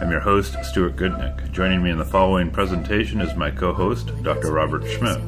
I'm 0.00 0.10
your 0.10 0.20
host, 0.20 0.56
Stuart 0.64 0.96
Goodnick. 0.96 1.52
Joining 1.52 1.80
me 1.80 1.90
in 1.90 1.98
the 1.98 2.04
following 2.04 2.50
presentation 2.50 3.20
is 3.20 3.36
my 3.36 3.52
co 3.52 3.72
host, 3.72 4.10
Dr. 4.24 4.52
Robert 4.52 4.84
Schmidt. 4.88 5.20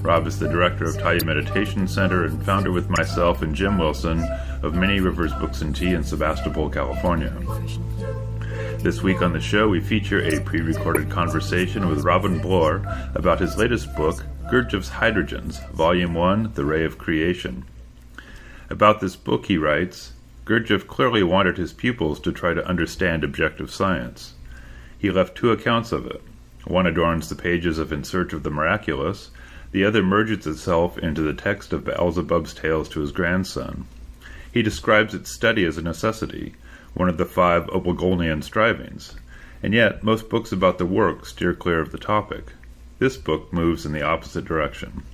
Rob 0.00 0.28
is 0.28 0.38
the 0.38 0.48
director 0.48 0.84
of 0.84 0.96
Taya 0.96 1.24
Meditation 1.24 1.88
Center 1.88 2.24
and 2.24 2.44
founder 2.44 2.70
with 2.70 2.88
myself 2.88 3.42
and 3.42 3.52
Jim 3.52 3.78
Wilson 3.78 4.22
of 4.62 4.74
Many 4.74 5.00
Rivers 5.00 5.32
Books 5.34 5.60
and 5.62 5.74
Tea 5.74 5.92
in 5.92 6.04
Sebastopol, 6.04 6.70
California. 6.70 7.30
This 8.78 9.02
week 9.02 9.22
on 9.22 9.32
the 9.32 9.40
show, 9.40 9.68
we 9.68 9.80
feature 9.80 10.22
a 10.22 10.40
pre 10.40 10.60
recorded 10.60 11.10
conversation 11.10 11.88
with 11.88 12.04
Robin 12.04 12.38
Bloor 12.40 12.84
about 13.16 13.40
his 13.40 13.56
latest 13.56 13.94
book, 13.96 14.24
Gurdjieff's 14.44 14.90
Hydrogens, 14.90 15.68
Volume 15.72 16.14
1 16.14 16.52
The 16.54 16.64
Ray 16.64 16.84
of 16.84 16.96
Creation. 16.96 17.64
About 18.70 19.00
this 19.00 19.16
book, 19.16 19.46
he 19.46 19.58
writes 19.58 20.12
Gurdjieff 20.50 20.88
clearly 20.88 21.22
wanted 21.22 21.58
his 21.58 21.72
pupils 21.72 22.18
to 22.18 22.32
try 22.32 22.54
to 22.54 22.66
understand 22.66 23.22
objective 23.22 23.70
science. 23.70 24.34
He 24.98 25.08
left 25.08 25.36
two 25.36 25.52
accounts 25.52 25.92
of 25.92 26.06
it. 26.06 26.20
One 26.64 26.88
adorns 26.88 27.28
the 27.28 27.36
pages 27.36 27.78
of 27.78 27.92
In 27.92 28.02
Search 28.02 28.32
of 28.32 28.42
the 28.42 28.50
Miraculous, 28.50 29.30
the 29.70 29.84
other 29.84 30.02
merges 30.02 30.48
itself 30.48 30.98
into 30.98 31.20
the 31.20 31.34
text 31.34 31.72
of 31.72 31.84
Beelzebub's 31.84 32.52
tales 32.52 32.88
to 32.88 33.00
his 33.00 33.12
grandson. 33.12 33.86
He 34.50 34.60
describes 34.60 35.14
its 35.14 35.32
study 35.32 35.64
as 35.64 35.78
a 35.78 35.82
necessity, 35.82 36.54
one 36.94 37.08
of 37.08 37.16
the 37.16 37.26
five 37.26 37.68
Obligolnian 37.68 38.42
strivings, 38.42 39.14
and 39.62 39.72
yet 39.72 40.02
most 40.02 40.28
books 40.28 40.50
about 40.50 40.78
the 40.78 40.84
work 40.84 41.26
steer 41.26 41.54
clear 41.54 41.78
of 41.78 41.92
the 41.92 41.96
topic. 41.96 42.54
This 42.98 43.16
book 43.16 43.52
moves 43.52 43.86
in 43.86 43.92
the 43.92 44.02
opposite 44.02 44.46
direction. 44.46 45.04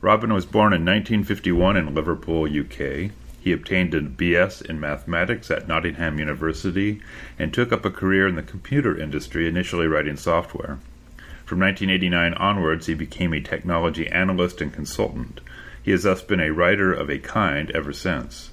Robin 0.00 0.32
was 0.32 0.46
born 0.46 0.72
in 0.72 0.84
1951 0.84 1.76
in 1.76 1.92
Liverpool, 1.92 2.44
UK. 2.44 3.10
He 3.42 3.50
obtained 3.50 3.92
a 3.92 4.00
BS 4.00 4.64
in 4.64 4.78
mathematics 4.78 5.50
at 5.50 5.66
Nottingham 5.66 6.20
University 6.20 7.00
and 7.40 7.52
took 7.52 7.72
up 7.72 7.84
a 7.84 7.90
career 7.90 8.28
in 8.28 8.36
the 8.36 8.42
computer 8.42 8.96
industry, 8.96 9.48
initially 9.48 9.88
writing 9.88 10.16
software. 10.16 10.78
From 11.44 11.58
1989 11.58 12.34
onwards, 12.34 12.86
he 12.86 12.94
became 12.94 13.34
a 13.34 13.40
technology 13.40 14.06
analyst 14.06 14.60
and 14.60 14.72
consultant. 14.72 15.40
He 15.82 15.90
has 15.90 16.04
thus 16.04 16.22
been 16.22 16.38
a 16.38 16.52
writer 16.52 16.92
of 16.92 17.10
a 17.10 17.18
kind 17.18 17.72
ever 17.72 17.92
since. 17.92 18.50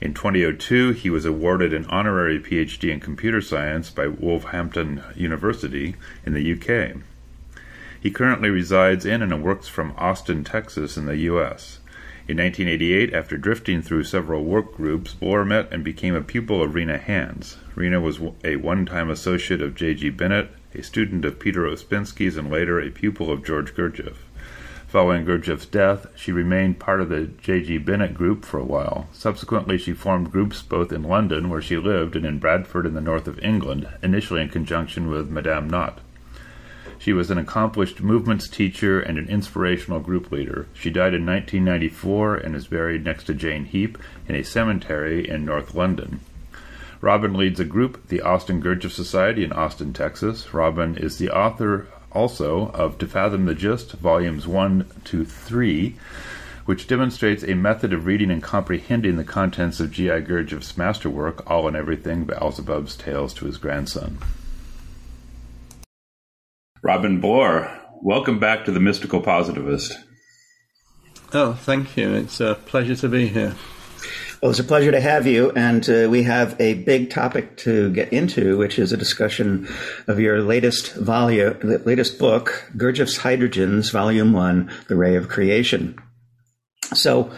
In 0.00 0.14
2002, 0.14 0.92
he 0.92 1.10
was 1.10 1.26
awarded 1.26 1.74
an 1.74 1.84
honorary 1.90 2.40
PhD 2.40 2.90
in 2.90 3.00
computer 3.00 3.42
science 3.42 3.90
by 3.90 4.08
Wolverhampton 4.08 5.02
University 5.16 5.96
in 6.24 6.32
the 6.32 6.52
UK. 6.54 6.96
He 8.00 8.10
currently 8.10 8.48
resides 8.48 9.04
in 9.04 9.20
and 9.20 9.42
works 9.42 9.68
from 9.68 9.92
Austin, 9.98 10.44
Texas, 10.44 10.96
in 10.96 11.04
the 11.04 11.16
U.S. 11.16 11.77
In 12.28 12.36
1988, 12.36 13.14
after 13.14 13.38
drifting 13.38 13.80
through 13.80 14.04
several 14.04 14.44
work 14.44 14.76
groups, 14.76 15.14
Bloor 15.14 15.46
met 15.46 15.72
and 15.72 15.82
became 15.82 16.14
a 16.14 16.20
pupil 16.20 16.62
of 16.62 16.74
Rina 16.74 16.98
Hands. 16.98 17.56
Rina 17.74 18.02
was 18.02 18.20
a 18.44 18.56
one 18.56 18.84
time 18.84 19.08
associate 19.08 19.62
of 19.62 19.74
J.G. 19.74 20.10
Bennett, 20.10 20.50
a 20.74 20.82
student 20.82 21.24
of 21.24 21.38
Peter 21.38 21.62
Ouspensky's, 21.62 22.36
and 22.36 22.50
later 22.50 22.78
a 22.78 22.90
pupil 22.90 23.32
of 23.32 23.42
George 23.42 23.74
Gurdjieff. 23.74 24.16
Following 24.88 25.24
Gurdjieff's 25.24 25.64
death, 25.64 26.06
she 26.14 26.30
remained 26.30 26.78
part 26.78 27.00
of 27.00 27.08
the 27.08 27.28
J.G. 27.28 27.78
Bennett 27.78 28.12
group 28.12 28.44
for 28.44 28.60
a 28.60 28.64
while. 28.64 29.08
Subsequently, 29.10 29.78
she 29.78 29.94
formed 29.94 30.30
groups 30.30 30.60
both 30.60 30.92
in 30.92 31.04
London, 31.04 31.48
where 31.48 31.62
she 31.62 31.78
lived, 31.78 32.14
and 32.14 32.26
in 32.26 32.38
Bradford 32.38 32.84
in 32.84 32.92
the 32.92 33.00
north 33.00 33.26
of 33.26 33.42
England, 33.42 33.88
initially 34.02 34.42
in 34.42 34.50
conjunction 34.50 35.08
with 35.08 35.30
Madame 35.30 35.66
Knott. 35.66 36.00
She 37.08 37.14
was 37.14 37.30
an 37.30 37.38
accomplished 37.38 38.02
movements 38.02 38.46
teacher 38.48 39.00
and 39.00 39.16
an 39.16 39.30
inspirational 39.30 39.98
group 39.98 40.30
leader. 40.30 40.66
She 40.74 40.90
died 40.90 41.14
in 41.14 41.24
1994 41.24 42.34
and 42.34 42.54
is 42.54 42.66
buried 42.66 43.02
next 43.02 43.24
to 43.24 43.34
Jane 43.34 43.64
Heap 43.64 43.96
in 44.28 44.34
a 44.34 44.44
cemetery 44.44 45.26
in 45.26 45.46
North 45.46 45.74
London. 45.74 46.20
Robin 47.00 47.32
leads 47.32 47.60
a 47.60 47.64
group, 47.64 48.08
the 48.08 48.20
Austin 48.20 48.60
Gurdjieff 48.60 48.92
Society 48.92 49.42
in 49.42 49.54
Austin, 49.54 49.94
Texas. 49.94 50.52
Robin 50.52 50.98
is 50.98 51.16
the 51.16 51.30
author 51.30 51.86
also 52.12 52.68
of 52.72 52.98
To 52.98 53.06
Fathom 53.06 53.46
the 53.46 53.54
Gist, 53.54 53.92
Volumes 53.92 54.46
1 54.46 54.84
to 55.04 55.24
3, 55.24 55.96
which 56.66 56.86
demonstrates 56.86 57.42
a 57.42 57.54
method 57.54 57.94
of 57.94 58.04
reading 58.04 58.30
and 58.30 58.42
comprehending 58.42 59.16
the 59.16 59.24
contents 59.24 59.80
of 59.80 59.92
G.I. 59.92 60.20
Gurdjieff's 60.20 60.76
masterwork, 60.76 61.50
All 61.50 61.66
and 61.66 61.74
Everything, 61.74 62.26
Beelzebub's 62.26 62.96
Tales 62.96 63.32
to 63.32 63.46
his 63.46 63.56
grandson. 63.56 64.18
Robin 66.82 67.20
Bloor, 67.20 67.70
welcome 68.02 68.38
back 68.38 68.64
to 68.64 68.70
the 68.70 68.78
Mystical 68.78 69.20
Positivist. 69.20 69.98
Oh, 71.32 71.54
thank 71.54 71.96
you. 71.96 72.14
It's 72.14 72.40
a 72.40 72.54
pleasure 72.54 72.94
to 72.96 73.08
be 73.08 73.26
here. 73.26 73.54
Well, 74.40 74.52
it's 74.52 74.60
a 74.60 74.64
pleasure 74.64 74.92
to 74.92 75.00
have 75.00 75.26
you. 75.26 75.50
And 75.50 75.88
uh, 75.90 76.08
we 76.08 76.22
have 76.22 76.58
a 76.60 76.74
big 76.74 77.10
topic 77.10 77.56
to 77.58 77.90
get 77.90 78.12
into, 78.12 78.56
which 78.56 78.78
is 78.78 78.92
a 78.92 78.96
discussion 78.96 79.68
of 80.06 80.20
your 80.20 80.40
latest 80.40 80.94
volume, 80.94 81.58
latest 81.84 82.18
book, 82.18 82.70
Gurdjieff's 82.76 83.18
Hydrogens, 83.18 83.90
Volume 83.90 84.32
1, 84.32 84.70
The 84.86 84.96
Ray 84.96 85.16
of 85.16 85.28
Creation. 85.28 85.98
So 86.94 87.32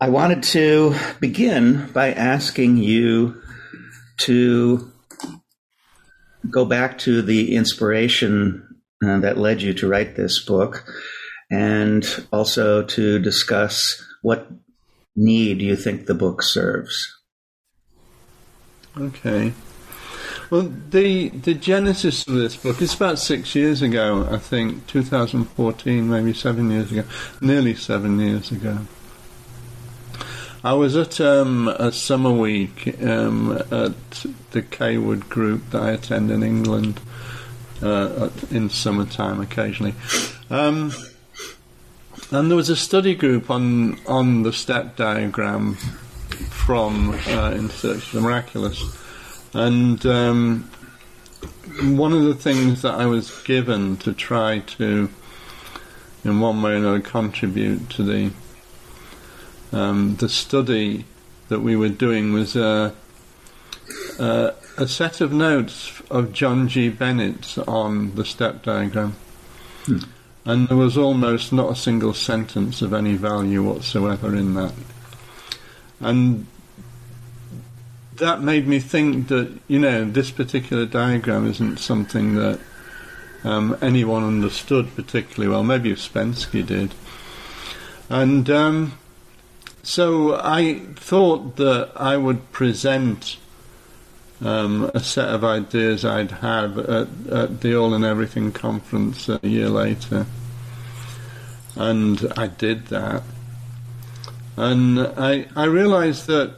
I 0.00 0.10
wanted 0.10 0.44
to 0.44 0.94
begin 1.18 1.90
by 1.92 2.12
asking 2.12 2.76
you 2.76 3.42
to 4.18 4.92
go 6.48 6.64
back 6.64 6.98
to 6.98 7.22
the 7.22 7.54
inspiration 7.54 8.66
uh, 9.04 9.18
that 9.20 9.38
led 9.38 9.62
you 9.62 9.74
to 9.74 9.88
write 9.88 10.16
this 10.16 10.44
book 10.44 10.84
and 11.50 12.26
also 12.32 12.82
to 12.82 13.18
discuss 13.18 14.02
what 14.22 14.48
need 15.16 15.60
you 15.60 15.76
think 15.76 16.06
the 16.06 16.14
book 16.14 16.42
serves. 16.42 17.16
Okay. 18.96 19.52
Well, 20.50 20.72
the 20.90 21.28
the 21.28 21.54
genesis 21.54 22.26
of 22.26 22.34
this 22.34 22.56
book 22.56 22.82
is 22.82 22.94
about 22.94 23.18
six 23.20 23.54
years 23.54 23.82
ago, 23.82 24.26
I 24.30 24.38
think, 24.38 24.86
2014, 24.88 26.10
maybe 26.10 26.32
seven 26.32 26.70
years 26.70 26.90
ago, 26.90 27.04
nearly 27.40 27.74
seven 27.74 28.18
years 28.18 28.50
ago. 28.50 28.78
I 30.62 30.74
was 30.74 30.94
at 30.94 31.22
um, 31.22 31.68
a 31.68 31.90
summer 31.90 32.30
week 32.30 33.02
um, 33.02 33.52
at 33.52 34.26
the 34.50 34.60
Kaywood 34.60 35.30
group 35.30 35.70
that 35.70 35.82
I 35.82 35.92
attend 35.92 36.30
in 36.30 36.42
England 36.42 37.00
uh, 37.82 38.28
in 38.50 38.68
summertime 38.68 39.40
occasionally. 39.40 39.94
Um, 40.50 40.92
and 42.30 42.50
there 42.50 42.56
was 42.56 42.68
a 42.68 42.76
study 42.76 43.14
group 43.14 43.50
on 43.50 43.98
on 44.06 44.42
the 44.42 44.52
step 44.52 44.96
diagram 44.96 45.76
from 46.50 47.12
uh, 47.28 47.52
In 47.52 47.70
Search 47.70 48.08
of 48.08 48.12
the 48.12 48.20
Miraculous, 48.20 48.84
and 49.54 50.04
um, 50.04 50.70
one 51.80 52.12
of 52.12 52.24
the 52.24 52.34
things 52.34 52.82
that 52.82 52.94
I 52.94 53.06
was 53.06 53.42
given 53.44 53.96
to 53.98 54.12
try 54.12 54.58
to, 54.58 55.08
in 56.22 56.40
one 56.40 56.60
way 56.60 56.72
or 56.72 56.76
another, 56.76 57.00
contribute 57.00 57.88
to 57.90 58.02
the 58.02 58.30
um, 59.72 60.16
the 60.16 60.28
study 60.28 61.04
that 61.48 61.60
we 61.60 61.76
were 61.76 61.88
doing 61.88 62.32
was 62.32 62.56
a, 62.56 62.94
a, 64.18 64.54
a, 64.78 64.88
set 64.88 65.20
of 65.20 65.32
notes 65.32 66.00
of 66.10 66.32
John 66.32 66.68
G. 66.68 66.88
Bennett's 66.88 67.58
on 67.58 68.14
the 68.14 68.24
step 68.24 68.62
diagram. 68.62 69.16
Hmm. 69.84 69.98
And 70.44 70.68
there 70.68 70.76
was 70.76 70.96
almost 70.96 71.52
not 71.52 71.72
a 71.72 71.76
single 71.76 72.14
sentence 72.14 72.82
of 72.82 72.92
any 72.92 73.14
value 73.14 73.62
whatsoever 73.62 74.34
in 74.34 74.54
that. 74.54 74.72
And 76.00 76.46
that 78.16 78.40
made 78.42 78.66
me 78.66 78.80
think 78.80 79.28
that, 79.28 79.58
you 79.68 79.78
know, 79.78 80.04
this 80.04 80.30
particular 80.30 80.86
diagram 80.86 81.46
isn't 81.46 81.78
something 81.78 82.34
that 82.36 82.58
um, 83.44 83.76
anyone 83.82 84.24
understood 84.24 84.94
particularly 84.94 85.48
well. 85.48 85.62
Maybe 85.62 85.92
Ouspensky 85.92 86.64
did. 86.64 86.94
And 88.08 88.48
um, 88.50 88.98
so 89.82 90.34
I 90.34 90.80
thought 90.96 91.56
that 91.56 91.92
I 91.96 92.16
would 92.16 92.52
present 92.52 93.38
um, 94.42 94.90
a 94.94 95.00
set 95.00 95.28
of 95.28 95.44
ideas 95.44 96.04
I'd 96.04 96.30
have 96.30 96.78
at, 96.78 97.08
at, 97.30 97.60
the 97.60 97.76
All 97.76 97.94
and 97.94 98.04
Everything 98.04 98.52
conference 98.52 99.28
a 99.28 99.40
year 99.42 99.68
later. 99.68 100.26
And 101.76 102.32
I 102.36 102.48
did 102.48 102.86
that. 102.88 103.22
And 104.56 105.00
I, 105.00 105.46
I 105.56 105.64
realized 105.64 106.26
that 106.26 106.54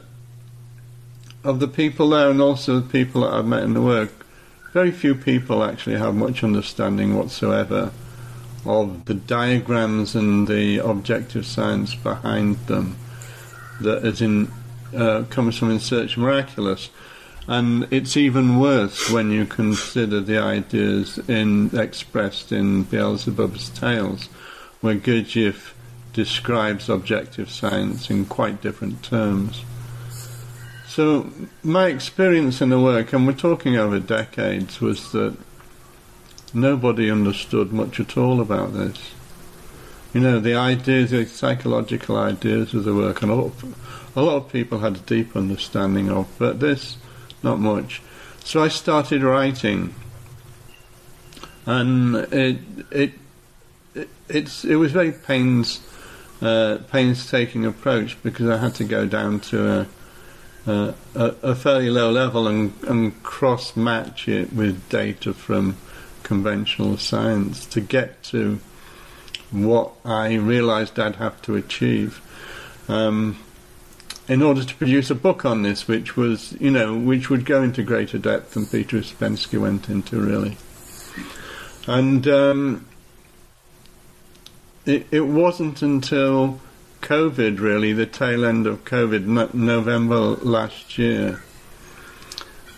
of 1.43 1.59
the 1.59 1.67
people 1.67 2.09
there 2.09 2.29
and 2.29 2.41
also 2.41 2.79
the 2.79 2.89
people 2.89 3.21
that 3.21 3.33
I've 3.33 3.45
met 3.45 3.63
in 3.63 3.73
the 3.73 3.81
work, 3.81 4.25
very 4.71 4.91
few 4.91 5.13
people 5.13 5.63
actually 5.63 5.97
have 5.97 6.15
much 6.15 6.43
understanding 6.43 7.15
whatsoever 7.15 7.91
of 8.65 9.05
the 9.05 9.13
diagrams 9.13 10.15
and 10.15 10.47
the 10.47 10.79
objective 10.79 11.45
science 11.45 11.95
behind 11.95 12.55
them 12.67 12.95
that 13.83 14.21
in 14.21 14.51
uh, 14.95 15.23
comes 15.29 15.57
from 15.57 15.71
In 15.71 15.79
Search 15.79 16.17
Miraculous. 16.17 16.89
And 17.47 17.87
it's 17.91 18.15
even 18.15 18.59
worse 18.59 19.09
when 19.09 19.29
you 19.31 19.45
consider 19.45 20.21
the 20.21 20.37
ideas 20.37 21.17
in, 21.27 21.77
expressed 21.77 22.51
in 22.51 22.85
Beelzebub's 22.85 23.69
Tales, 23.69 24.27
where 24.79 24.95
Gurdjieff 24.95 25.73
describes 26.13 26.87
objective 26.87 27.49
science 27.49 28.09
in 28.09 28.25
quite 28.25 28.61
different 28.61 29.03
terms. 29.03 29.65
So, 30.87 31.31
my 31.63 31.87
experience 31.87 32.61
in 32.61 32.69
the 32.69 32.79
work, 32.79 33.13
and 33.13 33.25
we're 33.25 33.33
talking 33.33 33.75
over 33.75 33.99
decades, 33.99 34.79
was 34.79 35.11
that 35.11 35.35
nobody 36.53 37.09
understood 37.09 37.73
much 37.73 37.99
at 37.99 38.15
all 38.15 38.39
about 38.39 38.73
this. 38.73 39.11
You 40.13 40.21
know, 40.21 40.39
the 40.39 40.55
ideas, 40.55 41.11
the 41.11 41.25
psychological 41.25 42.17
ideas 42.17 42.73
of 42.73 42.83
the 42.83 42.93
work, 42.93 43.21
and 43.23 43.31
a 43.31 43.35
lot 43.35 43.45
of, 43.45 44.13
a 44.15 44.21
lot 44.21 44.35
of 44.35 44.51
people 44.51 44.79
had 44.79 44.95
a 44.95 44.99
deep 44.99 45.35
understanding 45.35 46.09
of, 46.09 46.27
but 46.37 46.59
this 46.59 46.97
not 47.41 47.59
much. 47.59 48.01
So 48.43 48.61
I 48.63 48.67
started 48.67 49.23
writing, 49.23 49.95
and 51.65 52.15
it 52.15 52.59
it, 52.91 53.13
it 53.95 54.09
it's 54.29 54.63
it 54.63 54.75
was 54.75 54.91
very 54.91 55.11
pains 55.11 55.81
uh, 56.41 56.77
painstaking 56.91 57.65
approach 57.65 58.21
because 58.21 58.47
I 58.49 58.57
had 58.57 58.75
to 58.75 58.83
go 58.83 59.07
down 59.07 59.39
to 59.39 59.79
a 59.79 59.87
a, 60.65 60.95
a 61.15 61.55
fairly 61.55 61.89
low 61.89 62.11
level 62.11 62.47
and, 62.47 62.73
and 62.87 63.21
cross 63.23 63.75
match 63.75 64.27
it 64.27 64.53
with 64.53 64.87
data 64.89 65.33
from 65.33 65.77
conventional 66.23 66.97
science 66.97 67.65
to 67.65 67.81
get 67.81 68.23
to 68.23 68.59
what 69.53 69.91
I 70.03 70.33
realised 70.35 70.99
I'd 70.99 71.17
have 71.17 71.41
to 71.43 71.55
achieve. 71.55 72.21
Um, 72.87 73.37
in 74.27 74.41
order 74.41 74.63
to 74.63 74.75
produce 74.75 75.09
a 75.09 75.15
book 75.15 75.45
on 75.45 75.63
this, 75.63 75.87
which 75.87 76.15
was, 76.15 76.53
you 76.59 76.71
know, 76.71 76.97
which 76.97 77.29
would 77.29 77.45
go 77.45 77.61
into 77.61 77.83
greater 77.83 78.17
depth 78.17 78.53
than 78.53 78.65
Peter 78.65 78.97
Ouspensky 78.97 79.59
went 79.59 79.89
into, 79.89 80.19
really. 80.19 80.57
And 81.87 82.25
um, 82.27 82.85
it, 84.85 85.07
it 85.11 85.27
wasn't 85.27 85.81
until 85.81 86.61
COVID, 87.01 87.59
really, 87.59 87.91
the 87.91 88.05
tail 88.05 88.45
end 88.45 88.65
of 88.65 88.85
COVID, 88.85 89.25
no- 89.25 89.49
November 89.51 90.19
last 90.19 90.97
year, 90.97 91.41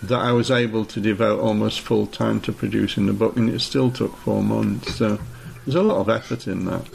that 0.02 0.20
I 0.20 0.32
was 0.32 0.50
able 0.50 0.86
to 0.86 1.00
devote 1.00 1.40
almost 1.40 1.80
full 1.82 2.08
time 2.08 2.42
to 2.42 2.52
producing 2.52 3.06
the 3.06 3.14
book, 3.14 3.38
and 3.38 3.50
it 3.50 3.60
still 3.60 3.92
took 3.92 4.16
four 4.18 4.42
months. 4.42 4.96
So 4.96 5.20
there's 5.66 5.76
a 5.76 5.84
lot 5.84 5.98
of 5.98 6.10
effort 6.10 6.48
in 6.48 6.66
that. 6.66 6.88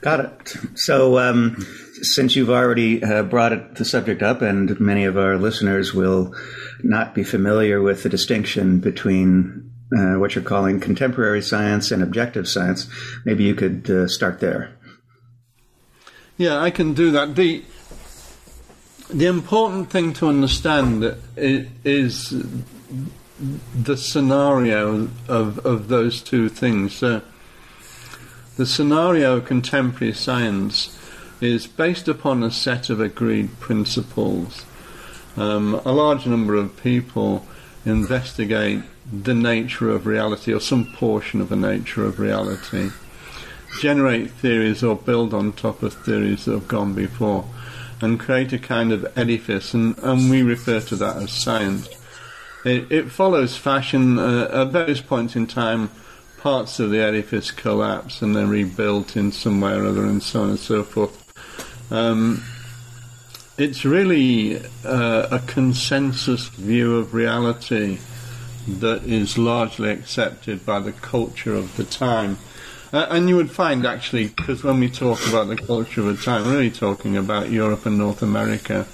Got 0.00 0.20
it. 0.20 0.56
So, 0.74 1.18
um, 1.18 1.56
since 2.02 2.36
you've 2.36 2.50
already 2.50 3.02
uh, 3.02 3.22
brought 3.22 3.52
it, 3.52 3.74
the 3.74 3.84
subject 3.84 4.22
up, 4.22 4.42
and 4.42 4.78
many 4.78 5.04
of 5.04 5.16
our 5.16 5.36
listeners 5.36 5.92
will 5.92 6.34
not 6.82 7.14
be 7.14 7.24
familiar 7.24 7.80
with 7.82 8.02
the 8.02 8.08
distinction 8.08 8.78
between 8.78 9.72
uh, 9.96 10.14
what 10.14 10.34
you're 10.34 10.44
calling 10.44 10.80
contemporary 10.80 11.42
science 11.42 11.90
and 11.90 12.02
objective 12.02 12.48
science, 12.48 12.88
maybe 13.24 13.44
you 13.44 13.54
could 13.54 13.88
uh, 13.90 14.08
start 14.08 14.40
there. 14.40 14.76
Yeah, 16.36 16.60
I 16.60 16.70
can 16.70 16.92
do 16.92 17.10
that. 17.12 17.34
the 17.34 17.64
The 19.08 19.26
important 19.26 19.90
thing 19.90 20.12
to 20.14 20.28
understand 20.28 21.16
is 21.36 22.34
the 23.38 23.96
scenario 23.96 25.08
of 25.28 25.58
of 25.66 25.88
those 25.88 26.22
two 26.22 26.48
things. 26.48 26.96
So, 26.96 27.22
the 28.56 28.66
scenario 28.66 29.36
of 29.36 29.44
contemporary 29.44 30.14
science 30.14 30.98
is 31.40 31.66
based 31.66 32.08
upon 32.08 32.42
a 32.42 32.50
set 32.50 32.88
of 32.88 33.00
agreed 33.00 33.60
principles. 33.60 34.64
Um, 35.36 35.74
a 35.84 35.92
large 35.92 36.26
number 36.26 36.54
of 36.54 36.76
people 36.82 37.46
investigate 37.84 38.82
the 39.12 39.34
nature 39.34 39.90
of 39.90 40.06
reality 40.06 40.52
or 40.52 40.60
some 40.60 40.92
portion 40.94 41.40
of 41.40 41.50
the 41.50 41.56
nature 41.56 42.04
of 42.04 42.18
reality, 42.18 42.90
generate 43.80 44.30
theories 44.30 44.82
or 44.82 44.96
build 44.96 45.34
on 45.34 45.52
top 45.52 45.82
of 45.82 45.92
theories 45.92 46.46
that 46.46 46.52
have 46.52 46.68
gone 46.68 46.94
before, 46.94 47.44
and 48.00 48.18
create 48.18 48.52
a 48.52 48.58
kind 48.58 48.92
of 48.92 49.06
edifice, 49.16 49.74
and, 49.74 49.96
and 49.98 50.30
we 50.30 50.42
refer 50.42 50.80
to 50.80 50.96
that 50.96 51.16
as 51.16 51.30
science. 51.30 51.88
It, 52.66 52.90
it 52.90 53.10
follows 53.12 53.56
fashion 53.56 54.18
uh, 54.18 54.48
at 54.52 54.72
various 54.72 55.00
points 55.00 55.36
in 55.36 55.46
time 55.46 55.88
parts 56.38 56.80
of 56.80 56.90
the 56.90 56.98
edifice 56.98 57.52
collapse 57.52 58.22
and 58.22 58.34
they're 58.34 58.46
rebuilt 58.46 59.16
in 59.16 59.30
some 59.30 59.60
way 59.60 59.72
or 59.72 59.86
other, 59.86 60.04
and 60.04 60.20
so 60.20 60.42
on 60.42 60.50
and 60.50 60.58
so 60.58 60.82
forth. 60.82 61.22
Um, 61.92 62.42
it's 63.56 63.84
really 63.84 64.58
uh, 64.84 65.28
a 65.30 65.38
consensus 65.46 66.48
view 66.48 66.96
of 66.96 67.14
reality 67.14 67.98
that 68.66 69.04
is 69.04 69.38
largely 69.38 69.90
accepted 69.90 70.66
by 70.66 70.80
the 70.80 70.92
culture 70.92 71.54
of 71.54 71.76
the 71.76 71.84
time. 71.84 72.36
Uh, 72.92 73.06
and 73.10 73.28
you 73.28 73.36
would 73.36 73.50
find 73.52 73.86
actually, 73.86 74.26
because 74.26 74.64
when 74.64 74.80
we 74.80 74.90
talk 74.90 75.24
about 75.28 75.46
the 75.46 75.56
culture 75.56 76.00
of 76.00 76.16
the 76.16 76.22
time, 76.22 76.44
we're 76.44 76.52
really 76.52 76.70
talking 76.70 77.16
about 77.16 77.48
Europe 77.48 77.86
and 77.86 77.96
North 77.96 78.22
America 78.22 78.88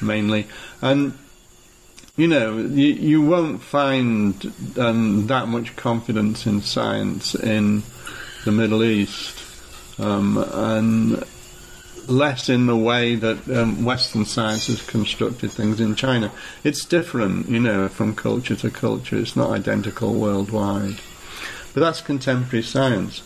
mainly. 0.00 0.46
And, 0.80 1.18
you 2.20 2.28
know, 2.28 2.58
you, 2.58 2.92
you 2.92 3.22
won't 3.22 3.62
find 3.62 4.52
um, 4.76 5.26
that 5.28 5.48
much 5.48 5.74
confidence 5.76 6.46
in 6.46 6.60
science 6.60 7.34
in 7.34 7.82
the 8.44 8.52
Middle 8.52 8.84
East. 8.84 9.42
Um, 9.98 10.36
and 10.36 11.24
less 12.08 12.50
in 12.50 12.66
the 12.66 12.76
way 12.76 13.14
that 13.14 13.48
um, 13.48 13.86
Western 13.86 14.26
science 14.26 14.66
has 14.66 14.82
constructed 14.82 15.50
things 15.50 15.80
in 15.80 15.94
China. 15.94 16.30
It's 16.62 16.84
different, 16.84 17.48
you 17.48 17.60
know, 17.60 17.88
from 17.88 18.14
culture 18.14 18.56
to 18.56 18.70
culture. 18.70 19.16
It's 19.16 19.34
not 19.34 19.50
identical 19.50 20.12
worldwide. 20.12 21.00
But 21.72 21.80
that's 21.80 22.02
contemporary 22.02 22.64
science. 22.64 23.22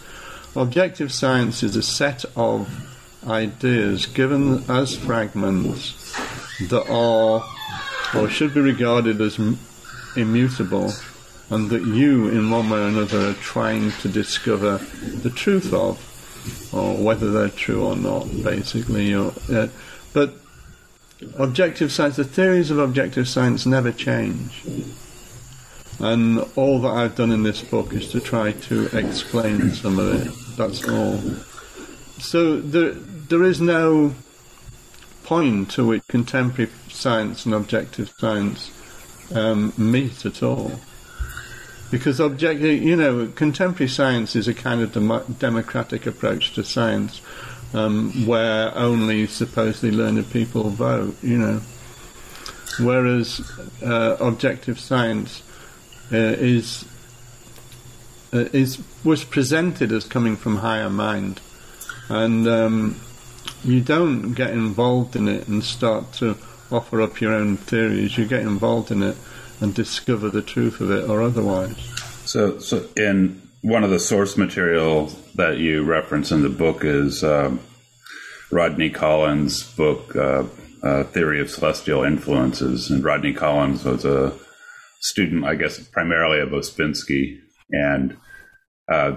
Objective 0.54 1.12
science 1.12 1.64
is 1.64 1.74
a 1.74 1.82
set 1.82 2.24
of 2.36 2.68
ideas 3.26 4.06
given 4.06 4.62
as 4.70 4.96
fragments 4.96 6.14
that 6.68 6.88
are 6.88 7.44
or 8.14 8.28
should 8.28 8.54
be 8.54 8.60
regarded 8.60 9.20
as 9.20 9.38
immutable 10.16 10.92
and 11.50 11.70
that 11.70 11.84
you, 11.84 12.28
in 12.28 12.50
one 12.50 12.70
way 12.70 12.78
or 12.78 12.88
another, 12.88 13.30
are 13.30 13.34
trying 13.34 13.92
to 13.92 14.08
discover 14.08 14.78
the 15.22 15.30
truth 15.30 15.72
of 15.72 16.10
or 16.72 16.96
whether 16.96 17.30
they're 17.30 17.48
true 17.48 17.84
or 17.84 17.96
not, 17.96 18.24
basically. 18.42 19.14
Or, 19.14 19.32
uh, 19.52 19.68
but 20.12 20.34
objective 21.38 21.92
science, 21.92 22.16
the 22.16 22.24
theories 22.24 22.70
of 22.70 22.78
objective 22.78 23.28
science 23.28 23.66
never 23.66 23.92
change. 23.92 24.62
And 26.00 26.40
all 26.56 26.80
that 26.80 26.88
I've 26.88 27.14
done 27.14 27.30
in 27.30 27.44
this 27.44 27.62
book 27.62 27.92
is 27.92 28.10
to 28.10 28.20
try 28.20 28.52
to 28.52 28.86
explain 28.96 29.70
some 29.72 29.98
of 29.98 30.26
it. 30.26 30.56
That's 30.56 30.86
all. 30.88 31.20
So 32.18 32.60
there, 32.60 32.92
there 32.92 33.42
is 33.42 33.60
no 33.60 34.14
point 35.24 35.70
to 35.72 35.86
which 35.86 36.06
contemporary 36.06 36.70
science 36.88 37.44
and 37.44 37.54
objective 37.54 38.12
science 38.18 38.70
um, 39.34 39.72
meet 39.76 40.24
at 40.24 40.42
all 40.42 40.78
because 41.94 42.18
objective, 42.18 42.82
you 42.82 42.96
know, 42.96 43.28
contemporary 43.36 43.88
science 43.88 44.34
is 44.34 44.48
a 44.48 44.54
kind 44.54 44.80
of 44.80 44.92
dem- 44.92 45.36
democratic 45.38 46.06
approach 46.06 46.52
to 46.54 46.64
science, 46.64 47.20
um, 47.72 48.26
where 48.26 48.76
only 48.76 49.28
supposedly 49.28 49.96
learned 49.96 50.28
people 50.32 50.70
vote. 50.70 51.16
You 51.22 51.38
know, 51.38 51.60
whereas 52.80 53.48
uh, 53.80 54.16
objective 54.18 54.80
science 54.80 55.44
uh, 56.12 56.16
is 56.16 56.84
uh, 58.32 58.48
is 58.52 58.82
was 59.04 59.22
presented 59.22 59.92
as 59.92 60.04
coming 60.04 60.34
from 60.34 60.56
higher 60.56 60.90
mind, 60.90 61.40
and 62.08 62.48
um, 62.48 63.00
you 63.64 63.80
don't 63.80 64.34
get 64.34 64.50
involved 64.50 65.16
in 65.16 65.28
it 65.28 65.48
and 65.48 65.64
start 65.64 66.12
to 66.14 66.36
offer 66.70 67.00
up 67.00 67.20
your 67.20 67.32
own 67.32 67.56
theories. 67.56 68.18
You 68.18 68.26
get 68.26 68.42
involved 68.42 68.90
in 68.90 69.02
it 69.02 69.16
and 69.60 69.74
discover 69.74 70.28
the 70.28 70.42
truth 70.42 70.80
of 70.80 70.90
it 70.90 71.08
or 71.08 71.22
otherwise. 71.22 71.76
So, 72.24 72.58
so 72.58 72.86
in 72.96 73.40
one 73.62 73.84
of 73.84 73.90
the 73.90 73.98
source 73.98 74.36
material 74.36 75.10
that 75.34 75.58
you 75.58 75.82
reference 75.82 76.30
in 76.30 76.42
the 76.42 76.48
book 76.48 76.84
is 76.84 77.24
um, 77.24 77.60
Rodney 78.50 78.90
Collins' 78.90 79.62
book, 79.62 80.14
uh, 80.14 80.44
uh, 80.82 81.04
Theory 81.04 81.40
of 81.40 81.50
Celestial 81.50 82.04
Influences. 82.04 82.90
And 82.90 83.02
Rodney 83.02 83.32
Collins 83.32 83.84
was 83.84 84.04
a 84.04 84.36
student, 85.00 85.44
I 85.44 85.54
guess, 85.54 85.78
primarily 85.78 86.40
of 86.40 86.50
Ouspensky. 86.50 87.38
And 87.70 88.16
uh, 88.88 89.16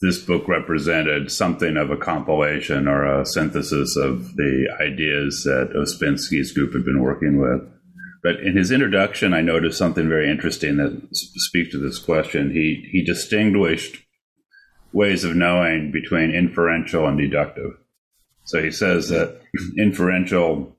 this 0.00 0.18
book 0.18 0.46
represented 0.46 1.30
something 1.30 1.76
of 1.76 1.90
a 1.90 1.96
compilation 1.96 2.86
or 2.86 3.04
a 3.04 3.26
synthesis 3.26 3.96
of 3.96 4.36
the 4.36 4.68
ideas 4.80 5.42
that 5.44 5.72
Ouspensky's 5.74 6.52
group 6.52 6.72
had 6.72 6.84
been 6.84 7.02
working 7.02 7.40
with. 7.40 7.68
But 8.22 8.40
in 8.40 8.56
his 8.56 8.70
introduction, 8.70 9.34
I 9.34 9.40
noticed 9.40 9.78
something 9.78 10.08
very 10.08 10.30
interesting 10.30 10.76
that 10.76 11.08
speaks 11.12 11.70
to 11.72 11.78
this 11.78 11.98
question. 11.98 12.52
He 12.52 12.88
he 12.90 13.04
distinguished 13.04 14.04
ways 14.92 15.24
of 15.24 15.36
knowing 15.36 15.92
between 15.92 16.34
inferential 16.34 17.06
and 17.06 17.18
deductive. 17.18 17.72
So 18.44 18.62
he 18.62 18.70
says 18.70 19.08
that 19.08 19.40
inferential 19.78 20.76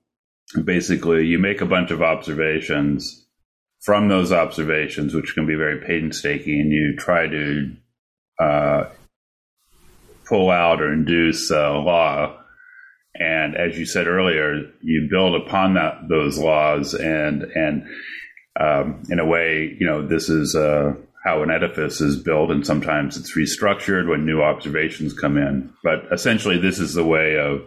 basically 0.63 1.25
you 1.27 1.39
make 1.39 1.61
a 1.61 1.65
bunch 1.65 1.91
of 1.91 2.01
observations 2.01 3.27
from 3.81 4.09
those 4.09 4.31
observations, 4.31 5.13
which 5.13 5.33
can 5.33 5.45
be 5.45 5.55
very 5.55 5.79
painstaking, 5.85 6.59
and 6.59 6.71
you 6.71 6.95
try 6.97 7.27
to 7.27 7.75
uh, 8.39 8.85
pull 10.29 10.51
out 10.51 10.81
or 10.81 10.93
induce 10.93 11.50
a 11.50 11.71
law. 11.71 12.38
And 13.15 13.57
as 13.57 13.77
you 13.77 13.86
said 13.86 14.07
earlier, 14.07 14.71
you 14.81 15.09
build 15.12 15.41
upon 15.41 15.74
that 15.74 16.07
those 16.07 16.38
laws, 16.38 16.93
and 16.93 17.43
and 17.43 17.83
um, 18.59 19.03
in 19.09 19.19
a 19.19 19.25
way, 19.25 19.75
you 19.77 19.88
know, 19.88 20.07
this 20.07 20.29
is 20.29 20.55
uh, 20.55 20.93
how 21.25 21.41
an 21.43 21.50
edifice 21.50 22.00
is 22.00 22.21
built, 22.21 22.51
and 22.51 22.65
sometimes 22.65 23.17
it's 23.17 23.36
restructured 23.36 24.07
when 24.07 24.25
new 24.25 24.41
observations 24.41 25.13
come 25.13 25.38
in. 25.38 25.74
But 25.83 26.05
essentially, 26.13 26.59
this 26.59 26.79
is 26.79 26.93
the 26.93 27.03
way 27.03 27.38
of 27.38 27.62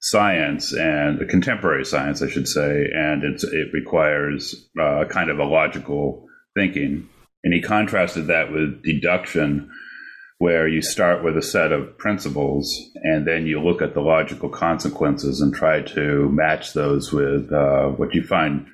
science 0.00 0.72
and 0.72 1.28
contemporary 1.28 1.84
science, 1.84 2.22
I 2.22 2.28
should 2.28 2.48
say, 2.48 2.86
and 2.94 3.24
it 3.24 3.72
requires 3.72 4.68
uh, 4.80 5.04
kind 5.10 5.30
of 5.30 5.38
a 5.38 5.44
logical 5.44 6.26
thinking. 6.54 7.08
And 7.42 7.52
he 7.52 7.60
contrasted 7.60 8.28
that 8.28 8.52
with 8.52 8.82
deduction, 8.82 9.70
where 10.38 10.66
you 10.68 10.82
start 10.82 11.22
with 11.22 11.36
a 11.36 11.42
set 11.42 11.72
of 11.72 11.96
principles 11.96 12.90
and 13.02 13.26
then 13.26 13.46
you 13.46 13.62
look 13.62 13.80
at 13.80 13.94
the 13.94 14.00
logical 14.00 14.48
consequences 14.48 15.40
and 15.40 15.54
try 15.54 15.80
to 15.80 16.28
match 16.30 16.72
those 16.72 17.12
with 17.12 17.52
uh, 17.52 17.86
what 17.86 18.14
you 18.14 18.22
find 18.22 18.66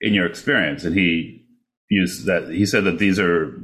in 0.00 0.14
your 0.14 0.26
experience. 0.26 0.84
And 0.84 0.96
he 0.96 1.44
used 1.90 2.26
that. 2.26 2.50
He 2.50 2.66
said 2.66 2.84
that 2.84 2.98
these 2.98 3.18
are 3.18 3.60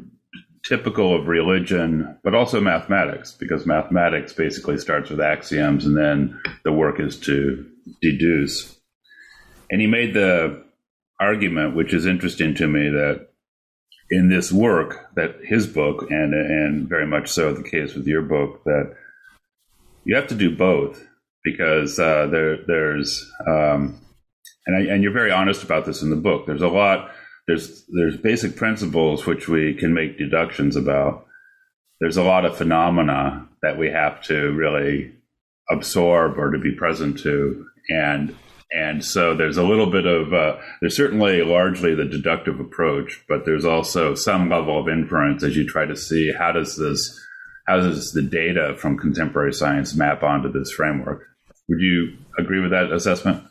typical 0.69 1.19
of 1.19 1.27
religion, 1.27 2.19
but 2.23 2.35
also 2.35 2.61
mathematics, 2.61 3.33
because 3.33 3.65
mathematics 3.65 4.33
basically 4.33 4.77
starts 4.77 5.09
with 5.09 5.21
axioms 5.21 5.87
and 5.87 5.97
then 5.97 6.39
the 6.65 6.73
work 6.73 7.01
is 7.01 7.19
to 7.21 7.67
deduce. 8.03 8.77
And 9.71 9.81
he 9.81 9.87
made 9.87 10.15
the 10.15 10.65
argument, 11.19 11.75
which 11.75 11.95
is 11.95 12.07
interesting 12.07 12.55
to 12.57 12.69
me, 12.69 12.91
that 12.91 13.29
in 14.11 14.29
this 14.29 14.51
work, 14.51 15.15
that 15.15 15.37
his 15.45 15.67
book, 15.67 16.11
and, 16.11 16.33
and 16.35 16.89
very 16.89 17.07
much 17.07 17.31
so 17.31 17.53
the 17.53 17.63
case 17.63 17.95
with 17.95 18.07
your 18.07 18.23
book, 18.23 18.65
that 18.65 18.95
you 20.05 20.17
have 20.17 20.29
to 20.29 20.35
do 20.35 20.57
both 20.57 21.07
because 21.45 21.99
uh, 21.99 22.27
there, 22.27 22.59
there's, 22.67 23.31
um, 23.47 24.01
and, 24.67 24.77
I, 24.77 24.93
and 24.93 25.03
you're 25.03 25.13
very 25.13 25.31
honest 25.31 25.63
about 25.63 25.85
this 25.85 26.03
in 26.03 26.11
the 26.11 26.17
book, 26.17 26.47
there's 26.47 26.63
a 26.63 26.69
lot 26.69 27.11
there's 27.49 27.85
there's 27.89 28.17
basic 28.17 28.55
principles 28.55 29.27
which 29.27 29.49
we 29.49 29.75
can 29.75 29.95
make 29.95 30.19
deductions 30.19 30.77
about. 30.77 31.27
There's 31.99 32.19
a 32.19 32.23
lot 32.23 32.45
of 32.45 32.57
phenomena 32.57 33.49
that 33.63 33.79
we 33.79 33.89
have 33.89 34.23
to 34.25 34.53
really 34.53 35.13
absorb 35.69 36.39
or 36.39 36.53
to 36.53 36.59
be 36.59 36.73
present 36.73 37.19
to, 37.21 37.67
and 37.89 38.37
and 38.71 39.05
so 39.05 39.35
there's 39.35 39.57
a 39.57 39.63
little 39.65 39.91
bit 39.91 40.07
of 40.07 40.33
uh, 40.35 40.57
there's 40.81 40.97
certainly 40.97 41.43
largely 41.43 41.95
the 41.95 42.05
deductive 42.05 42.61
approach, 42.61 43.25
but 43.29 43.45
there's 43.45 43.65
also 43.65 44.15
some 44.15 44.51
level 44.51 44.79
of 44.79 44.89
inference 44.89 45.43
as 45.43 45.57
you 45.57 45.67
try 45.67 45.87
to 45.87 45.97
see 45.97 46.33
how 46.33 46.53
does 46.53 46.77
this 46.77 47.19
how 47.67 47.79
does 47.79 48.13
the 48.13 48.23
data 48.23 48.75
from 48.79 48.99
contemporary 48.99 49.53
science 49.53 49.95
map 49.95 50.23
onto 50.23 50.51
this 50.51 50.71
framework. 50.73 51.27
Would 51.69 51.81
you 51.81 52.17
agree 52.39 52.61
with 52.61 52.71
that 52.71 52.93
assessment? 52.93 53.45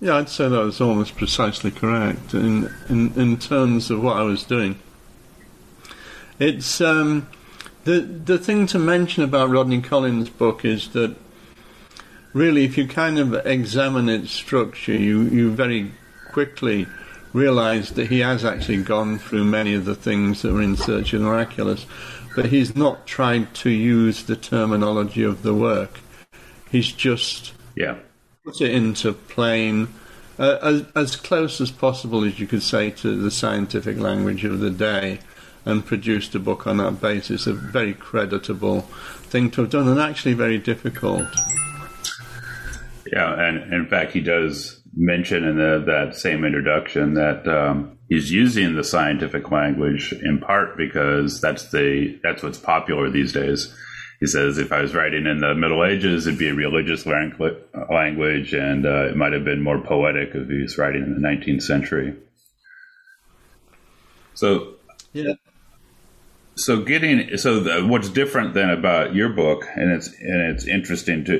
Yeah, 0.00 0.16
I'd 0.16 0.28
say 0.28 0.48
that 0.48 0.64
was 0.64 0.80
almost 0.80 1.16
precisely 1.16 1.70
correct 1.70 2.34
in 2.34 2.72
in, 2.88 3.12
in 3.14 3.36
terms 3.36 3.90
of 3.90 4.02
what 4.02 4.16
I 4.16 4.22
was 4.22 4.42
doing. 4.42 4.80
It's 6.40 6.80
um, 6.80 7.28
the 7.84 8.00
the 8.00 8.38
thing 8.38 8.66
to 8.68 8.78
mention 8.78 9.22
about 9.22 9.50
Rodney 9.50 9.80
Collins' 9.80 10.30
book 10.30 10.64
is 10.64 10.88
that 10.88 11.16
really, 12.32 12.64
if 12.64 12.76
you 12.76 12.86
kind 12.86 13.18
of 13.18 13.34
examine 13.46 14.08
its 14.08 14.30
structure, 14.30 14.94
you 14.96 15.22
you 15.22 15.50
very 15.50 15.92
quickly 16.32 16.86
realize 17.32 17.90
that 17.90 18.08
he 18.08 18.20
has 18.20 18.44
actually 18.44 18.82
gone 18.82 19.18
through 19.18 19.44
many 19.44 19.74
of 19.74 19.84
the 19.84 19.94
things 19.94 20.42
that 20.42 20.52
were 20.52 20.62
in 20.62 20.76
Search 20.76 21.12
of 21.12 21.20
the 21.20 21.26
Miraculous, 21.26 21.86
but 22.34 22.46
he's 22.46 22.74
not 22.74 23.06
tried 23.06 23.54
to 23.54 23.70
use 23.70 24.24
the 24.24 24.36
terminology 24.36 25.22
of 25.22 25.42
the 25.42 25.54
work. 25.54 26.00
He's 26.70 26.92
just 26.92 27.52
yeah 27.74 27.98
put 28.44 28.60
it 28.62 28.70
into 28.70 29.12
plain, 29.12 29.88
uh, 30.38 30.58
as, 30.62 30.84
as 30.94 31.16
close 31.16 31.60
as 31.60 31.70
possible 31.70 32.24
as 32.24 32.40
you 32.40 32.46
could 32.46 32.62
say 32.62 32.90
to 32.90 33.14
the 33.16 33.30
scientific 33.30 33.98
language 33.98 34.44
of 34.44 34.60
the 34.60 34.70
day, 34.70 35.20
and 35.64 35.84
produced 35.84 36.34
a 36.34 36.38
book 36.38 36.66
on 36.66 36.78
that 36.78 36.98
basis. 36.98 37.46
A 37.46 37.52
very 37.52 37.92
creditable 37.92 38.82
thing 39.28 39.50
to 39.50 39.62
have 39.62 39.70
done, 39.70 39.86
and 39.86 40.00
actually 40.00 40.32
very 40.32 40.56
difficult. 40.56 41.26
Yeah, 43.12 43.32
and 43.40 43.72
in 43.72 43.86
fact, 43.86 44.12
he 44.12 44.20
does 44.20 44.80
mention 44.94 45.44
in 45.44 45.56
the, 45.56 45.82
that 45.86 46.16
same 46.16 46.44
introduction 46.44 47.14
that 47.14 47.46
um, 47.46 47.98
he's 48.08 48.32
using 48.32 48.74
the 48.74 48.84
scientific 48.84 49.50
language 49.50 50.12
in 50.12 50.40
part 50.40 50.76
because 50.76 51.40
that's 51.40 51.70
the 51.70 52.18
that's 52.22 52.42
what's 52.42 52.58
popular 52.58 53.08
these 53.10 53.32
days 53.32 53.74
he 54.20 54.26
says 54.26 54.58
if 54.58 54.72
I 54.72 54.80
was 54.80 54.94
writing 54.94 55.26
in 55.26 55.38
the 55.38 55.54
Middle 55.54 55.84
Ages, 55.84 56.26
it'd 56.26 56.38
be 56.38 56.48
a 56.48 56.54
religious 56.54 57.06
language, 57.06 58.52
and 58.52 58.84
uh, 58.84 59.06
it 59.06 59.16
might 59.16 59.32
have 59.32 59.44
been 59.44 59.62
more 59.62 59.80
poetic 59.80 60.30
if 60.34 60.48
he 60.48 60.62
was 60.62 60.76
writing 60.76 61.02
in 61.02 61.14
the 61.14 61.28
19th 61.28 61.62
century. 61.62 62.14
So, 64.34 64.74
yeah. 65.12 65.34
So 66.58 66.80
getting 66.80 67.36
so 67.36 67.60
the, 67.60 67.86
what's 67.86 68.08
different 68.08 68.54
then 68.54 68.70
about 68.70 69.14
your 69.14 69.28
book, 69.28 69.64
and 69.76 69.92
it's 69.92 70.08
and 70.08 70.50
it's 70.50 70.66
interesting 70.66 71.24
to 71.26 71.36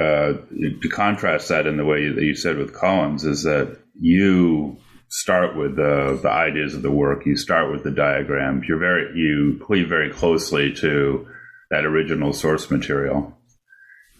uh, 0.00 0.32
to 0.80 0.88
contrast 0.88 1.48
that 1.48 1.66
in 1.66 1.76
the 1.76 1.84
way 1.84 2.08
that 2.08 2.22
you 2.22 2.36
said 2.36 2.56
with 2.56 2.72
Collins 2.72 3.24
is 3.24 3.42
that 3.42 3.78
you 4.00 4.76
start 5.08 5.56
with 5.56 5.74
the 5.74 6.20
the 6.22 6.30
ideas 6.30 6.74
of 6.74 6.82
the 6.82 6.90
work, 6.90 7.26
you 7.26 7.36
start 7.36 7.72
with 7.72 7.82
the 7.82 7.90
diagrams, 7.90 8.68
you're 8.68 8.78
very 8.78 9.18
you 9.18 9.60
cleave 9.66 9.88
very 9.88 10.10
closely 10.10 10.72
to 10.74 11.26
that 11.70 11.84
original 11.84 12.32
source 12.32 12.70
material. 12.70 13.36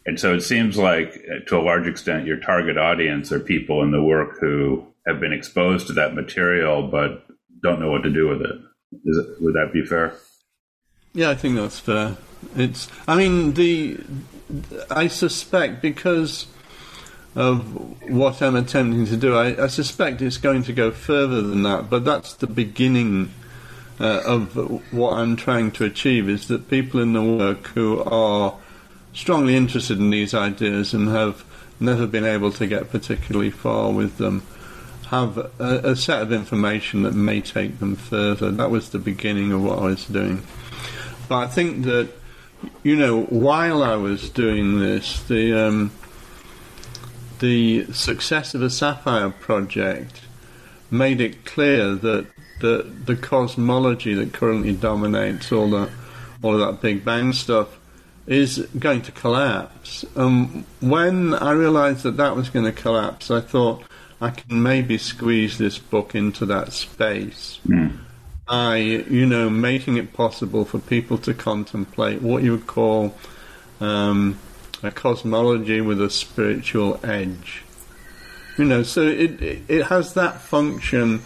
And 0.07 0.19
so 0.19 0.35
it 0.35 0.41
seems 0.41 0.77
like, 0.77 1.15
to 1.47 1.59
a 1.59 1.63
large 1.63 1.87
extent, 1.87 2.27
your 2.27 2.39
target 2.41 2.77
audience 2.77 3.31
are 3.31 3.39
people 3.39 3.83
in 3.83 3.93
the 3.93 4.03
work 4.03 4.39
who 4.41 4.87
have 5.07 5.21
been 5.21 5.33
exposed 5.33 5.87
to 5.89 5.93
that 5.93 6.15
material 6.15 6.89
but 6.89 7.25
don't 7.63 7.81
know 7.81 7.91
what 7.91 8.03
to 8.03 8.11
do 8.11 8.27
with 8.27 8.41
it. 8.41 8.57
it 8.93 9.43
would 9.43 9.55
that 9.55 9.73
be 9.73 9.85
fair? 9.85 10.15
Yeah, 11.13 11.31
I 11.31 11.35
think 11.35 11.57
that's 11.57 11.81
fair. 11.81 12.17
It's, 12.57 12.89
I 13.07 13.17
mean, 13.17 13.55
the, 13.55 13.99
I 14.91 15.09
suspect 15.09 15.83
because 15.83 16.47
of 17.35 18.11
what 18.11 18.41
I'm 18.43 18.57
attempting 18.57 19.07
to 19.07 19.17
do, 19.17 19.37
I, 19.37 19.65
I 19.65 19.67
suspect 19.67 20.23
it's 20.23 20.37
going 20.37 20.63
to 20.65 20.73
go 20.73 20.91
further 20.91 21.43
than 21.43 21.63
that. 21.65 21.91
But 21.91 22.05
that's 22.05 22.35
the 22.35 22.47
beginning 22.47 23.33
uh, 23.99 24.23
of 24.25 24.93
what 24.93 25.15
I'm 25.15 25.37
trying 25.37 25.73
to 25.73 25.85
achieve 25.85 26.29
is 26.29 26.49
that 26.49 26.71
people 26.71 27.01
in 27.01 27.13
the 27.13 27.23
work 27.23 27.69
who 27.69 28.03
are 28.05 28.57
strongly 29.13 29.57
interested 29.57 29.99
in 29.99 30.11
these 30.11 30.33
ideas 30.33 30.95
and 30.95 31.09
have 31.09 31.45
never 31.81 32.07
been 32.07 32.25
able 32.25 32.53
to 32.53 32.67
get 32.67 32.91
particularly 32.91 33.51
far 33.51 33.91
with 33.91 34.19
them 34.19 34.43
have 35.09 35.39
a, 35.39 35.51
a, 35.59 35.97
set 35.97 36.23
of 36.23 36.33
information 36.33 37.03
that 37.03 37.15
may 37.15 37.41
take 37.41 37.81
them 37.81 37.97
further. 37.97 38.49
That 38.53 38.71
was 38.71 38.91
the 38.91 39.01
beginning 39.01 39.51
of 39.51 39.61
what 39.61 39.81
I 39.81 39.87
was 39.87 40.05
doing. 40.05 40.45
But 41.31 41.45
I 41.45 41.47
think 41.47 41.85
that, 41.85 42.09
you 42.83 42.97
know, 42.97 43.23
while 43.23 43.85
I 43.85 43.95
was 43.95 44.29
doing 44.31 44.81
this, 44.81 45.23
the 45.23 45.53
um, 45.55 45.93
the 47.39 47.91
success 47.93 48.53
of 48.53 48.63
the 48.63 48.69
SAFIRE 48.69 49.31
project 49.31 50.23
made 50.91 51.21
it 51.21 51.45
clear 51.45 51.95
that 51.95 52.27
the 52.61 52.93
the 53.05 53.15
cosmology 53.15 54.13
that 54.15 54.33
currently 54.33 54.73
dominates 54.73 55.53
all 55.53 55.71
the 55.71 55.89
all 56.43 56.55
of 56.55 56.59
that 56.59 56.83
Big 56.83 57.05
Bang 57.05 57.33
stuff 57.33 57.79
is 58.27 58.67
going 58.77 59.03
to 59.03 59.13
collapse. 59.13 60.05
Um, 60.17 60.65
when 60.81 61.33
I 61.35 61.53
realised 61.53 62.03
that 62.03 62.17
that 62.17 62.35
was 62.35 62.51
going 62.51 62.65
to 62.65 62.73
collapse, 62.73 63.31
I 63.31 63.41
thought 63.41 63.85
I 64.21 64.31
can 64.31 64.61
maybe 64.65 64.99
squeeze 64.99 65.59
this 65.59 65.79
book 65.79 66.17
into 66.17 66.45
that 66.47 66.73
space. 66.73 67.61
Mm. 67.69 67.99
By, 68.51 68.79
you 68.79 69.27
know, 69.27 69.49
making 69.49 69.97
it 69.97 70.13
possible 70.13 70.65
for 70.65 70.81
people 70.81 71.19
to 71.19 71.33
contemplate 71.33 72.21
what 72.21 72.43
you 72.43 72.51
would 72.51 72.67
call 72.67 73.15
um, 73.81 74.41
a 74.83 74.91
cosmology 74.91 75.81
with 75.81 76.01
a 76.01 76.11
spiritual 76.11 76.99
edge. 77.05 77.63
You 78.59 78.65
know, 78.65 78.83
so 78.83 79.03
it, 79.03 79.41
it, 79.69 79.87
has 79.87 80.15
that 80.15 80.41
function 80.41 81.23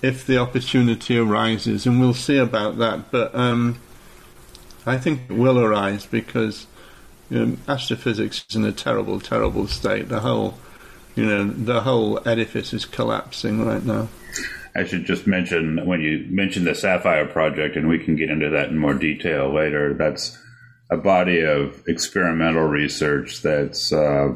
if 0.00 0.26
the 0.26 0.38
opportunity 0.38 1.18
arises, 1.18 1.86
and 1.86 2.00
we'll 2.00 2.14
see 2.14 2.38
about 2.38 2.78
that. 2.78 3.10
But 3.10 3.34
um, 3.34 3.78
I 4.86 4.96
think 4.96 5.20
it 5.28 5.34
will 5.34 5.58
arise 5.58 6.06
because 6.06 6.66
you 7.30 7.46
know, 7.46 7.56
astrophysics 7.68 8.44
is 8.48 8.56
in 8.56 8.64
a 8.64 8.72
terrible, 8.72 9.20
terrible 9.20 9.66
state. 9.66 10.08
The 10.08 10.20
whole, 10.20 10.58
you 11.14 11.26
know, 11.26 11.44
the 11.44 11.82
whole 11.82 12.26
edifice 12.26 12.72
is 12.72 12.84
collapsing 12.84 13.64
right 13.64 13.84
now. 13.84 14.08
I 14.74 14.84
should 14.84 15.04
just 15.04 15.26
mention 15.26 15.86
when 15.86 16.00
you 16.00 16.26
mentioned 16.30 16.66
the 16.66 16.74
SAFIRE 16.74 17.26
project, 17.26 17.76
and 17.76 17.88
we 17.88 17.98
can 17.98 18.16
get 18.16 18.30
into 18.30 18.48
that 18.50 18.70
in 18.70 18.78
more 18.78 18.94
detail 18.94 19.52
later. 19.52 19.92
That's 19.94 20.38
a 20.90 20.96
body 20.96 21.42
of 21.42 21.82
experimental 21.86 22.64
research 22.64 23.42
that's 23.42 23.92
uh, 23.92 24.34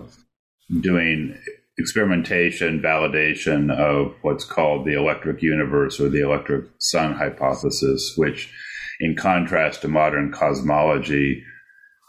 doing 0.80 1.38
experimentation, 1.78 2.80
validation 2.80 3.70
of 3.70 4.14
what's 4.22 4.44
called 4.44 4.86
the 4.86 4.94
electric 4.94 5.42
universe 5.42 6.00
or 6.00 6.08
the 6.08 6.22
electric 6.22 6.64
sun 6.78 7.14
hypothesis, 7.14 8.14
which, 8.16 8.52
in 9.00 9.14
contrast 9.14 9.82
to 9.82 9.88
modern 9.88 10.32
cosmology, 10.32 11.42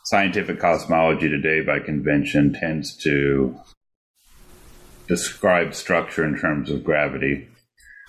scientific 0.05 0.60
cosmology 0.60 1.29
today, 1.29 1.62
by 1.62 1.79
convention, 1.79 2.53
tends 2.53 2.96
to 2.96 3.57
describe 5.07 5.74
structure 5.74 6.25
in 6.25 6.38
terms 6.38 6.69
of 6.69 6.84
gravity, 6.84 7.48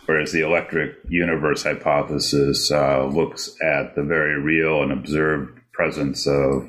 whereas 0.09 0.33
the 0.33 0.41
electric 0.41 0.97
universe 1.11 1.65
hypothesis 1.65 2.73
uh, 2.73 3.05
looks 3.05 3.55
at 3.61 3.95
the 3.95 4.03
very 4.03 4.41
real 4.41 4.83
and 4.83 4.91
observed 4.91 5.61
presence 5.75 6.27
of 6.27 6.67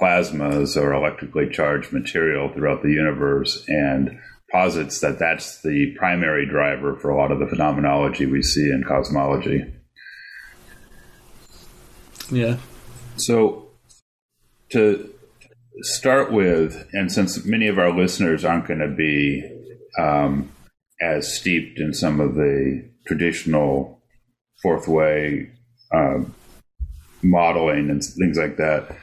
plasmas 0.00 0.80
or 0.80 0.94
electrically 0.94 1.46
charged 1.50 1.92
material 1.92 2.48
throughout 2.48 2.82
the 2.82 2.88
universe 2.88 3.62
and 3.68 4.18
posits 4.50 5.00
that 5.00 5.18
that's 5.18 5.60
the 5.60 5.94
primary 5.98 6.46
driver 6.46 6.96
for 6.96 7.10
a 7.10 7.16
lot 7.18 7.30
of 7.30 7.38
the 7.38 7.46
phenomenology 7.46 8.24
we 8.24 8.42
see 8.42 8.70
in 8.70 8.82
cosmology. 8.88 9.62
Yeah. 12.30 12.56
So, 13.16 13.72
to 14.70 15.12
start 15.82 16.32
with, 16.32 16.88
and 16.94 17.12
since 17.12 17.44
many 17.44 17.66
of 17.66 17.78
our 17.78 17.94
listeners 17.94 18.42
aren't 18.42 18.66
going 18.66 18.80
to 18.80 18.88
be 18.88 19.42
um, 19.98 20.50
as 21.00 21.34
steeped 21.34 21.78
in 21.78 21.94
some 21.94 22.20
of 22.20 22.34
the 22.34 22.88
traditional 23.06 24.02
fourth 24.62 24.86
way 24.86 25.50
uh, 25.92 26.18
modeling 27.22 27.90
and 27.90 28.02
things 28.04 28.36
like 28.36 28.56
that, 28.56 28.96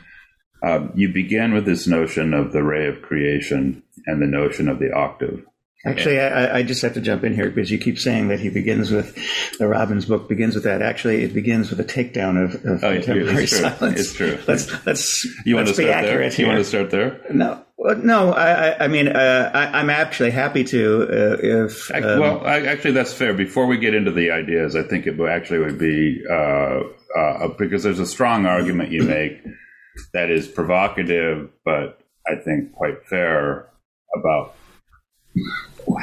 um, 0.64 0.92
you 0.96 1.12
begin 1.12 1.54
with 1.54 1.66
this 1.66 1.88
notion 1.88 2.34
of 2.34 2.52
the 2.52 2.64
ray 2.64 2.88
of 2.88 3.02
creation 3.02 3.84
and 4.06 4.22
the 4.22 4.28
notion 4.28 4.68
of 4.68 4.80
the 4.80 4.92
octave. 4.92 5.46
Actually, 5.86 6.20
I, 6.20 6.58
I, 6.58 6.64
just 6.64 6.82
have 6.82 6.96
to 6.96 7.02
jump 7.02 7.24
in 7.24 7.36
here 7.36 7.50
because 7.50 7.70
you 7.70 7.78
keep 7.78 8.00
saying 8.00 8.30
that 8.30 8.40
he 8.40 8.50
begins 8.50 8.92
with 8.92 9.16
the 9.58 9.68
Robbins 9.68 10.06
book 10.06 10.28
begins 10.28 10.56
with 10.56 10.64
that. 10.64 10.82
Actually, 10.82 11.24
it 11.24 11.34
begins 11.34 11.70
with 11.70 11.80
a 11.80 11.84
takedown 11.84 12.44
of, 12.44 12.56
of 12.66 12.84
oh, 12.84 12.94
contemporary 12.94 13.44
it's 13.44 13.58
silence. 13.58 14.00
It's 14.00 14.14
true. 14.14 14.40
Let's 14.48 14.86
let's 14.86 15.24
you 15.46 15.56
let's 15.56 15.68
want 15.68 15.78
to 15.78 15.82
be 15.84 15.88
start 15.88 16.04
accurate 16.04 16.20
there? 16.20 16.30
here. 16.32 16.46
You 16.46 16.52
want 16.52 16.60
to 16.60 16.66
start 16.66 16.90
there? 16.90 17.22
No, 17.32 17.64
no. 17.78 18.34
I, 18.34 18.86
I 18.86 18.88
mean, 18.88 19.08
uh, 19.08 19.52
I, 19.54 19.80
am 19.80 19.90
actually 19.90 20.32
happy 20.32 20.64
to 20.66 21.04
uh, 21.04 21.38
if. 21.40 21.92
Um, 21.94 22.20
well, 22.20 22.46
actually, 22.46 22.92
that's 22.92 23.14
fair. 23.14 23.34
Before 23.34 23.68
we 23.68 23.78
get 23.78 23.94
into 23.94 24.12
the 24.12 24.32
ideas, 24.32 24.76
I 24.76 24.84
think 24.84 25.08
it 25.08 25.20
actually 25.20 25.60
would 25.60 25.78
be 25.78 26.24
uh, 26.30 26.80
uh, 27.18 27.48
because 27.58 27.84
there's 27.84 28.00
a 28.00 28.06
strong 28.06 28.46
argument 28.46 28.92
you 28.92 29.04
make 29.04 29.44
that 30.14 30.30
is 30.30 30.48
provocative, 30.48 31.50
but 31.64 32.00
I 32.28 32.36
think 32.36 32.74
quite 32.74 33.06
fair 33.06 33.70
about 34.16 34.56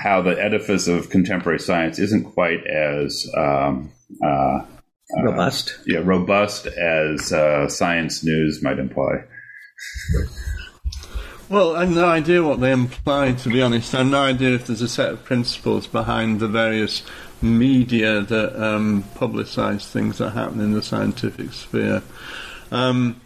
how 0.02 0.22
the 0.22 0.40
edifice 0.40 0.88
of 0.88 1.10
contemporary 1.10 1.58
science 1.58 1.98
isn't 1.98 2.32
quite 2.32 2.66
as 2.66 3.28
um, 3.36 3.92
uh, 4.24 4.64
robust. 5.22 5.74
Uh, 5.80 5.82
yeah, 5.86 5.98
robust 6.04 6.66
as 6.66 7.32
uh, 7.32 7.68
science 7.68 8.24
news 8.24 8.62
might 8.62 8.78
imply. 8.78 9.24
Well, 11.50 11.76
I 11.76 11.80
have 11.80 11.94
no 11.94 12.06
idea 12.06 12.42
what 12.42 12.60
they 12.60 12.72
imply, 12.72 13.32
to 13.32 13.48
be 13.50 13.60
honest. 13.60 13.94
I 13.94 13.98
have 13.98 14.06
no 14.06 14.22
idea 14.22 14.54
if 14.54 14.66
there's 14.66 14.80
a 14.80 14.88
set 14.88 15.10
of 15.10 15.24
principles 15.24 15.86
behind 15.86 16.40
the 16.40 16.48
various 16.48 17.02
media 17.42 18.22
that 18.22 18.64
um, 18.64 19.04
publicise 19.14 19.86
things 19.90 20.18
that 20.18 20.30
happen 20.30 20.60
in 20.60 20.72
the 20.72 20.82
scientific 20.82 21.52
sphere. 21.52 22.02
Um, 22.70 23.20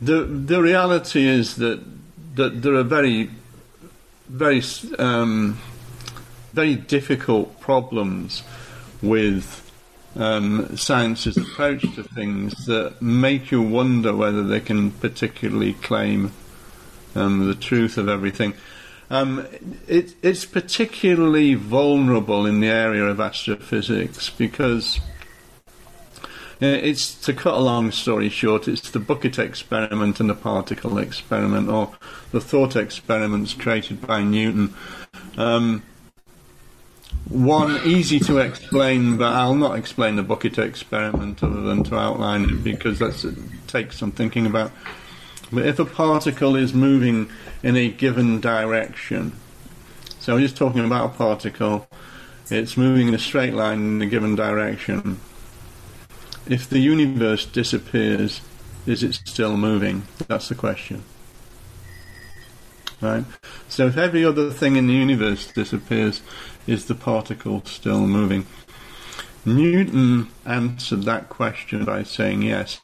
the 0.00 0.24
the 0.24 0.60
reality 0.60 1.26
is 1.26 1.56
that 1.56 1.80
that 2.34 2.62
there 2.62 2.74
are 2.74 2.82
very 2.82 3.30
very 4.28 4.60
um, 4.98 5.60
very 6.52 6.74
difficult 6.74 7.60
problems 7.60 8.42
with 9.00 9.64
um, 10.16 10.76
science's 10.76 11.36
approach 11.36 11.82
to 11.94 12.02
things 12.02 12.66
that 12.66 13.00
make 13.00 13.52
you 13.52 13.62
wonder 13.62 14.14
whether 14.14 14.42
they 14.42 14.60
can 14.60 14.90
particularly 14.90 15.74
claim 15.74 16.32
um, 17.18 17.46
the 17.46 17.54
truth 17.54 17.98
of 17.98 18.08
everything. 18.08 18.54
Um, 19.10 19.46
it, 19.86 20.14
it's 20.22 20.44
particularly 20.44 21.54
vulnerable 21.54 22.44
in 22.44 22.60
the 22.60 22.68
area 22.68 23.04
of 23.04 23.20
astrophysics 23.20 24.28
because 24.30 25.00
it's 26.60 27.14
to 27.22 27.32
cut 27.32 27.54
a 27.54 27.58
long 27.58 27.92
story 27.92 28.28
short, 28.28 28.66
it's 28.66 28.90
the 28.90 28.98
bucket 28.98 29.38
experiment 29.38 30.18
and 30.18 30.28
the 30.28 30.34
particle 30.34 30.98
experiment, 30.98 31.68
or 31.68 31.94
the 32.32 32.40
thought 32.40 32.74
experiments 32.74 33.54
created 33.54 34.04
by 34.06 34.22
Newton. 34.22 34.74
Um, 35.36 35.84
one 37.28 37.80
easy 37.84 38.18
to 38.20 38.38
explain, 38.38 39.18
but 39.18 39.32
I'll 39.32 39.54
not 39.54 39.78
explain 39.78 40.16
the 40.16 40.22
bucket 40.22 40.58
experiment 40.58 41.42
other 41.42 41.60
than 41.60 41.84
to 41.84 41.96
outline 41.96 42.44
it 42.44 42.64
because 42.64 42.98
that 42.98 43.36
takes 43.66 43.98
some 43.98 44.12
thinking 44.12 44.46
about. 44.46 44.72
But 45.50 45.66
if 45.66 45.78
a 45.78 45.84
particle 45.84 46.56
is 46.56 46.74
moving 46.74 47.30
in 47.62 47.76
a 47.76 47.88
given 47.88 48.40
direction, 48.40 49.32
so 50.18 50.34
we're 50.34 50.42
just 50.42 50.56
talking 50.56 50.84
about 50.84 51.14
a 51.14 51.16
particle, 51.16 51.88
it's 52.50 52.76
moving 52.76 53.08
in 53.08 53.14
a 53.14 53.18
straight 53.18 53.54
line 53.54 53.80
in 53.80 54.02
a 54.02 54.06
given 54.06 54.34
direction 54.34 55.20
if 56.48 56.68
the 56.68 56.78
universe 56.78 57.44
disappears, 57.44 58.40
is 58.86 59.02
it 59.02 59.14
still 59.14 59.56
moving? 59.56 60.04
That's 60.26 60.48
the 60.48 60.54
question. 60.54 61.04
Right? 63.00 63.24
So 63.68 63.86
if 63.86 63.96
every 63.96 64.24
other 64.24 64.50
thing 64.50 64.76
in 64.76 64.86
the 64.86 64.94
universe 64.94 65.52
disappears, 65.52 66.22
is 66.66 66.86
the 66.86 66.94
particle 66.94 67.62
still 67.64 68.06
moving? 68.06 68.46
Newton 69.44 70.28
answered 70.44 71.04
that 71.04 71.28
question 71.28 71.84
by 71.84 72.02
saying 72.02 72.42
yes, 72.42 72.80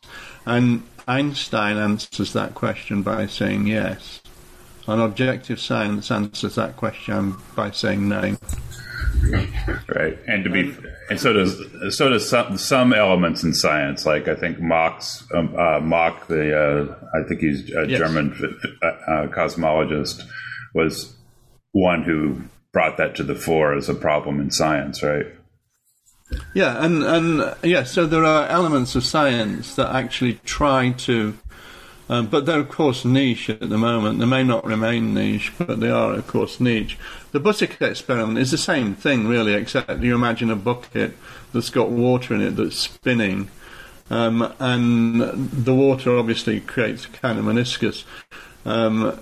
and 0.47 0.87
Einstein 1.07 1.77
answers 1.77 2.33
that 2.33 2.55
question 2.55 3.03
by 3.03 3.27
saying 3.27 3.67
yes. 3.67 4.23
And 4.87 5.01
objective 5.01 5.61
science 5.61 6.11
answers 6.11 6.57
that 6.57 6.77
question 6.77 7.37
by 7.57 7.71
saying 7.71 8.09
no. 8.09 8.37
Right, 9.89 10.19
and 10.27 10.45
to 10.45 10.51
be, 10.51 10.63
um, 10.63 10.87
and 11.09 11.21
so 11.21 11.33
does 11.33 11.59
so 11.97 12.11
does 12.11 12.29
some 12.29 12.59
some 12.59 12.93
elements 12.93 13.43
in 13.43 13.55
science. 13.55 14.05
Like 14.05 14.29
I 14.29 14.35
think 14.35 14.61
Mach's 14.61 15.25
um, 15.33 15.55
uh, 15.57 15.81
Mach, 15.81 16.27
the 16.27 16.59
uh, 16.59 17.09
I 17.19 17.27
think 17.27 17.41
he's 17.41 17.73
a 17.75 17.87
yes. 17.87 17.99
German 17.99 18.35
uh, 18.83 18.87
uh, 18.87 19.27
cosmologist, 19.29 20.23
was 20.75 21.15
one 21.73 22.03
who 22.03 22.43
brought 22.73 22.99
that 22.99 23.15
to 23.17 23.23
the 23.23 23.35
fore 23.35 23.75
as 23.75 23.89
a 23.89 23.95
problem 23.95 24.41
in 24.41 24.51
science. 24.51 25.03
Right. 25.03 25.27
Yeah, 26.55 26.85
and 26.85 27.03
and 27.03 27.55
yeah, 27.63 27.85
so 27.85 28.07
there 28.07 28.25
are 28.25 28.47
elements 28.49 28.95
of 28.95 29.05
science 29.05 29.75
that 29.77 29.95
actually 29.95 30.41
try 30.45 30.91
to 30.91 31.39
um, 32.09 32.27
but 32.27 32.45
they're, 32.45 32.61
of 32.61 32.69
course, 32.69 33.05
niche 33.05 33.49
at 33.49 33.61
the 33.61 33.79
moment. 33.79 34.19
They 34.19 34.27
may 34.27 34.45
not 34.45 34.65
remain 34.65 35.15
niche, 35.15 35.53
but 35.59 35.81
they 35.81 35.91
are, 35.91 36.15
of 36.15 36.27
course, 36.27 36.61
niche. 36.61 36.99
The 37.33 37.41
bucket 37.41 37.81
experiment 37.81 38.39
is 38.39 38.51
the 38.51 38.59
same 38.59 38.95
thing, 38.95 39.27
really, 39.27 39.55
except 39.55 40.01
you 40.01 40.15
imagine 40.15 40.51
a 40.51 40.57
bucket 40.57 41.17
that's 41.53 41.71
got 41.71 41.91
water 41.91 42.35
in 42.35 42.43
it 42.43 42.57
that's 42.57 42.79
spinning. 42.79 43.49
Um, 44.11 44.53
and 44.59 45.21
the 45.51 45.75
water 45.75 46.17
obviously 46.19 46.61
creates 46.61 47.07
a 47.07 47.09
kind 47.09 47.39
of 47.39 47.47
meniscus 47.47 48.05
um, 48.67 49.19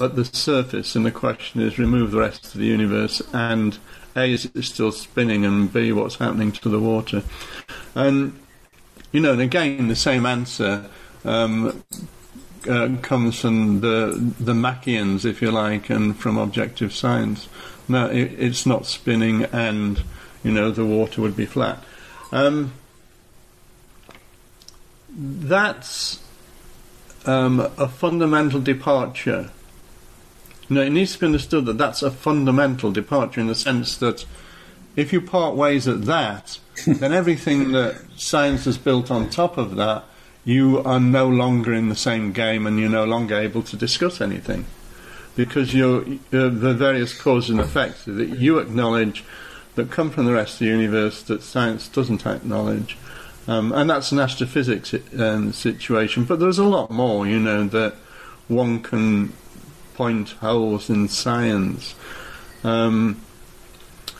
at 0.00 0.16
the 0.16 0.24
surface, 0.24 0.96
and 0.96 1.06
the 1.06 1.12
question 1.12 1.60
is 1.60 1.78
remove 1.78 2.10
the 2.10 2.18
rest 2.18 2.46
of 2.46 2.60
the 2.60 2.66
universe, 2.66 3.22
and 3.32 3.78
A, 4.16 4.32
is 4.32 4.44
it 4.44 4.62
still 4.62 4.92
spinning, 4.92 5.44
and 5.44 5.72
B, 5.72 5.92
what's 5.92 6.16
happening 6.16 6.52
to 6.52 6.68
the 6.68 6.80
water? 6.80 7.22
And, 7.94 8.38
you 9.10 9.20
know, 9.20 9.32
and 9.32 9.40
again, 9.40 9.88
the 9.88 9.96
same 9.96 10.26
answer 10.26 10.86
um, 11.24 11.82
uh, 12.68 12.88
comes 13.02 13.40
from 13.40 13.80
the 13.80 14.34
the 14.38 14.52
Machians, 14.52 15.24
if 15.24 15.42
you 15.42 15.50
like, 15.50 15.90
and 15.90 16.16
from 16.16 16.38
objective 16.38 16.92
science. 16.92 17.48
No, 17.88 18.06
it, 18.06 18.32
it's 18.38 18.66
not 18.66 18.86
spinning, 18.86 19.44
and 19.44 20.02
you 20.44 20.52
know 20.52 20.70
the 20.70 20.84
water 20.84 21.20
would 21.20 21.36
be 21.36 21.46
flat. 21.46 21.82
Um, 22.30 22.72
that's 25.14 26.22
um, 27.26 27.60
a 27.60 27.88
fundamental 27.88 28.60
departure. 28.60 29.50
Know, 30.68 30.82
it 30.82 30.90
needs 30.90 31.14
to 31.14 31.20
be 31.20 31.26
understood 31.26 31.66
that 31.66 31.78
that's 31.78 32.02
a 32.02 32.10
fundamental 32.10 32.92
departure 32.92 33.40
in 33.40 33.46
the 33.46 33.54
sense 33.54 33.96
that 33.98 34.24
if 34.96 35.12
you 35.12 35.20
part 35.20 35.54
ways 35.54 35.86
at 35.86 36.06
that, 36.06 36.58
then 36.86 37.12
everything 37.12 37.72
that 37.72 38.00
science 38.16 38.64
has 38.64 38.78
built 38.78 39.10
on 39.10 39.28
top 39.28 39.58
of 39.58 39.76
that 39.76 40.04
you 40.44 40.82
are 40.82 41.00
no 41.00 41.28
longer 41.28 41.72
in 41.72 41.88
the 41.88 41.96
same 41.96 42.32
game 42.32 42.66
and 42.66 42.78
you're 42.78 42.88
no 42.88 43.04
longer 43.04 43.38
able 43.38 43.62
to 43.62 43.76
discuss 43.76 44.20
anything 44.20 44.64
because 45.36 45.72
you're, 45.72 46.00
uh, 46.00 46.48
the 46.48 46.74
various 46.74 47.18
causes 47.18 47.50
and 47.50 47.60
effects 47.60 48.04
that 48.04 48.28
you 48.28 48.58
acknowledge 48.58 49.24
that 49.76 49.90
come 49.90 50.10
from 50.10 50.26
the 50.26 50.32
rest 50.32 50.54
of 50.54 50.58
the 50.60 50.66
universe 50.66 51.22
that 51.22 51.42
science 51.42 51.88
doesn't 51.88 52.26
acknowledge 52.26 52.96
Um, 53.48 53.72
and 53.72 53.90
that's 53.90 54.12
an 54.12 54.20
astrophysics 54.20 54.94
um, 55.18 55.52
situation. 55.52 56.24
But 56.24 56.38
there's 56.38 56.60
a 56.60 56.64
lot 56.64 56.92
more, 56.92 57.26
you 57.26 57.40
know, 57.40 57.66
that 57.68 57.94
one 58.46 58.80
can 58.80 59.32
point 60.02 60.30
holes 60.40 60.90
in 60.90 61.06
science. 61.06 61.94
Um, 62.64 63.22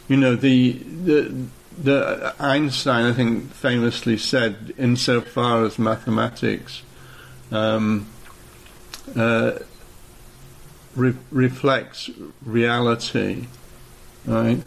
you 0.06 0.16
know, 0.16 0.36
the, 0.36 0.74
the, 0.74 1.46
the 1.76 2.34
Einstein, 2.38 3.04
I 3.06 3.12
think, 3.12 3.50
famously 3.50 4.16
said, 4.16 4.72
insofar 4.78 5.64
as 5.64 5.80
mathematics 5.80 6.82
um, 7.50 8.06
uh, 9.16 9.58
re- 10.94 11.16
reflects 11.32 12.08
reality, 12.44 13.48
right? 14.24 14.62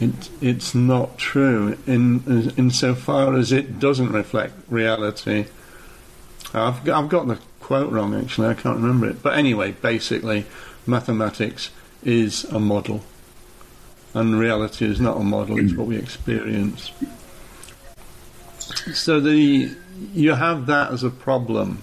It, 0.00 0.28
it's 0.40 0.74
not 0.74 1.18
true 1.18 1.78
in 1.86 2.52
insofar 2.56 3.36
as 3.36 3.52
it 3.52 3.78
doesn't 3.78 4.10
reflect 4.10 4.54
reality. 4.68 5.46
I've, 6.52 6.88
I've 6.88 7.08
got 7.08 7.28
the 7.28 7.38
quote 7.72 7.90
wrong 7.90 8.14
actually, 8.14 8.48
I 8.48 8.54
can't 8.54 8.76
remember 8.76 9.08
it. 9.08 9.22
But 9.22 9.38
anyway, 9.38 9.72
basically, 9.72 10.44
mathematics 10.86 11.70
is 12.02 12.44
a 12.44 12.60
model, 12.60 13.02
and 14.12 14.38
reality 14.38 14.84
is 14.84 15.00
not 15.00 15.16
a 15.16 15.24
model, 15.24 15.58
it's 15.58 15.72
what 15.72 15.86
we 15.86 15.96
experience. 15.96 16.92
So 18.92 19.20
the 19.20 19.74
you 20.12 20.34
have 20.34 20.66
that 20.66 20.92
as 20.92 21.02
a 21.02 21.08
problem 21.08 21.82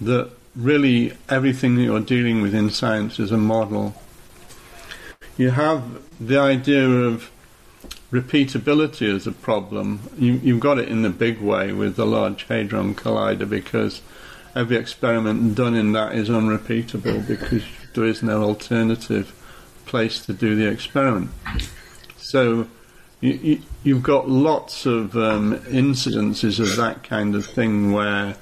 that 0.00 0.30
really 0.56 1.12
everything 1.28 1.76
that 1.76 1.82
you're 1.82 2.00
dealing 2.00 2.40
with 2.40 2.54
in 2.54 2.70
science 2.70 3.18
is 3.18 3.30
a 3.30 3.36
model 3.36 3.94
you 5.36 5.50
have 5.50 5.82
the 6.20 6.38
idea 6.38 6.88
of 6.88 7.30
repeatability 8.12 9.14
as 9.14 9.26
a 9.26 9.32
problem. 9.32 10.00
You, 10.16 10.38
have 10.54 10.60
got 10.60 10.78
it 10.78 10.88
in 10.88 11.02
the 11.02 11.10
big 11.10 11.40
way 11.40 11.72
with 11.72 11.96
the 11.96 12.06
Large 12.06 12.44
Hadron 12.44 12.94
Collider 12.94 13.48
because 13.48 14.00
every 14.54 14.76
experiment 14.76 15.54
done 15.54 15.74
in 15.74 15.92
that 15.92 16.14
is 16.14 16.30
unrepeatable 16.30 17.20
because 17.20 17.64
there 17.94 18.04
is 18.04 18.22
no 18.22 18.42
alternative 18.42 19.34
place 19.86 20.24
to 20.26 20.32
do 20.32 20.54
the 20.54 20.68
experiment. 20.68 21.30
So 22.16 22.68
you, 23.20 23.60
have 23.86 24.02
got 24.02 24.28
lots 24.28 24.86
of 24.86 25.16
um, 25.16 25.58
incidences 25.60 26.60
of 26.60 26.76
that 26.76 27.02
kind 27.02 27.34
of 27.34 27.46
thing 27.46 27.92
where 27.92 28.36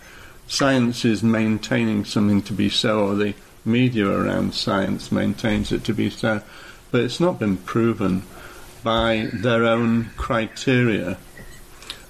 science 0.47 1.05
is 1.05 1.23
maintaining 1.23 2.05
something 2.05 2.43
to 2.43 2.53
be 2.53 2.69
so, 2.69 3.07
or 3.09 3.15
the 3.15 3.35
media 3.65 4.09
around 4.09 4.55
science 4.55 5.13
maintains 5.13 5.71
it 5.71 5.85
to 5.85 5.95
be 5.95 6.11
so 6.11 6.43
but 6.93 7.01
it's 7.01 7.19
not 7.19 7.41
been 7.41 7.57
proven 7.57 8.23
by 8.85 9.31
their 9.33 9.65
own 9.65 10.11
criteria. 10.17 11.17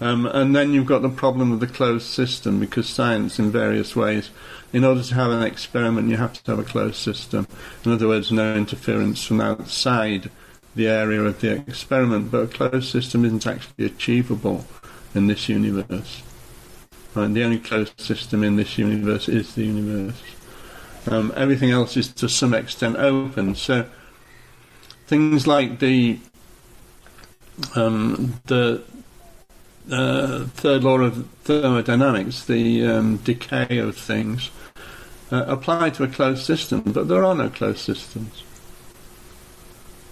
Um, 0.03 0.27
and 0.27 0.55
then 0.57 0.73
you've 0.73 0.87
got 0.87 1.03
the 1.03 1.09
problem 1.09 1.53
of 1.53 1.61
the 1.61 1.69
closed 1.69 2.09
system 2.09 2.59
because 2.59 2.89
science, 2.89 3.39
in 3.39 3.53
various 3.53 3.95
ways, 3.95 4.31
in 4.73 4.83
order 4.83 5.01
to 5.01 5.15
have 5.15 5.31
an 5.31 5.45
experiment, 5.45 6.09
you 6.09 6.17
have 6.17 6.33
to 6.33 6.51
have 6.51 6.59
a 6.59 6.65
closed 6.65 6.97
system. 6.97 7.47
In 7.85 7.93
other 7.93 8.09
words, 8.09 8.33
no 8.33 8.57
interference 8.57 9.23
from 9.25 9.41
outside 9.41 10.29
the 10.75 10.89
area 10.89 11.23
of 11.23 11.41
the 11.41 11.53
experiment. 11.53 12.33
But 12.33 12.39
a 12.39 12.47
closed 12.49 12.91
system 12.91 13.25
isn't 13.25 13.47
actually 13.47 13.85
achievable 13.85 14.65
in 15.15 15.29
this 15.29 15.49
universe. 15.49 16.23
The 17.15 17.45
only 17.45 17.61
closed 17.61 18.01
system 18.01 18.43
in 18.43 18.57
this 18.57 18.77
universe 18.79 19.29
is 19.29 19.55
the 19.55 19.67
universe. 19.67 20.21
Um, 21.07 21.33
everything 21.37 21.71
else 21.71 21.97
is 21.97 22.09
to 22.15 22.29
some 22.29 22.55
extent 22.55 22.97
open. 22.97 23.55
So 23.55 23.87
things 25.07 25.47
like 25.47 25.79
the 25.79 26.19
um, 27.77 28.41
the 28.47 28.83
uh, 29.91 30.45
third 30.55 30.85
law 30.85 30.99
of 30.99 31.27
thermodynamics, 31.45 32.45
the 32.45 32.87
um, 32.87 33.17
decay 33.19 33.79
of 33.79 33.97
things, 33.97 34.51
uh, 35.31 35.45
apply 35.47 35.91
to 35.91 36.05
a 36.05 36.09
closed 36.09 36.45
system, 36.45 36.83
but 36.83 37.09
there 37.09 37.25
are 37.25 37.35
no 37.35 37.49
closed 37.49 37.81
systems. 37.81 38.43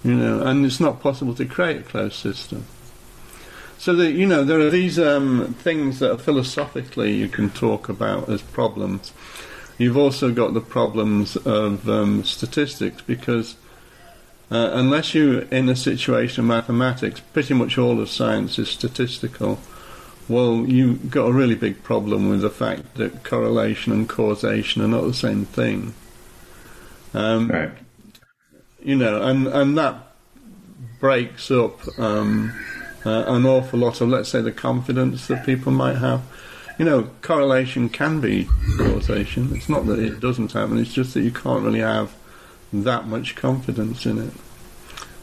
You 0.02 0.14
know, 0.14 0.42
and 0.42 0.64
it's 0.64 0.80
not 0.80 1.00
possible 1.00 1.34
to 1.34 1.44
create 1.44 1.80
a 1.80 1.82
closed 1.82 2.16
system. 2.16 2.64
So 3.78 3.94
that 3.96 4.12
you 4.12 4.26
know, 4.26 4.44
there 4.44 4.60
are 4.60 4.70
these 4.70 4.98
um, 4.98 5.54
things 5.60 6.00
that 6.00 6.20
philosophically 6.20 7.14
you 7.14 7.28
can 7.28 7.50
talk 7.50 7.88
about 7.88 8.28
as 8.28 8.42
problems. 8.42 9.12
You've 9.78 9.96
also 9.96 10.32
got 10.32 10.52
the 10.52 10.60
problems 10.60 11.36
of 11.36 11.88
um, 11.88 12.24
statistics 12.24 13.02
because 13.02 13.56
uh, 14.50 14.70
unless 14.72 15.14
you're 15.14 15.42
in 15.42 15.68
a 15.68 15.76
situation 15.76 16.40
of 16.40 16.48
mathematics, 16.48 17.20
pretty 17.32 17.54
much 17.54 17.78
all 17.78 18.00
of 18.00 18.10
science 18.10 18.58
is 18.58 18.68
statistical. 18.68 19.60
Well, 20.28 20.64
you've 20.66 21.10
got 21.10 21.26
a 21.26 21.32
really 21.32 21.54
big 21.54 21.82
problem 21.82 22.28
with 22.28 22.40
the 22.40 22.50
fact 22.50 22.94
that 22.94 23.22
correlation 23.22 23.92
and 23.92 24.08
causation 24.08 24.82
are 24.82 24.88
not 24.88 25.02
the 25.02 25.14
same 25.14 25.44
thing. 25.44 25.94
Um, 27.14 27.48
right. 27.48 27.70
You 28.82 28.96
know, 28.96 29.22
and, 29.22 29.46
and 29.46 29.78
that 29.78 30.14
breaks 30.98 31.50
up 31.50 31.80
um, 31.98 32.52
uh, 33.04 33.24
an 33.26 33.46
awful 33.46 33.78
lot 33.78 34.00
of, 34.00 34.08
let's 34.08 34.28
say, 34.28 34.40
the 34.40 34.52
confidence 34.52 35.26
that 35.28 35.46
people 35.46 35.72
might 35.72 35.96
have. 35.96 36.22
You 36.78 36.84
know, 36.86 37.10
correlation 37.22 37.88
can 37.88 38.20
be 38.20 38.48
causation. 38.78 39.54
It's 39.54 39.68
not 39.68 39.86
that 39.86 39.98
it 39.98 40.18
doesn't 40.18 40.52
happen, 40.52 40.78
it's 40.78 40.92
just 40.92 41.14
that 41.14 41.22
you 41.22 41.30
can't 41.30 41.64
really 41.64 41.80
have 41.80 42.14
that 42.72 43.06
much 43.06 43.36
confidence 43.36 44.06
in 44.06 44.18
it. 44.18 44.32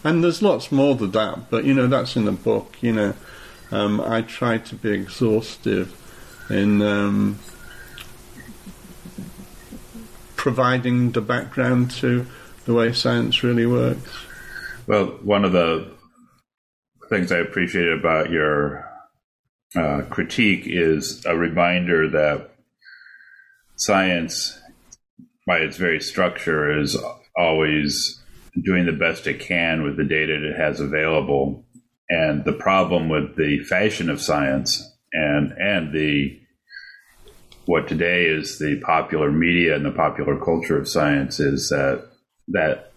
And 0.03 0.23
there's 0.23 0.41
lots 0.41 0.71
more 0.71 0.97
to 0.97 1.07
that, 1.07 1.49
but 1.49 1.65
you 1.65 1.73
know 1.73 1.88
that's 1.88 2.15
in 2.15 2.25
the 2.25 2.31
book. 2.31 2.75
You 2.81 2.93
know, 2.93 3.13
um, 3.71 3.99
I 3.99 4.21
try 4.21 4.57
to 4.57 4.75
be 4.75 4.91
exhaustive 4.91 5.95
in 6.49 6.81
um, 6.81 7.39
providing 10.36 11.12
the 11.12 11.21
background 11.21 11.91
to 11.91 12.25
the 12.65 12.73
way 12.73 12.93
science 12.93 13.43
really 13.43 13.65
works. 13.65 14.10
Well, 14.86 15.07
one 15.23 15.43
of 15.43 15.51
the 15.51 15.91
things 17.10 17.31
I 17.31 17.39
appreciate 17.39 17.91
about 17.91 18.29
your 18.29 18.89
uh, 19.75 20.03
critique 20.10 20.63
is 20.65 21.25
a 21.25 21.36
reminder 21.36 22.10
that 22.10 22.51
science, 23.75 24.57
by 25.45 25.57
its 25.57 25.77
very 25.77 25.99
structure, 25.99 26.79
is 26.79 26.95
always 27.38 28.21
doing 28.63 28.86
the 28.86 28.91
best 28.91 29.28
it 29.28 29.39
can 29.39 29.84
with 29.84 29.97
the 29.97 30.04
data 30.04 30.34
it 30.34 30.58
has 30.58 30.80
available. 30.80 31.65
And 32.10 32.45
the 32.45 32.54
problem 32.54 33.10
with 33.10 33.36
the 33.36 33.60
fashion 33.65 34.10
of 34.10 34.21
science 34.21 34.84
and 35.13 35.52
and 35.58 35.93
the 35.93 36.39
what 37.65 37.88
today 37.88 38.26
is 38.26 38.60
the 38.60 38.80
popular 38.80 39.30
media 39.30 39.76
and 39.76 39.86
the 39.86 39.91
popular 39.91 40.39
culture 40.39 40.80
of 40.80 40.88
science 40.88 41.39
is 41.39 41.67
that 41.69 42.08
that 42.47 42.93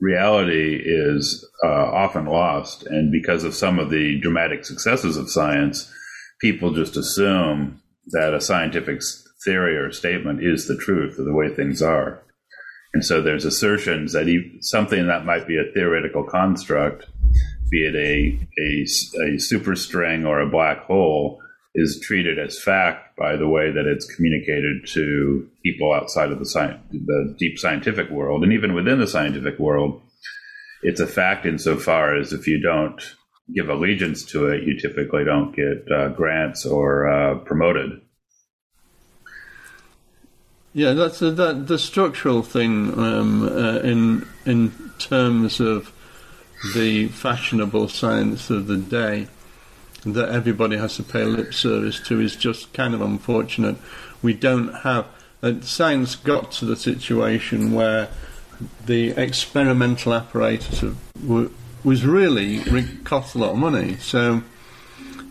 reality 0.00 0.80
is 0.82 1.46
uh, 1.64 1.68
often 1.68 2.26
lost, 2.26 2.86
and 2.86 3.12
because 3.12 3.44
of 3.44 3.54
some 3.54 3.78
of 3.78 3.90
the 3.90 4.18
dramatic 4.20 4.64
successes 4.64 5.16
of 5.16 5.30
science, 5.30 5.92
people 6.40 6.72
just 6.72 6.96
assume 6.96 7.80
that 8.08 8.34
a 8.34 8.40
scientific 8.40 9.00
theory 9.44 9.76
or 9.76 9.92
statement 9.92 10.42
is 10.42 10.66
the 10.66 10.76
truth 10.76 11.18
of 11.18 11.24
the 11.24 11.34
way 11.34 11.48
things 11.48 11.82
are. 11.82 12.22
And 12.96 13.04
so 13.04 13.20
there's 13.20 13.44
assertions 13.44 14.14
that 14.14 14.26
something 14.62 15.06
that 15.08 15.26
might 15.26 15.46
be 15.46 15.58
a 15.58 15.70
theoretical 15.74 16.24
construct, 16.24 17.04
be 17.68 17.86
it 17.86 17.94
a, 17.94 18.40
a, 18.58 18.84
a 19.22 19.36
superstring 19.36 20.26
or 20.26 20.40
a 20.40 20.48
black 20.48 20.86
hole, 20.86 21.38
is 21.74 22.00
treated 22.02 22.38
as 22.38 22.58
fact 22.58 23.14
by 23.18 23.36
the 23.36 23.46
way 23.46 23.70
that 23.70 23.84
it's 23.84 24.06
communicated 24.06 24.86
to 24.86 25.46
people 25.62 25.92
outside 25.92 26.32
of 26.32 26.38
the, 26.38 26.46
sci- 26.46 26.80
the 26.90 27.34
deep 27.38 27.58
scientific 27.58 28.08
world. 28.08 28.42
And 28.42 28.54
even 28.54 28.72
within 28.72 28.98
the 28.98 29.06
scientific 29.06 29.58
world, 29.58 30.00
it's 30.82 31.00
a 31.00 31.06
fact 31.06 31.44
insofar 31.44 32.16
as 32.16 32.32
if 32.32 32.48
you 32.48 32.62
don't 32.62 33.14
give 33.54 33.68
allegiance 33.68 34.24
to 34.24 34.46
it, 34.46 34.62
you 34.62 34.80
typically 34.80 35.22
don't 35.22 35.54
get 35.54 35.84
uh, 35.92 36.08
grants 36.08 36.64
or 36.64 37.06
uh, 37.06 37.34
promoted. 37.40 38.00
Yeah, 40.76 40.92
that's 40.92 41.22
a, 41.22 41.30
that 41.30 41.68
the 41.68 41.78
structural 41.78 42.42
thing 42.42 42.92
um, 42.98 43.48
uh, 43.48 43.78
in 43.78 44.28
in 44.44 44.92
terms 44.98 45.58
of 45.58 45.90
the 46.74 47.08
fashionable 47.08 47.88
science 47.88 48.50
of 48.50 48.66
the 48.66 48.76
day 48.76 49.28
that 50.04 50.28
everybody 50.28 50.76
has 50.76 50.96
to 50.96 51.02
pay 51.02 51.24
lip 51.24 51.54
service 51.54 51.98
to 52.08 52.20
is 52.20 52.36
just 52.36 52.74
kind 52.74 52.92
of 52.92 53.00
unfortunate. 53.00 53.76
We 54.20 54.34
don't 54.34 54.74
have 54.74 55.06
uh, 55.42 55.62
science 55.62 56.14
got 56.14 56.52
to 56.58 56.66
the 56.66 56.76
situation 56.76 57.72
where 57.72 58.08
the 58.84 59.12
experimental 59.12 60.12
apparatus 60.12 60.82
of, 60.82 60.98
was 61.84 62.04
really 62.04 62.60
cost 63.04 63.34
a 63.34 63.38
lot 63.38 63.52
of 63.52 63.56
money, 63.56 63.96
so 63.96 64.42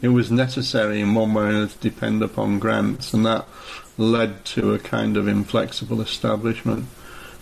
it 0.01 0.07
was 0.07 0.31
necessary 0.31 1.01
in 1.01 1.13
one 1.13 1.35
way 1.35 1.43
or 1.43 1.49
another 1.49 1.67
to 1.67 1.77
depend 1.77 2.23
upon 2.23 2.57
grants, 2.57 3.13
and 3.13 3.23
that 3.27 3.47
led 3.97 4.45
to 4.45 4.73
a 4.73 4.79
kind 4.79 5.17
of 5.17 5.27
inflexible 5.27 6.01
establishment. 6.01 6.87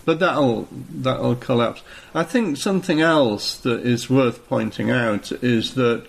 But 0.06 0.20
that'll 0.20 0.68
that'll 0.72 1.36
collapse. 1.36 1.82
I 2.14 2.24
think 2.24 2.58
something 2.58 3.00
else 3.00 3.56
that 3.58 3.80
is 3.82 4.10
worth 4.10 4.48
pointing 4.48 4.92
out 4.92 5.32
is 5.32 5.76
that 5.76 6.06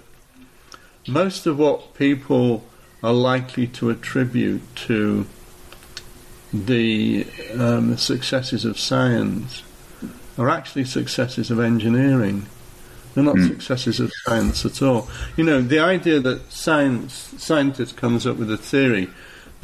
most 1.07 1.47
of 1.47 1.59
what 1.59 1.95
people 1.95 2.65
are 3.03 3.13
likely 3.13 3.67
to 3.69 3.91
attribute 3.91 4.63
to 4.75 5.27
the 6.53 7.27
um, 7.59 7.97
successes 7.97 8.65
of 8.65 8.79
science 8.79 9.63
are 10.39 10.49
actually 10.49 10.85
successes 10.85 11.51
of 11.51 11.61
engineering. 11.61 12.47
They're 13.15 13.25
not 13.25 13.37
mm. 13.37 13.49
successes 13.49 14.01
of 14.01 14.13
science 14.25 14.65
at 14.65 14.83
all. 14.83 15.09
You 15.37 15.45
know, 15.45 15.61
the 15.61 15.79
idea 15.79 16.21
that 16.21 16.51
science 16.51 17.35
scientist 17.39 17.97
comes 17.97 18.27
up 18.27 18.37
with 18.37 18.51
a 18.51 18.57
theory, 18.57 19.09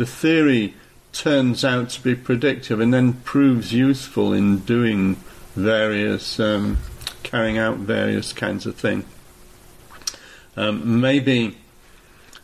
the 0.00 0.06
theory 0.06 0.72
turns 1.12 1.62
out 1.62 1.90
to 1.90 2.02
be 2.02 2.14
predictive 2.14 2.80
and 2.80 2.94
then 2.94 3.12
proves 3.12 3.70
useful 3.70 4.32
in 4.32 4.60
doing 4.60 5.14
various, 5.54 6.40
um, 6.40 6.78
carrying 7.22 7.58
out 7.58 7.76
various 7.76 8.32
kinds 8.32 8.64
of 8.64 8.74
things. 8.76 9.04
Um, 10.56 11.02
maybe 11.02 11.58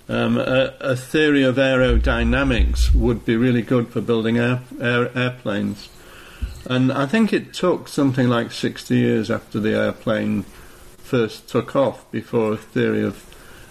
um, 0.07 0.37
a, 0.37 0.75
a, 0.81 0.97
theory 0.97 1.45
of 1.45 1.57
aerodynamics 1.57 2.95
would 2.95 3.25
be 3.25 3.37
really 3.37 3.62
good 3.62 3.88
for 3.88 4.03
building 4.03 4.37
air, 4.37 4.61
air, 4.79 5.11
airplanes. 5.16 5.88
And 6.66 6.92
I 6.92 7.07
think 7.07 7.33
it 7.33 7.55
took 7.55 7.88
something 7.88 8.29
like 8.29 8.53
60 8.53 8.95
years 8.95 9.31
after 9.31 9.59
the 9.59 9.75
airplane 9.75 10.42
first 10.99 11.49
took 11.49 11.75
off 11.75 12.11
before 12.11 12.53
a 12.53 12.59
theory 12.59 13.03
of 13.03 13.25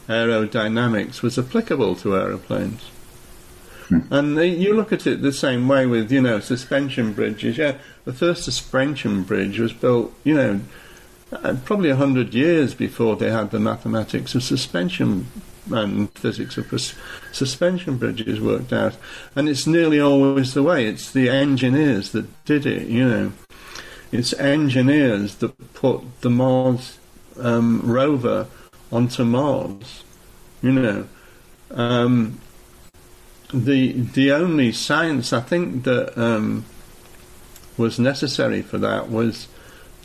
aerodynamics 0.08 1.22
was 1.22 1.38
applicable 1.38 1.96
to 1.98 2.16
aeroplanes. 2.16 2.90
And 4.10 4.38
you 4.38 4.74
look 4.74 4.92
at 4.92 5.06
it 5.06 5.22
the 5.22 5.34
same 5.34 5.68
way 5.68 5.86
with, 5.86 6.12
you 6.12 6.22
know, 6.22 6.40
suspension 6.40 7.14
bridges. 7.14 7.58
Yeah, 7.58 7.78
the 8.06 8.14
first 8.14 8.44
suspension 8.44 9.24
bridge 9.24 9.60
was 9.60 9.74
built, 9.74 10.14
you 10.24 10.34
know, 10.34 10.62
uh, 11.32 11.56
probably 11.66 11.90
a 11.90 11.96
hundred 11.96 12.34
years 12.34 12.74
before 12.74 13.16
they 13.16 13.32
had 13.32 13.52
the 13.52 13.60
mathematics 13.60 14.36
of 14.36 14.44
suspension 14.44 15.28
and 15.72 16.12
physics 16.14 16.58
of 16.58 16.96
suspension 17.32 17.98
bridges 17.98 18.40
worked 18.40 18.72
out. 18.72 18.96
And 19.36 19.50
it's 19.50 19.66
nearly 19.66 20.00
always 20.00 20.54
the 20.54 20.64
way. 20.64 20.86
It's 20.86 21.12
the 21.12 21.30
engineers 21.30 22.12
that 22.12 22.46
did 22.46 22.66
it, 22.66 22.88
you 22.88 23.08
know. 23.08 23.32
It's 24.12 24.34
engineers 24.34 25.36
that 25.38 25.74
put 25.74 26.22
the 26.22 26.30
Mars 26.30 27.00
um, 27.40 27.82
rover 27.84 28.48
onto 28.92 29.26
Mars, 29.26 30.04
you 30.62 30.72
know. 30.72 31.08
Um, 31.72 32.40
the 33.64 33.94
the 33.94 34.32
only 34.32 34.72
science 34.72 35.32
I 35.32 35.42
think 35.42 35.84
that 35.84 36.18
um, 36.18 36.66
was 37.78 38.00
necessary 38.00 38.62
for 38.62 38.78
that 38.80 39.10
was 39.10 39.48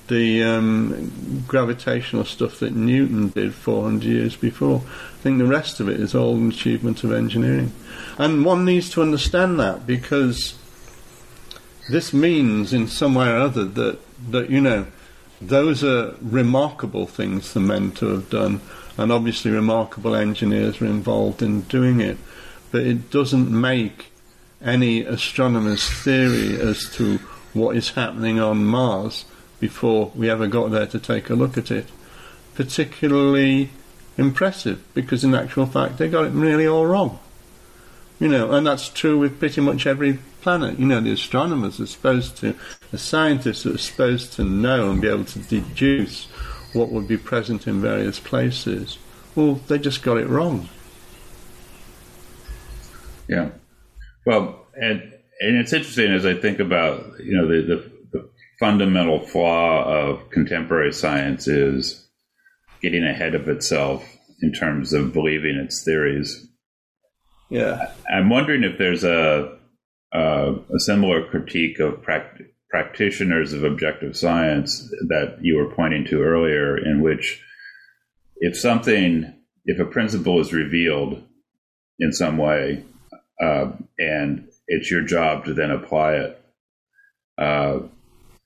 the 0.09 0.43
um, 0.43 1.45
gravitational 1.47 2.25
stuff 2.25 2.59
that 2.59 2.75
Newton 2.75 3.29
did 3.29 3.55
400 3.55 4.05
years 4.05 4.37
before. 4.37 4.83
I 4.85 5.23
think 5.23 5.39
the 5.39 5.47
rest 5.47 5.79
of 5.79 5.89
it 5.89 6.01
is 6.01 6.15
all 6.15 6.35
an 6.35 6.49
achievement 6.49 7.05
of 7.05 7.13
engineering. 7.13 7.73
And 8.19 8.45
one 8.45 8.65
needs 8.65 8.91
to 8.91 9.03
understand 9.03 9.61
that 9.61 9.87
because 9.87 10.59
this 11.91 12.13
means 12.13 12.73
in 12.73 12.89
some 12.89 13.15
way 13.15 13.29
or 13.29 13.37
other 13.37 13.65
that, 13.65 13.99
that 14.31 14.51
you 14.51 14.61
know, 14.61 14.87
those 15.41 15.85
are 15.85 16.17
remarkable 16.21 17.07
things 17.07 17.53
for 17.53 17.61
men 17.61 17.93
to 17.93 18.07
have 18.09 18.29
done, 18.31 18.61
and 18.99 19.11
obviously 19.13 19.51
remarkable 19.51 20.15
engineers 20.15 20.81
were 20.81 20.87
involved 20.89 21.41
in 21.41 21.63
doing 21.63 22.01
it. 22.01 22.19
But 22.71 22.83
it 22.83 23.11
doesn't 23.11 23.51
make 23.51 24.13
any 24.63 25.03
astronomer's 25.03 25.89
theory 25.89 26.61
as 26.61 26.89
to 26.97 27.19
what 27.53 27.77
is 27.77 27.91
happening 27.91 28.39
on 28.39 28.65
Mars 28.65 29.25
before 29.59 30.13
we 30.15 30.31
ever 30.31 30.47
got 30.47 30.71
there 30.71 30.87
to 30.87 30.99
take 30.99 31.31
a 31.31 31.35
look 31.35 31.59
at 31.59 31.71
it. 31.71 31.87
Particularly 32.55 33.71
impressive 34.17 34.83
because, 34.95 35.25
in 35.25 35.35
actual 35.35 35.67
fact, 35.67 35.99
they 35.99 36.09
got 36.09 36.27
it 36.27 36.31
really 36.31 36.67
all 36.67 36.87
wrong. 36.87 37.19
You 38.19 38.29
know, 38.29 38.53
and 38.53 38.67
that's 38.67 38.91
true 38.91 39.19
with 39.19 39.39
pretty 39.39 39.63
much 39.63 39.87
every 39.87 40.19
planet. 40.43 40.79
You 40.79 40.87
know, 40.87 41.01
the 41.01 41.13
astronomers 41.13 41.81
are 41.81 41.87
supposed 41.87 42.37
to, 42.39 42.55
the 42.91 42.99
scientists 42.99 43.65
are 43.65 43.79
supposed 43.79 44.35
to 44.35 44.45
know 44.45 44.91
and 44.91 45.01
be 45.01 45.09
able 45.09 45.25
to 45.25 45.39
deduce 45.39 46.27
what 46.73 46.91
would 46.91 47.09
be 47.09 47.17
present 47.17 47.67
in 47.67 47.81
various 47.81 48.21
places. 48.21 48.99
Well, 49.35 49.55
they 49.69 49.79
just 49.79 50.03
got 50.03 50.19
it 50.19 50.29
wrong. 50.29 50.69
Yeah. 53.31 53.51
Well, 54.27 54.67
and 54.75 55.01
and 55.41 55.57
it's 55.57 55.73
interesting 55.73 56.13
as 56.13 56.27
I 56.27 56.35
think 56.35 56.59
about 56.59 57.21
you 57.21 57.37
know 57.37 57.47
the, 57.47 57.91
the 58.13 58.29
fundamental 58.59 59.21
flaw 59.21 59.85
of 59.85 60.31
contemporary 60.31 60.93
science 60.93 61.47
is 61.47 62.07
getting 62.83 63.05
ahead 63.05 63.35
of 63.35 63.49
itself 63.49 64.05
in 64.43 64.53
terms 64.53 64.93
of 64.93 65.13
believing 65.13 65.57
its 65.57 65.85
theories. 65.85 66.47
Yeah, 67.49 67.93
I'm 68.13 68.29
wondering 68.29 68.65
if 68.65 68.79
there's 68.79 69.05
a 69.05 69.57
a, 70.13 70.55
a 70.75 70.81
similar 70.81 71.25
critique 71.29 71.79
of 71.79 72.03
pract- 72.03 72.47
practitioners 72.69 73.53
of 73.53 73.63
objective 73.63 74.17
science 74.17 74.93
that 75.09 75.39
you 75.41 75.57
were 75.57 75.73
pointing 75.73 76.05
to 76.07 76.21
earlier, 76.21 76.77
in 76.77 77.01
which 77.01 77.41
if 78.39 78.59
something, 78.59 79.33
if 79.67 79.79
a 79.79 79.85
principle 79.85 80.41
is 80.41 80.53
revealed 80.53 81.23
in 82.01 82.13
some 82.13 82.39
way, 82.39 82.85
uh, 83.41 83.73
and 83.99 84.49
it's 84.69 84.91
your 84.91 85.03
job 85.03 85.45
to 85.47 85.55
then 85.55 85.71
apply 85.71 86.15
it. 86.15 86.43
Uh, 87.39 87.81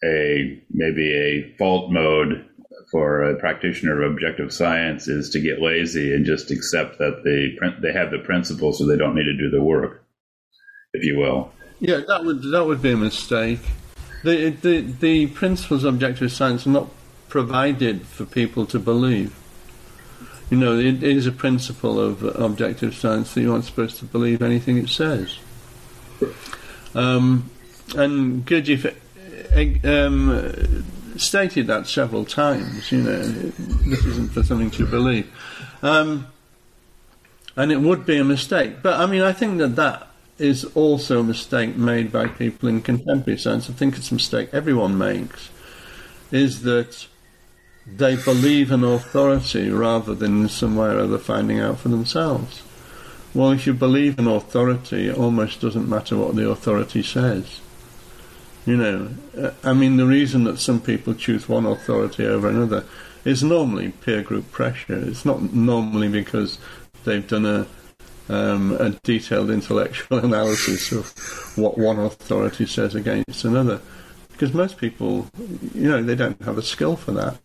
a 0.05 0.63
maybe 0.71 1.13
a 1.13 1.57
fault 1.57 1.91
mode 1.91 2.45
for 2.91 3.25
a 3.25 3.37
practitioner 3.37 4.03
of 4.03 4.13
objective 4.13 4.53
science 4.53 5.09
is 5.09 5.31
to 5.31 5.41
get 5.41 5.61
lazy 5.61 6.15
and 6.15 6.25
just 6.25 6.51
accept 6.51 6.99
that 6.99 7.23
they 7.25 7.59
they 7.83 7.93
have 7.93 8.11
the 8.11 8.19
principle, 8.19 8.73
so 8.73 8.87
they 8.87 8.97
don't 8.97 9.15
need 9.15 9.25
to 9.25 9.37
do 9.37 9.51
the 9.51 9.63
work, 9.63 10.05
if 10.93 11.05
you 11.05 11.19
will. 11.19 11.53
Yeah, 11.81 12.01
that 12.07 12.25
would 12.25 12.43
that 12.53 12.65
would 12.65 12.83
be 12.83 12.93
a 12.93 12.97
mistake. 12.97 13.61
The 14.23 14.51
the 14.51 14.81
the 14.81 15.27
principles 15.29 15.85
of 15.85 15.95
objective 15.95 16.33
science 16.33 16.67
are 16.67 16.71
not 16.71 16.89
provided 17.29 18.07
for 18.07 18.25
people 18.25 18.65
to 18.67 18.79
believe. 18.79 19.35
You 20.51 20.59
know, 20.59 20.79
it 20.79 21.03
is 21.03 21.27
a 21.27 21.33
principle 21.33 21.99
of 21.99 22.23
objective 22.23 22.95
science 22.95 23.35
that 23.35 23.41
you 23.41 23.53
aren't 23.53 23.65
supposed 23.65 23.99
to 23.99 24.05
believe 24.05 24.43
anything 24.43 24.77
it 24.77 24.89
says. 24.89 25.39
Um, 26.95 27.51
and 27.97 28.47
Gurdjieff 28.47 28.95
um, 29.85 30.85
stated 31.17 31.67
that 31.69 31.87
several 31.87 32.25
times. 32.25 32.93
You 32.93 33.03
know, 33.03 33.23
this 33.23 34.05
isn't 34.05 34.33
for 34.33 34.43
something 34.43 34.71
to 34.73 34.87
believe, 34.87 35.31
um, 35.83 36.27
and 37.57 37.73
it 37.73 37.81
would 37.81 38.05
be 38.07 38.19
a 38.19 38.25
mistake. 38.25 38.83
But 38.83 39.01
I 39.01 39.07
mean, 39.07 39.23
I 39.23 39.33
think 39.33 39.59
that 39.59 39.77
that 39.77 40.09
is 40.39 40.65
also 40.75 41.21
a 41.21 41.25
mistake 41.25 41.77
made 41.77 42.11
by 42.11 42.27
people 42.27 42.69
in 42.69 42.83
contemporary 42.83 43.39
science. 43.39 43.71
I 43.71 43.73
think 43.73 43.97
it's 43.97 44.11
a 44.11 44.15
mistake 44.15 44.51
everyone 44.53 44.99
makes. 44.99 45.51
Is 46.31 46.63
that 46.63 47.07
they 47.87 48.17
believe 48.17 48.71
in 48.71 48.83
authority 48.83 49.71
rather 49.71 50.15
than 50.15 50.43
in 50.43 50.49
some 50.49 50.77
way 50.77 50.89
or 50.89 51.01
other 51.01 51.19
finding 51.19 51.61
out 51.61 51.79
for 51.79 51.89
themselves. 51.89 52.63
Well, 53.35 53.51
if 53.51 53.67
you 53.67 53.75
believe 53.75 54.19
in 54.19 54.27
authority, 54.27 55.09
it 55.09 55.19
almost 55.19 55.61
doesn't 55.61 55.89
matter 55.89 56.17
what 56.17 56.37
the 56.37 56.49
authority 56.49 57.03
says. 57.03 57.61
You 58.65 58.77
know, 58.77 59.11
uh, 59.37 59.51
I 59.63 59.75
mean, 59.75 59.97
the 59.97 60.07
reason 60.07 60.45
that 60.45 60.59
some 60.59 60.81
people 60.81 61.15
choose 61.15 61.49
one 61.49 61.67
authority 61.67 62.25
over 62.25 62.49
another 62.49 62.85
is 63.25 63.43
normally 63.43 63.91
peer 63.91 64.23
group 64.23 64.51
pressure. 64.53 64.97
It's 64.97 65.25
not 65.25 65.53
normally 65.53 66.09
because 66.09 66.59
they've 67.05 67.27
done 67.27 67.45
a 67.45 67.67
um, 68.27 68.73
a 68.81 68.91
detailed 69.03 69.51
intellectual 69.51 70.19
analysis 70.25 70.93
of 70.93 71.13
what 71.59 71.77
one 71.77 71.99
authority 71.99 72.65
says 72.65 72.95
against 72.95 73.45
another, 73.45 73.83
because 74.33 74.55
most 74.55 74.79
people, 74.79 75.29
you 75.75 75.91
know, 75.91 76.03
they 76.03 76.15
don't 76.15 76.41
have 76.43 76.57
a 76.57 76.63
skill 76.63 76.97
for 76.97 77.13
that. 77.13 77.37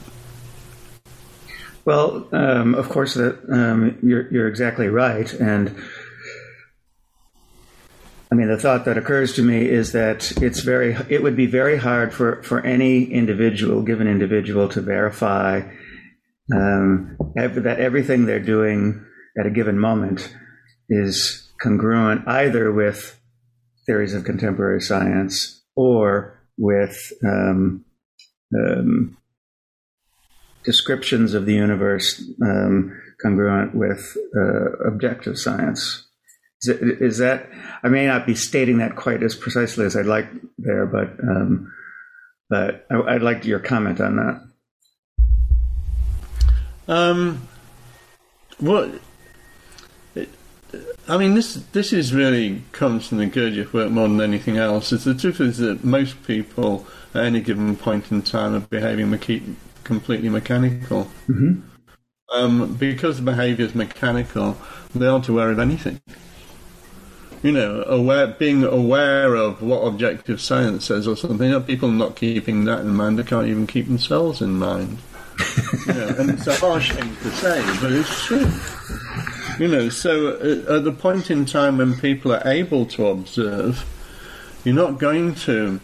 Well, 1.90 2.28
um, 2.34 2.76
of 2.76 2.88
course, 2.88 3.16
that 3.16 3.40
um, 3.52 3.98
you're 4.04 4.32
you're 4.32 4.48
exactly 4.48 4.90
right, 4.90 5.34
and 5.34 5.76
I 8.32 8.36
mean, 8.36 8.48
the 8.48 8.60
thought 8.60 8.86
that 8.86 8.96
occurs 8.96 9.34
to 9.38 9.42
me 9.42 9.68
is 9.68 9.92
that 9.94 10.32
it's 10.40 10.60
very, 10.60 10.96
it 11.10 11.24
would 11.24 11.36
be 11.36 11.48
very 11.48 11.78
hard 11.78 12.14
for, 12.14 12.44
for 12.44 12.64
any 12.64 13.06
individual, 13.06 13.82
given 13.82 14.08
individual, 14.08 14.70
to 14.70 14.82
verify 14.82 15.64
um, 16.54 17.18
that 17.36 17.80
everything 17.80 18.28
they're 18.28 18.40
doing 18.40 19.04
at 19.40 19.48
a 19.48 19.50
given 19.50 19.80
moment 19.80 20.32
is 20.90 21.52
congruent 21.60 22.22
either 22.28 22.72
with 22.72 23.20
theories 23.88 24.14
of 24.14 24.26
contemporary 24.26 24.82
science 24.82 25.64
or 25.76 26.40
with 26.56 27.12
um, 27.26 27.84
um, 28.56 29.18
descriptions 30.70 31.34
of 31.34 31.48
the 31.48 31.56
universe 31.56 32.24
um, 32.44 32.96
congruent 33.24 33.74
with 33.74 34.16
uh, 34.38 34.70
objective 34.88 35.36
science. 35.36 36.06
Is, 36.62 36.70
it, 36.70 37.02
is, 37.02 37.18
that 37.18 37.50
I 37.82 37.88
may 37.88 38.06
not 38.06 38.28
be 38.28 38.36
stating 38.36 38.78
that 38.78 38.96
quite 38.96 39.24
as 39.24 39.36
precisely 39.36 39.88
as 39.88 39.98
I'd 39.98 40.06
like 40.06 40.28
there, 40.60 40.86
but 40.86 41.10
um, 41.24 41.74
but 42.52 42.86
I, 42.92 43.14
would 43.14 43.24
like 43.24 43.46
your 43.46 43.60
comment 43.60 44.00
on 44.00 44.18
that. 44.18 44.42
Um, 46.88 47.48
well, 48.62 48.92
I 51.08 51.18
mean, 51.18 51.34
this 51.34 51.56
this 51.72 51.94
is 51.94 52.14
really 52.14 52.62
comes 52.74 53.08
from 53.08 53.18
the 53.18 53.26
Gurdjieff 53.26 53.74
work 53.74 53.90
more 53.90 54.08
than 54.08 54.22
anything 54.22 54.58
else. 54.58 54.92
Is 54.92 55.04
the 55.04 55.16
truth 55.16 55.42
is 55.42 55.58
that 55.58 55.84
most 55.84 56.22
people 56.28 56.86
at 57.16 57.24
any 57.24 57.42
given 57.42 57.76
point 57.76 58.12
in 58.12 58.22
time 58.22 58.54
are 58.54 58.60
behaving 58.60 59.10
completely 59.90 60.30
mechanical. 60.30 61.06
Mm-hmm. 61.28 61.62
Um, 62.32 62.76
because 62.76 63.18
the 63.18 63.24
behaviour 63.24 63.66
is 63.66 63.74
mechanical, 63.74 64.56
they 64.94 65.08
aren't 65.08 65.28
aware 65.28 65.50
of 65.50 65.58
anything. 65.58 66.00
You 67.42 67.52
know, 67.54 67.84
aware, 67.88 68.28
being 68.28 68.64
aware 68.64 69.34
of 69.34 69.64
what 69.64 69.80
objective 69.80 70.40
science 70.40 70.86
says 70.86 71.08
or 71.08 71.18
something. 71.18 71.48
You 71.48 71.54
know, 71.54 71.62
people 71.62 71.90
not 71.90 72.16
keeping 72.16 72.66
that 72.66 72.82
in 72.82 72.90
mind, 72.90 73.18
they 73.18 73.24
can't 73.24 73.48
even 73.48 73.66
keep 73.66 73.88
themselves 73.88 74.42
in 74.44 74.54
mind. 74.60 75.00
you 75.88 75.94
know, 75.94 76.08
and 76.20 76.30
it's 76.30 76.46
a 76.46 76.56
harsh 76.56 76.92
thing 76.92 77.16
to 77.16 77.32
say, 77.32 77.64
but 77.82 77.92
it's 77.92 78.26
true. 78.26 78.46
You 79.58 79.72
know, 79.72 79.90
so 79.90 80.36
uh, 80.36 80.76
at 80.76 80.84
the 80.84 80.92
point 80.92 81.32
in 81.32 81.46
time 81.46 81.80
when 81.80 81.98
people 81.98 82.32
are 82.32 82.48
able 82.48 82.86
to 82.88 83.08
observe, 83.08 83.84
you're 84.64 84.76
not 84.76 85.00
going 85.00 85.34
to 85.48 85.80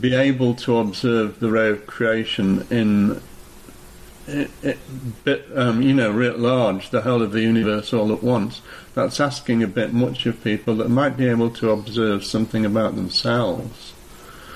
be 0.00 0.14
able 0.14 0.54
to 0.54 0.78
observe 0.78 1.40
the 1.40 1.50
ray 1.50 1.70
of 1.70 1.86
creation 1.86 2.66
in, 2.70 3.20
it, 4.26 4.50
it, 4.62 4.78
bit, 5.24 5.46
um, 5.54 5.82
you 5.82 5.94
know, 5.94 6.10
writ 6.10 6.38
large, 6.38 6.90
the 6.90 7.02
whole 7.02 7.22
of 7.22 7.32
the 7.32 7.42
universe 7.42 7.92
all 7.92 8.12
at 8.12 8.22
once. 8.22 8.60
That's 8.94 9.20
asking 9.20 9.62
a 9.62 9.68
bit 9.68 9.92
much 9.92 10.26
of 10.26 10.42
people 10.42 10.74
that 10.76 10.88
might 10.88 11.16
be 11.16 11.28
able 11.28 11.50
to 11.50 11.70
observe 11.70 12.24
something 12.24 12.64
about 12.64 12.96
themselves. 12.96 13.92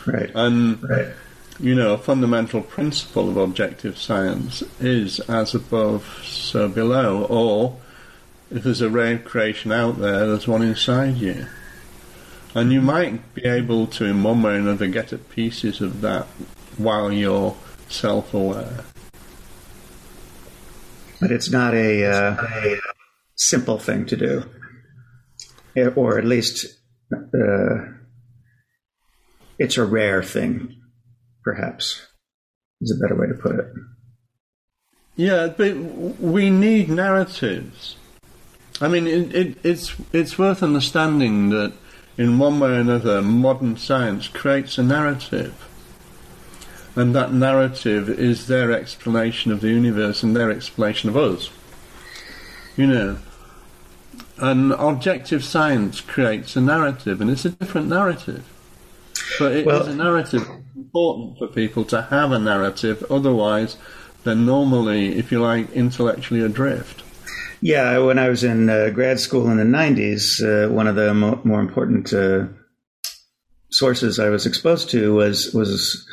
Right. 0.07 0.31
And 0.35 0.83
right. 0.89 1.09
you 1.61 1.75
know, 1.75 1.95
a 1.95 1.99
fundamental 1.99 2.63
principle 2.63 3.29
of 3.29 3.37
objective 3.37 3.99
science 3.99 4.63
is 4.81 5.21
as 5.21 5.55
above, 5.55 6.23
so 6.25 6.69
below, 6.69 7.25
or 7.25 7.79
if 8.51 8.65
there's 8.65 8.81
a 8.81 8.91
ray 8.91 9.15
of 9.15 9.25
creation 9.25 9.71
out 9.71 9.99
there, 9.99 10.27
there's 10.27 10.49
one 10.49 10.63
inside 10.63 11.19
you. 11.19 11.47
And 12.55 12.73
you 12.73 12.81
might 12.81 13.35
be 13.35 13.45
able 13.45 13.87
to, 13.89 14.05
in 14.05 14.23
one 14.23 14.43
way 14.43 14.53
or 14.53 14.57
another, 14.57 14.89
get 14.89 15.13
at 15.13 15.29
pieces 15.31 15.81
of 15.81 16.01
that 16.01 16.27
while 16.77 17.13
you're 17.13 17.57
self 17.89 18.35
aware. 18.35 18.85
But 21.21 21.31
it's 21.31 21.51
not 21.51 21.75
a, 21.75 22.05
uh, 22.05 22.47
a 22.65 22.81
simple 23.37 23.79
thing 23.79 24.07
to 24.07 24.17
do, 24.17 24.45
or 25.95 26.19
at 26.19 26.25
least 26.25 26.67
uh, 27.13 27.77
it's 29.59 29.77
a 29.77 29.85
rare 29.85 30.23
thing, 30.23 30.81
perhaps, 31.45 32.07
is 32.81 32.97
a 32.97 33.01
better 33.03 33.21
way 33.21 33.27
to 33.27 33.35
put 33.35 33.57
it. 33.57 33.67
Yeah, 35.17 35.49
but 35.49 35.77
we 35.77 36.49
need 36.49 36.89
narratives. 36.89 37.97
I 38.81 38.89
mean, 38.89 39.07
it, 39.07 39.35
it, 39.35 39.59
it's 39.63 39.95
it's 40.15 40.39
worth 40.39 40.63
understanding 40.63 41.51
that 41.51 41.75
in 42.21 42.39
one 42.39 42.61
way 42.61 42.69
or 42.69 42.75
another, 42.75 43.23
modern 43.23 43.79
science 43.79 44.29
creates 44.29 44.77
a 44.77 44.83
narrative, 44.83 45.55
and 46.95 47.15
that 47.15 47.33
narrative 47.33 48.11
is 48.11 48.47
their 48.47 48.71
explanation 48.73 49.51
of 49.51 49.63
the 49.63 49.71
universe 49.71 50.23
and 50.23 50.37
their 50.37 50.51
explanation 50.51 51.09
of 51.09 51.17
us. 51.17 51.49
You 52.77 52.89
know, 52.89 53.19
and 54.37 54.73
objective 54.73 55.43
science 55.43 56.03
creates 56.03 56.57
a 56.57 56.61
narrative, 56.61 57.23
and 57.23 57.31
it's 57.31 57.47
a 57.47 57.51
different 57.53 57.89
narrative. 57.89 58.45
But 59.39 59.53
it 59.53 59.65
well, 59.65 59.81
is 59.81 59.89
a 59.89 59.95
narrative 59.95 60.43
It's 60.43 60.77
important 60.77 61.39
for 61.39 61.47
people 61.47 61.87
to 61.87 62.03
have 62.03 62.33
a 62.33 62.39
narrative. 62.39 63.03
Otherwise, 63.11 63.79
they're 64.25 64.35
normally, 64.35 65.17
if 65.17 65.33
you 65.33 65.41
like, 65.41 65.71
intellectually 65.73 66.43
adrift. 66.43 67.00
Yeah, 67.63 67.99
when 67.99 68.19
I 68.19 68.29
was 68.31 68.43
in 68.43 68.71
uh, 68.71 68.89
grad 68.91 69.21
school 69.21 69.51
in 69.51 69.59
the 69.59 69.65
90s, 69.65 70.43
uh, 70.43 70.73
one 70.73 70.87
of 70.87 70.97
the 70.97 71.13
mo- 71.13 71.41
more 71.45 71.61
important 71.61 72.13
uh, 72.13 72.47
sources 73.71 74.19
I 74.19 74.31
was 74.31 74.47
exposed 74.47 74.91
to 74.91 75.15
was 75.15 75.53
was 75.53 76.07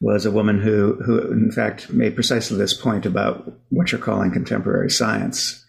was 0.00 0.26
a 0.26 0.30
woman 0.30 0.60
who 0.60 0.94
who 1.04 1.32
in 1.32 1.50
fact 1.52 1.90
made 1.90 2.14
precisely 2.14 2.56
this 2.56 2.74
point 2.74 3.06
about 3.06 3.52
what 3.70 3.90
you're 3.90 4.00
calling 4.00 4.30
contemporary 4.32 4.90
science 4.90 5.64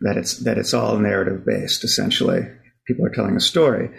that 0.00 0.16
it's 0.16 0.38
that 0.38 0.58
it's 0.58 0.74
all 0.74 0.98
narrative 0.98 1.44
based 1.44 1.84
essentially. 1.84 2.40
People 2.86 3.06
are 3.06 3.14
telling 3.14 3.36
a 3.36 3.40
story. 3.40 3.90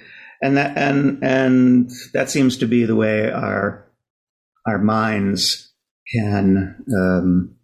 And 0.41 0.57
that 0.57 0.77
and 0.77 1.23
and 1.23 1.91
that 2.13 2.29
seems 2.29 2.57
to 2.57 2.67
be 2.67 2.85
the 2.85 2.95
way 2.95 3.31
our 3.31 3.87
our 4.67 4.77
minds 4.77 5.73
can 6.11 6.83
um, 6.95 7.55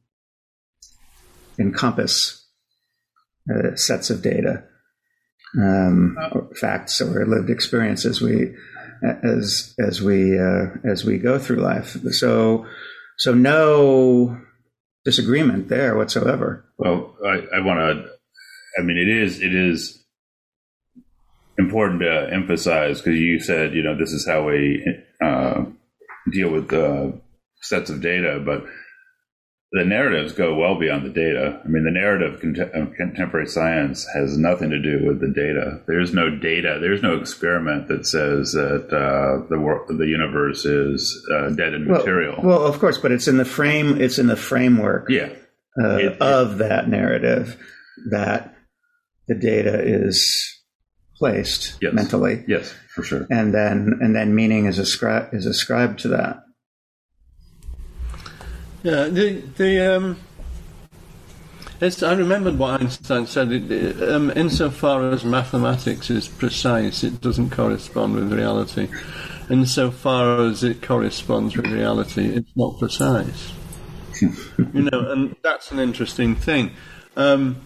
encompass 1.60 2.41
uh, 3.52 3.76
sets 3.76 4.10
of 4.10 4.22
data, 4.22 4.64
um, 5.60 6.18
or 6.34 6.50
facts, 6.56 7.02
or 7.02 7.26
lived 7.26 7.50
experiences 7.50 8.22
we 8.22 8.54
as 9.24 9.74
as 9.80 10.02
we 10.02 10.38
uh, 10.40 10.68
as 10.86 11.04
we 11.04 11.18
go 11.18 11.40
through 11.40 11.58
life. 11.58 11.98
So 12.12 12.66
so 13.18 13.34
no 13.34 14.38
disagreement 15.06 15.70
there 15.70 15.96
whatsoever. 15.96 16.66
Well, 16.78 17.16
I, 17.26 17.58
I 17.58 17.60
want 17.62 17.80
to. 17.80 18.12
I 18.80 18.84
mean, 18.84 18.98
it 18.98 19.10
is 19.10 19.42
it 19.42 19.54
is 19.54 20.04
important 21.58 22.02
to 22.02 22.30
emphasize 22.32 23.02
because 23.02 23.20
you 23.20 23.40
said 23.40 23.74
you 23.74 23.84
know 23.84 23.98
this 23.98 24.12
is 24.12 24.28
how 24.28 24.48
we 24.48 24.86
uh, 25.24 25.66
deal 26.32 26.50
with 26.50 26.72
uh, 26.74 27.12
sets 27.62 27.90
of 27.90 28.02
data, 28.02 28.42
but 28.44 28.64
the 29.72 29.86
narratives 29.86 30.34
go 30.34 30.54
well 30.54 30.78
beyond 30.78 31.06
the 31.06 31.10
data. 31.10 31.62
I 31.64 31.68
mean, 31.68 31.86
the 31.86 31.92
narrative 31.92 32.34
of 32.34 32.94
contemporary 32.94 33.48
science 33.48 34.06
has 34.14 34.38
nothing 34.38 34.70
to 34.70 34.82
do 34.82 35.06
with 35.06 35.22
the 35.22 35.30
data. 35.30 35.82
There's 35.88 36.14
no 36.14 36.30
data. 36.30 36.78
There's 36.82 37.02
no 37.02 37.16
experiment 37.16 37.88
that 37.88 38.06
says 38.06 38.52
that 38.52 38.92
uh, 38.92 39.48
the 39.50 39.58
wor- 39.58 39.86
the 39.88 40.08
universe 40.08 40.66
is 40.66 41.26
uh, 41.34 41.50
dead 41.52 41.74
and 41.74 41.90
well, 41.90 42.00
material. 42.00 42.42
Well, 42.44 42.66
of 42.66 42.80
course, 42.80 42.98
but 42.98 43.14
it's 43.14 43.30
in 43.30 43.38
the 43.38 43.46
frame. 43.46 44.02
It's 44.02 44.20
in 44.20 44.28
the 44.28 44.36
framework. 44.36 45.10
Yeah. 45.10 45.30
Uh, 45.82 45.98
it, 45.98 46.22
of 46.22 46.58
that 46.58 46.90
narrative 46.90 47.58
that 48.10 48.54
the 49.30 49.36
data 49.36 49.82
is 49.82 50.60
placed 51.16 51.78
yes. 51.82 51.94
mentally. 51.94 52.44
Yes, 52.46 52.74
for 52.94 53.04
sure. 53.04 53.26
And 53.30 53.54
then 53.54 54.00
and 54.02 54.14
then 54.14 54.36
meaning 54.36 54.66
is 54.66 54.80
ascribed 54.80 55.34
is 55.34 55.46
ascribed 55.46 56.00
to 56.00 56.10
that. 56.10 56.44
Yeah, 58.84 59.06
the 59.06 59.42
the 59.58 59.96
um, 59.96 60.18
it's, 61.82 62.04
I 62.04 62.14
remembered 62.14 62.60
what 62.60 62.80
Einstein 62.80 63.26
said. 63.26 63.52
It, 63.52 64.10
um, 64.10 64.32
insofar 64.36 65.10
as 65.10 65.26
mathematics 65.26 66.12
is 66.12 66.28
precise, 66.28 67.04
it 67.04 67.22
doesn't 67.22 67.50
correspond 67.50 68.14
with 68.16 68.32
reality. 68.32 68.88
Insofar 69.50 70.46
as 70.46 70.64
it 70.64 70.84
corresponds 70.84 71.58
with 71.58 71.66
reality, 71.66 72.28
it's 72.36 72.52
not 72.56 72.78
precise. 72.78 73.52
you 74.22 74.30
know, 74.74 75.12
and 75.12 75.36
that's 75.42 75.72
an 75.72 75.80
interesting 75.80 76.36
thing. 76.36 76.72
Um, 77.18 77.58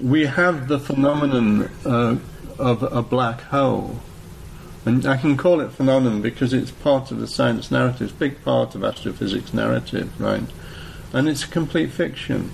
we 0.00 0.26
have 0.26 0.68
the 0.68 0.78
phenomenon 0.78 1.68
uh, 1.84 2.16
of 2.58 2.84
a 2.84 3.02
black 3.02 3.40
hole 3.42 4.00
and 4.88 5.04
I 5.04 5.18
can 5.18 5.36
call 5.36 5.60
it 5.60 5.70
phenomenon 5.70 6.22
because 6.22 6.54
it's 6.54 6.70
part 6.70 7.10
of 7.10 7.20
the 7.20 7.26
science 7.26 7.70
narrative, 7.70 8.08
it's 8.08 8.12
big 8.12 8.42
part 8.42 8.74
of 8.74 8.82
astrophysics 8.82 9.52
narrative, 9.52 10.18
right? 10.18 10.42
And 11.12 11.28
it's 11.28 11.44
a 11.44 11.48
complete 11.48 11.90
fiction. 11.90 12.50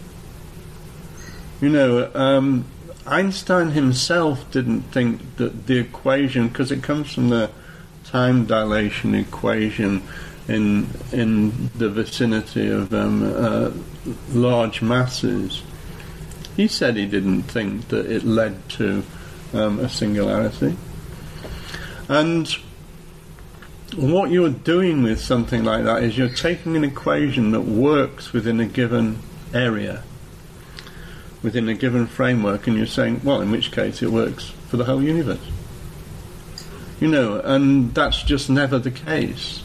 You 1.60 1.68
know, 1.68 2.10
um, 2.12 2.64
Einstein 3.06 3.70
himself 3.70 4.50
didn't 4.50 4.82
think 4.82 5.36
that 5.36 5.68
the 5.68 5.78
equation, 5.78 6.48
because 6.48 6.72
it 6.72 6.82
comes 6.82 7.14
from 7.14 7.28
the 7.28 7.50
time 8.02 8.46
dilation 8.46 9.14
equation 9.14 10.02
in 10.48 10.88
in 11.12 11.70
the 11.76 11.88
vicinity 11.88 12.68
of 12.68 12.92
um, 12.92 13.22
uh, 13.22 13.70
large 14.32 14.82
masses. 14.82 15.62
He 16.56 16.66
said 16.66 16.96
he 16.96 17.06
didn't 17.06 17.44
think 17.44 17.88
that 17.88 18.06
it 18.06 18.24
led 18.24 18.68
to 18.70 19.04
um, 19.52 19.78
a 19.78 19.88
singularity. 19.88 20.76
And 22.08 22.48
what 23.96 24.30
you're 24.30 24.50
doing 24.50 25.02
with 25.02 25.20
something 25.20 25.64
like 25.64 25.84
that 25.84 26.02
is 26.02 26.18
you're 26.18 26.28
taking 26.28 26.76
an 26.76 26.84
equation 26.84 27.52
that 27.52 27.62
works 27.62 28.32
within 28.32 28.60
a 28.60 28.66
given 28.66 29.20
area, 29.52 30.02
within 31.42 31.68
a 31.68 31.74
given 31.74 32.06
framework, 32.06 32.66
and 32.66 32.76
you're 32.76 32.86
saying, 32.86 33.20
well, 33.22 33.40
in 33.40 33.50
which 33.50 33.70
case 33.70 34.02
it 34.02 34.10
works 34.10 34.50
for 34.68 34.76
the 34.76 34.84
whole 34.84 35.02
universe. 35.02 35.38
You 37.00 37.08
know, 37.08 37.40
and 37.40 37.94
that's 37.94 38.22
just 38.22 38.50
never 38.50 38.78
the 38.78 38.90
case. 38.90 39.62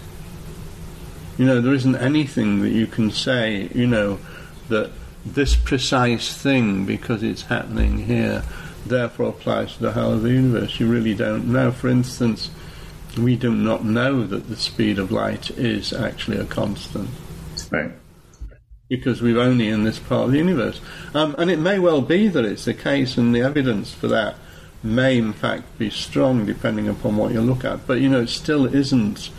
You 1.38 1.46
know, 1.46 1.62
there 1.62 1.74
isn't 1.74 1.96
anything 1.96 2.62
that 2.62 2.72
you 2.72 2.86
can 2.86 3.12
say, 3.12 3.70
you 3.74 3.88
know, 3.88 4.20
that 4.68 4.92
this 5.26 5.56
precise 5.56 6.36
thing, 6.36 6.86
because 6.86 7.24
it's 7.24 7.44
happening 7.44 8.00
here, 8.00 8.44
therefore 8.90 9.30
applies 9.30 9.76
to 9.76 9.84
the 9.84 9.92
whole 9.94 10.14
of 10.14 10.24
the 10.24 10.32
universe. 10.32 10.80
You 10.80 10.88
really 10.88 11.16
don't 11.16 11.52
know. 11.52 11.72
For 11.72 11.88
instance, 11.88 12.50
we 13.18 13.36
do 13.36 13.54
not 13.54 13.86
know 13.86 14.26
that 14.26 14.50
the 14.50 14.56
speed 14.56 15.00
of 15.00 15.12
light 15.12 15.50
is 15.52 15.94
actually 15.94 16.38
a 16.38 16.46
constant. 16.46 17.10
Right. 17.72 17.92
Because 18.88 19.22
we're 19.22 19.40
only 19.40 19.70
in 19.70 19.84
this 19.84 20.00
part 20.00 20.26
of 20.26 20.32
the 20.32 20.38
universe. 20.38 20.82
Um, 21.14 21.36
and 21.38 21.50
it 21.50 21.60
may 21.60 21.80
well 21.80 22.02
be 22.02 22.28
that 22.28 22.46
it's 22.46 22.66
the 22.66 22.74
case, 22.74 23.18
and 23.18 23.34
the 23.34 23.42
evidence 23.42 23.94
for 23.94 24.08
that 24.08 24.36
may 24.82 25.18
in 25.18 25.34
fact 25.34 25.78
be 25.78 25.90
strong 25.90 26.46
depending 26.46 26.88
upon 26.88 27.18
what 27.18 27.32
you 27.32 27.42
look 27.42 27.64
at. 27.64 27.86
But 27.86 28.02
you 28.02 28.10
know, 28.10 28.22
it 28.22 28.30
still 28.30 28.66
isn't 28.66 29.30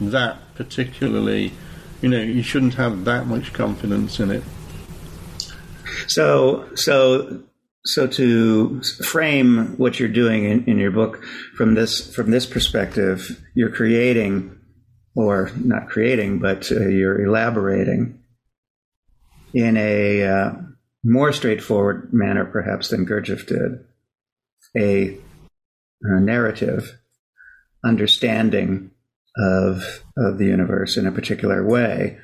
that 0.00 0.38
particularly. 0.54 1.52
You 2.00 2.08
know, 2.10 2.20
you 2.20 2.42
shouldn't 2.42 2.74
have 2.74 3.04
that 3.04 3.26
much 3.26 3.52
confidence 3.52 4.20
in 4.20 4.30
it. 4.30 4.42
So, 6.06 6.68
so, 6.74 7.42
so 7.86 8.06
to 8.06 8.82
frame 9.02 9.76
what 9.76 10.00
you're 10.00 10.08
doing 10.08 10.44
in, 10.44 10.64
in 10.64 10.78
your 10.78 10.90
book 10.90 11.22
from 11.56 11.74
this 11.74 12.14
from 12.14 12.30
this 12.30 12.46
perspective, 12.46 13.42
you're 13.54 13.70
creating, 13.70 14.58
or 15.14 15.50
not 15.56 15.88
creating, 15.88 16.38
but 16.38 16.70
uh, 16.72 16.88
you're 16.88 17.24
elaborating 17.24 18.20
in 19.52 19.76
a 19.76 20.22
uh, 20.22 20.52
more 21.04 21.32
straightforward 21.32 22.12
manner, 22.12 22.44
perhaps, 22.44 22.88
than 22.88 23.06
Gurdjieff 23.06 23.46
did, 23.46 23.84
a, 24.76 25.18
a 26.02 26.20
narrative 26.20 26.98
understanding 27.84 28.90
of 29.36 30.02
of 30.16 30.38
the 30.38 30.46
universe 30.46 30.96
in 30.96 31.06
a 31.06 31.12
particular 31.12 31.66
way 31.66 32.18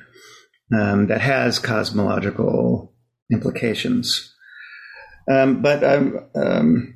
um, 0.73 1.07
that 1.07 1.21
has 1.21 1.59
cosmological 1.59 2.93
implications. 3.31 4.33
Um, 5.29 5.61
but 5.61 5.83
I'm 5.83 6.29
um, 6.35 6.95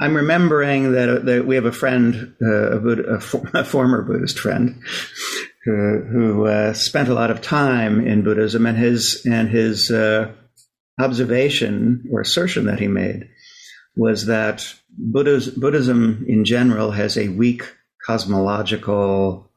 I'm 0.00 0.16
remembering 0.16 0.92
that, 0.92 1.08
uh, 1.08 1.18
that 1.18 1.46
we 1.46 1.56
have 1.56 1.66
a 1.66 1.72
friend, 1.72 2.34
uh, 2.40 2.76
a, 2.76 2.80
Buddha, 2.80 3.02
a, 3.02 3.20
for, 3.20 3.50
a, 3.54 3.64
former 3.64 4.02
Buddhist 4.02 4.38
friend, 4.38 4.82
who, 5.64 6.00
who 6.10 6.46
uh, 6.46 6.72
spent 6.72 7.10
a 7.10 7.14
lot 7.14 7.30
of 7.30 7.42
time 7.42 8.06
in 8.06 8.24
Buddhism, 8.24 8.64
and 8.64 8.78
his 8.78 9.26
and 9.26 9.48
his 9.48 9.90
uh, 9.90 10.32
observation 10.98 12.08
or 12.10 12.20
assertion 12.20 12.66
that 12.66 12.80
he 12.80 12.88
made 12.88 13.28
was 13.94 14.26
that 14.26 14.74
Buddhism 14.96 16.24
in 16.26 16.44
general 16.44 16.92
has 16.92 17.18
a 17.18 17.28
weak 17.28 17.74
cosmological 18.06 19.50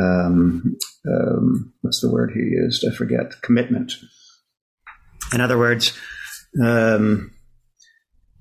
um, 0.00 0.76
um, 1.06 1.72
what's 1.82 2.00
the 2.00 2.10
word 2.10 2.32
he 2.34 2.40
used? 2.40 2.84
I 2.86 2.94
forget. 2.94 3.40
Commitment. 3.42 3.92
In 5.32 5.40
other 5.40 5.58
words, 5.58 5.96
um, 6.60 7.32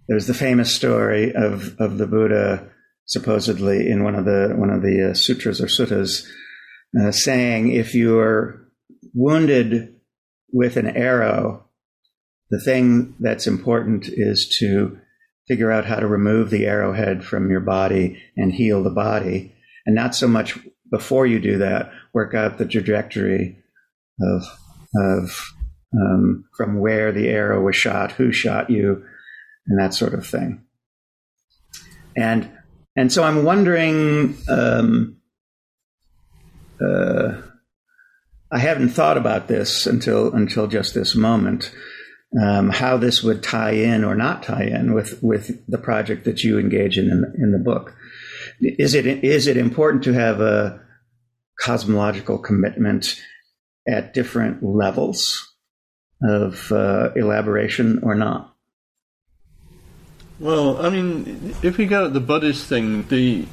there's 0.08 0.28
the 0.28 0.34
famous 0.34 0.76
story 0.76 1.34
of 1.34 1.76
of 1.80 1.98
the 1.98 2.08
Buddha 2.08 2.70
supposedly 3.06 3.90
in 3.90 4.04
one 4.04 4.16
of 4.16 4.26
the 4.26 4.54
one 4.56 4.70
of 4.70 4.82
the 4.82 5.12
uh, 5.12 5.14
sutras 5.14 5.62
or 5.62 5.68
suttas 5.68 6.26
uh, 7.00 7.12
saying, 7.12 7.72
if 7.72 7.96
you're 7.96 8.68
wounded 9.14 9.96
with 10.52 10.78
an 10.78 10.88
arrow, 10.88 11.66
the 12.50 12.60
thing 12.60 13.16
that's 13.20 13.48
important 13.48 14.08
is 14.10 14.56
to 14.60 14.98
figure 15.48 15.72
out 15.72 15.86
how 15.86 15.98
to 15.98 16.08
remove 16.08 16.50
the 16.50 16.66
arrowhead 16.66 17.24
from 17.24 17.50
your 17.50 17.62
body 17.62 18.22
and 18.38 18.54
heal 18.54 18.84
the 18.84 18.90
body, 18.90 19.54
and 19.86 19.96
not 19.96 20.16
so 20.16 20.28
much 20.28 20.58
before 20.92 21.26
you 21.26 21.40
do 21.40 21.58
that, 21.58 21.92
work 22.14 22.34
out 22.34 22.58
the 22.58 22.66
trajectory 22.66 23.58
of 24.22 24.44
of 24.96 25.54
um, 25.94 26.46
from 26.56 26.80
where 26.80 27.12
the 27.12 27.28
arrow 27.28 27.62
was 27.62 27.76
shot, 27.76 28.14
who 28.14 28.32
shot 28.32 28.70
you, 28.70 29.04
and 29.68 29.80
that 29.80 29.94
sort 29.94 30.14
of 30.14 30.26
thing. 30.26 30.64
And 32.16 32.50
and 32.96 33.12
so 33.12 33.24
I'm 33.24 33.44
wondering. 33.44 34.38
Um, 34.50 35.18
uh, 36.84 37.42
I 38.52 38.60
haven't 38.60 38.90
thought 38.90 39.18
about 39.18 39.48
this 39.48 39.88
until 39.88 40.34
until 40.34 40.68
just 40.68 40.94
this 40.94 41.16
moment. 41.16 41.74
Um, 42.42 42.70
how 42.70 42.96
this 42.96 43.22
would 43.24 43.44
tie 43.44 43.72
in 43.72 44.06
or 44.06 44.16
not 44.16 44.44
tie 44.44 44.64
in 44.64 44.94
with 44.94 45.22
with 45.22 45.66
the 45.68 45.78
project 45.78 46.24
that 46.26 46.44
you 46.44 46.60
engage 46.60 46.98
in 46.98 47.10
in, 47.10 47.34
in 47.38 47.52
the 47.52 47.60
book. 47.60 47.94
Is 48.60 48.94
it 48.94 49.06
is 49.06 49.48
it 49.48 49.58
important 49.58 50.04
to 50.04 50.14
have 50.14 50.40
a 50.42 50.82
cosmological 51.60 52.40
commitment 52.40 53.22
at 53.88 54.14
different 54.14 54.64
levels 54.64 55.51
of 56.24 56.72
uh, 56.72 57.12
elaboration 57.16 58.00
or 58.04 58.16
not? 58.16 58.54
Well, 60.40 60.84
I 60.84 60.90
mean, 60.90 61.56
if 61.62 61.78
we 61.78 61.86
go 61.86 62.06
at 62.06 62.14
the 62.14 62.20
Buddhist 62.20 62.68
thing, 62.68 63.08
the, 63.10 63.46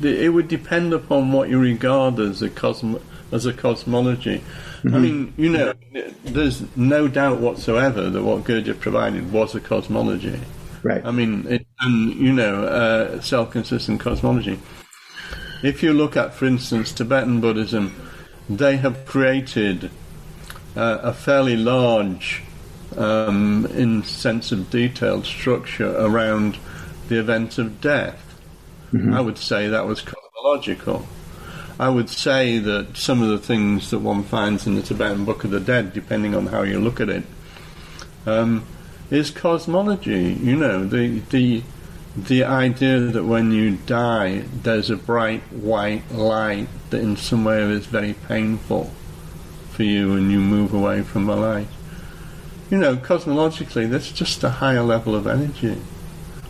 the 0.00 0.24
it 0.24 0.30
would 0.30 0.48
depend 0.48 0.94
upon 0.94 1.32
what 1.32 1.50
you 1.50 1.58
regard 1.58 2.18
as 2.18 2.40
a 2.40 2.48
cosmo, 2.48 3.00
as 3.30 3.44
a 3.44 3.52
cosmology. 3.52 4.42
Mm-hmm. 4.82 4.94
I 4.94 4.98
mean, 4.98 5.34
you 5.36 5.50
know, 5.50 5.74
there's 6.24 6.64
no 6.76 7.08
doubt 7.08 7.40
whatsoever 7.40 8.08
that 8.08 8.22
what 8.22 8.44
Gurdjieff 8.44 8.80
provided 8.80 9.32
was 9.32 9.54
a 9.54 9.60
cosmology. 9.60 10.40
Right. 10.82 11.04
I 11.04 11.10
mean, 11.10 11.46
it, 11.48 11.66
and 11.80 12.14
you 12.14 12.32
know, 12.32 12.64
uh, 12.64 13.20
self-consistent 13.20 14.00
cosmology. 14.00 14.58
If 15.62 15.82
you 15.82 15.92
look 15.92 16.16
at, 16.16 16.32
for 16.32 16.46
instance, 16.46 16.92
Tibetan 16.92 17.40
Buddhism, 17.40 17.94
they 18.48 18.76
have 18.76 19.04
created 19.04 19.90
uh, 20.78 21.00
a 21.02 21.12
fairly 21.12 21.56
large, 21.56 22.42
um, 22.96 23.66
in 23.74 24.04
sense 24.04 24.52
of 24.52 24.70
detailed 24.70 25.26
structure 25.26 25.92
around 25.98 26.56
the 27.08 27.18
event 27.18 27.58
of 27.58 27.80
death. 27.80 28.38
Mm-hmm. 28.92 29.12
I 29.12 29.20
would 29.20 29.38
say 29.38 29.66
that 29.66 29.86
was 29.86 30.02
cosmological. 30.02 31.06
I 31.80 31.88
would 31.88 32.08
say 32.08 32.60
that 32.60 32.96
some 32.96 33.22
of 33.22 33.28
the 33.28 33.38
things 33.38 33.90
that 33.90 33.98
one 33.98 34.22
finds 34.22 34.68
in 34.68 34.76
the 34.76 34.82
Tibetan 34.82 35.24
Book 35.24 35.42
of 35.42 35.50
the 35.50 35.60
Dead, 35.60 35.92
depending 35.92 36.36
on 36.36 36.46
how 36.46 36.62
you 36.62 36.78
look 36.78 37.00
at 37.00 37.08
it, 37.08 37.24
um, 38.24 38.64
is 39.10 39.30
cosmology. 39.30 40.32
You 40.40 40.54
know, 40.54 40.84
the 40.84 41.18
the 41.30 41.62
the 42.16 42.44
idea 42.44 43.00
that 43.00 43.24
when 43.24 43.50
you 43.50 43.78
die, 43.86 44.44
there's 44.62 44.90
a 44.90 44.96
bright 44.96 45.42
white 45.52 46.10
light 46.12 46.68
that 46.90 47.00
in 47.00 47.16
some 47.16 47.44
way 47.44 47.62
is 47.62 47.86
very 47.86 48.12
painful 48.12 48.92
for 49.78 49.84
you 49.84 50.14
and 50.14 50.32
you 50.32 50.40
move 50.40 50.74
away 50.74 51.02
from 51.02 51.26
the 51.26 51.36
light. 51.36 51.68
You 52.68 52.78
know, 52.78 52.96
cosmologically, 52.96 53.88
that's 53.88 54.10
just 54.10 54.42
a 54.42 54.50
higher 54.50 54.82
level 54.82 55.14
of 55.14 55.28
energy. 55.28 55.80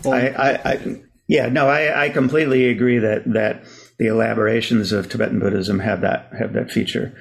I, 0.03 0.29
I, 0.29 0.49
I, 0.65 1.01
yeah, 1.27 1.47
no, 1.47 1.69
I, 1.69 2.05
I 2.05 2.09
completely 2.09 2.69
agree 2.69 2.97
that 2.97 3.31
that 3.33 3.65
the 3.99 4.07
elaborations 4.07 4.91
of 4.91 5.09
Tibetan 5.09 5.39
Buddhism 5.39 5.77
have 5.77 6.01
that 6.01 6.31
have 6.39 6.53
that 6.53 6.71
feature. 6.71 7.13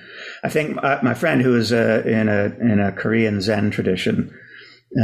I 0.42 0.48
think 0.48 0.76
my, 0.76 1.02
my 1.02 1.12
friend 1.12 1.42
who 1.42 1.54
is 1.54 1.74
uh, 1.74 2.02
in 2.06 2.30
a 2.30 2.56
in 2.59 2.80
a 2.80 2.90
Korean 2.90 3.42
Zen 3.42 3.70
tradition 3.70 4.34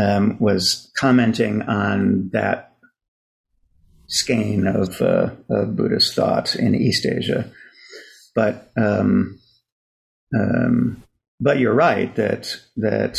um, 0.01 0.39
was 0.41 0.91
commenting 0.97 1.61
on 1.63 2.31
that 2.33 2.73
skein 4.07 4.67
of, 4.67 5.03
uh, 5.03 5.31
of 5.51 5.77
Buddhist 5.77 6.15
thought 6.15 6.57
in 6.57 6.75
East 6.75 7.05
Asia. 7.05 7.51
But 8.35 8.71
um, 8.77 9.39
um, 10.39 11.03
but 11.41 11.59
you're 11.59 11.75
right 11.75 12.15
that 12.17 12.57
that 12.77 13.19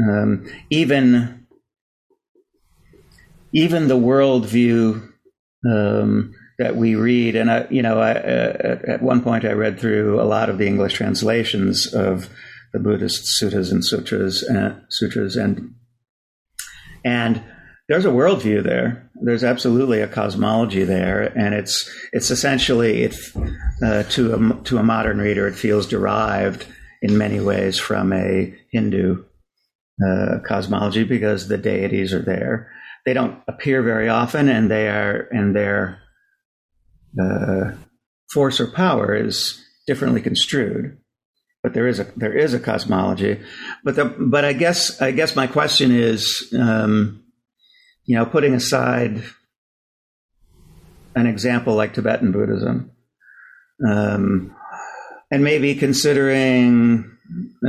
um, 0.00 0.46
even 0.70 1.46
even 3.52 3.88
the 3.88 3.96
worldview 3.96 5.12
um, 5.68 6.34
that 6.58 6.76
we 6.76 6.94
read, 6.94 7.36
and 7.36 7.50
I, 7.50 7.66
you 7.70 7.82
know, 7.82 8.00
I, 8.00 8.12
uh, 8.12 8.78
at 8.88 9.02
one 9.02 9.22
point 9.22 9.44
I 9.44 9.52
read 9.52 9.78
through 9.78 10.20
a 10.20 10.24
lot 10.24 10.48
of 10.48 10.58
the 10.58 10.66
English 10.66 10.94
translations 10.94 11.92
of 11.92 12.28
the 12.72 12.78
Buddhist 12.78 13.24
suttas 13.40 13.70
and 13.70 13.84
sutras, 13.84 14.42
and, 14.42 14.80
sutras, 14.88 15.36
and 15.36 15.74
and 17.04 17.42
there's 17.88 18.04
a 18.04 18.10
worldview 18.10 18.62
there. 18.62 19.10
There's 19.24 19.44
absolutely 19.44 20.00
a 20.00 20.08
cosmology 20.08 20.84
there, 20.84 21.32
and 21.38 21.54
it's 21.54 21.88
it's 22.12 22.30
essentially 22.30 23.04
it 23.04 23.16
uh, 23.84 24.02
to 24.04 24.34
a 24.34 24.64
to 24.64 24.78
a 24.78 24.82
modern 24.82 25.18
reader 25.18 25.46
it 25.46 25.54
feels 25.54 25.86
derived 25.86 26.66
in 27.02 27.18
many 27.18 27.40
ways 27.40 27.78
from 27.78 28.12
a 28.12 28.54
Hindu 28.72 29.24
uh, 30.04 30.38
cosmology 30.46 31.04
because 31.04 31.48
the 31.48 31.58
deities 31.58 32.12
are 32.12 32.22
there. 32.22 32.72
They 33.06 33.12
don't 33.12 33.40
appear 33.48 33.82
very 33.82 34.08
often, 34.08 34.48
and 34.48 34.70
they 34.70 34.88
are 34.88 35.28
and 35.30 35.54
their 35.54 36.00
uh, 37.20 37.72
force 38.32 38.60
or 38.60 38.66
power 38.68 39.14
is 39.14 39.62
differently 39.86 40.20
construed. 40.20 40.98
But 41.62 41.74
there 41.74 41.86
is 41.86 42.00
a 42.00 42.04
there 42.16 42.36
is 42.36 42.54
a 42.54 42.60
cosmology. 42.60 43.40
But 43.84 43.94
the 43.94 44.04
but 44.04 44.44
I 44.44 44.52
guess 44.52 45.00
I 45.00 45.12
guess 45.12 45.36
my 45.36 45.46
question 45.46 45.92
is. 45.92 46.52
Um, 46.58 47.21
you 48.04 48.16
know, 48.16 48.26
putting 48.26 48.54
aside 48.54 49.22
an 51.14 51.26
example 51.26 51.74
like 51.74 51.94
Tibetan 51.94 52.32
Buddhism, 52.32 52.90
um, 53.86 54.56
and 55.30 55.44
maybe 55.44 55.74
considering 55.74 57.16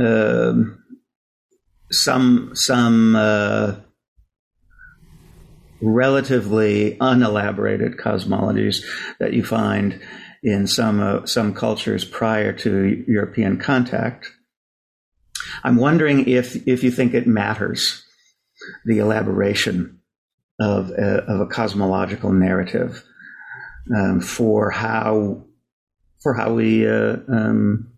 uh, 0.00 0.54
some 1.90 2.50
some 2.54 3.16
uh, 3.16 3.74
relatively 5.80 6.98
unelaborated 7.00 7.96
cosmologies 7.96 8.84
that 9.20 9.32
you 9.32 9.44
find 9.44 10.00
in 10.42 10.66
some 10.66 11.00
uh, 11.00 11.26
some 11.26 11.54
cultures 11.54 12.04
prior 12.04 12.52
to 12.52 13.04
European 13.06 13.58
contact. 13.58 14.30
I'm 15.62 15.76
wondering 15.76 16.28
if 16.28 16.66
if 16.66 16.82
you 16.82 16.90
think 16.90 17.14
it 17.14 17.26
matters 17.26 18.04
the 18.84 18.98
elaboration 18.98 20.00
of 20.60 20.90
a, 20.90 21.24
of 21.26 21.40
a 21.40 21.46
cosmological 21.46 22.32
narrative 22.32 23.02
um, 23.94 24.20
for 24.20 24.70
how 24.70 25.44
for 26.22 26.34
how 26.34 26.54
we 26.54 26.88
uh, 26.88 27.16
um, 27.28 27.92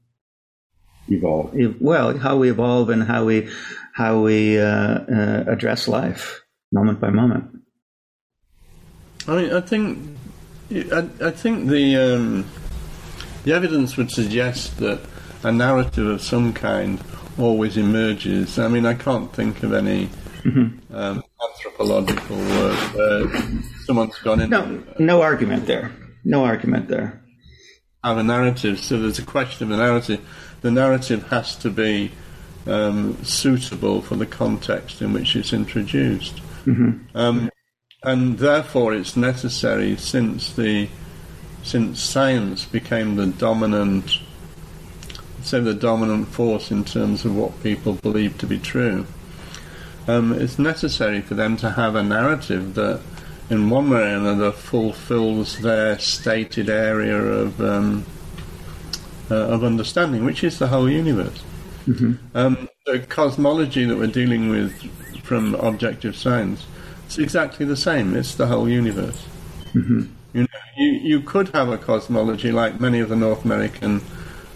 evolve. 1.08 1.54
Well, 1.80 2.18
how 2.18 2.36
we 2.36 2.50
evolve 2.50 2.90
and 2.90 3.02
how 3.02 3.24
we 3.24 3.48
how 3.92 4.20
we 4.20 4.58
uh, 4.58 4.66
uh, 4.66 5.44
address 5.46 5.88
life 5.88 6.42
moment 6.72 7.00
by 7.00 7.10
moment. 7.10 7.62
I 9.28 9.36
mean, 9.36 9.52
I 9.52 9.60
think 9.60 10.16
I, 10.92 11.08
I 11.20 11.30
think 11.30 11.68
the 11.68 11.96
um, 11.96 12.46
the 13.44 13.52
evidence 13.52 13.96
would 13.96 14.10
suggest 14.10 14.78
that 14.78 15.00
a 15.42 15.52
narrative 15.52 16.06
of 16.06 16.20
some 16.22 16.52
kind 16.52 17.00
always 17.38 17.76
emerges. 17.76 18.58
I 18.58 18.68
mean, 18.68 18.86
I 18.86 18.94
can't 18.94 19.32
think 19.32 19.62
of 19.62 19.72
any 19.72 20.08
mm-hmm. 20.42 20.94
um, 20.94 21.22
anthropological 21.56 22.36
work 22.36 22.94
where 22.94 23.42
someone's 23.84 24.18
gone 24.18 24.40
in. 24.40 24.50
No, 24.50 24.82
no 24.98 25.22
argument 25.22 25.66
there. 25.66 25.92
No 26.24 26.44
argument 26.44 26.88
there. 26.88 27.22
Have 28.04 28.18
a 28.18 28.22
narrative. 28.22 28.78
So 28.78 29.00
there's 29.00 29.18
a 29.18 29.24
question 29.24 29.64
of 29.64 29.76
the 29.76 29.82
narrative. 29.84 30.20
The 30.60 30.70
narrative 30.70 31.28
has 31.28 31.56
to 31.56 31.70
be 31.70 32.12
um, 32.66 33.22
suitable 33.24 34.02
for 34.02 34.16
the 34.16 34.26
context 34.26 35.00
in 35.02 35.12
which 35.12 35.36
it's 35.36 35.52
introduced. 35.52 36.36
Mm-hmm. 36.64 37.16
Um, 37.16 37.50
and 38.02 38.38
therefore, 38.38 38.94
it's 38.94 39.16
necessary 39.16 39.96
since 39.96 40.52
the 40.52 40.88
since 41.62 42.00
science 42.00 42.64
became 42.64 43.16
the 43.16 43.26
dominant, 43.26 44.18
say 45.42 45.58
the 45.58 45.74
dominant 45.74 46.28
force 46.28 46.70
in 46.70 46.84
terms 46.84 47.24
of 47.24 47.36
what 47.36 47.60
people 47.62 47.94
believe 47.94 48.38
to 48.38 48.46
be 48.46 48.58
true. 48.58 49.04
Um, 50.08 50.32
it's 50.32 50.58
necessary 50.58 51.20
for 51.20 51.34
them 51.34 51.56
to 51.58 51.70
have 51.70 51.94
a 51.94 52.02
narrative 52.02 52.74
that, 52.74 53.00
in 53.50 53.70
one 53.70 53.90
way 53.90 54.02
or 54.12 54.16
another, 54.16 54.52
fulfills 54.52 55.60
their 55.60 55.98
stated 55.98 56.68
area 56.68 57.16
of 57.16 57.60
um, 57.60 58.06
uh, 59.30 59.34
of 59.34 59.64
understanding, 59.64 60.24
which 60.24 60.44
is 60.44 60.58
the 60.58 60.68
whole 60.68 60.88
universe. 60.88 61.42
Mm-hmm. 61.86 62.14
Um, 62.36 62.68
the 62.86 63.00
cosmology 63.00 63.84
that 63.84 63.96
we're 63.96 64.06
dealing 64.06 64.48
with 64.48 64.72
from 65.24 65.56
objective 65.56 66.16
science 66.16 66.66
it's 67.06 67.18
exactly 67.18 67.64
the 67.64 67.76
same. 67.76 68.16
It's 68.16 68.34
the 68.34 68.48
whole 68.48 68.68
universe. 68.68 69.24
Mm-hmm. 69.72 70.02
You 70.34 70.42
know, 70.42 70.48
you, 70.76 70.88
you 70.88 71.20
could 71.20 71.48
have 71.50 71.68
a 71.68 71.78
cosmology 71.78 72.50
like 72.50 72.80
many 72.80 72.98
of 72.98 73.08
the 73.08 73.16
North 73.16 73.44
American, 73.44 74.02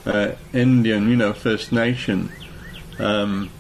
uh, 0.05 0.33
Indian, 0.53 1.09
you 1.09 1.17
know, 1.17 1.33
First 1.33 1.71
Nation 1.71 2.31
um, 2.99 3.51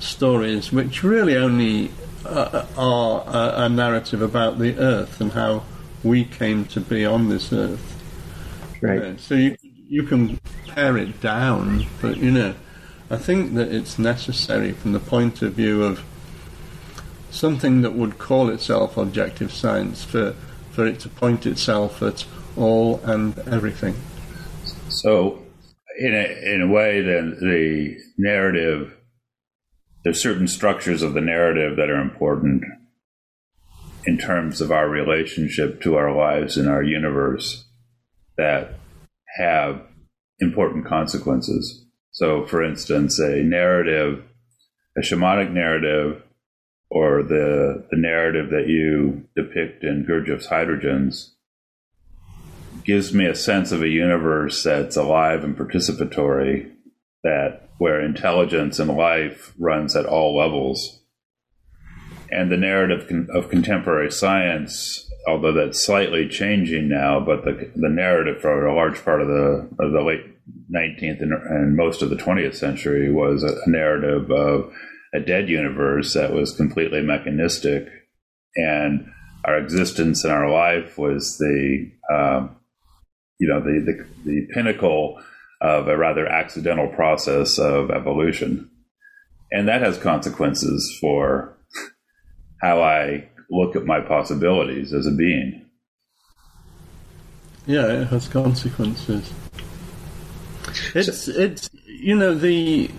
stories, 0.00 0.72
which 0.72 1.02
really 1.02 1.36
only 1.36 1.90
uh, 2.24 2.66
are 2.76 3.24
a, 3.26 3.64
a, 3.64 3.68
narrative 3.68 4.22
about 4.22 4.58
the 4.58 4.76
Earth 4.78 5.20
and 5.20 5.32
how 5.32 5.62
we 6.02 6.24
came 6.24 6.64
to 6.66 6.80
be 6.80 7.04
on 7.04 7.28
this 7.28 7.52
Earth. 7.52 7.90
Right. 8.80 9.02
Uh, 9.02 9.16
so 9.16 9.34
you 9.34 9.56
you 9.88 10.02
can 10.02 10.40
pare 10.68 10.96
it 10.96 11.20
down, 11.20 11.86
but 12.00 12.16
you 12.16 12.30
know, 12.30 12.54
I 13.10 13.16
think 13.16 13.54
that 13.54 13.72
it's 13.72 13.98
necessary 13.98 14.72
from 14.72 14.92
the 14.92 15.00
point 15.00 15.42
of 15.42 15.52
view 15.52 15.82
of 15.84 16.02
something 17.30 17.82
that 17.82 17.92
would 17.92 18.18
call 18.18 18.48
itself 18.48 18.96
objective 18.96 19.52
science 19.52 20.04
for, 20.04 20.34
for 20.70 20.86
it 20.86 21.00
to 21.00 21.08
point 21.08 21.46
itself 21.46 22.02
at 22.02 22.24
all 22.56 23.00
and 23.04 23.38
everything. 23.40 23.94
So, 24.88 25.42
in 25.98 26.14
a, 26.14 26.54
in 26.54 26.62
a 26.62 26.68
way, 26.68 27.02
then 27.02 27.36
the 27.40 27.98
narrative, 28.16 28.96
there's 30.04 30.22
certain 30.22 30.46
structures 30.46 31.02
of 31.02 31.14
the 31.14 31.20
narrative 31.20 31.76
that 31.76 31.90
are 31.90 32.00
important 32.00 32.62
in 34.06 34.18
terms 34.18 34.60
of 34.60 34.70
our 34.70 34.88
relationship 34.88 35.80
to 35.80 35.96
our 35.96 36.14
lives 36.14 36.56
and 36.58 36.68
our 36.68 36.82
universe 36.82 37.64
that 38.36 38.74
have 39.38 39.80
important 40.40 40.86
consequences. 40.86 41.86
So, 42.12 42.46
for 42.46 42.62
instance, 42.62 43.18
a 43.18 43.42
narrative, 43.42 44.22
a 44.96 45.00
shamanic 45.00 45.50
narrative 45.50 46.22
or 46.90 47.22
the 47.22 47.86
the 47.90 47.96
narrative 47.96 48.50
that 48.50 48.68
you 48.68 49.26
depict 49.34 49.82
in 49.82 50.06
Gurdjieff's 50.08 50.48
Hydrogens 50.48 51.30
gives 52.84 53.14
me 53.14 53.26
a 53.26 53.34
sense 53.34 53.72
of 53.72 53.82
a 53.82 53.88
universe 53.88 54.62
that's 54.62 54.96
alive 54.96 55.42
and 55.42 55.56
participatory, 55.56 56.70
that 57.22 57.63
where 57.78 58.00
intelligence 58.00 58.78
and 58.78 58.96
life 58.96 59.52
runs 59.58 59.96
at 59.96 60.06
all 60.06 60.36
levels. 60.36 61.00
And 62.30 62.50
the 62.50 62.56
narrative 62.56 63.28
of 63.30 63.50
contemporary 63.50 64.10
science, 64.10 65.10
although 65.26 65.52
that's 65.52 65.84
slightly 65.84 66.28
changing 66.28 66.88
now, 66.88 67.20
but 67.20 67.44
the, 67.44 67.70
the 67.76 67.88
narrative 67.88 68.40
for 68.40 68.66
a 68.66 68.74
large 68.74 69.04
part 69.04 69.20
of 69.20 69.28
the 69.28 69.68
of 69.78 69.92
the 69.92 70.02
late 70.02 70.34
19th 70.74 71.22
and, 71.22 71.32
and 71.32 71.76
most 71.76 72.02
of 72.02 72.10
the 72.10 72.16
20th 72.16 72.54
century 72.54 73.12
was 73.12 73.42
a, 73.42 73.56
a 73.64 73.70
narrative 73.70 74.30
of 74.30 74.72
a 75.14 75.20
dead 75.20 75.48
universe 75.48 76.14
that 76.14 76.32
was 76.32 76.56
completely 76.56 77.00
mechanistic, 77.00 77.86
and 78.56 79.06
our 79.44 79.58
existence 79.58 80.24
and 80.24 80.32
our 80.32 80.50
life 80.50 80.98
was 80.98 81.38
the 81.38 81.90
um, 82.12 82.56
you 83.38 83.48
know 83.48 83.60
the, 83.60 83.80
the 83.80 84.30
the 84.30 84.46
pinnacle 84.52 85.20
of 85.64 85.88
a 85.88 85.96
rather 85.96 86.26
accidental 86.26 86.88
process 86.88 87.58
of 87.58 87.90
evolution, 87.90 88.70
and 89.50 89.66
that 89.66 89.80
has 89.80 89.96
consequences 89.96 90.94
for 91.00 91.56
how 92.60 92.82
I 92.82 93.30
look 93.50 93.74
at 93.74 93.86
my 93.86 94.00
possibilities 94.00 94.92
as 94.92 95.06
a 95.06 95.10
being. 95.10 95.64
Yeah, 97.66 97.86
it 97.86 98.08
has 98.08 98.28
consequences. 98.28 99.32
It's 100.94 101.28
it's 101.28 101.70
you 101.86 102.14
know 102.14 102.34
the 102.34 102.90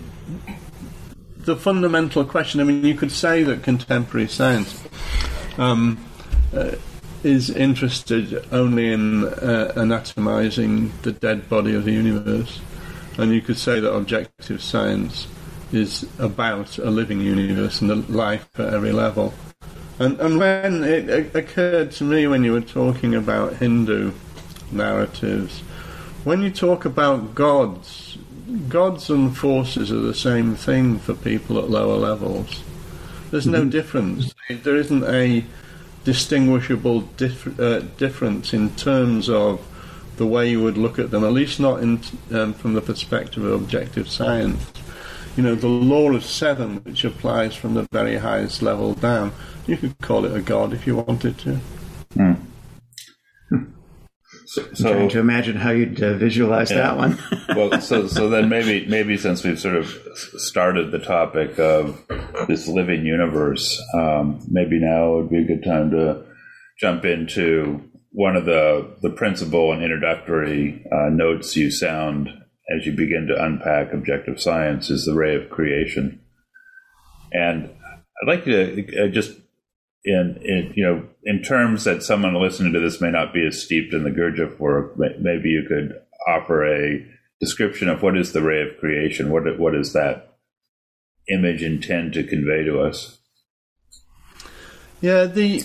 the 1.36 1.54
fundamental 1.54 2.24
question. 2.24 2.60
I 2.60 2.64
mean, 2.64 2.84
you 2.84 2.96
could 2.96 3.12
say 3.12 3.44
that 3.44 3.62
contemporary 3.62 4.26
science 4.26 4.82
um, 5.56 6.04
uh, 6.52 6.72
is 7.26 7.50
interested 7.50 8.46
only 8.52 8.92
in 8.92 9.24
uh, 9.24 9.72
anatomizing 9.74 10.92
the 11.02 11.10
dead 11.10 11.48
body 11.48 11.74
of 11.74 11.84
the 11.84 11.92
universe, 11.92 12.60
and 13.18 13.34
you 13.34 13.40
could 13.40 13.58
say 13.58 13.80
that 13.80 13.92
objective 13.92 14.62
science 14.62 15.26
is 15.72 16.06
about 16.20 16.78
a 16.78 16.88
living 16.88 17.20
universe 17.20 17.80
and 17.80 17.90
a 17.90 17.96
life 17.96 18.48
at 18.60 18.72
every 18.72 18.92
level. 18.92 19.34
And, 19.98 20.20
and 20.20 20.38
when 20.38 20.84
it, 20.84 21.08
it 21.08 21.34
occurred 21.34 21.90
to 21.92 22.04
me 22.04 22.28
when 22.28 22.44
you 22.44 22.52
were 22.52 22.60
talking 22.60 23.16
about 23.16 23.56
Hindu 23.56 24.12
narratives, 24.70 25.60
when 26.22 26.42
you 26.42 26.50
talk 26.50 26.84
about 26.84 27.34
gods, 27.34 28.18
gods 28.68 29.10
and 29.10 29.36
forces 29.36 29.90
are 29.90 29.98
the 30.00 30.14
same 30.14 30.54
thing 30.54 31.00
for 31.00 31.14
people 31.14 31.58
at 31.58 31.70
lower 31.70 31.96
levels. 31.96 32.62
There's 33.32 33.48
no 33.48 33.62
mm-hmm. 33.62 33.70
difference. 33.70 34.32
There 34.48 34.76
isn't 34.76 35.02
a 35.04 35.44
distinguishable 36.06 37.02
uh, 37.58 37.80
difference 37.98 38.54
in 38.54 38.70
terms 38.76 39.28
of 39.28 39.60
the 40.18 40.24
way 40.24 40.48
you 40.48 40.62
would 40.62 40.78
look 40.78 41.00
at 41.00 41.10
them, 41.10 41.24
at 41.24 41.32
least 41.32 41.58
not 41.58 41.82
in, 41.82 42.00
um, 42.32 42.54
from 42.54 42.74
the 42.74 42.80
perspective 42.80 43.42
of 43.42 43.60
objective 43.60 44.08
science. 44.08 44.72
You 45.36 45.42
know, 45.42 45.56
the 45.56 45.66
law 45.66 46.12
of 46.12 46.24
seven, 46.24 46.76
which 46.84 47.04
applies 47.04 47.56
from 47.56 47.74
the 47.74 47.88
very 47.90 48.18
highest 48.18 48.62
level 48.62 48.94
down, 48.94 49.32
you 49.66 49.76
could 49.76 49.98
call 49.98 50.24
it 50.24 50.34
a 50.34 50.40
god 50.40 50.72
if 50.72 50.86
you 50.86 50.94
wanted 50.94 51.38
to. 51.38 51.58
Mm. 52.14 52.40
So, 54.46 54.62
I'm 54.62 54.74
trying 54.74 55.08
to 55.10 55.18
imagine 55.18 55.56
how 55.56 55.70
you'd 55.70 56.00
uh, 56.00 56.14
visualize 56.14 56.70
yeah. 56.70 56.76
that 56.78 56.96
one. 56.96 57.18
well, 57.48 57.80
so 57.80 58.06
so 58.06 58.28
then 58.28 58.48
maybe 58.48 58.86
maybe 58.86 59.16
since 59.16 59.42
we've 59.42 59.58
sort 59.58 59.74
of 59.74 59.88
started 60.36 60.92
the 60.92 61.00
topic 61.00 61.58
of 61.58 62.00
this 62.46 62.68
living 62.68 63.04
universe, 63.04 63.82
um, 63.92 64.40
maybe 64.48 64.78
now 64.78 65.16
would 65.16 65.30
be 65.30 65.38
a 65.38 65.44
good 65.44 65.64
time 65.64 65.90
to 65.90 66.24
jump 66.78 67.04
into 67.04 67.82
one 68.12 68.36
of 68.36 68.44
the 68.44 68.96
the 69.02 69.10
principal 69.10 69.72
and 69.72 69.82
introductory 69.82 70.84
uh, 70.92 71.08
notes 71.08 71.56
you 71.56 71.70
sound 71.70 72.28
as 72.68 72.86
you 72.86 72.92
begin 72.92 73.26
to 73.26 73.44
unpack 73.44 73.92
objective 73.92 74.40
science 74.40 74.90
is 74.90 75.04
the 75.04 75.14
ray 75.14 75.34
of 75.34 75.50
creation, 75.50 76.20
and 77.32 77.68
I'd 78.22 78.28
like 78.28 78.44
to 78.44 79.04
uh, 79.04 79.08
just 79.08 79.32
in, 80.06 80.38
in 80.42 80.72
you 80.76 80.84
know 80.84 81.04
in 81.24 81.42
terms 81.42 81.84
that 81.84 82.02
someone 82.02 82.40
listening 82.40 82.72
to 82.72 82.80
this 82.80 83.00
may 83.00 83.10
not 83.10 83.34
be 83.34 83.44
as 83.44 83.62
steeped 83.62 83.92
in 83.92 84.04
the 84.04 84.10
Gurdjieff 84.10 84.58
work, 84.58 84.96
maybe 84.96 85.50
you 85.50 85.64
could 85.66 86.00
offer 86.28 86.64
a 86.64 87.04
description 87.40 87.88
of 87.88 88.02
what 88.02 88.16
is 88.16 88.32
the 88.32 88.40
ray 88.40 88.62
of 88.62 88.78
creation. 88.78 89.30
What 89.30 89.58
what 89.58 89.72
does 89.72 89.92
that 89.92 90.38
image 91.28 91.62
intend 91.62 92.12
to 92.14 92.22
convey 92.22 92.62
to 92.64 92.80
us? 92.80 93.18
Yeah, 95.00 95.24
the 95.24 95.64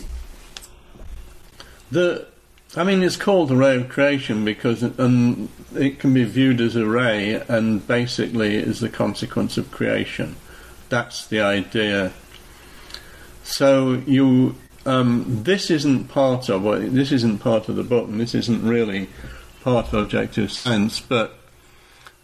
the 1.92 2.28
I 2.76 2.84
mean, 2.84 3.04
it's 3.04 3.18
called 3.18 3.50
the 3.50 3.56
ray 3.56 3.76
of 3.76 3.89
creation 3.89 4.44
because 4.44 4.82
it, 4.82 4.98
um, 5.00 5.50
it 5.76 6.00
can 6.00 6.14
be 6.14 6.24
viewed 6.24 6.62
as 6.62 6.76
a 6.76 6.86
ray, 6.86 7.34
and 7.48 7.86
basically 7.86 8.56
is 8.56 8.80
the 8.80 8.89
consequence 8.89 9.58
of 9.58 9.72
creation. 9.72 10.36
That's 10.89 11.28
the 11.28 11.42
idea 11.42 12.14
So 13.44 13.94
you, 14.06 14.56
um, 14.86 15.44
this 15.44 15.70
isn't 15.70 16.08
part 16.08 16.50
of 16.50 16.64
well, 16.64 16.80
this 16.80 17.12
isn't 17.12 17.39
part 17.39 17.70
of 17.70 17.76
the 17.76 17.84
book, 17.84 18.08
and 18.08 18.20
this 18.20 18.36
isn't 18.36 18.64
really 18.68 19.10
part 19.64 19.88
of 19.88 19.94
objective 19.94 20.52
science, 20.52 21.00
but 21.00 21.38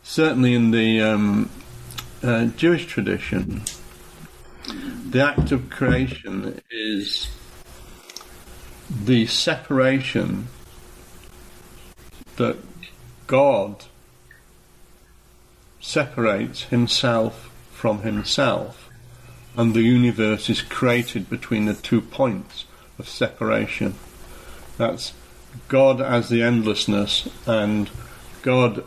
certainly 0.03 0.53
in 0.53 0.71
the 0.71 1.01
um, 1.01 1.49
uh, 2.23 2.45
Jewish 2.45 2.85
tradition, 2.85 3.63
the 5.09 5.21
act 5.21 5.51
of 5.51 5.69
creation 5.69 6.61
is 6.71 7.29
the 8.89 9.25
separation 9.25 10.47
that 12.37 12.57
God 13.27 13.85
separates 15.79 16.63
himself 16.63 17.49
from 17.71 18.01
himself, 18.01 18.86
and 19.57 19.73
the 19.73 19.81
universe 19.81 20.49
is 20.49 20.61
created 20.61 21.29
between 21.29 21.65
the 21.65 21.73
two 21.73 21.99
points 21.99 22.65
of 22.99 23.09
separation. 23.09 23.95
That's 24.77 25.13
God 25.67 25.99
as 25.99 26.29
the 26.29 26.43
endlessness 26.43 27.27
and 27.47 27.89
God 28.43 28.83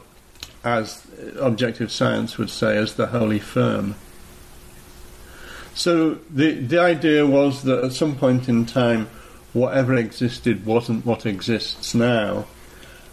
as 0.62 1.06
objective 1.38 1.90
science 1.90 2.38
would 2.38 2.50
say 2.50 2.76
as 2.76 2.94
the 2.94 3.08
holy 3.08 3.40
firm. 3.40 3.96
So 5.74 6.18
the 6.30 6.52
the 6.52 6.78
idea 6.78 7.26
was 7.26 7.62
that 7.64 7.84
at 7.84 7.92
some 7.92 8.16
point 8.16 8.48
in 8.48 8.64
time 8.64 9.08
whatever 9.52 9.94
existed 9.94 10.64
wasn't 10.64 11.04
what 11.04 11.26
exists 11.26 11.94
now 11.94 12.46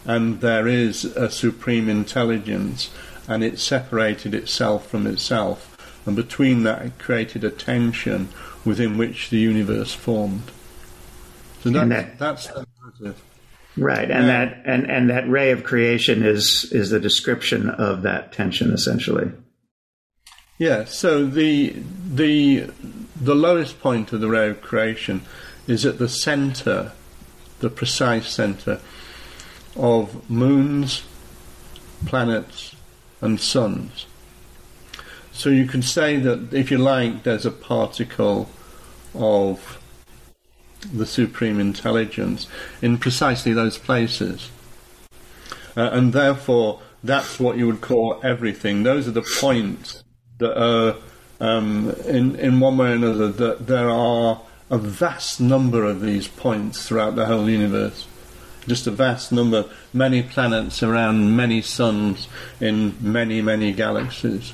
and 0.06 0.42
there 0.42 0.68
is 0.68 1.04
a 1.04 1.32
supreme 1.32 1.90
intelligence 1.90 2.92
and 3.28 3.44
it 3.44 3.60
separated 3.60 4.36
itself 4.36 4.88
from 4.88 5.08
itself 5.08 5.67
and 6.08 6.16
between 6.16 6.64
that 6.64 6.82
it 6.84 6.98
created 6.98 7.44
a 7.44 7.52
tension 7.52 8.30
within 8.66 8.98
which 8.98 9.30
the 9.30 9.38
universe 9.38 9.94
formed. 9.94 10.50
So 11.62 11.70
that, 11.72 11.90
that, 11.90 12.18
that's 12.18 12.48
the 12.48 12.66
narrative. 12.82 13.22
Right, 13.76 14.10
and 14.10 14.28
that 14.28 14.64
and, 14.66 14.90
and 14.90 15.10
that 15.12 15.30
ray 15.30 15.52
of 15.52 15.64
creation 15.64 16.24
is 16.24 16.68
is 16.72 16.90
the 16.90 17.00
description 17.00 17.70
of 17.70 18.02
that 18.04 18.32
tension 18.32 18.72
essentially. 18.72 19.32
Yeah, 20.58 20.86
so 20.86 21.28
the 21.28 21.76
the 22.12 22.72
the 23.20 23.36
lowest 23.36 23.80
point 23.80 24.14
of 24.14 24.22
the 24.22 24.30
ray 24.30 24.50
of 24.50 24.62
creation 24.62 25.22
is 25.68 25.86
at 25.86 26.00
the 26.00 26.10
center, 26.10 26.94
the 27.60 27.70
precise 27.70 28.30
center 28.30 28.80
of 29.76 30.28
moons, 30.30 31.04
planets, 32.06 32.76
and 33.22 33.40
suns. 33.40 34.08
So 35.38 35.50
you 35.50 35.68
can 35.68 35.84
say 35.84 36.18
that 36.18 36.52
if 36.52 36.72
you 36.72 36.80
like, 36.80 37.22
there's 37.22 37.46
a 37.46 37.52
particle 37.52 38.50
of 39.14 39.80
the 40.92 41.06
supreme 41.06 41.60
intelligence 41.60 42.48
in 42.82 42.98
precisely 42.98 43.54
those 43.54 43.78
places. 43.78 44.50
Uh, 45.78 45.92
and 45.94 46.12
therefore, 46.12 46.82
that's 47.04 47.40
what 47.40 47.56
you 47.56 47.68
would 47.68 47.82
call 47.82 48.20
everything. 48.24 48.82
Those 48.82 49.08
are 49.08 49.12
the 49.12 49.22
points 49.40 50.04
that 50.40 50.60
are, 50.60 50.96
um, 51.40 51.92
in, 52.08 52.36
in 52.38 52.60
one 52.60 52.76
way 52.80 52.90
or 52.90 52.96
another, 52.96 53.32
that 53.32 53.68
there 53.68 53.92
are 53.92 54.42
a 54.72 54.80
vast 54.80 55.40
number 55.40 55.84
of 55.84 56.02
these 56.02 56.28
points 56.28 56.88
throughout 56.88 57.16
the 57.16 57.28
whole 57.28 57.48
universe. 57.48 58.08
Just 58.68 58.88
a 58.88 58.92
vast 58.92 59.32
number, 59.32 59.66
many 59.94 60.24
planets 60.24 60.82
around 60.82 61.36
many 61.36 61.62
suns 61.62 62.28
in 62.60 62.98
many, 63.00 63.40
many 63.40 63.72
galaxies. 63.72 64.54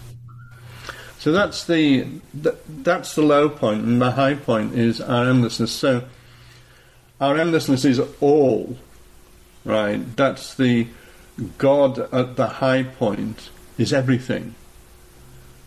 So 1.24 1.32
that's 1.32 1.64
the 1.64 2.06
that's 2.34 3.16
the 3.16 3.22
low 3.22 3.48
point, 3.48 3.86
and 3.86 4.02
the 4.02 4.12
high 4.12 4.34
point 4.34 4.74
is 4.76 5.00
our 5.00 5.30
endlessness. 5.30 5.72
So 5.72 6.04
our 7.22 7.38
endlessness 7.38 7.86
is 7.86 8.02
all, 8.20 8.76
right? 9.64 10.18
That's 10.18 10.54
the 10.54 10.88
God 11.58 11.98
at 12.14 12.36
the 12.36 12.48
high 12.60 12.84
point 12.84 13.52
is 13.78 13.94
everything. 13.94 14.56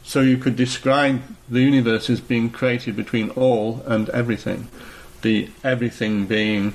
So 0.02 0.20
you 0.20 0.36
could 0.36 0.56
describe 0.56 1.22
the 1.48 1.62
universe 1.62 2.10
as 2.10 2.20
being 2.20 2.50
created 2.50 2.94
between 2.94 3.30
all 3.30 3.82
and 3.86 4.10
everything. 4.10 4.68
The 5.22 5.48
everything 5.64 6.26
being 6.26 6.74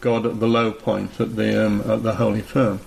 God 0.00 0.26
at 0.26 0.40
the 0.40 0.48
low 0.48 0.72
point, 0.72 1.20
at 1.20 1.36
the 1.36 1.64
um, 1.64 1.88
at 1.88 2.02
the 2.02 2.16
holy 2.16 2.42
firm. 2.42 2.80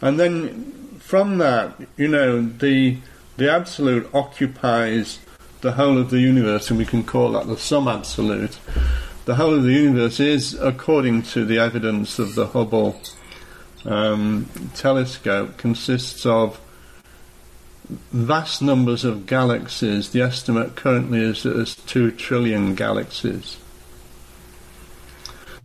And 0.00 0.18
then 0.18 0.98
from 1.00 1.36
that, 1.36 1.74
you 1.98 2.08
know, 2.08 2.40
the 2.40 2.96
the 3.40 3.50
absolute 3.50 4.06
occupies 4.14 5.18
the 5.62 5.72
whole 5.72 5.96
of 5.96 6.10
the 6.10 6.20
universe, 6.20 6.68
and 6.68 6.78
we 6.78 6.84
can 6.84 7.02
call 7.02 7.32
that 7.32 7.46
the 7.46 7.56
sun 7.56 7.88
absolute 7.88 8.58
the 9.24 9.36
whole 9.36 9.54
of 9.54 9.62
the 9.62 9.72
universe 9.72 10.18
is, 10.20 10.54
according 10.54 11.22
to 11.22 11.44
the 11.44 11.58
evidence 11.58 12.18
of 12.18 12.34
the 12.34 12.48
Hubble 12.48 13.00
um, 13.84 14.48
telescope, 14.74 15.56
consists 15.56 16.26
of 16.26 16.60
vast 18.12 18.60
numbers 18.60 19.04
of 19.04 19.26
galaxies. 19.26 20.10
The 20.10 20.20
estimate 20.20 20.74
currently 20.74 21.20
is 21.20 21.42
that 21.42 21.50
there's 21.50 21.76
two 21.76 22.10
trillion 22.10 22.74
galaxies. 22.74 23.56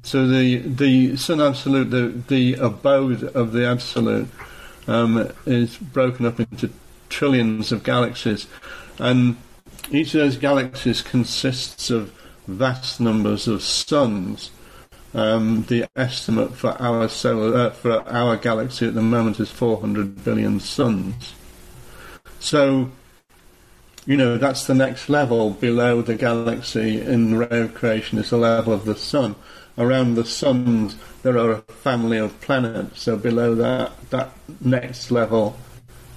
So 0.04 0.28
the 0.28 0.60
the 0.60 1.18
sun 1.18 1.42
absolute, 1.42 1.90
the 1.90 2.22
the 2.28 2.54
abode 2.56 3.24
of 3.24 3.52
the 3.52 3.66
absolute, 3.66 4.30
um, 4.88 5.32
is 5.46 5.76
broken 5.76 6.26
up 6.26 6.40
into 6.40 6.70
trillions 7.10 7.72
of 7.72 7.84
galaxies, 7.84 8.48
and 9.00 9.38
each 9.92 10.14
of 10.16 10.22
those 10.22 10.38
galaxies 10.38 11.02
consists 11.02 11.90
of 11.90 12.12
vast 12.48 13.00
numbers 13.00 13.48
of 13.48 13.62
suns. 13.62 14.52
Um, 15.14 15.64
the 15.64 15.88
estimate 15.96 16.54
for 16.54 16.72
our 16.82 17.08
solar 17.08 17.58
uh, 17.58 17.70
for 17.70 18.02
our 18.10 18.36
galaxy 18.36 18.86
at 18.86 18.96
the 18.96 19.02
moment 19.02 19.40
is 19.40 19.50
400 19.50 20.26
billion 20.26 20.60
suns. 20.60 21.34
So, 22.40 22.92
you 24.06 24.18
know, 24.18 24.38
that's 24.38 24.68
the 24.68 24.74
next 24.74 25.08
level 25.08 25.52
below 25.52 26.02
the 26.02 26.16
galaxy 26.16 27.00
in 27.00 27.32
the 27.32 27.48
ray 27.48 27.62
of 27.62 27.74
creation 27.74 28.20
is 28.20 28.30
the 28.30 28.38
level 28.38 28.74
of 28.74 28.84
the 28.84 28.96
sun. 28.96 29.36
Around 29.78 30.16
the 30.16 30.26
suns, 30.26 30.98
there 31.24 31.38
are 31.38 31.52
a 31.52 31.62
family 31.62 32.18
of 32.18 32.40
planets. 32.42 33.02
So 33.02 33.16
below 33.18 33.56
that, 33.56 33.94
that 34.10 34.32
next 34.62 35.12
level 35.12 35.58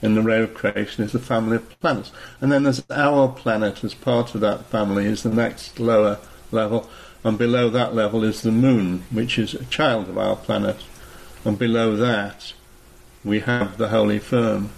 in 0.03 0.15
the 0.15 0.23
ray 0.23 0.43
of 0.43 0.55
creation 0.55 1.05
is 1.05 1.13
the 1.13 1.19
family 1.19 1.57
of 1.57 1.81
planets. 1.81 2.13
And 2.41 2.53
then 2.53 2.63
there's 2.63 2.83
our 2.91 3.29
planet 3.29 3.83
as 3.83 3.95
part 3.95 4.35
of 4.35 4.41
that 4.43 4.67
family 4.67 5.07
is 5.07 5.23
the 5.23 5.31
next 5.31 5.81
lower 5.81 6.19
level. 6.51 6.89
And 7.25 7.37
below 7.37 7.69
that 7.71 7.95
level 7.95 8.25
is 8.25 8.43
the 8.43 8.53
moon, 8.53 9.05
which 9.11 9.39
is 9.39 9.55
a 9.55 9.65
child 9.65 10.09
of 10.09 10.19
our 10.19 10.37
planet. 10.37 10.77
And 11.45 11.59
below 11.59 11.97
that 11.97 12.53
we 13.25 13.41
have 13.41 13.77
the 13.77 13.89
holy 13.89 14.19
firm. 14.19 14.71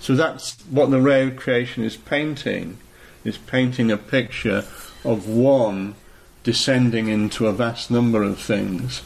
So 0.00 0.14
that's 0.14 0.60
what 0.62 0.90
the 0.90 1.00
ray 1.00 1.28
of 1.28 1.36
creation 1.36 1.84
is 1.84 1.96
painting, 1.96 2.78
is 3.24 3.36
painting 3.36 3.90
a 3.90 3.96
picture 3.96 4.64
of 5.04 5.28
one 5.28 5.94
descending 6.42 7.08
into 7.08 7.46
a 7.46 7.52
vast 7.52 7.90
number 7.90 8.22
of 8.22 8.38
things, 8.40 9.02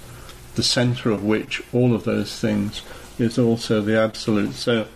the 0.54 0.62
centre 0.62 1.10
of 1.10 1.24
which 1.24 1.62
all 1.72 1.94
of 1.94 2.04
those 2.04 2.38
things 2.38 2.82
is 3.18 3.38
also 3.38 3.80
the 3.80 3.98
absolute. 3.98 4.54
So, 4.54 4.86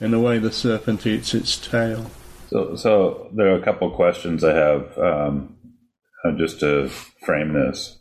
in 0.00 0.14
a 0.14 0.20
way, 0.20 0.38
the 0.38 0.52
serpent 0.52 1.06
eats 1.06 1.34
its 1.34 1.56
tail. 1.56 2.10
So, 2.48 2.76
so 2.76 3.30
there 3.32 3.48
are 3.48 3.58
a 3.58 3.64
couple 3.64 3.90
questions 3.90 4.44
I 4.44 4.54
have 4.54 4.98
um, 4.98 5.56
uh, 6.24 6.32
just 6.32 6.60
to 6.60 6.88
frame 7.24 7.52
this, 7.52 7.98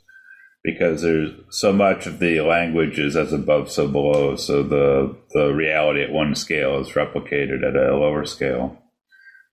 because 0.64 1.02
there's 1.02 1.32
so 1.50 1.74
much 1.74 2.06
of 2.06 2.20
the 2.20 2.42
language 2.42 3.00
is 3.00 3.16
as 3.16 3.34
above, 3.34 3.72
so 3.72 3.88
below. 3.88 4.36
So 4.36 4.64
the 4.64 5.16
the 5.32 5.54
reality 5.54 6.04
at 6.04 6.12
one 6.12 6.36
scale 6.36 6.80
is 6.80 6.90
replicated 6.90 7.68
at 7.68 7.76
a 7.76 7.98
lower 7.98 8.26
scale. 8.26 8.78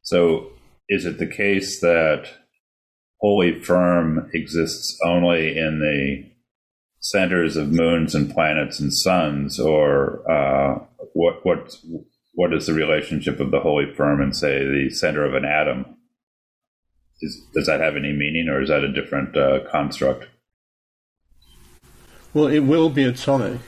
So, 0.02 0.52
is 0.88 1.04
it 1.04 1.18
the 1.18 1.26
case 1.26 1.80
that 1.80 2.28
holy 3.20 3.60
firm 3.60 4.30
exists 4.32 4.98
only 5.04 5.56
in 5.58 5.78
the 5.78 6.30
centers 7.01 7.57
of 7.57 7.72
moons 7.72 8.14
and 8.14 8.30
planets 8.30 8.78
and 8.78 8.92
suns, 8.92 9.59
or 9.59 10.30
uh, 10.30 10.78
what 11.14 11.44
what 11.44 11.74
what 12.32 12.53
is 12.53 12.66
the 12.66 12.74
relationship 12.74 13.40
of 13.40 13.51
the 13.51 13.61
holy 13.61 13.92
firm 13.94 14.20
and 14.20 14.36
say 14.36 14.59
the 14.59 14.90
center 14.90 15.24
of 15.24 15.34
an 15.34 15.44
atom? 15.44 15.96
Is, 17.22 17.42
does 17.53 17.66
that 17.66 17.80
have 17.80 17.96
any 17.96 18.12
meaning, 18.12 18.48
or 18.48 18.62
is 18.62 18.68
that 18.68 18.84
a 18.84 18.92
different 18.92 19.36
uh, 19.36 19.61
construct? 19.70 20.26
Well, 22.32 22.46
it 22.46 22.61
will 22.61 22.90
be 22.90 23.05
atomic. 23.05 23.61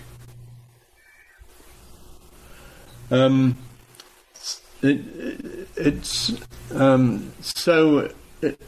Um, 3.10 3.58
it, 4.82 5.00
it's 5.76 6.32
um, 6.72 7.32
so 7.40 8.10
it, 8.40 8.60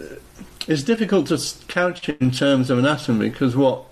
it's 0.66 0.82
difficult 0.82 1.28
to 1.28 1.38
couch 1.68 2.08
it 2.08 2.20
in 2.20 2.30
terms 2.30 2.70
of 2.70 2.78
an 2.78 2.86
atom 2.86 3.18
because 3.18 3.56
what 3.56 3.86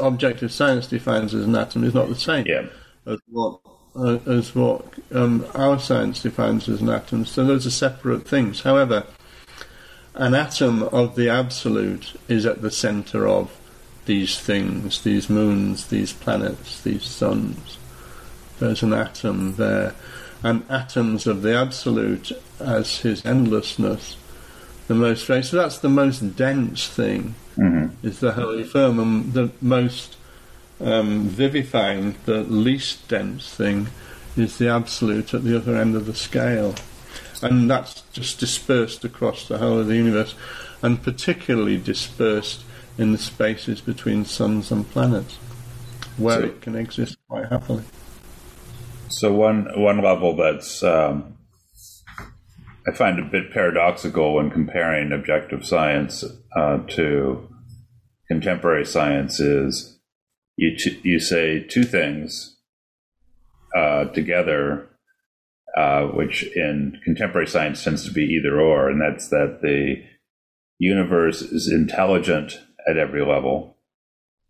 objective 0.00 0.52
science 0.52 0.86
defines 0.86 1.34
as 1.34 1.44
an 1.44 1.56
atom 1.56 1.84
is 1.84 1.94
not 1.94 2.08
the 2.08 2.16
same 2.16 2.46
yeah. 2.46 2.66
as 3.06 3.18
what 3.28 3.60
uh, 3.96 4.18
as 4.26 4.54
what 4.54 4.84
um, 5.12 5.46
our 5.54 5.78
science 5.78 6.22
defines 6.22 6.68
as 6.68 6.82
an 6.82 6.90
atom. 6.90 7.24
So 7.24 7.44
those 7.44 7.66
are 7.66 7.70
separate 7.70 8.28
things. 8.28 8.60
However, 8.60 9.06
an 10.14 10.34
atom 10.34 10.82
of 10.82 11.14
the 11.14 11.28
absolute 11.28 12.18
is 12.28 12.46
at 12.46 12.62
the 12.62 12.70
center 12.70 13.26
of 13.26 13.58
these 14.06 14.38
things, 14.38 15.02
these 15.02 15.28
moons, 15.28 15.88
these 15.88 16.12
planets, 16.12 16.82
these 16.82 17.04
suns. 17.04 17.78
There's 18.58 18.82
an 18.82 18.92
atom 18.92 19.56
there. 19.56 19.94
And 20.42 20.64
atoms 20.70 21.26
of 21.26 21.42
the 21.42 21.56
absolute 21.56 22.32
as 22.60 22.98
his 22.98 23.24
endlessness, 23.24 24.16
the 24.86 24.94
most 24.94 25.26
so 25.26 25.42
that's 25.42 25.78
the 25.78 25.88
most 25.88 26.36
dense 26.36 26.86
thing 26.86 27.34
Mm-hmm. 27.56 28.06
is 28.06 28.20
the 28.20 28.32
holy 28.32 28.64
firmament, 28.64 29.32
the 29.32 29.50
most 29.62 30.16
um, 30.80 31.28
vivifying, 31.28 32.16
the 32.26 32.42
least 32.42 33.08
dense 33.08 33.54
thing 33.54 33.88
is 34.36 34.58
the 34.58 34.68
absolute 34.68 35.32
at 35.32 35.42
the 35.44 35.56
other 35.56 35.76
end 35.76 35.96
of 35.96 36.04
the 36.06 36.14
scale. 36.14 36.74
And 37.42 37.70
that's 37.70 38.02
just 38.12 38.38
dispersed 38.40 39.04
across 39.04 39.48
the 39.48 39.58
whole 39.58 39.78
of 39.78 39.86
the 39.86 39.96
universe, 39.96 40.34
and 40.82 41.02
particularly 41.02 41.78
dispersed 41.78 42.62
in 42.98 43.12
the 43.12 43.18
spaces 43.18 43.80
between 43.80 44.24
suns 44.24 44.70
and 44.70 44.88
planets, 44.90 45.36
where 46.16 46.40
So- 46.40 46.46
it 46.46 46.60
can 46.60 46.76
exist 46.76 47.16
quite 47.28 47.46
happily. 47.46 47.84
So 49.08 49.32
one 49.32 49.70
one 49.76 50.02
level 50.02 50.34
that's 50.34 50.82
um, 50.82 51.35
I 52.88 52.92
find 52.92 53.18
a 53.18 53.24
bit 53.24 53.52
paradoxical 53.52 54.34
when 54.34 54.50
comparing 54.50 55.12
objective 55.12 55.66
science 55.66 56.24
uh, 56.54 56.78
to 56.88 57.48
contemporary 58.28 58.86
science 58.86 59.40
is 59.40 59.98
you 60.56 60.76
ch- 60.76 61.00
you 61.02 61.18
say 61.18 61.60
two 61.60 61.82
things 61.82 62.56
uh, 63.74 64.04
together, 64.06 64.88
uh, 65.76 66.04
which 66.04 66.44
in 66.56 67.00
contemporary 67.04 67.48
science 67.48 67.82
tends 67.82 68.04
to 68.04 68.12
be 68.12 68.22
either 68.22 68.60
or, 68.60 68.88
and 68.88 69.00
that's 69.00 69.28
that 69.28 69.60
the 69.62 70.02
universe 70.78 71.42
is 71.42 71.70
intelligent 71.70 72.60
at 72.88 72.96
every 72.96 73.24
level, 73.24 73.76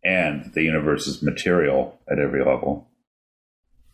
and 0.04 0.52
the 0.54 0.62
universe 0.62 1.06
is 1.06 1.22
material 1.22 1.98
at 2.10 2.18
every 2.18 2.44
level. 2.44 2.88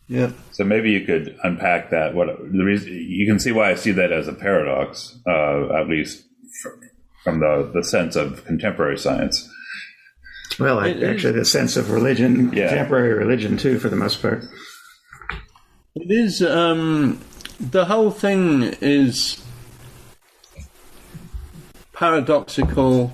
Yeah. 0.07 0.31
So 0.51 0.63
maybe 0.63 0.91
you 0.91 1.05
could 1.05 1.37
unpack 1.43 1.89
that. 1.91 2.13
What 2.13 2.27
the 2.27 2.63
reason 2.63 2.93
you 2.93 3.25
can 3.25 3.39
see 3.39 3.51
why 3.51 3.71
I 3.71 3.75
see 3.75 3.91
that 3.91 4.11
as 4.11 4.27
a 4.27 4.33
paradox, 4.33 5.17
uh, 5.27 5.73
at 5.73 5.87
least 5.87 6.23
from 7.23 7.39
the 7.39 7.71
the 7.73 7.83
sense 7.83 8.15
of 8.15 8.45
contemporary 8.45 8.97
science. 8.97 9.49
Well, 10.59 10.79
I, 10.79 10.91
actually, 10.91 11.33
the 11.33 11.45
sense 11.45 11.77
of 11.77 11.89
religion, 11.89 12.51
Yeah. 12.53 12.67
contemporary 12.67 13.13
religion, 13.13 13.57
too, 13.57 13.79
for 13.79 13.89
the 13.89 13.95
most 13.95 14.21
part. 14.21 14.43
It 15.95 16.11
is. 16.11 16.43
Um, 16.43 17.21
the 17.59 17.85
whole 17.85 18.11
thing 18.11 18.63
is 18.81 19.43
paradoxical 21.93 23.13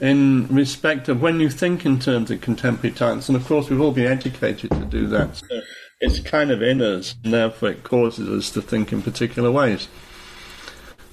in 0.00 0.46
respect 0.48 1.08
of 1.08 1.20
when 1.20 1.40
you 1.40 1.50
think 1.50 1.84
in 1.84 1.98
terms 1.98 2.30
of 2.30 2.40
contemporary 2.40 2.94
times, 2.94 3.28
and 3.28 3.36
of 3.36 3.44
course 3.46 3.68
we've 3.68 3.80
all 3.80 3.92
been 3.92 4.10
educated 4.10 4.70
to 4.70 4.84
do 4.86 5.06
that. 5.08 5.36
So 5.36 5.60
it's 6.00 6.20
kind 6.20 6.50
of 6.50 6.62
in 6.62 6.80
us, 6.80 7.14
and 7.22 7.32
therefore 7.32 7.70
it 7.70 7.82
causes 7.82 8.28
us 8.28 8.50
to 8.52 8.62
think 8.62 8.92
in 8.92 9.02
particular 9.02 9.50
ways. 9.50 9.88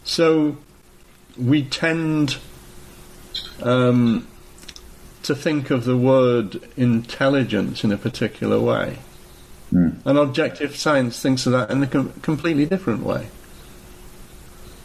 So 0.03 0.57
we 1.37 1.63
tend 1.63 2.37
um, 3.61 4.27
to 5.23 5.35
think 5.35 5.69
of 5.69 5.83
the 5.83 5.97
word 5.97 6.61
intelligence 6.77 7.83
in 7.83 7.91
a 7.91 7.97
particular 7.97 8.59
way. 8.59 8.99
And 10.05 10.17
objective 10.17 10.77
science 10.77 11.21
thinks 11.21 11.45
of 11.45 11.51
that 11.51 11.69
in 11.69 11.83
a 11.83 11.87
com- 11.87 12.13
completely 12.21 12.65
different 12.65 13.03
way. 13.03 13.27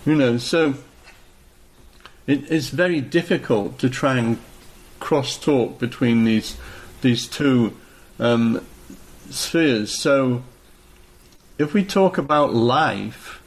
You 0.05 0.16
know, 0.16 0.38
so 0.38 0.74
it 2.26 2.50
is 2.50 2.70
very 2.70 3.00
difficult 3.00 3.78
to 3.78 3.88
try 3.88 4.18
and 4.18 4.38
cross 4.98 5.38
talk 5.38 5.78
between 5.78 6.24
these 6.24 6.57
these 7.03 7.28
two 7.28 7.76
um, 8.18 8.64
spheres. 9.35 9.97
So, 9.99 10.43
if 11.59 11.74
we 11.74 11.85
talk 11.85 12.18
about 12.18 12.55
life, 12.55 13.43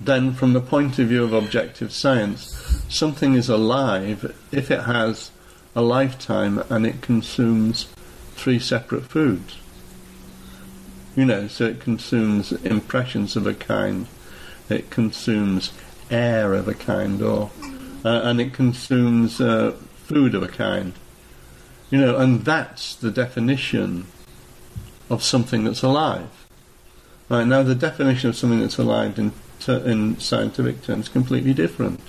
then 0.00 0.32
from 0.32 0.52
the 0.52 0.60
point 0.60 0.98
of 0.98 1.08
view 1.08 1.24
of 1.24 1.32
objective 1.32 1.92
science, 1.92 2.84
something 2.88 3.34
is 3.34 3.48
alive 3.48 4.34
if 4.52 4.70
it 4.70 4.82
has 4.82 5.30
a 5.74 5.82
lifetime 5.82 6.62
and 6.70 6.86
it 6.86 7.00
consumes 7.00 7.88
three 8.34 8.58
separate 8.58 9.04
foods. 9.04 9.58
You 11.14 11.24
know, 11.24 11.48
so 11.48 11.64
it 11.64 11.80
consumes 11.80 12.52
impressions 12.52 13.36
of 13.36 13.46
a 13.46 13.54
kind, 13.54 14.06
it 14.68 14.90
consumes 14.90 15.72
air 16.10 16.52
of 16.52 16.68
a 16.68 16.74
kind, 16.74 17.22
or 17.22 17.50
uh, 18.04 18.20
and 18.22 18.40
it 18.40 18.52
consumes 18.52 19.40
uh, 19.40 19.72
food 20.04 20.34
of 20.34 20.42
a 20.42 20.48
kind. 20.48 20.92
You 21.90 22.00
know, 22.00 22.16
and 22.16 22.44
that's 22.44 22.94
the 22.94 23.10
definition 23.10 24.06
of 25.08 25.22
something 25.22 25.64
that's 25.64 25.82
alive. 25.82 26.28
Right 27.28 27.46
now, 27.46 27.62
the 27.62 27.74
definition 27.74 28.30
of 28.30 28.36
something 28.36 28.60
that's 28.60 28.78
alive 28.78 29.18
in 29.18 29.32
ter- 29.60 29.84
in 29.84 30.18
scientific 30.20 30.82
terms 30.82 31.06
is 31.06 31.12
completely 31.12 31.54
different. 31.54 32.00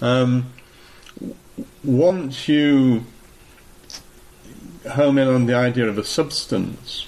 Um, 0.00 0.52
once 1.84 2.48
you 2.48 3.04
home 4.90 5.18
in 5.18 5.28
on 5.28 5.46
the 5.46 5.54
idea 5.54 5.88
of 5.88 5.98
a 5.98 6.04
substance, 6.04 7.06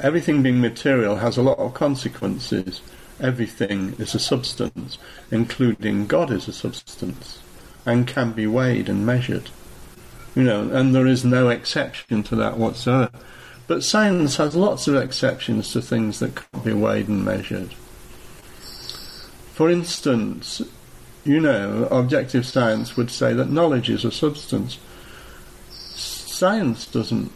everything 0.00 0.42
being 0.42 0.60
material 0.60 1.16
has 1.16 1.36
a 1.36 1.42
lot 1.42 1.58
of 1.58 1.74
consequences. 1.74 2.80
Everything 3.20 3.94
is 3.98 4.14
a 4.14 4.20
substance, 4.20 4.98
including 5.30 6.06
God 6.06 6.30
is 6.30 6.46
a 6.46 6.52
substance, 6.52 7.40
and 7.84 8.06
can 8.06 8.32
be 8.32 8.46
weighed 8.46 8.88
and 8.88 9.04
measured. 9.04 9.50
You 10.38 10.44
know, 10.44 10.70
and 10.70 10.94
there 10.94 11.08
is 11.08 11.24
no 11.24 11.48
exception 11.48 12.22
to 12.22 12.36
that 12.36 12.58
whatsoever. 12.58 13.10
But 13.66 13.82
science 13.82 14.36
has 14.36 14.54
lots 14.54 14.86
of 14.86 14.94
exceptions 14.94 15.72
to 15.72 15.82
things 15.82 16.20
that 16.20 16.36
can't 16.36 16.64
be 16.64 16.72
weighed 16.72 17.08
and 17.08 17.24
measured. 17.24 17.74
For 19.54 19.68
instance, 19.68 20.62
you 21.24 21.40
know, 21.40 21.88
objective 21.90 22.46
science 22.46 22.96
would 22.96 23.10
say 23.10 23.32
that 23.32 23.50
knowledge 23.50 23.90
is 23.90 24.04
a 24.04 24.12
substance. 24.12 24.78
Science 25.70 26.86
doesn't 26.86 27.32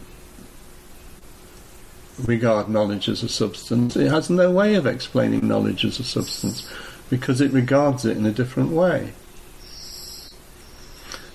regard 2.23 2.69
knowledge 2.69 3.09
as 3.09 3.21
a 3.21 3.27
substance. 3.27 3.97
It 3.97 4.11
has 4.11 4.29
no 4.29 4.49
way 4.49 4.75
of 4.75 4.87
explaining 4.87 5.45
knowledge 5.45 5.83
as 5.83 5.99
a 5.99 6.05
substance 6.05 6.65
because 7.09 7.41
it 7.41 7.51
regards 7.51 8.05
it 8.05 8.15
in 8.15 8.25
a 8.25 8.31
different 8.31 8.71
way. 8.71 9.11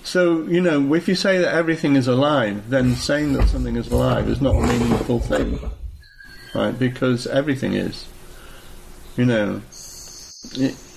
So, 0.09 0.41
you 0.47 0.59
know, 0.59 0.95
if 0.95 1.07
you 1.07 1.13
say 1.13 1.37
that 1.37 1.53
everything 1.53 1.95
is 1.95 2.07
alive, 2.07 2.71
then 2.71 2.95
saying 2.95 3.33
that 3.33 3.47
something 3.47 3.75
is 3.75 3.91
alive 3.91 4.27
is 4.27 4.41
not 4.41 4.55
a 4.55 4.61
meaningful 4.61 5.19
thing. 5.19 5.59
Right? 6.55 6.71
Because 6.71 7.27
everything 7.27 7.73
is. 7.73 8.07
You 9.15 9.25
know, 9.25 9.61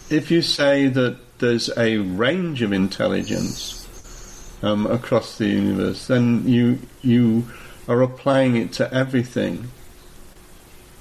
if 0.09 0.31
you 0.31 0.41
say 0.41 0.89
that 0.89 1.19
there's 1.41 1.69
a 1.77 1.99
range 1.99 2.63
of 2.63 2.73
intelligence 2.73 3.87
um, 4.63 4.87
across 4.87 5.37
the 5.37 5.47
universe, 5.47 6.07
then 6.07 6.49
you 6.49 6.79
you 7.03 7.45
are 7.89 8.01
applying 8.01 8.57
it 8.57 8.73
to 8.81 8.95
everything. 8.95 9.69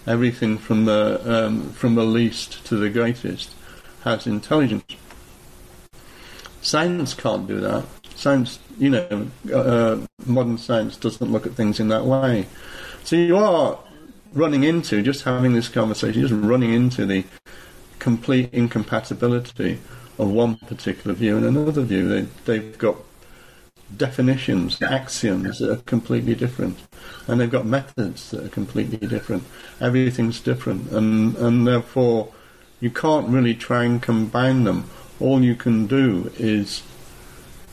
Everything 0.06 0.58
from 0.58 0.84
the 0.84 1.22
um, 1.24 1.70
from 1.70 1.96
the 1.96 2.04
least 2.04 2.66
to 2.66 2.76
the 2.76 2.90
greatest 2.90 3.56
has 4.04 4.28
intelligence. 4.28 4.84
Science 6.62 7.14
can't 7.14 7.48
do 7.48 7.62
that. 7.62 7.86
Science, 8.22 8.60
you 8.78 8.92
know, 8.92 9.28
uh, 9.52 9.98
modern 10.28 10.56
science 10.56 10.96
doesn't 10.96 11.32
look 11.32 11.48
at 11.48 11.54
things 11.54 11.80
in 11.80 11.88
that 11.88 12.06
way. 12.06 12.46
So 13.04 13.16
you 13.16 13.36
are 13.36 13.80
running 14.34 14.64
into 14.64 15.02
just 15.02 15.24
having 15.24 15.54
this 15.54 15.68
conversation, 15.68 16.22
just 16.22 16.34
running 16.34 16.72
into 16.72 17.08
the 17.08 17.26
complete 17.98 18.54
incompatibility 18.54 19.80
of 20.20 20.30
one 20.30 20.58
particular 20.58 21.16
view 21.16 21.36
and 21.36 21.46
another 21.48 21.82
view. 21.82 22.08
They, 22.08 22.28
they've 22.46 22.78
got 22.78 22.98
definitions, 23.98 24.80
axioms 24.84 25.58
that 25.58 25.72
are 25.72 25.82
completely 25.84 26.36
different, 26.36 26.78
and 27.28 27.42
they've 27.42 27.50
got 27.50 27.66
methods 27.66 28.30
that 28.30 28.46
are 28.46 28.50
completely 28.50 29.08
different. 29.08 29.44
Everything's 29.80 30.40
different, 30.40 30.92
and 30.92 31.36
and 31.38 31.68
therefore 31.68 32.32
you 32.80 32.92
can't 32.92 33.30
really 33.30 33.56
try 33.56 33.84
and 33.84 34.00
combine 34.00 34.64
them. 34.64 34.90
All 35.20 35.44
you 35.44 35.56
can 35.56 35.88
do 35.88 36.32
is, 36.38 36.84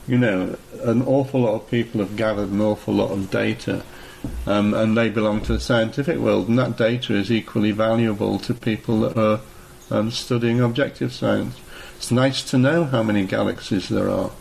you 0.09 0.19
know, 0.19 0.57
an 0.83 1.03
awful 1.03 1.43
lot 1.43 1.55
of 1.55 1.71
people 1.71 2.01
have 2.01 2.17
gathered 2.17 2.51
an 2.51 2.61
awful 2.61 2.95
lot 2.95 3.13
of 3.13 3.31
data. 3.31 3.85
Um, 4.47 4.75
and 4.75 4.97
they 4.97 5.11
belong 5.11 5.43
to 5.43 5.53
the 5.53 5.61
scientific 5.61 6.19
world, 6.19 6.49
and 6.49 6.59
that 6.59 6.77
data 6.77 7.15
is 7.15 7.31
equally 7.31 7.71
valuable 7.71 8.41
to 8.41 8.53
people 8.53 8.99
that 9.03 9.17
are 9.17 9.41
um, 9.97 10.11
studying 10.11 10.61
objective 10.61 11.13
science. 11.13 11.57
It's 11.97 12.11
nice 12.11 12.43
to 12.51 12.59
know 12.59 12.85
how 12.85 13.05
many 13.05 13.27
galaxies 13.27 13.89
there 13.89 14.11
are. 14.11 14.33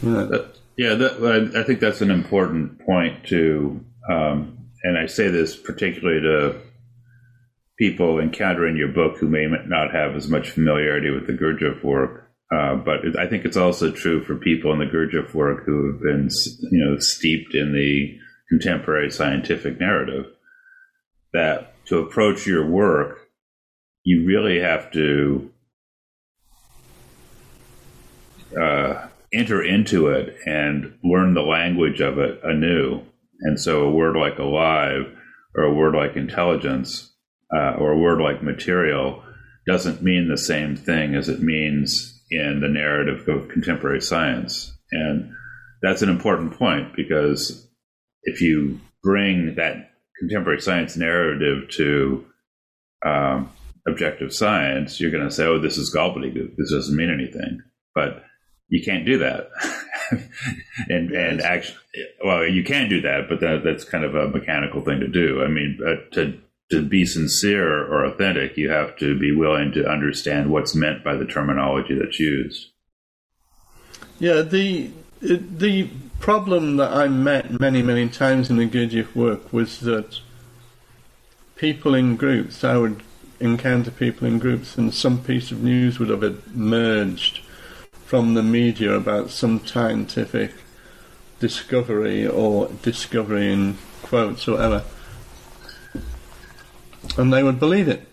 You 0.00 0.10
know, 0.10 0.30
Uh, 0.30 0.46
yeah, 0.76 0.94
that, 0.94 1.52
I, 1.54 1.60
I 1.60 1.64
think 1.64 1.80
that's 1.80 2.02
an 2.02 2.12
important 2.12 2.86
point 2.86 3.26
to, 3.26 3.84
um, 4.08 4.58
and 4.84 4.96
I 4.96 5.06
say 5.06 5.28
this 5.28 5.56
particularly 5.56 6.20
to 6.20 6.60
people 7.80 8.20
encountering 8.20 8.76
your 8.76 8.92
book 8.92 9.18
who 9.18 9.26
may 9.28 9.46
not 9.66 9.92
have 9.92 10.14
as 10.14 10.28
much 10.28 10.50
familiarity 10.50 11.10
with 11.10 11.26
the 11.26 11.32
Gurdjieff 11.32 11.82
work. 11.82 12.21
Uh, 12.52 12.74
but 12.76 13.04
it, 13.04 13.16
I 13.16 13.26
think 13.26 13.44
it's 13.44 13.56
also 13.56 13.90
true 13.90 14.22
for 14.22 14.36
people 14.36 14.72
in 14.72 14.78
the 14.78 14.84
Gurdjieff 14.84 15.32
work 15.32 15.64
who 15.64 15.90
have 15.90 16.02
been, 16.02 16.28
you 16.70 16.84
know, 16.84 16.98
steeped 16.98 17.54
in 17.54 17.72
the 17.72 18.18
contemporary 18.50 19.10
scientific 19.10 19.80
narrative. 19.80 20.26
That 21.32 21.74
to 21.86 21.98
approach 21.98 22.46
your 22.46 22.68
work, 22.68 23.28
you 24.04 24.26
really 24.26 24.60
have 24.60 24.90
to 24.92 25.50
uh, 28.60 29.06
enter 29.32 29.62
into 29.62 30.08
it 30.08 30.36
and 30.44 30.98
learn 31.02 31.32
the 31.32 31.40
language 31.40 32.00
of 32.00 32.18
it 32.18 32.40
anew. 32.44 33.00
And 33.40 33.58
so, 33.58 33.84
a 33.84 33.90
word 33.90 34.14
like 34.14 34.38
alive, 34.38 35.06
or 35.54 35.64
a 35.64 35.72
word 35.72 35.94
like 35.94 36.16
intelligence, 36.16 37.14
uh, 37.54 37.76
or 37.78 37.92
a 37.92 37.98
word 37.98 38.20
like 38.20 38.42
material 38.42 39.22
doesn't 39.66 40.02
mean 40.02 40.28
the 40.28 40.36
same 40.36 40.76
thing 40.76 41.14
as 41.14 41.30
it 41.30 41.40
means 41.40 42.11
in 42.32 42.60
the 42.60 42.68
narrative 42.68 43.28
of 43.28 43.48
contemporary 43.48 44.00
science. 44.00 44.72
And 44.90 45.32
that's 45.82 46.02
an 46.02 46.08
important 46.08 46.54
point 46.54 46.94
because 46.96 47.68
if 48.22 48.40
you 48.40 48.80
bring 49.02 49.56
that 49.56 49.90
contemporary 50.18 50.60
science 50.60 50.96
narrative 50.96 51.68
to 51.70 52.24
um, 53.04 53.50
objective 53.86 54.32
science, 54.32 55.00
you're 55.00 55.10
going 55.10 55.24
to 55.24 55.34
say, 55.34 55.44
oh, 55.44 55.58
this 55.58 55.76
is 55.76 55.94
gobbledygook. 55.94 56.56
This 56.56 56.70
doesn't 56.70 56.96
mean 56.96 57.10
anything. 57.10 57.62
But 57.94 58.24
you 58.68 58.82
can't 58.82 59.04
do 59.04 59.18
that. 59.18 59.50
and 60.88 61.10
and 61.10 61.40
actually, 61.40 61.76
well, 62.24 62.46
you 62.46 62.64
can 62.64 62.88
do 62.88 63.00
that, 63.02 63.28
but 63.28 63.40
that, 63.40 63.62
that's 63.64 63.84
kind 63.84 64.04
of 64.04 64.14
a 64.14 64.28
mechanical 64.28 64.80
thing 64.80 65.00
to 65.00 65.08
do. 65.08 65.42
I 65.42 65.48
mean, 65.48 65.78
uh, 65.86 66.08
to 66.14 66.38
to 66.72 66.82
be 66.82 67.04
sincere 67.04 67.84
or 67.84 68.06
authentic, 68.06 68.56
you 68.56 68.70
have 68.70 68.96
to 68.96 69.18
be 69.18 69.30
willing 69.30 69.72
to 69.72 69.86
understand 69.86 70.50
what's 70.50 70.74
meant 70.74 71.04
by 71.04 71.14
the 71.14 71.26
terminology 71.26 71.94
that's 71.94 72.18
used. 72.18 72.70
Yeah, 74.18 74.40
the 74.40 74.90
the 75.20 75.90
problem 76.18 76.78
that 76.78 76.90
I 76.90 77.08
met 77.08 77.60
many 77.60 77.82
many 77.82 78.08
times 78.08 78.48
in 78.48 78.56
the 78.56 78.66
Gurdjieff 78.66 79.14
work 79.14 79.52
was 79.52 79.80
that 79.80 80.20
people 81.56 81.94
in 81.94 82.16
groups, 82.16 82.64
I 82.64 82.78
would 82.78 83.02
encounter 83.38 83.90
people 83.90 84.26
in 84.26 84.38
groups, 84.38 84.78
and 84.78 84.94
some 84.94 85.22
piece 85.22 85.50
of 85.50 85.62
news 85.62 85.98
would 85.98 86.08
have 86.08 86.22
emerged 86.22 87.40
from 88.06 88.32
the 88.32 88.42
media 88.42 88.94
about 88.94 89.28
some 89.28 89.66
scientific 89.66 90.52
discovery 91.38 92.26
or 92.26 92.70
discovery 92.80 93.52
in 93.52 93.76
quotes 94.02 94.48
or 94.48 94.52
whatever 94.52 94.84
and 97.16 97.32
they 97.32 97.42
would 97.42 97.58
believe 97.58 97.88
it. 97.88 98.06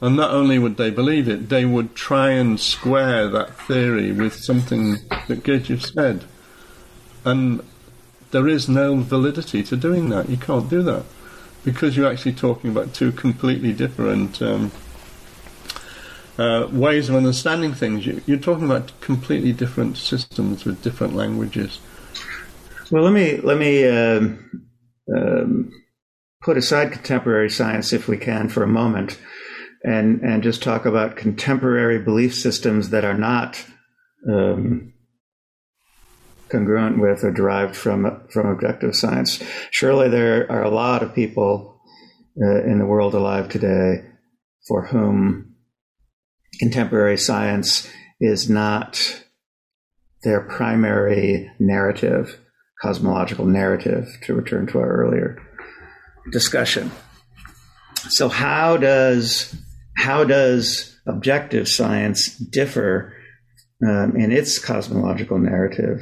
And 0.00 0.16
not 0.16 0.32
only 0.32 0.58
would 0.58 0.76
they 0.76 0.90
believe 0.90 1.28
it, 1.28 1.48
they 1.48 1.64
would 1.64 1.94
try 1.94 2.30
and 2.30 2.58
square 2.58 3.28
that 3.28 3.56
theory 3.60 4.12
with 4.12 4.34
something 4.34 4.92
that 5.28 5.42
Gurdjieff 5.44 5.92
said. 5.94 6.24
And 7.24 7.62
there 8.32 8.48
is 8.48 8.68
no 8.68 8.96
validity 8.96 9.62
to 9.62 9.76
doing 9.76 10.10
that. 10.10 10.28
You 10.28 10.36
can't 10.36 10.68
do 10.68 10.82
that 10.82 11.04
because 11.64 11.96
you're 11.96 12.10
actually 12.10 12.34
talking 12.34 12.70
about 12.70 12.92
two 12.92 13.12
completely 13.12 13.72
different 13.72 14.42
um, 14.42 14.72
uh, 16.38 16.68
ways 16.70 17.08
of 17.08 17.14
understanding 17.14 17.72
things. 17.72 18.04
You, 18.06 18.34
are 18.34 18.36
talking 18.36 18.64
about 18.64 19.00
completely 19.00 19.52
different 19.52 19.96
systems 19.96 20.64
with 20.64 20.82
different 20.82 21.14
languages. 21.14 21.78
Well, 22.90 23.04
let 23.04 23.12
me 23.12 23.38
let 23.38 23.56
me 23.56 23.88
um, 23.88 24.68
um, 25.16 25.72
put 26.44 26.56
aside 26.58 26.92
contemporary 26.92 27.48
science, 27.48 27.92
if 27.92 28.06
we 28.06 28.18
can, 28.18 28.48
for 28.48 28.62
a 28.62 28.68
moment, 28.68 29.18
and 29.82 30.20
and 30.20 30.42
just 30.42 30.62
talk 30.62 30.84
about 30.84 31.16
contemporary 31.16 31.98
belief 31.98 32.34
systems 32.34 32.90
that 32.90 33.04
are 33.04 33.16
not 33.16 33.64
um, 34.30 34.92
congruent 36.50 37.00
with 37.00 37.24
or 37.24 37.32
derived 37.32 37.74
from 37.74 38.26
from 38.30 38.46
objective 38.46 38.94
science. 38.94 39.42
Surely 39.70 40.08
there 40.08 40.50
are 40.52 40.62
a 40.62 40.70
lot 40.70 41.02
of 41.02 41.14
people 41.14 41.80
uh, 42.40 42.62
in 42.64 42.78
the 42.78 42.86
world 42.86 43.14
alive 43.14 43.48
today 43.48 44.04
for 44.68 44.86
whom 44.86 45.54
contemporary 46.60 47.16
science 47.18 47.88
is 48.20 48.48
not 48.48 49.22
their 50.22 50.40
primary 50.40 51.50
narrative, 51.58 52.40
cosmological 52.80 53.46
narrative. 53.46 54.08
To 54.22 54.34
return 54.34 54.66
to 54.68 54.78
our 54.78 54.88
earlier 54.88 55.43
discussion. 56.30 56.90
So 58.08 58.28
how 58.28 58.76
does 58.76 59.54
how 59.96 60.24
does 60.24 60.98
objective 61.06 61.68
science 61.68 62.36
differ 62.36 63.14
um, 63.86 64.16
in 64.16 64.32
its 64.32 64.58
cosmological 64.58 65.38
narrative 65.38 66.00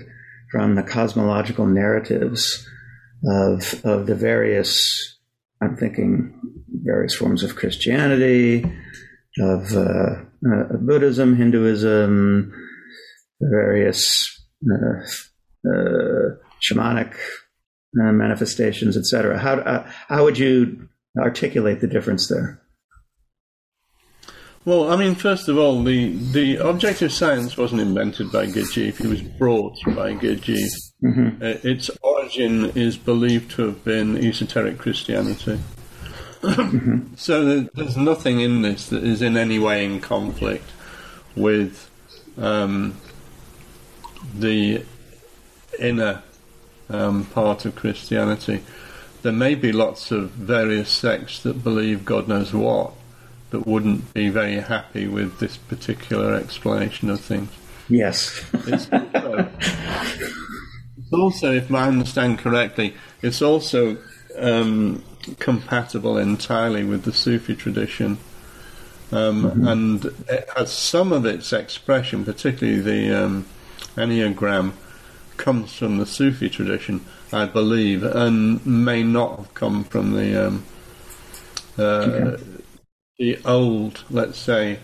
from 0.51 0.75
the 0.75 0.83
cosmological 0.83 1.67
narratives 1.67 2.67
of 3.25 3.85
of 3.85 4.07
the 4.07 4.15
various 4.15 5.19
I'm 5.61 5.77
thinking 5.77 6.35
various 6.85 7.15
forms 7.15 7.45
of 7.45 7.55
Christianity, 7.55 8.65
of 9.39 9.73
uh, 9.73 10.17
uh, 10.45 10.77
Buddhism, 10.81 11.37
Hinduism, 11.37 12.53
various 13.41 14.41
uh, 14.69 15.05
uh 15.69 16.37
shamanic 16.61 17.15
uh, 18.01 18.13
manifestations, 18.13 18.97
etc. 18.97 19.39
How 19.39 19.55
uh, 19.55 19.91
how 20.09 20.25
would 20.25 20.39
you 20.39 20.89
articulate 21.19 21.81
the 21.81 21.87
difference 21.87 22.29
there? 22.29 22.63
Well, 24.65 24.93
I 24.93 24.97
mean, 24.97 25.17
first 25.17 25.49
of 25.49 25.59
all, 25.59 25.83
the, 25.83 26.15
the 26.15 26.57
objective 26.57 27.13
science 27.13 27.57
wasn't 27.57 27.81
invented 27.81 28.31
by 28.31 28.47
Gurdjieff. 28.47 29.01
It 29.01 29.09
was 29.09 29.21
brought 29.21 29.77
by 29.87 30.15
Gurdjieff. 30.15 30.71
Mm-hmm. 31.03 31.43
Uh, 31.43 31.59
its 31.69 31.91
origin 32.01 32.67
is 32.77 32.97
believed 32.97 33.51
to 33.53 33.67
have 33.67 33.85
been 33.85 34.17
esoteric 34.17 34.79
Christianity. 34.79 35.59
mm-hmm. 36.43 37.15
So 37.17 37.61
there's 37.75 37.97
nothing 37.97 38.41
in 38.41 38.63
this 38.63 38.89
that 38.89 39.03
is 39.03 39.21
in 39.21 39.37
any 39.37 39.59
way 39.59 39.85
in 39.85 40.01
conflict 40.01 40.71
with 41.35 41.91
um, 42.39 42.97
the 44.39 44.85
inner 45.79 46.23
um, 46.93 47.25
part 47.27 47.65
of 47.65 47.75
Christianity. 47.75 48.63
There 49.23 49.33
may 49.33 49.55
be 49.55 49.73
lots 49.73 50.11
of 50.11 50.31
various 50.31 50.91
sects 50.91 51.43
that 51.43 51.65
believe 51.65 52.05
God 52.05 52.29
knows 52.29 52.53
what, 52.53 52.93
that 53.51 53.67
wouldn't 53.67 54.13
be 54.15 54.29
very 54.29 54.61
happy 54.61 55.07
with 55.07 55.39
this 55.39 55.57
particular 55.57 56.35
explanation 56.35 57.11
of 57.11 57.21
things. 57.21 57.51
Yes. 57.89 58.45
it's, 58.67 58.89
also, 58.91 59.51
it's, 60.97 61.13
also, 61.13 61.53
if 61.53 61.73
I 61.73 61.89
understand 61.89 62.39
correctly, 62.39 62.95
it's 63.21 63.43
also 63.43 63.99
um, 64.39 65.05
compatible 65.39 66.17
entirely 66.19 66.85
with 66.85 67.05
the 67.05 67.13
Sufi 67.13 67.55
tradition. 67.55 68.19
Um, 69.13 69.45
mm-hmm. 69.45 69.69
And 69.69 70.05
it 70.29 70.49
has 70.57 70.73
some 70.73 71.13
of 71.13 71.27
its 71.27 71.53
expression, 71.53 72.25
particularly 72.25 72.81
the 72.81 73.25
um, 73.25 73.47
Enneagram, 73.97 74.73
comes 75.37 75.73
from 75.73 75.99
the 75.99 76.07
Sufi 76.07 76.49
tradition, 76.49 77.05
I 77.33 77.47
believe, 77.47 78.03
and 78.03 78.65
may 78.67 79.03
not 79.03 79.39
have 79.39 79.55
come 79.55 79.85
from 79.85 80.13
the 80.13 80.49
um, 80.49 80.65
uh, 81.79 81.83
okay. 81.83 82.43
the 83.19 83.39
old, 83.45 84.05
let's 84.11 84.39
say, 84.39 84.79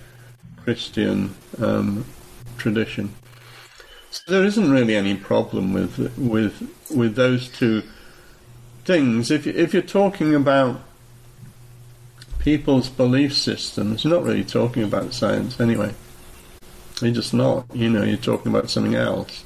Christian 0.62 1.34
um, 1.60 2.04
tradition. 2.56 3.14
So 4.10 4.32
there 4.32 4.44
isn't 4.44 4.70
really 4.70 4.96
any 4.96 5.16
problem 5.16 5.72
with 5.72 5.98
with 6.16 6.70
with 6.90 7.14
those 7.14 7.48
two 7.48 7.82
things. 8.84 9.30
If 9.30 9.46
if 9.46 9.72
you're 9.72 9.82
talking 9.82 10.34
about 10.34 10.80
people's 12.38 12.88
belief 12.88 13.34
systems, 13.36 14.04
you're 14.04 14.14
not 14.14 14.24
really 14.24 14.44
talking 14.44 14.82
about 14.82 15.12
science 15.12 15.60
anyway. 15.60 15.94
You're 17.00 17.12
just 17.12 17.34
not. 17.34 17.66
You 17.74 17.90
know, 17.90 18.02
you're 18.02 18.16
talking 18.16 18.50
about 18.50 18.70
something 18.70 18.94
else 18.94 19.44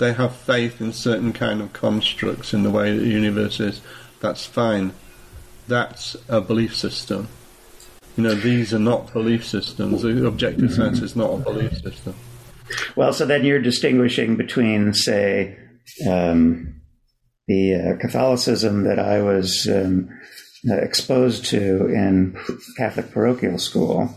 they 0.00 0.14
have 0.14 0.34
faith 0.34 0.80
in 0.80 0.92
certain 0.92 1.32
kind 1.32 1.60
of 1.60 1.72
constructs 1.72 2.52
in 2.52 2.64
the 2.64 2.70
way 2.70 2.96
the 2.96 3.06
universe 3.06 3.60
is, 3.60 3.80
that's 4.20 4.44
fine. 4.44 4.92
That's 5.68 6.16
a 6.28 6.40
belief 6.40 6.74
system. 6.74 7.28
You 8.16 8.24
know, 8.24 8.34
these 8.34 8.74
are 8.74 8.80
not 8.80 9.12
belief 9.12 9.46
systems. 9.46 10.02
The 10.02 10.26
objective 10.26 10.72
sense 10.72 11.00
is 11.00 11.14
not 11.14 11.34
a 11.34 11.36
belief 11.38 11.78
system. 11.78 12.14
Well, 12.96 13.12
so 13.12 13.26
then 13.26 13.44
you're 13.44 13.60
distinguishing 13.60 14.36
between, 14.36 14.94
say, 14.94 15.56
um, 16.08 16.80
the 17.46 17.74
uh, 17.74 18.00
Catholicism 18.00 18.84
that 18.84 18.98
I 18.98 19.22
was 19.22 19.68
um, 19.68 20.08
uh, 20.68 20.76
exposed 20.76 21.44
to 21.46 21.86
in 21.86 22.38
Catholic 22.76 23.12
parochial 23.12 23.58
school, 23.58 24.08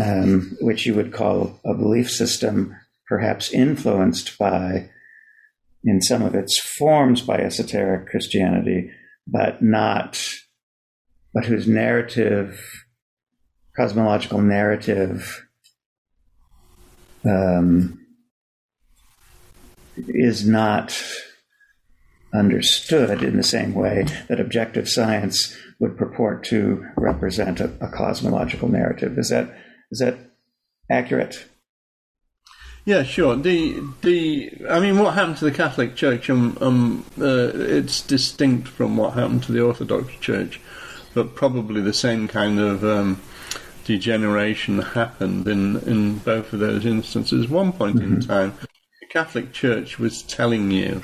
um, 0.00 0.56
which 0.60 0.86
you 0.86 0.94
would 0.94 1.12
call 1.12 1.60
a 1.64 1.74
belief 1.74 2.10
system 2.10 2.76
perhaps 3.08 3.52
influenced 3.52 4.38
by, 4.38 4.90
in 5.82 6.00
some 6.00 6.22
of 6.22 6.34
its 6.34 6.58
forms, 6.58 7.20
by 7.20 7.36
esoteric 7.38 8.08
Christianity, 8.08 8.90
but 9.26 9.62
not, 9.62 10.22
but 11.32 11.44
whose 11.44 11.66
narrative 11.66 12.60
cosmological 13.76 14.40
narrative 14.40 15.46
um, 17.24 18.00
is 19.96 20.46
not 20.46 21.02
understood 22.32 23.22
in 23.22 23.36
the 23.36 23.42
same 23.42 23.74
way 23.74 24.06
that 24.28 24.40
objective 24.40 24.88
science 24.88 25.56
would 25.78 25.96
purport 25.96 26.44
to 26.44 26.84
represent 26.96 27.60
a, 27.60 27.70
a 27.80 27.88
cosmological 27.88 28.68
narrative. 28.68 29.18
Is 29.18 29.30
that 29.30 29.54
is 29.90 30.00
that 30.00 30.18
accurate? 30.90 31.46
Yeah, 32.84 33.02
sure. 33.02 33.34
The 33.36 33.82
the 34.02 34.52
I 34.68 34.78
mean, 34.78 34.98
what 34.98 35.14
happened 35.14 35.38
to 35.38 35.46
the 35.46 35.52
Catholic 35.52 35.96
Church? 35.96 36.28
Um, 36.28 36.58
um 36.60 37.04
uh, 37.18 37.50
it's 37.54 38.02
distinct 38.02 38.68
from 38.68 38.96
what 38.96 39.14
happened 39.14 39.42
to 39.44 39.52
the 39.52 39.62
Orthodox 39.62 40.12
Church, 40.20 40.60
but 41.14 41.34
probably 41.34 41.80
the 41.80 41.94
same 41.94 42.28
kind 42.28 42.60
of 42.60 42.84
um, 42.84 43.22
degeneration 43.84 44.80
happened 44.80 45.48
in 45.48 45.76
in 45.88 46.18
both 46.18 46.52
of 46.52 46.60
those 46.60 46.84
instances. 46.84 47.48
One 47.48 47.72
point 47.72 47.96
mm-hmm. 47.96 48.16
in 48.16 48.20
time, 48.20 48.52
the 49.00 49.06
Catholic 49.06 49.52
Church 49.52 49.98
was 49.98 50.20
telling 50.22 50.70
you 50.70 51.00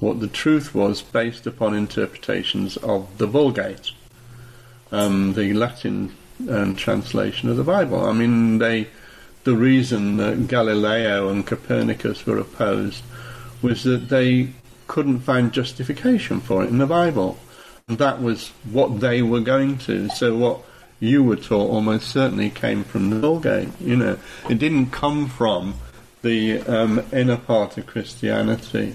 what 0.00 0.18
the 0.18 0.28
truth 0.28 0.74
was 0.74 1.00
based 1.00 1.46
upon 1.46 1.74
interpretations 1.74 2.76
of 2.78 3.18
the 3.18 3.26
Vulgate, 3.26 3.92
um, 4.90 5.34
the 5.34 5.52
Latin 5.52 6.16
um, 6.48 6.74
translation 6.74 7.48
of 7.48 7.56
the 7.56 7.62
Bible. 7.62 8.04
I 8.04 8.12
mean, 8.12 8.58
they 8.58 8.88
the 9.44 9.54
reason 9.54 10.16
that 10.18 10.48
Galileo 10.48 11.28
and 11.28 11.46
Copernicus 11.46 12.26
were 12.26 12.38
opposed 12.38 13.02
was 13.62 13.84
that 13.84 14.08
they 14.08 14.50
couldn't 14.86 15.20
find 15.20 15.52
justification 15.52 16.40
for 16.40 16.64
it 16.64 16.68
in 16.68 16.78
the 16.78 16.86
Bible. 16.86 17.38
And 17.88 17.98
that 17.98 18.20
was 18.20 18.48
what 18.70 19.00
they 19.00 19.22
were 19.22 19.40
going 19.40 19.78
to. 19.78 20.08
So 20.10 20.36
what 20.36 20.60
you 21.00 21.24
were 21.24 21.36
taught 21.36 21.70
almost 21.70 22.08
certainly 22.08 22.50
came 22.50 22.84
from 22.84 23.10
the 23.10 23.18
Vulgate. 23.18 23.68
You 23.80 23.96
know, 23.96 24.18
it 24.48 24.58
didn't 24.58 24.90
come 24.90 25.28
from 25.28 25.74
the 26.22 26.60
um, 26.62 27.02
inner 27.12 27.36
part 27.36 27.78
of 27.78 27.86
Christianity. 27.86 28.94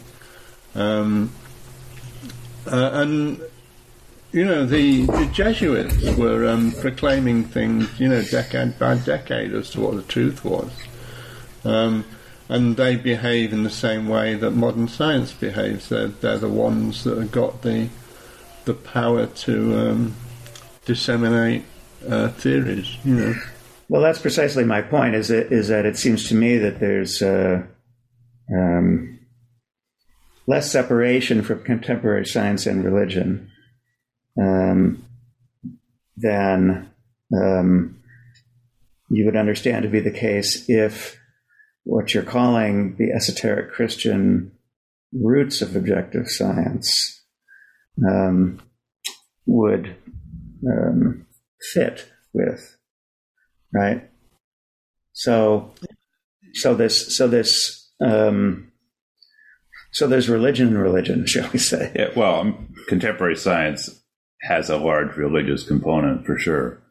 Um, 0.76 1.32
uh, 2.68 2.92
and 2.94 3.42
you 4.36 4.44
know, 4.44 4.66
the, 4.66 5.06
the 5.06 5.30
Jesuits 5.32 6.04
were 6.18 6.46
um, 6.46 6.74
proclaiming 6.82 7.46
things, 7.46 7.98
you 7.98 8.10
know, 8.10 8.22
decade 8.22 8.78
by 8.78 8.96
decade 8.96 9.54
as 9.54 9.70
to 9.70 9.80
what 9.80 9.96
the 9.96 10.04
truth 10.04 10.44
was. 10.44 10.74
Um, 11.64 12.04
and 12.50 12.76
they 12.76 12.98
behave 12.98 13.54
in 13.54 13.64
the 13.64 13.70
same 13.70 14.10
way 14.10 14.34
that 14.34 14.52
modern 14.52 14.90
science 14.90 15.32
behaves. 15.32 15.88
They're, 15.88 16.10
they're 16.10 16.38
the 16.38 16.50
ones 16.50 17.06
that 17.06 17.18
have 17.18 17.32
got 17.32 17.62
the 17.62 17.88
the 18.66 18.74
power 18.74 19.28
to 19.28 19.90
um, 19.90 20.16
disseminate 20.84 21.64
uh, 22.06 22.28
theories. 22.30 22.98
You 23.06 23.16
know. 23.16 23.36
Well, 23.88 24.02
that's 24.02 24.20
precisely 24.20 24.66
my 24.66 24.82
point. 24.82 25.16
Is 25.16 25.30
that 25.30 25.50
is 25.54 25.70
that 25.70 25.86
it 25.86 25.96
seems 25.96 26.28
to 26.28 26.36
me 26.36 26.58
that 26.58 26.82
there's 26.82 27.22
uh, 27.22 27.64
um, 28.54 29.18
less 30.46 30.70
separation 30.70 31.42
from 31.42 31.64
contemporary 31.64 32.26
science 32.26 32.66
and 32.66 32.84
religion 32.84 33.50
um, 34.42 35.06
than 36.18 36.90
um, 37.34 38.02
you 39.10 39.26
would 39.26 39.36
understand 39.36 39.84
to 39.84 39.90
be 39.90 40.00
the 40.00 40.12
case 40.12 40.66
if 40.70 41.20
what 41.84 42.14
you're 42.14 42.24
calling 42.24 42.96
the 42.98 43.12
esoteric 43.12 43.72
Christian 43.72 44.52
roots 45.14 45.62
of 45.62 45.76
objective 45.76 46.28
science 46.28 47.24
um, 48.08 48.60
would 49.46 49.96
um, 50.68 51.26
fit 51.74 52.12
with, 52.34 52.78
right? 53.74 54.10
So, 55.14 55.72
so 56.54 56.74
this, 56.74 57.16
so 57.16 57.28
this, 57.28 57.92
um, 58.02 58.72
so 59.92 60.08
there's 60.08 60.28
religion 60.28 60.70
and 60.70 60.82
religion, 60.82 61.26
shall 61.28 61.50
we 61.52 61.60
say? 61.60 61.92
Yeah, 61.96 62.10
well, 62.16 62.58
contemporary 62.88 63.38
science 63.38 64.02
has 64.48 64.70
a 64.70 64.78
large 64.78 65.16
religious 65.18 65.64
component 65.64 66.26
for 66.26 66.38
sure. 66.38 66.82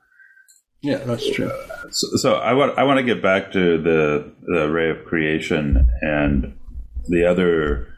Yeah, 0.82 0.98
that's 0.98 1.30
true. 1.30 1.50
So, 1.90 2.16
so, 2.16 2.34
I 2.34 2.52
want 2.52 2.78
I 2.78 2.84
want 2.84 2.98
to 2.98 3.04
get 3.04 3.22
back 3.22 3.52
to 3.52 3.80
the 3.80 4.34
the 4.42 4.70
ray 4.70 4.90
of 4.90 5.06
creation 5.06 5.88
and 6.02 6.58
the 7.06 7.24
other 7.24 7.88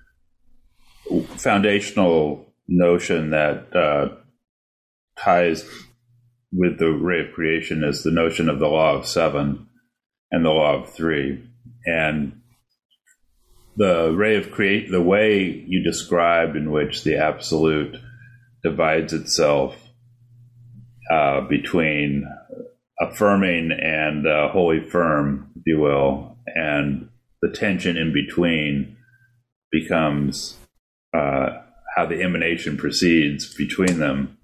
foundational 1.37 2.55
notion 2.69 3.31
that 3.31 3.75
uh, 3.75 4.15
ties 5.19 5.69
with 6.53 6.79
the 6.79 6.91
ray 6.91 7.27
of 7.27 7.35
creation 7.35 7.83
is 7.83 8.03
the 8.03 8.11
notion 8.11 8.49
of 8.49 8.59
the 8.59 8.69
law 8.69 8.95
of 8.95 9.07
seven 9.07 9.67
and 10.31 10.45
the 10.45 10.51
law 10.51 10.77
of 10.77 10.93
three 10.93 11.45
and 11.87 12.41
the 13.77 14.11
ray 14.13 14.37
of 14.37 14.51
create 14.51 14.91
the 14.91 15.03
way 15.03 15.65
you 15.67 15.83
described 15.83 16.57
in 16.57 16.71
which 16.71 17.05
the 17.05 17.17
absolute 17.17 17.97
divides 18.67 19.13
itself 19.13 19.77
uh, 21.13 21.41
between 21.43 22.27
affirming 23.01 23.71
and 23.71 24.27
uh, 24.27 24.49
wholly 24.49 24.81
firm, 24.81 25.53
if 25.55 25.63
you 25.67 25.79
will, 25.79 26.37
and 26.47 27.09
the 27.43 27.51
tension 27.51 27.97
in 27.97 28.13
between 28.13 28.97
becomes 29.71 30.57
uh, 31.15 31.51
how 31.97 32.07
the 32.07 32.21
emanation 32.21 32.77
proceeds 32.77 33.55
between 33.55 34.01
them 34.01 34.37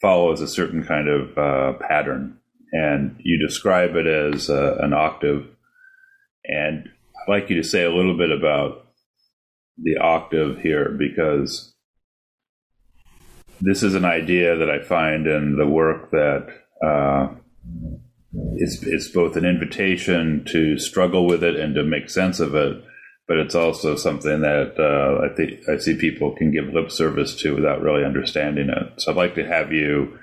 follows 0.00 0.40
a 0.40 0.48
certain 0.48 0.82
kind 0.82 1.08
of 1.08 1.36
uh, 1.36 1.78
pattern. 1.78 2.38
And 2.72 3.16
you 3.18 3.38
describe 3.38 3.96
it 3.96 4.06
as 4.06 4.48
uh, 4.48 4.78
an 4.80 4.94
octave. 4.94 5.46
And 6.44 6.88
I'd 6.88 7.30
like 7.30 7.50
you 7.50 7.56
to 7.56 7.68
say 7.68 7.84
a 7.84 7.92
little 7.92 8.16
bit 8.16 8.30
about 8.30 8.86
the 9.76 9.98
octave 9.98 10.58
here 10.60 10.96
because 10.98 11.71
this 13.62 13.82
is 13.82 13.94
an 13.94 14.04
idea 14.04 14.56
that 14.56 14.68
I 14.68 14.82
find 14.82 15.26
in 15.26 15.56
the 15.56 15.66
work 15.66 16.10
that 16.10 16.48
uh, 16.84 17.28
it's, 18.56 18.82
it's 18.82 19.08
both 19.08 19.36
an 19.36 19.44
invitation 19.44 20.44
to 20.46 20.78
struggle 20.78 21.26
with 21.26 21.44
it 21.44 21.56
and 21.56 21.74
to 21.76 21.84
make 21.84 22.10
sense 22.10 22.40
of 22.40 22.56
it, 22.56 22.82
but 23.28 23.36
it's 23.36 23.54
also 23.54 23.94
something 23.94 24.40
that 24.40 24.74
uh, 24.78 25.24
I 25.24 25.34
think 25.36 25.68
I 25.68 25.78
see 25.78 25.96
people 25.96 26.34
can 26.34 26.50
give 26.50 26.74
lip 26.74 26.90
service 26.90 27.36
to 27.42 27.54
without 27.54 27.82
really 27.82 28.04
understanding 28.04 28.68
it. 28.68 29.00
So 29.00 29.12
I'd 29.12 29.16
like 29.16 29.36
to 29.36 29.46
have 29.46 29.72
you 29.72 30.18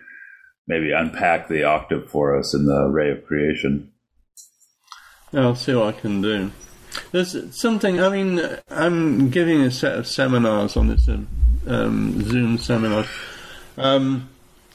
maybe 0.68 0.92
unpack 0.92 1.48
the 1.48 1.64
octave 1.64 2.10
for 2.10 2.38
us 2.38 2.54
in 2.54 2.66
the 2.66 2.88
ray 2.88 3.10
of 3.12 3.26
creation. 3.26 3.94
I'll 5.34 5.56
see 5.56 5.76
what 5.76 5.96
I 5.96 6.00
can 6.00 6.22
do. 6.22 6.52
There's 7.12 7.56
something. 7.56 8.02
I 8.02 8.10
mean, 8.10 8.42
I'm 8.70 9.30
giving 9.30 9.62
a 9.62 9.72
set 9.72 9.96
of 9.96 10.08
seminars 10.08 10.76
on 10.76 10.88
this 10.88 11.08
um, 11.68 12.22
Zoom 12.24 12.58
seminar. 12.58 13.06
Um, 13.80 14.30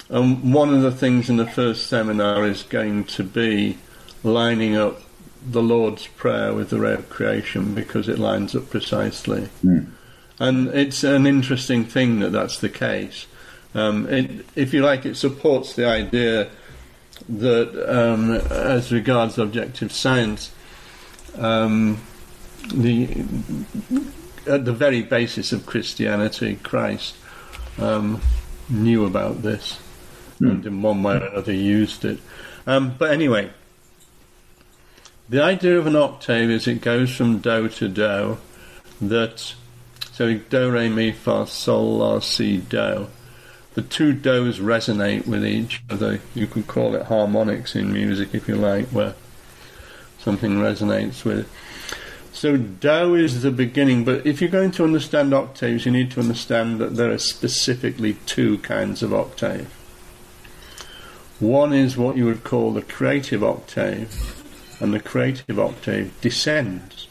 and 0.09 0.52
one 0.52 0.74
of 0.74 0.82
the 0.82 0.92
things 0.92 1.30
in 1.30 1.36
the 1.36 1.46
first 1.46 1.86
seminar 1.86 2.46
is 2.46 2.62
going 2.62 3.05
to 3.05 3.22
be 3.22 3.78
lining 4.22 4.76
up 4.76 5.00
the 5.46 5.62
Lord's 5.62 6.07
Prayer 6.07 6.55
with 6.55 6.70
the 6.70 6.80
ray 6.80 6.94
of 6.94 7.09
creation 7.11 7.74
because 7.74 8.09
it 8.09 8.18
lines 8.18 8.55
up 8.55 8.70
precisely. 8.70 9.48
Mm. 9.64 9.90
And 10.38 10.68
it's 10.68 11.05
an 11.05 11.26
interesting 11.26 11.84
thing 11.84 12.20
that 12.20 12.30
that's 12.30 12.59
the 12.59 12.68
case. 12.68 13.26
Um, 13.74 14.07
it, 14.09 14.46
if 14.55 14.72
you 14.72 14.82
like, 14.82 15.05
it 15.05 15.16
supports 15.16 15.74
the 15.74 15.86
idea 15.86 16.50
that, 17.28 17.94
um, 17.94 18.32
as 18.32 18.92
regards 18.92 19.38
objective 19.38 19.92
science, 19.92 20.52
um, 21.36 22.00
the 22.72 23.24
at 24.46 24.64
the 24.64 24.72
very 24.72 25.02
basis 25.02 25.52
of 25.52 25.66
Christianity, 25.66 26.57
Christ 26.62 27.16
um, 27.78 28.20
knew 28.68 29.04
about 29.04 29.42
this 29.42 29.78
mm. 30.40 30.50
and 30.50 30.66
in 30.66 30.82
one 30.82 31.02
way 31.02 31.16
or 31.16 31.26
another 31.26 31.52
used 31.52 32.04
it. 32.04 32.18
Um, 32.66 32.94
but 32.98 33.10
anyway, 33.10 33.50
the 35.28 35.42
idea 35.42 35.78
of 35.78 35.86
an 35.86 35.96
octave 35.96 36.50
is 36.50 36.66
it 36.66 36.80
goes 36.80 37.14
from 37.14 37.38
do 37.38 37.68
to 37.68 37.88
do, 37.88 38.38
that 39.00 39.54
so 40.12 40.34
do 40.34 40.70
re 40.70 40.88
mi 40.88 41.12
fa 41.12 41.46
sol 41.46 41.98
la 41.98 42.18
si 42.20 42.58
do. 42.58 43.08
The 43.74 43.82
two 43.82 44.12
do's 44.12 44.60
resonate 44.60 45.26
with 45.26 45.44
each 45.44 45.82
other. 45.90 46.20
You 46.34 46.46
could 46.46 46.68
call 46.68 46.94
it 46.94 47.06
harmonics 47.06 47.74
in 47.74 47.92
music 47.92 48.32
if 48.32 48.46
you 48.46 48.54
like, 48.54 48.86
where 48.88 49.14
something 50.18 50.52
resonates 50.58 51.24
with. 51.24 51.50
So 52.45 52.59
do 52.59 53.14
is 53.14 53.40
the 53.40 53.51
beginning, 53.51 54.05
but 54.05 54.26
if 54.26 54.42
you're 54.42 54.51
going 54.51 54.72
to 54.72 54.84
understand 54.84 55.32
octaves, 55.32 55.86
you 55.86 55.90
need 55.90 56.11
to 56.11 56.20
understand 56.20 56.78
that 56.78 56.95
there 56.95 57.11
are 57.11 57.16
specifically 57.16 58.18
two 58.26 58.59
kinds 58.59 59.03
of 59.03 59.14
octave. 59.14 59.72
One 61.40 61.72
is 61.72 61.97
what 61.97 62.18
you 62.18 62.26
would 62.26 62.45
call 62.45 62.74
the 62.74 62.82
creative 62.82 63.42
octave, 63.42 64.45
and 64.78 64.92
the 64.92 65.01
creative 65.01 65.59
octave 65.59 66.12
descends. 66.20 67.09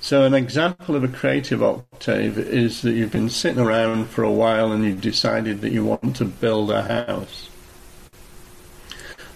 So, 0.00 0.24
an 0.24 0.34
example 0.34 0.96
of 0.96 1.04
a 1.04 1.08
creative 1.08 1.62
octave 1.62 2.36
is 2.36 2.82
that 2.82 2.94
you've 2.94 3.12
been 3.12 3.30
sitting 3.30 3.64
around 3.64 4.06
for 4.06 4.24
a 4.24 4.32
while 4.32 4.72
and 4.72 4.84
you've 4.84 5.00
decided 5.00 5.60
that 5.60 5.70
you 5.70 5.84
want 5.84 6.16
to 6.16 6.24
build 6.24 6.72
a 6.72 6.82
house. 6.82 7.50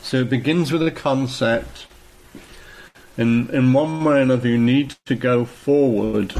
So 0.02 0.22
it 0.22 0.30
begins 0.30 0.72
with 0.72 0.82
a 0.82 0.90
concept. 0.90 1.86
In, 3.18 3.50
in 3.50 3.72
one 3.72 4.04
way 4.04 4.14
or 4.14 4.20
another, 4.20 4.48
you 4.48 4.58
need 4.58 4.94
to 5.06 5.16
go 5.16 5.44
forward 5.44 6.34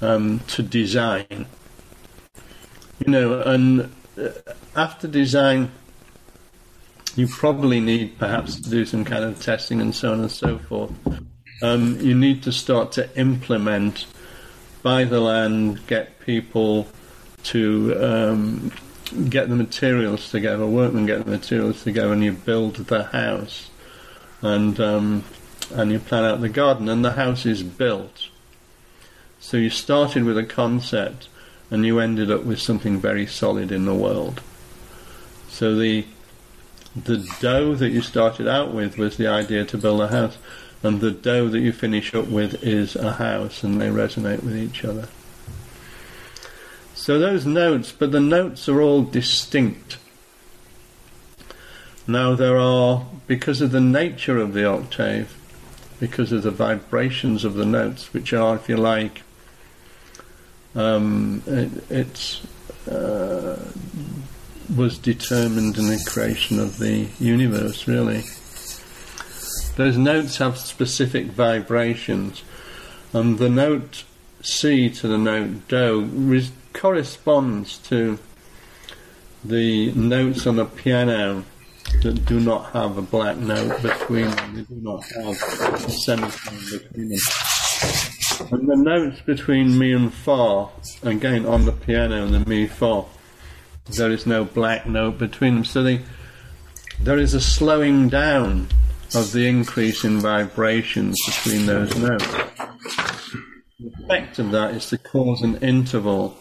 um, 0.00 0.40
to 0.48 0.62
design. 0.62 1.46
You 2.98 3.12
know, 3.12 3.40
and 3.40 3.90
uh, 4.20 4.30
after 4.76 5.06
design, 5.08 5.70
you 7.14 7.28
probably 7.28 7.80
need 7.80 8.18
perhaps 8.18 8.60
to 8.60 8.68
do 8.68 8.84
some 8.84 9.04
kind 9.04 9.24
of 9.24 9.40
testing 9.40 9.80
and 9.80 9.94
so 9.94 10.12
on 10.12 10.20
and 10.20 10.30
so 10.30 10.58
forth. 10.58 10.92
Um, 11.62 12.00
you 12.00 12.14
need 12.14 12.42
to 12.42 12.52
start 12.52 12.90
to 12.92 13.16
implement, 13.16 14.06
buy 14.82 15.04
the 15.04 15.20
land, 15.20 15.86
get 15.86 16.18
people 16.20 16.88
to 17.44 17.96
um, 18.00 18.72
get 19.28 19.48
the 19.48 19.54
materials 19.54 20.30
together, 20.30 20.66
workmen 20.66 21.06
get 21.06 21.24
the 21.24 21.30
materials 21.30 21.84
together, 21.84 22.12
and 22.12 22.24
you 22.24 22.32
build 22.32 22.76
the 22.76 23.04
house, 23.04 23.70
and 24.42 24.78
um, 24.80 25.24
and 25.72 25.90
you 25.90 25.98
plan 25.98 26.24
out 26.24 26.40
the 26.40 26.48
garden, 26.48 26.88
and 26.88 27.04
the 27.04 27.12
house 27.12 27.46
is 27.46 27.62
built. 27.62 28.28
So 29.40 29.56
you 29.56 29.70
started 29.70 30.24
with 30.24 30.36
a 30.36 30.44
concept, 30.44 31.28
and 31.70 31.86
you 31.86 31.98
ended 31.98 32.30
up 32.30 32.44
with 32.44 32.60
something 32.60 33.00
very 33.00 33.26
solid 33.26 33.72
in 33.72 33.86
the 33.86 33.94
world. 33.94 34.42
So 35.48 35.74
the 35.74 36.04
the 36.94 37.26
do 37.40 37.74
that 37.76 37.90
you 37.90 38.02
started 38.02 38.46
out 38.46 38.74
with 38.74 38.98
was 38.98 39.16
the 39.16 39.26
idea 39.26 39.64
to 39.64 39.78
build 39.78 40.00
a 40.02 40.08
house, 40.08 40.36
and 40.82 41.00
the 41.00 41.10
do 41.10 41.48
that 41.48 41.60
you 41.60 41.72
finish 41.72 42.14
up 42.14 42.26
with 42.26 42.62
is 42.62 42.96
a 42.96 43.12
house, 43.12 43.62
and 43.62 43.80
they 43.80 43.88
resonate 43.88 44.42
with 44.42 44.56
each 44.56 44.84
other. 44.84 45.08
So 46.94 47.18
those 47.18 47.46
notes, 47.46 47.90
but 47.90 48.12
the 48.12 48.20
notes 48.20 48.68
are 48.68 48.80
all 48.80 49.02
distinct. 49.02 49.96
Now 52.12 52.34
there 52.34 52.58
are, 52.58 53.06
because 53.26 53.62
of 53.62 53.70
the 53.70 53.80
nature 53.80 54.36
of 54.36 54.52
the 54.52 54.66
octave, 54.66 55.34
because 55.98 56.30
of 56.30 56.42
the 56.42 56.50
vibrations 56.50 57.42
of 57.42 57.54
the 57.54 57.64
notes, 57.64 58.12
which 58.12 58.34
are, 58.34 58.56
if 58.56 58.68
you 58.68 58.76
like, 58.76 59.22
um, 60.74 61.42
it, 61.46 61.70
it's 61.90 62.44
uh, 62.86 63.58
was 64.76 64.98
determined 64.98 65.78
in 65.78 65.86
the 65.86 66.04
creation 66.06 66.60
of 66.60 66.76
the 66.76 67.08
universe, 67.18 67.88
really. 67.88 68.24
Those 69.76 69.96
notes 69.96 70.36
have 70.36 70.58
specific 70.58 71.28
vibrations, 71.28 72.42
and 73.14 73.38
the 73.38 73.48
note 73.48 74.04
si 74.42 74.90
to 74.90 75.08
the 75.08 75.16
note 75.16 75.66
Do 75.68 76.10
res- 76.12 76.52
corresponds 76.74 77.78
to 77.88 78.18
the 79.42 79.92
notes 79.92 80.46
on 80.46 80.58
a 80.58 80.66
piano 80.66 81.44
that 82.00 82.24
do 82.26 82.40
not 82.40 82.72
have 82.72 82.98
a 82.98 83.02
black 83.02 83.36
note 83.36 83.80
between 83.82 84.30
them. 84.30 84.56
They 84.56 84.62
do 84.62 84.80
not 84.80 85.04
have 85.16 85.36
a 85.84 85.90
semitone 85.90 86.58
between 86.70 87.08
them. 87.08 87.18
And 88.50 88.68
the 88.68 88.76
notes 88.76 89.20
between 89.20 89.78
mi 89.78 89.92
and 89.92 90.12
fa, 90.12 90.68
again 91.02 91.46
on 91.46 91.64
the 91.64 91.72
piano, 91.72 92.24
and 92.24 92.34
the 92.34 92.48
mi 92.48 92.66
fa, 92.66 93.04
there 93.90 94.10
is 94.10 94.26
no 94.26 94.44
black 94.44 94.86
note 94.86 95.18
between 95.18 95.54
them. 95.54 95.64
So 95.64 95.82
they, 95.82 96.00
there 97.00 97.18
is 97.18 97.34
a 97.34 97.40
slowing 97.40 98.08
down 98.08 98.68
of 99.14 99.32
the 99.32 99.46
increase 99.46 100.04
in 100.04 100.20
vibrations 100.20 101.18
between 101.26 101.66
those 101.66 101.96
notes. 101.96 102.26
The 103.78 103.92
effect 104.04 104.38
of 104.38 104.50
that 104.52 104.74
is 104.74 104.88
to 104.90 104.98
cause 104.98 105.42
an 105.42 105.56
interval. 105.56 106.36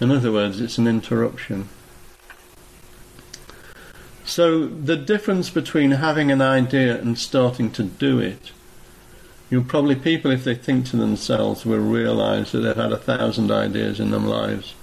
In 0.00 0.10
other 0.10 0.30
words, 0.32 0.60
it's 0.60 0.78
an 0.78 0.86
interruption. 0.86 1.68
So 4.24 4.66
the 4.66 4.96
difference 4.96 5.50
between 5.50 5.92
having 5.92 6.30
an 6.30 6.40
idea 6.40 6.98
and 6.98 7.18
starting 7.18 7.70
to 7.72 7.82
do 7.82 8.18
it, 8.18 8.52
you 9.50 9.62
probably 9.62 9.96
people, 9.96 10.30
if 10.30 10.44
they 10.44 10.54
think 10.54 10.86
to 10.86 10.96
themselves, 10.96 11.66
will 11.66 11.78
realise 11.78 12.52
that 12.52 12.60
they've 12.60 12.74
had 12.74 12.92
a 12.92 12.96
thousand 12.96 13.50
ideas 13.50 14.00
in 14.00 14.10
their 14.10 14.20
lives 14.20 14.74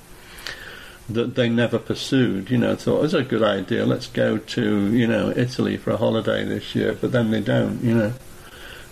that 1.09 1.35
they 1.35 1.49
never 1.49 1.79
pursued. 1.79 2.49
You 2.49 2.57
know, 2.57 2.75
thought 2.75 2.99
it 2.99 3.01
was 3.01 3.13
a 3.13 3.23
good 3.23 3.43
idea. 3.43 3.85
Let's 3.85 4.07
go 4.07 4.37
to 4.37 4.93
you 4.93 5.07
know 5.07 5.33
Italy 5.35 5.77
for 5.77 5.91
a 5.91 5.97
holiday 5.97 6.43
this 6.45 6.75
year, 6.75 6.93
but 6.93 7.11
then 7.11 7.31
they 7.31 7.41
don't. 7.41 7.83
You 7.83 7.95
know, 7.95 8.13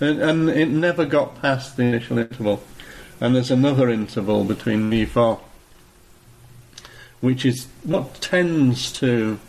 and, 0.02 0.22
and 0.22 0.50
it 0.50 0.70
never 0.70 1.06
got 1.06 1.42
past 1.42 1.78
the 1.78 1.84
initial 1.84 2.18
interval. 2.18 2.64
And 3.22 3.36
there's 3.36 3.52
another 3.52 3.90
interval 3.90 4.46
between 4.46 4.90
mi 4.90 5.06
fa, 5.06 5.38
which 7.20 7.46
is 7.46 7.68
what 7.84 8.22
tends 8.22 8.92
to 8.94 9.40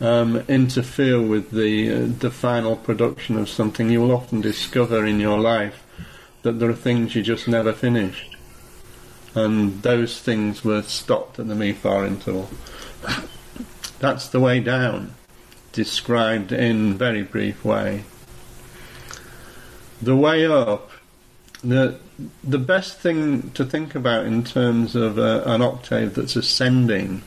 um, 0.00 0.38
interfere 0.48 1.20
with 1.20 1.50
the 1.50 1.92
uh, 1.92 2.06
the 2.18 2.30
final 2.30 2.76
production 2.76 3.38
of 3.38 3.48
something. 3.48 3.90
You 3.90 4.00
will 4.00 4.12
often 4.12 4.40
discover 4.40 5.06
in 5.06 5.20
your 5.20 5.38
life 5.38 5.84
that 6.42 6.58
there 6.58 6.70
are 6.70 6.74
things 6.74 7.14
you 7.14 7.22
just 7.22 7.48
never 7.48 7.72
finished 7.72 8.34
and 9.34 9.82
those 9.82 10.20
things 10.20 10.64
were 10.64 10.82
stopped 10.82 11.38
at 11.38 11.48
the 11.48 11.54
mi 11.54 11.72
fa 11.72 12.06
interval. 12.06 12.48
That's 13.98 14.28
the 14.28 14.40
way 14.40 14.60
down, 14.60 15.14
described 15.72 16.52
in 16.52 16.94
very 16.94 17.22
brief 17.22 17.64
way. 17.64 18.04
The 20.00 20.16
way 20.16 20.46
up, 20.46 20.90
the 21.62 21.98
the 22.42 22.58
best 22.58 22.98
thing 22.98 23.50
to 23.50 23.64
think 23.64 23.94
about 23.94 24.26
in 24.26 24.44
terms 24.44 24.94
of 24.94 25.18
uh, 25.18 25.42
an 25.46 25.62
octave 25.62 26.14
that's 26.14 26.36
ascending. 26.36 27.22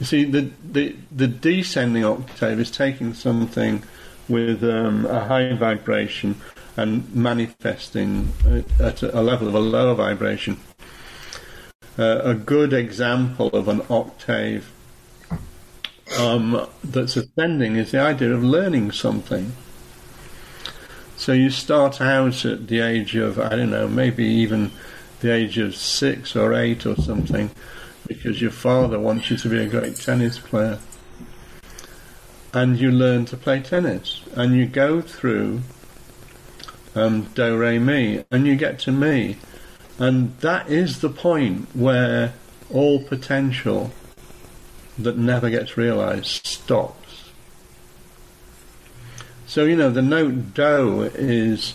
You 0.00 0.06
see, 0.06 0.24
the, 0.24 0.50
the 0.64 0.94
the 1.10 1.26
descending 1.26 2.04
octave 2.04 2.60
is 2.60 2.70
taking 2.70 3.14
something 3.14 3.82
with 4.28 4.62
um, 4.62 5.06
a 5.06 5.24
high 5.24 5.52
vibration 5.54 6.40
and 6.76 7.12
manifesting 7.14 8.32
at 8.78 9.02
a 9.02 9.20
level 9.20 9.48
of 9.48 9.54
a 9.54 9.60
lower 9.60 9.94
vibration. 9.94 10.60
Uh, 11.98 12.20
a 12.22 12.34
good 12.34 12.72
example 12.72 13.48
of 13.48 13.66
an 13.66 13.82
octave 13.90 14.70
um, 16.16 16.68
that's 16.84 17.16
ascending 17.16 17.74
is 17.74 17.90
the 17.90 17.98
idea 17.98 18.32
of 18.32 18.44
learning 18.44 18.92
something. 18.92 19.52
So 21.16 21.32
you 21.32 21.50
start 21.50 22.00
out 22.00 22.44
at 22.44 22.68
the 22.68 22.78
age 22.78 23.16
of, 23.16 23.40
I 23.40 23.56
don't 23.56 23.70
know, 23.70 23.88
maybe 23.88 24.24
even 24.24 24.70
the 25.18 25.32
age 25.32 25.58
of 25.58 25.74
six 25.74 26.36
or 26.36 26.54
eight 26.54 26.86
or 26.86 26.94
something, 26.94 27.50
because 28.08 28.40
your 28.40 28.50
father 28.50 28.98
wants 28.98 29.30
you 29.30 29.36
to 29.36 29.48
be 29.48 29.58
a 29.58 29.68
great 29.68 29.96
tennis 29.96 30.38
player. 30.38 30.80
And 32.52 32.78
you 32.78 32.90
learn 32.90 33.26
to 33.26 33.36
play 33.36 33.60
tennis. 33.60 34.22
And 34.34 34.56
you 34.56 34.66
go 34.66 35.00
through 35.00 35.60
um, 36.94 37.22
do, 37.34 37.56
re, 37.56 37.78
mi, 37.78 38.24
and 38.30 38.46
you 38.46 38.56
get 38.56 38.78
to 38.80 38.92
mi. 38.92 39.36
And 39.98 40.36
that 40.38 40.68
is 40.68 41.00
the 41.00 41.10
point 41.10 41.74
where 41.74 42.34
all 42.72 43.02
potential 43.02 43.92
that 44.98 45.16
never 45.16 45.50
gets 45.50 45.76
realized 45.76 46.46
stops. 46.46 47.30
So, 49.46 49.64
you 49.64 49.76
know, 49.76 49.90
the 49.90 50.02
note 50.02 50.54
do 50.54 51.02
is 51.02 51.74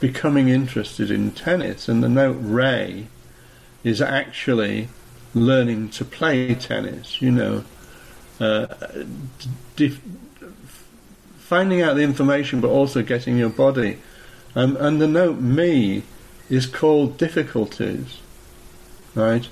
becoming 0.00 0.48
interested 0.48 1.10
in 1.10 1.32
tennis, 1.32 1.88
and 1.88 2.02
the 2.02 2.08
note 2.08 2.38
re 2.40 3.08
is 3.82 4.00
actually 4.00 4.88
learning 5.34 5.90
to 5.90 6.04
play 6.04 6.54
tennis, 6.54 7.20
you 7.20 7.30
know. 7.30 7.64
Uh, 8.40 8.66
def- 9.76 10.00
finding 11.38 11.82
out 11.82 11.94
the 11.94 12.02
information, 12.02 12.60
but 12.60 12.68
also 12.68 13.02
getting 13.02 13.36
your 13.36 13.50
body 13.50 13.98
um, 14.54 14.76
and 14.76 15.00
the 15.00 15.08
note 15.08 15.38
mi 15.38 16.02
is 16.48 16.66
called 16.66 17.16
difficulties, 17.16 18.20
right? 19.14 19.48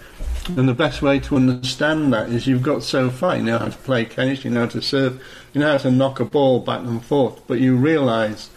And 0.57 0.69
the 0.69 0.75
best 0.75 1.03
way 1.03 1.19
to 1.21 1.37
understand 1.37 2.13
that 2.13 2.29
is 2.29 2.47
you've 2.47 2.63
got 2.63 2.83
so 2.83 3.11
far, 3.11 3.37
you 3.37 3.43
know 3.43 3.59
how 3.59 3.69
to 3.69 3.79
play 3.79 4.05
tennis, 4.05 4.45
you 4.45 4.51
know 4.51 4.61
how 4.61 4.67
to 4.67 4.83
serve, 4.83 5.23
you 5.53 5.61
know 5.61 5.73
how 5.73 5.79
to 5.79 5.91
knock 5.91 6.21
a 6.21 6.25
ball 6.25 6.61
back 6.61 6.81
and 6.81 7.05
forth, 7.05 7.41
but 7.47 7.61
you 7.61 7.77
realise 7.77 8.51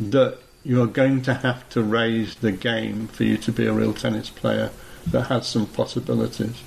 that 0.00 0.38
you're 0.64 0.86
going 0.86 1.20
to 1.22 1.34
have 1.34 1.68
to 1.70 1.82
raise 1.82 2.36
the 2.36 2.52
game 2.52 3.08
for 3.08 3.24
you 3.24 3.36
to 3.36 3.52
be 3.52 3.66
a 3.66 3.72
real 3.72 3.92
tennis 3.92 4.30
player 4.30 4.70
that 5.06 5.24
has 5.24 5.46
some 5.46 5.66
possibilities. 5.66 6.62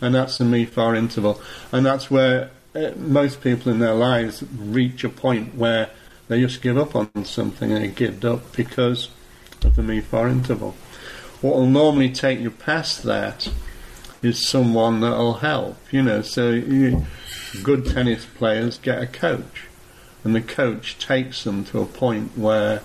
And 0.00 0.14
that's 0.14 0.38
the 0.38 0.44
mi 0.44 0.64
fa 0.64 0.94
interval. 0.94 1.40
And 1.72 1.86
that's 1.86 2.10
where 2.10 2.50
uh, 2.74 2.90
most 2.96 3.40
people 3.40 3.72
in 3.72 3.78
their 3.78 3.94
lives 3.94 4.42
reach 4.56 5.04
a 5.04 5.08
point 5.08 5.54
where 5.54 5.90
they 6.28 6.40
just 6.40 6.62
give 6.62 6.78
up 6.78 6.96
on 6.96 7.10
something 7.24 7.72
and 7.72 7.84
they 7.84 7.88
give 7.88 8.24
up 8.24 8.54
because 8.56 9.08
of 9.62 9.76
the 9.76 9.82
mi 9.82 10.00
fa 10.00 10.28
interval. 10.28 10.74
What 11.40 11.56
will 11.56 11.66
normally 11.66 12.10
take 12.10 12.40
you 12.40 12.50
past 12.50 13.02
that 13.02 13.50
is 14.22 14.48
someone 14.48 15.00
that 15.00 15.16
will 15.16 15.34
help, 15.34 15.76
you 15.90 16.02
know. 16.02 16.22
So 16.22 16.50
you, 16.50 17.04
good 17.62 17.86
tennis 17.86 18.24
players 18.24 18.78
get 18.78 19.02
a 19.02 19.06
coach, 19.06 19.66
and 20.24 20.34
the 20.34 20.40
coach 20.40 20.98
takes 20.98 21.44
them 21.44 21.64
to 21.66 21.80
a 21.80 21.86
point 21.86 22.36
where 22.36 22.82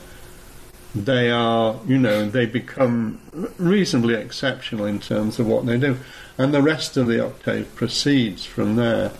they 0.96 1.30
are, 1.30 1.80
you 1.86 1.98
know, 1.98 2.28
they 2.30 2.46
become 2.46 3.20
reasonably 3.58 4.16
exceptional 4.16 4.86
in 4.86 5.00
terms 5.00 5.40
of 5.40 5.48
what 5.48 5.66
they 5.66 5.78
do, 5.78 5.98
and 6.38 6.54
the 6.54 6.62
rest 6.62 6.98
of 6.98 7.08
the 7.08 7.24
octave 7.24 7.74
proceeds 7.76 8.46
from 8.46 8.76
there. 8.76 9.12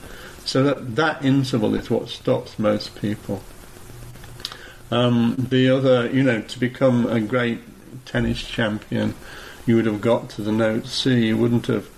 So 0.46 0.64
that, 0.64 0.96
that 0.96 1.24
interval 1.24 1.76
is 1.76 1.90
what 1.90 2.10
stops 2.10 2.58
most 2.58 3.00
people. 3.00 3.44
Um, 4.90 5.36
the 5.38 5.70
other, 5.70 6.10
you 6.10 6.24
know, 6.24 6.42
to 6.42 6.60
become 6.60 7.06
a 7.06 7.20
great 7.20 7.60
tennis 8.06 8.42
champion, 8.42 9.14
you 9.66 9.76
would 9.76 9.86
have 9.86 10.02
got 10.02 10.30
to 10.32 10.42
the 10.42 10.52
note 10.52 10.88
si. 10.88 11.28
You 11.28 11.38
wouldn't 11.38 11.68
have. 11.68 11.90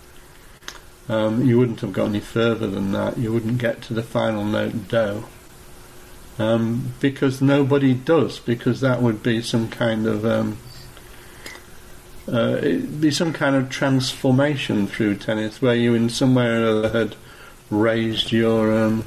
Um, 1.07 1.45
you 1.45 1.57
wouldn't 1.57 1.81
have 1.81 1.93
got 1.93 2.07
any 2.07 2.19
further 2.19 2.67
than 2.67 2.91
that. 2.91 3.17
You 3.17 3.33
wouldn't 3.33 3.57
get 3.57 3.81
to 3.83 3.93
the 3.93 4.03
final 4.03 4.45
note 4.45 4.87
Do. 4.87 5.25
Um, 6.41 6.93
because 6.99 7.41
nobody 7.41 7.93
does. 7.93 8.39
Because 8.39 8.81
that 8.81 9.01
would 9.01 9.21
be 9.21 9.41
some 9.41 9.69
kind 9.69 10.07
of 10.07 10.25
um, 10.25 10.57
uh, 12.31 12.57
it'd 12.57 13.01
be 13.01 13.11
some 13.11 13.33
kind 13.33 13.55
of 13.55 13.69
transformation 13.69 14.87
through 14.87 15.15
tennis, 15.15 15.61
where 15.61 15.75
you 15.75 15.93
in 15.93 16.09
some 16.09 16.35
way 16.35 16.47
or 16.47 16.65
other 16.65 16.89
had 16.89 17.15
raised 17.69 18.31
your 18.31 18.73
um, 18.73 19.03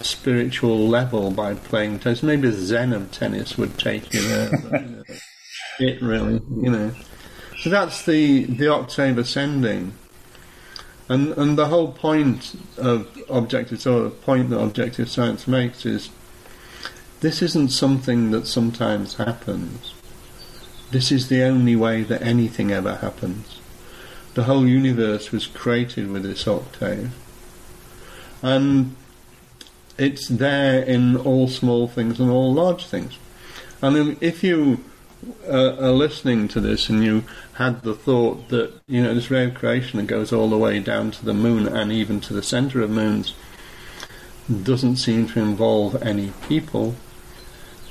spiritual 0.00 0.88
level 0.88 1.30
by 1.30 1.54
playing 1.54 1.98
tennis. 1.98 2.22
Maybe 2.22 2.48
the 2.48 2.56
Zen 2.56 2.92
of 2.92 3.10
tennis 3.10 3.58
would 3.58 3.78
take 3.78 4.12
you 4.14 4.22
there. 4.22 4.50
it 5.80 6.00
really, 6.00 6.40
you 6.60 6.70
know. 6.70 6.92
So 7.60 7.70
that's 7.70 8.04
the 8.04 8.44
the 8.44 8.68
octave 8.68 9.18
ascending, 9.18 9.94
and 11.08 11.32
and 11.32 11.58
the 11.58 11.66
whole 11.66 11.92
point 11.92 12.58
of 12.78 13.08
objective, 13.28 13.80
so 13.80 14.04
the 14.04 14.10
point 14.10 14.50
that 14.50 14.60
objective 14.60 15.08
science 15.10 15.48
makes 15.48 15.84
is 15.84 16.08
this 17.24 17.40
isn't 17.40 17.70
something 17.70 18.32
that 18.32 18.46
sometimes 18.46 19.14
happens. 19.14 19.94
This 20.90 21.10
is 21.10 21.30
the 21.30 21.42
only 21.42 21.74
way 21.74 22.02
that 22.02 22.20
anything 22.20 22.70
ever 22.70 22.96
happens. 22.96 23.60
The 24.34 24.42
whole 24.42 24.66
universe 24.66 25.32
was 25.32 25.46
created 25.46 26.10
with 26.10 26.22
this 26.22 26.46
octave. 26.46 27.14
And 28.42 28.94
it's 29.96 30.28
there 30.28 30.82
in 30.82 31.16
all 31.16 31.48
small 31.48 31.88
things 31.88 32.20
and 32.20 32.30
all 32.30 32.52
large 32.52 32.84
things. 32.84 33.16
And 33.80 34.18
if 34.22 34.44
you 34.44 34.84
uh, 35.48 35.76
are 35.78 35.92
listening 35.92 36.46
to 36.48 36.60
this 36.60 36.90
and 36.90 37.02
you 37.02 37.24
had 37.54 37.84
the 37.84 37.94
thought 37.94 38.50
that, 38.50 38.70
you 38.86 39.02
know, 39.02 39.14
this 39.14 39.30
ray 39.30 39.46
of 39.46 39.54
creation 39.54 39.98
that 39.98 40.08
goes 40.08 40.30
all 40.30 40.50
the 40.50 40.58
way 40.58 40.78
down 40.78 41.10
to 41.12 41.24
the 41.24 41.32
moon 41.32 41.68
and 41.68 41.90
even 41.90 42.20
to 42.20 42.34
the 42.34 42.42
center 42.42 42.82
of 42.82 42.90
moons 42.90 43.32
doesn't 44.62 44.96
seem 44.96 45.26
to 45.28 45.40
involve 45.40 46.02
any 46.02 46.34
people, 46.46 46.94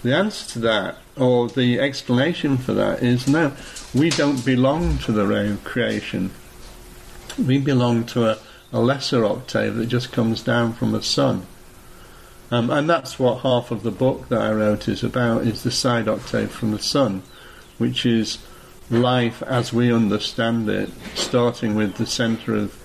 the 0.03 0.13
answer 0.13 0.51
to 0.51 0.59
that, 0.59 0.97
or 1.17 1.47
the 1.47 1.80
explanation 1.80 2.57
for 2.57 2.73
that, 2.73 3.01
is 3.01 3.27
no, 3.27 3.53
we 3.93 4.09
don't 4.09 4.45
belong 4.45 4.97
to 4.99 5.13
the 5.13 5.25
ray 5.25 5.49
of 5.49 5.63
creation. 5.63 6.31
We 7.43 7.57
belong 7.57 8.05
to 8.07 8.31
a, 8.31 8.38
a 8.73 8.80
lesser 8.80 9.25
octave 9.25 9.75
that 9.75 9.85
just 9.88 10.11
comes 10.11 10.43
down 10.43 10.73
from 10.73 10.91
the 10.91 11.01
sun. 11.01 11.47
Um, 12.51 12.69
and 12.69 12.89
that's 12.89 13.17
what 13.17 13.39
half 13.39 13.71
of 13.71 13.84
the 13.84 13.91
book 13.91 14.27
that 14.27 14.41
I 14.41 14.51
wrote 14.51 14.88
is 14.88 15.03
about, 15.03 15.47
is 15.47 15.63
the 15.63 15.71
side 15.71 16.09
octave 16.09 16.51
from 16.51 16.71
the 16.71 16.80
sun, 16.80 17.23
which 17.77 18.05
is 18.05 18.39
life 18.91 19.41
as 19.43 19.71
we 19.71 19.91
understand 19.91 20.69
it, 20.69 20.89
starting 21.15 21.75
with 21.75 21.95
the 21.95 22.05
centre 22.05 22.55
of 22.55 22.77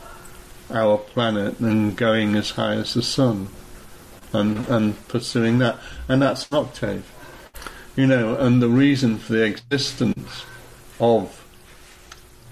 our 0.71 0.99
planet 0.99 1.59
and 1.59 1.97
going 1.97 2.37
as 2.37 2.51
high 2.51 2.75
as 2.75 2.95
the 2.95 3.03
sun 3.03 3.49
and, 4.33 4.67
and 4.69 5.09
pursuing 5.09 5.59
that. 5.59 5.79
And 6.09 6.23
that's 6.23 6.49
an 6.51 6.59
octave. 6.59 7.11
You 7.97 8.07
know, 8.07 8.37
and 8.37 8.63
the 8.63 8.69
reason 8.69 9.19
for 9.19 9.33
the 9.33 9.43
existence 9.43 10.45
of 11.01 11.45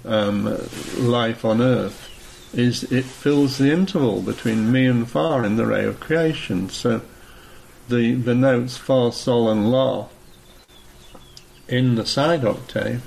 um, 0.05 0.59
life 0.99 1.45
on 1.45 1.61
Earth 1.61 2.13
is 2.53 2.85
it 2.85 3.05
fills 3.05 3.59
the 3.59 3.71
interval 3.71 4.23
between 4.23 4.73
mi 4.73 4.87
and 4.87 5.09
fa 5.09 5.43
in 5.45 5.57
the 5.57 5.67
ray 5.67 5.85
of 5.85 6.01
creation. 6.01 6.69
So 6.69 7.03
the 7.89 8.15
the 8.15 8.35
notes 8.35 8.77
fa, 8.77 9.13
sol, 9.13 9.51
and 9.51 9.71
la 9.71 10.09
in 11.69 11.97
the 11.97 12.07
side 12.07 12.45
octave, 12.45 13.05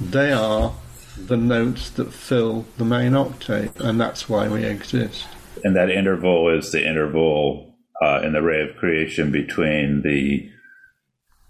they 0.00 0.32
are 0.32 0.74
the 1.16 1.36
notes 1.36 1.88
that 1.90 2.12
fill 2.12 2.66
the 2.76 2.84
main 2.84 3.14
octave, 3.14 3.80
and 3.80 4.00
that's 4.00 4.28
why 4.28 4.48
we 4.48 4.64
exist. 4.64 5.26
And 5.64 5.74
that 5.76 5.90
interval 5.90 6.56
is 6.56 6.72
the 6.72 6.86
interval 6.86 7.75
uh, 8.02 8.20
in 8.22 8.32
the 8.32 8.42
ray 8.42 8.62
of 8.62 8.76
creation 8.76 9.30
between 9.30 10.02
the 10.02 10.50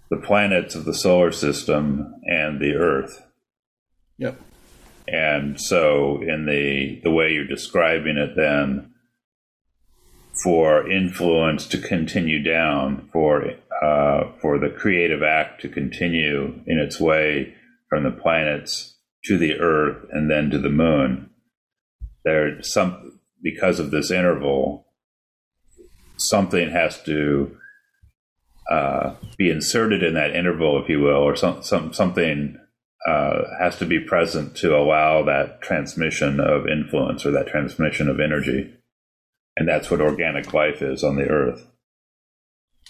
the 0.09 0.17
planets 0.17 0.73
of 0.73 0.85
the 0.85 0.93
solar 0.93 1.33
system 1.33 2.15
and 2.23 2.61
the 2.61 2.75
Earth. 2.75 3.25
Yep. 4.17 4.39
And 5.07 5.59
so, 5.59 6.21
in 6.21 6.45
the 6.45 6.99
the 7.03 7.11
way 7.11 7.31
you're 7.31 7.47
describing 7.47 8.17
it, 8.17 8.35
then 8.35 8.93
for 10.43 10.89
influence 10.89 11.65
to 11.67 11.77
continue 11.77 12.43
down, 12.43 13.09
for 13.11 13.53
uh, 13.81 14.31
for 14.41 14.59
the 14.59 14.69
creative 14.69 15.23
act 15.23 15.61
to 15.61 15.69
continue 15.69 16.61
in 16.65 16.79
its 16.79 16.99
way 16.99 17.53
from 17.89 18.03
the 18.03 18.11
planets 18.11 18.95
to 19.23 19.37
the 19.37 19.59
Earth 19.59 20.05
and 20.11 20.29
then 20.29 20.49
to 20.49 20.57
the 20.57 20.69
Moon, 20.69 21.29
there 22.25 22.61
some 22.61 23.19
because 23.41 23.79
of 23.79 23.91
this 23.91 24.11
interval, 24.11 24.86
something 26.17 26.71
has 26.71 27.01
to 27.03 27.57
uh, 28.69 29.15
be 29.37 29.49
inserted 29.49 30.03
in 30.03 30.13
that 30.15 30.35
interval, 30.35 30.81
if 30.81 30.89
you 30.89 30.99
will, 30.99 31.23
or 31.23 31.35
some, 31.35 31.63
some 31.63 31.93
something 31.93 32.57
uh, 33.07 33.43
has 33.59 33.77
to 33.77 33.85
be 33.85 33.99
present 33.99 34.55
to 34.57 34.75
allow 34.75 35.23
that 35.23 35.61
transmission 35.61 36.39
of 36.39 36.67
influence 36.67 37.25
or 37.25 37.31
that 37.31 37.47
transmission 37.47 38.09
of 38.09 38.19
energy, 38.19 38.73
and 39.55 39.67
that's 39.67 39.89
what 39.89 40.01
organic 40.01 40.53
life 40.53 40.81
is 40.81 41.03
on 41.03 41.15
the 41.15 41.27
earth. 41.27 41.65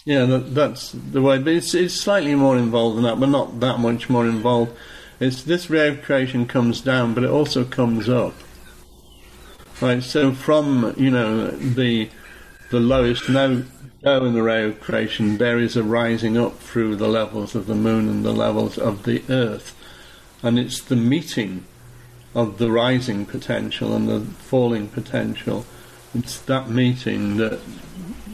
Yeah, 0.04 0.24
that, 0.24 0.54
that's 0.54 0.92
the 0.92 1.22
way. 1.22 1.38
But 1.38 1.52
it's, 1.52 1.74
it's 1.74 1.94
slightly 1.94 2.34
more 2.34 2.56
involved 2.56 2.96
than 2.96 3.04
that, 3.04 3.20
but 3.20 3.28
not 3.28 3.60
that 3.60 3.78
much 3.78 4.08
more 4.08 4.26
involved. 4.26 4.76
It's 5.20 5.42
this 5.42 5.68
ray 5.68 5.88
of 5.88 6.02
creation 6.02 6.46
comes 6.46 6.80
down, 6.80 7.14
but 7.14 7.24
it 7.24 7.30
also 7.30 7.64
comes 7.64 8.08
up. 8.08 8.34
Right. 9.80 10.02
So 10.02 10.32
from 10.32 10.94
you 10.96 11.10
know 11.10 11.48
the 11.50 12.10
the 12.70 12.80
lowest 12.80 13.28
note 13.28 13.66
Oh, 14.04 14.24
in 14.24 14.32
the 14.32 14.44
ray 14.44 14.64
of 14.64 14.80
creation, 14.80 15.38
there 15.38 15.58
is 15.58 15.76
a 15.76 15.82
rising 15.82 16.38
up 16.38 16.60
through 16.60 16.94
the 16.96 17.08
levels 17.08 17.56
of 17.56 17.66
the 17.66 17.74
moon 17.74 18.08
and 18.08 18.24
the 18.24 18.32
levels 18.32 18.78
of 18.78 19.02
the 19.02 19.24
earth. 19.28 19.74
And 20.40 20.56
it's 20.56 20.80
the 20.80 20.94
meeting 20.94 21.64
of 22.32 22.58
the 22.58 22.70
rising 22.70 23.26
potential 23.26 23.96
and 23.96 24.08
the 24.08 24.20
falling 24.20 24.86
potential. 24.86 25.66
It's 26.14 26.38
that 26.42 26.70
meeting 26.70 27.38
that 27.38 27.60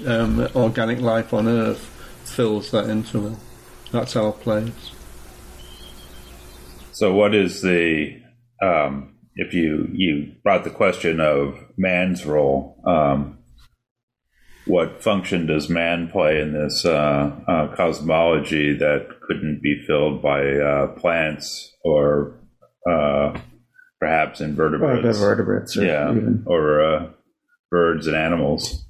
um, 0.06 0.46
organic 0.54 1.00
life 1.00 1.32
on 1.32 1.48
earth 1.48 1.80
fills 2.24 2.70
that 2.72 2.90
interval. 2.90 3.38
That's 3.90 4.16
our 4.16 4.32
place. 4.32 4.92
So, 6.92 7.14
what 7.14 7.34
is 7.34 7.62
the 7.62 8.20
um, 8.62 9.14
if 9.34 9.54
you 9.54 9.88
you 9.92 10.34
brought 10.42 10.64
the 10.64 10.70
question 10.70 11.20
of 11.20 11.58
man's 11.78 12.26
role? 12.26 12.78
Um, 12.86 13.38
what 14.66 15.02
function 15.02 15.46
does 15.46 15.68
man 15.68 16.08
play 16.08 16.40
in 16.40 16.52
this 16.52 16.84
uh, 16.84 17.30
uh, 17.46 17.76
cosmology 17.76 18.76
that 18.78 19.08
couldn't 19.22 19.60
be 19.62 19.82
filled 19.86 20.22
by 20.22 20.40
uh, 20.56 20.86
plants 20.98 21.72
or 21.84 22.34
uh, 22.88 23.38
perhaps 24.00 24.40
invertebrates? 24.40 25.18
Or 25.18 25.20
vertebrates, 25.20 25.76
or 25.76 25.84
yeah, 25.84 26.10
even. 26.10 26.44
or 26.46 26.82
uh, 26.82 27.06
birds 27.70 28.06
and 28.06 28.16
animals. 28.16 28.84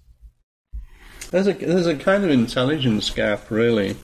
There's 1.30 1.48
a 1.48 1.52
there's 1.52 1.86
a 1.86 1.96
kind 1.96 2.24
of 2.24 2.30
intelligence 2.30 3.10
gap, 3.10 3.50
really. 3.50 3.96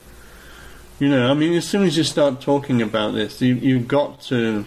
You 0.99 1.09
know, 1.09 1.31
I 1.31 1.33
mean, 1.33 1.53
as 1.53 1.67
soon 1.67 1.83
as 1.83 1.97
you 1.97 2.03
start 2.03 2.41
talking 2.41 2.81
about 2.81 3.13
this, 3.13 3.41
you, 3.41 3.55
you've 3.55 3.87
got 3.87 4.21
to. 4.23 4.65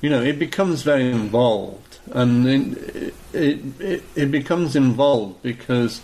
You 0.00 0.10
know, 0.10 0.22
it 0.22 0.38
becomes 0.38 0.82
very 0.82 1.10
involved 1.10 1.87
and 2.12 2.46
it, 2.46 3.14
it, 3.32 3.80
it, 3.80 4.04
it 4.14 4.30
becomes 4.30 4.76
involved 4.76 5.42
because 5.42 6.00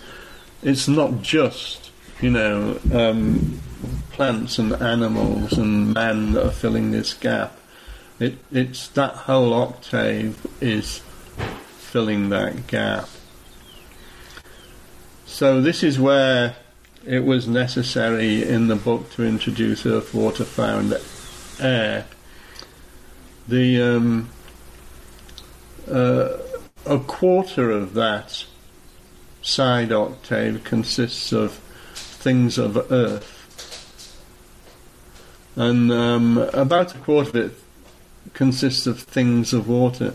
it's 0.62 0.88
not 0.88 1.22
just 1.22 1.90
you 2.20 2.30
know 2.30 2.78
um, 2.92 3.60
plants 4.10 4.58
and 4.58 4.72
animals 4.74 5.52
and 5.54 5.92
man 5.92 6.32
that 6.32 6.46
are 6.46 6.52
filling 6.52 6.90
this 6.90 7.14
gap. 7.14 7.58
It, 8.20 8.38
it's 8.52 8.88
that 8.88 9.14
whole 9.14 9.52
octave 9.52 10.46
is 10.60 11.02
filling 11.78 12.28
that 12.30 12.66
gap. 12.66 13.08
So 15.26 15.60
this 15.60 15.82
is 15.82 15.98
where 15.98 16.56
it 17.06 17.24
was 17.24 17.48
necessary 17.48 18.42
in 18.42 18.68
the 18.68 18.76
book 18.76 19.10
to 19.12 19.24
introduce 19.24 19.84
earth, 19.84 20.14
water, 20.14 20.44
fire, 20.44 20.78
and 20.78 20.94
air. 21.60 22.06
The 23.48 23.82
um, 23.82 24.30
uh, 25.90 26.38
a 26.86 26.98
quarter 26.98 27.70
of 27.70 27.94
that 27.94 28.44
side 29.42 29.92
octave 29.92 30.64
consists 30.64 31.32
of 31.32 31.54
things 31.94 32.58
of 32.58 32.90
earth. 32.90 33.30
And 35.56 35.92
um, 35.92 36.38
about 36.38 36.94
a 36.94 36.98
quarter 36.98 37.28
of 37.30 37.36
it 37.36 37.52
consists 38.32 38.86
of 38.86 39.00
things 39.00 39.52
of 39.52 39.68
water. 39.68 40.14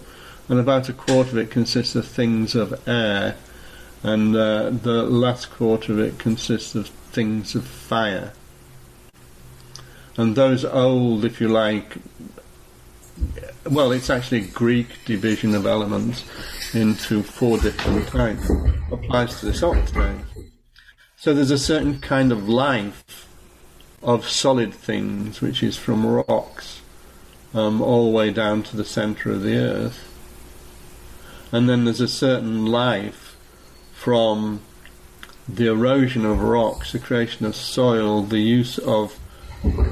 and 0.50 0.60
about 0.60 0.90
a 0.90 0.94
quarter 0.94 1.30
of 1.30 1.38
it 1.38 1.52
consists 1.52 1.96
of 1.96 2.08
things 2.08 2.56
of 2.56 2.88
air, 2.88 3.36
and 4.02 4.36
uh, 4.36 4.72
the 4.72 5.04
last 5.04 5.52
quarter 5.52 5.94
of 5.94 6.00
it 6.00 6.18
consists 6.18 6.74
of 6.74 6.88
things 6.88 7.54
of 7.54 7.66
fire. 7.66 8.34
And 10.18 10.36
those 10.36 10.66
old, 10.66 11.24
if 11.24 11.40
you 11.40 11.48
like, 11.48 11.98
well, 13.66 13.92
it's 13.92 14.10
actually 14.10 14.42
Greek 14.42 14.88
division 15.06 15.56
of 15.56 15.66
elements 15.66 16.24
into 16.74 17.24
four 17.24 17.58
different 17.58 18.08
types 18.08 18.50
applies 18.92 19.40
to 19.40 19.48
this 19.48 19.64
octave. 19.64 20.26
So 21.18 21.34
there's 21.34 21.52
a 21.52 21.58
certain 21.58 22.00
kind 22.00 22.32
of 22.32 22.48
life 22.48 23.28
of 24.02 24.28
solid 24.28 24.74
things, 24.74 25.42
which 25.42 25.62
is 25.62 25.78
from 25.78 26.06
rocks 26.06 26.82
um, 27.54 27.82
all 27.82 28.06
the 28.06 28.16
way 28.16 28.32
down 28.32 28.64
to 28.64 28.78
the 28.78 28.86
centre 28.86 29.32
of 29.32 29.42
the 29.42 29.58
earth. 29.58 30.06
And 31.52 31.68
then 31.68 31.86
there's 31.86 32.02
a 32.02 32.08
certain 32.08 32.66
life 32.66 33.36
from 33.94 34.62
the 35.48 35.68
erosion 35.68 36.26
of 36.26 36.42
rocks, 36.42 36.92
the 36.92 37.00
creation 37.00 37.46
of 37.46 37.56
soil, 37.56 38.22
the 38.24 38.40
use 38.40 38.78
of 38.78 39.20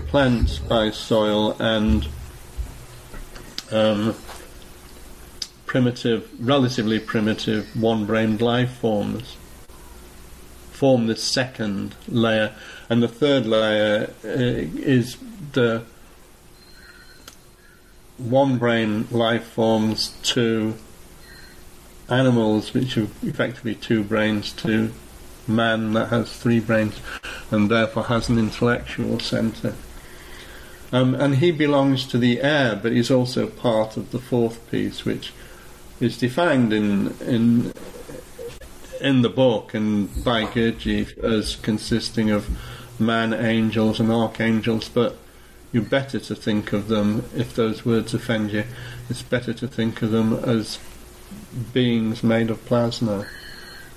plants 0.07 0.59
by 0.59 0.91
soil, 0.91 1.57
and 1.59 2.07
um, 3.71 4.15
primitive, 5.65 6.29
relatively 6.39 6.99
primitive, 6.99 7.67
one-brained 7.75 8.41
life 8.41 8.71
forms 8.71 9.37
form 10.77 11.07
the 11.07 11.15
second 11.15 11.95
layer, 12.07 12.53
and 12.87 13.01
the 13.01 13.07
third 13.07 13.47
layer 13.47 14.13
uh, 14.23 14.27
is 14.27 15.17
the 15.53 15.83
one 18.17 18.57
brain 18.59 19.07
life 19.09 19.47
forms 19.47 20.09
to 20.21 20.75
animals, 22.09 22.73
which 22.75 22.95
are 22.95 23.07
effectively 23.23 23.73
two 23.73 24.03
brains, 24.03 24.51
to 24.53 24.91
man 25.47 25.93
that 25.93 26.09
has 26.09 26.31
three 26.31 26.59
brains 26.59 26.99
and 27.49 27.71
therefore 27.71 28.03
has 28.03 28.29
an 28.29 28.37
intellectual 28.37 29.19
centre. 29.19 29.73
Um, 30.91 31.15
and 31.15 31.35
he 31.35 31.51
belongs 31.51 32.05
to 32.07 32.17
the 32.17 32.41
air, 32.41 32.75
but 32.75 32.91
he's 32.91 33.11
also 33.11 33.47
part 33.47 33.97
of 33.97 34.11
the 34.11 34.19
fourth 34.19 34.69
piece, 34.71 35.03
which 35.03 35.33
is 35.99 36.17
defined 36.17 36.71
in 36.71 37.15
in 37.21 37.73
in 39.01 39.21
the 39.21 39.29
book 39.29 39.73
and 39.73 40.23
by 40.23 40.43
Gurdjieff 40.45 41.17
as 41.23 41.55
consisting 41.57 42.31
of 42.31 42.49
man, 42.99 43.33
angels, 43.33 43.99
and 43.99 44.11
archangels. 44.11 44.89
But 44.89 45.17
you're 45.71 45.83
better 45.83 46.19
to 46.19 46.35
think 46.35 46.73
of 46.73 46.87
them 46.87 47.25
if 47.35 47.55
those 47.55 47.85
words 47.85 48.13
offend 48.13 48.51
you. 48.51 48.63
It's 49.09 49.21
better 49.21 49.53
to 49.53 49.67
think 49.67 50.01
of 50.01 50.11
them 50.11 50.33
as 50.33 50.79
beings 51.73 52.23
made 52.23 52.49
of 52.49 52.63
plasma, 52.65 53.27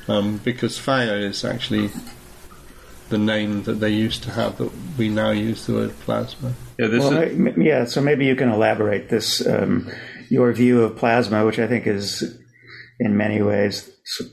um, 0.08 0.38
because 0.38 0.76
fire 0.76 1.16
is 1.16 1.44
actually 1.44 1.90
the 3.10 3.18
name 3.18 3.64
that 3.64 3.74
they 3.74 3.90
used 3.90 4.22
to 4.24 4.30
have 4.30 4.58
that 4.58 4.70
we 4.96 5.08
now 5.08 5.30
use 5.30 5.66
the 5.66 5.74
word 5.74 6.00
plasma. 6.00 6.54
Yeah, 6.78 6.88
well, 6.88 7.12
is- 7.12 7.56
yeah. 7.58 7.84
So 7.84 8.00
maybe 8.00 8.24
you 8.24 8.36
can 8.36 8.48
elaborate 8.48 9.08
this 9.08 9.46
um, 9.46 9.90
your 10.28 10.52
view 10.52 10.82
of 10.82 10.96
plasma, 10.96 11.44
which 11.44 11.58
I 11.58 11.66
think 11.66 11.86
is 11.86 12.38
in 12.98 13.16
many 13.16 13.42
ways 13.42 13.90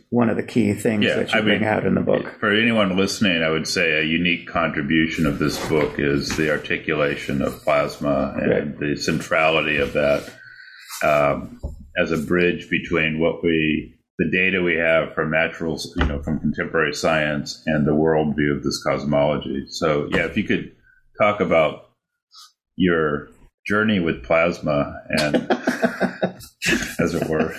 one 0.09 0.29
of 0.29 0.37
the 0.37 0.43
key 0.43 0.73
things 0.73 1.05
yeah, 1.05 1.15
that 1.15 1.31
you 1.31 1.39
I 1.39 1.41
bring 1.41 1.61
mean, 1.61 1.69
out 1.69 1.85
in 1.85 1.95
the 1.95 2.01
book. 2.01 2.39
For 2.39 2.51
anyone 2.51 2.95
listening, 2.97 3.43
I 3.43 3.49
would 3.49 3.67
say 3.67 3.99
a 3.99 4.03
unique 4.03 4.47
contribution 4.47 5.25
of 5.25 5.39
this 5.39 5.63
book 5.67 5.99
is 5.99 6.35
the 6.35 6.51
articulation 6.51 7.41
of 7.41 7.61
plasma 7.63 8.33
and 8.37 8.51
right. 8.51 8.79
the 8.79 8.95
centrality 8.95 9.77
of 9.77 9.93
that 9.93 10.31
um, 11.03 11.59
as 11.97 12.11
a 12.11 12.17
bridge 12.17 12.69
between 12.69 13.19
what 13.19 13.43
we 13.43 13.96
the 14.17 14.29
data 14.31 14.61
we 14.63 14.75
have 14.75 15.13
from 15.13 15.31
natural, 15.31 15.79
you 15.95 16.05
know, 16.05 16.21
from 16.23 16.39
contemporary 16.39 16.93
science 16.93 17.61
and 17.67 17.85
the 17.85 17.91
worldview 17.91 18.57
of 18.57 18.63
this 18.63 18.81
cosmology. 18.83 19.65
So, 19.69 20.07
yeah, 20.11 20.25
if 20.25 20.35
you 20.37 20.43
could 20.43 20.71
talk 21.19 21.39
about 21.39 21.91
your 22.75 23.29
journey 23.67 23.99
with 23.99 24.23
plasma 24.23 25.01
and 25.09 25.35
as 26.99 27.13
it 27.13 27.29
were. 27.29 27.53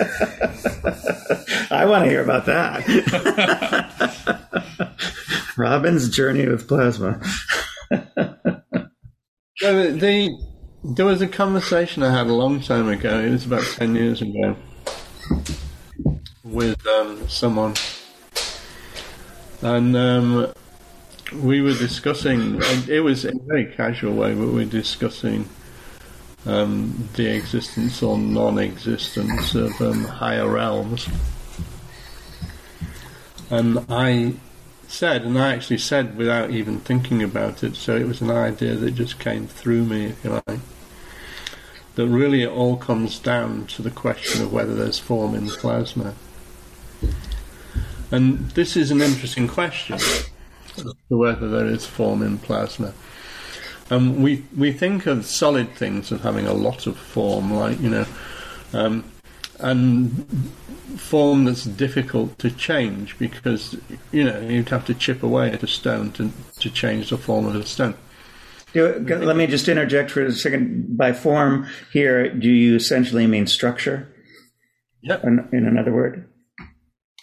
I 1.71 1.85
want 1.85 2.05
to 2.05 2.11
hear 2.11 2.25
about 2.25 2.47
that. 2.47 2.85
Robin's 5.57 6.09
journey 6.09 6.49
with 6.49 6.67
plasma. 6.67 7.21
So 9.59 9.93
the, 9.93 10.37
there 10.85 11.05
was 11.05 11.21
a 11.21 11.29
conversation 11.29 12.03
i 12.03 12.17
had 12.17 12.29
a 12.29 12.33
long 12.33 12.61
time 12.61 12.89
ago. 12.89 13.21
It 13.21 13.31
was 13.31 13.45
about 13.45 13.65
10 13.65 13.95
years 13.95 14.23
ago 14.23 14.57
with 16.51 16.87
um, 16.87 17.29
someone 17.29 17.75
and 19.63 19.97
um, 19.97 20.53
we 21.35 21.61
were 21.61 21.75
discussing 21.75 22.61
it 22.89 23.01
was 23.01 23.25
in 23.25 23.37
a 23.37 23.43
very 23.43 23.67
casual 23.67 24.15
way 24.15 24.35
but 24.35 24.47
we 24.47 24.53
were 24.53 24.65
discussing 24.65 25.49
um, 26.47 27.09
the 27.15 27.27
existence 27.35 28.03
or 28.03 28.19
non-existence 28.19 29.55
of 29.55 29.81
um, 29.81 30.05
higher 30.05 30.49
realms. 30.49 31.09
And 33.51 33.85
I 33.89 34.35
said, 34.87 35.23
and 35.23 35.39
I 35.39 35.55
actually 35.55 35.79
said 35.79 36.17
without 36.17 36.51
even 36.51 36.81
thinking 36.81 37.23
about 37.23 37.63
it, 37.63 37.77
so 37.77 37.97
it 37.97 38.07
was 38.07 38.21
an 38.21 38.31
idea 38.31 38.75
that 38.75 38.93
just 38.93 39.19
came 39.19 39.47
through 39.47 39.85
me, 39.85 40.07
if 40.07 40.25
you 40.25 40.43
like, 40.47 40.61
that 41.95 42.07
really 42.07 42.43
it 42.43 42.51
all 42.51 42.77
comes 42.77 43.19
down 43.19 43.67
to 43.67 43.83
the 43.83 43.91
question 43.91 44.43
of 44.43 44.53
whether 44.53 44.75
there's 44.75 44.99
form 44.99 45.35
in 45.35 45.49
plasma. 45.49 46.15
And 48.11 48.51
this 48.51 48.77
is 48.77 48.91
an 48.91 49.03
interesting 49.03 49.49
question, 49.49 49.99
whether 51.09 51.49
there 51.49 51.67
is 51.67 51.85
form 51.85 52.23
in 52.23 52.39
plasma. 52.39 52.95
Um, 53.91 54.23
we 54.23 54.45
we 54.57 54.73
think 54.73 55.07
of 55.07 55.25
solid 55.25 55.75
things 55.75 56.13
as 56.13 56.21
having 56.21 56.47
a 56.47 56.53
lot 56.53 56.87
of 56.87 56.97
form, 56.97 57.53
like 57.53 57.81
you 57.81 57.91
know, 57.91 58.07
um, 58.73 59.05
and 59.61 60.27
form 60.97 61.45
that's 61.45 61.65
difficult 61.65 62.39
to 62.39 62.51
change 62.51 63.19
because 63.19 63.77
you 64.13 64.25
know 64.25 64.41
you'd 64.41 64.69
have 64.69 64.85
to 64.87 64.95
chip 64.95 65.23
away 65.23 65.51
at 65.51 65.63
a 65.63 65.67
stone 65.67 66.13
to 66.13 66.31
to 66.61 66.71
change 66.71 67.11
the 67.11 67.19
form 67.19 67.47
of 67.47 67.55
a 67.55 67.65
stone. 67.65 67.95
let 68.75 69.37
me 69.37 69.47
just 69.47 69.69
interject 69.69 70.11
for 70.11 70.23
a 70.23 70.33
second. 70.33 70.97
By 70.97 71.13
form 71.13 71.67
here, 71.93 72.31
do 72.31 72.49
you 72.49 72.77
essentially 72.77 73.27
mean 73.27 73.47
structure? 73.47 74.15
Yep. 75.03 75.25
In, 75.25 75.49
in 75.53 75.67
another 75.67 75.93
word. 75.93 76.29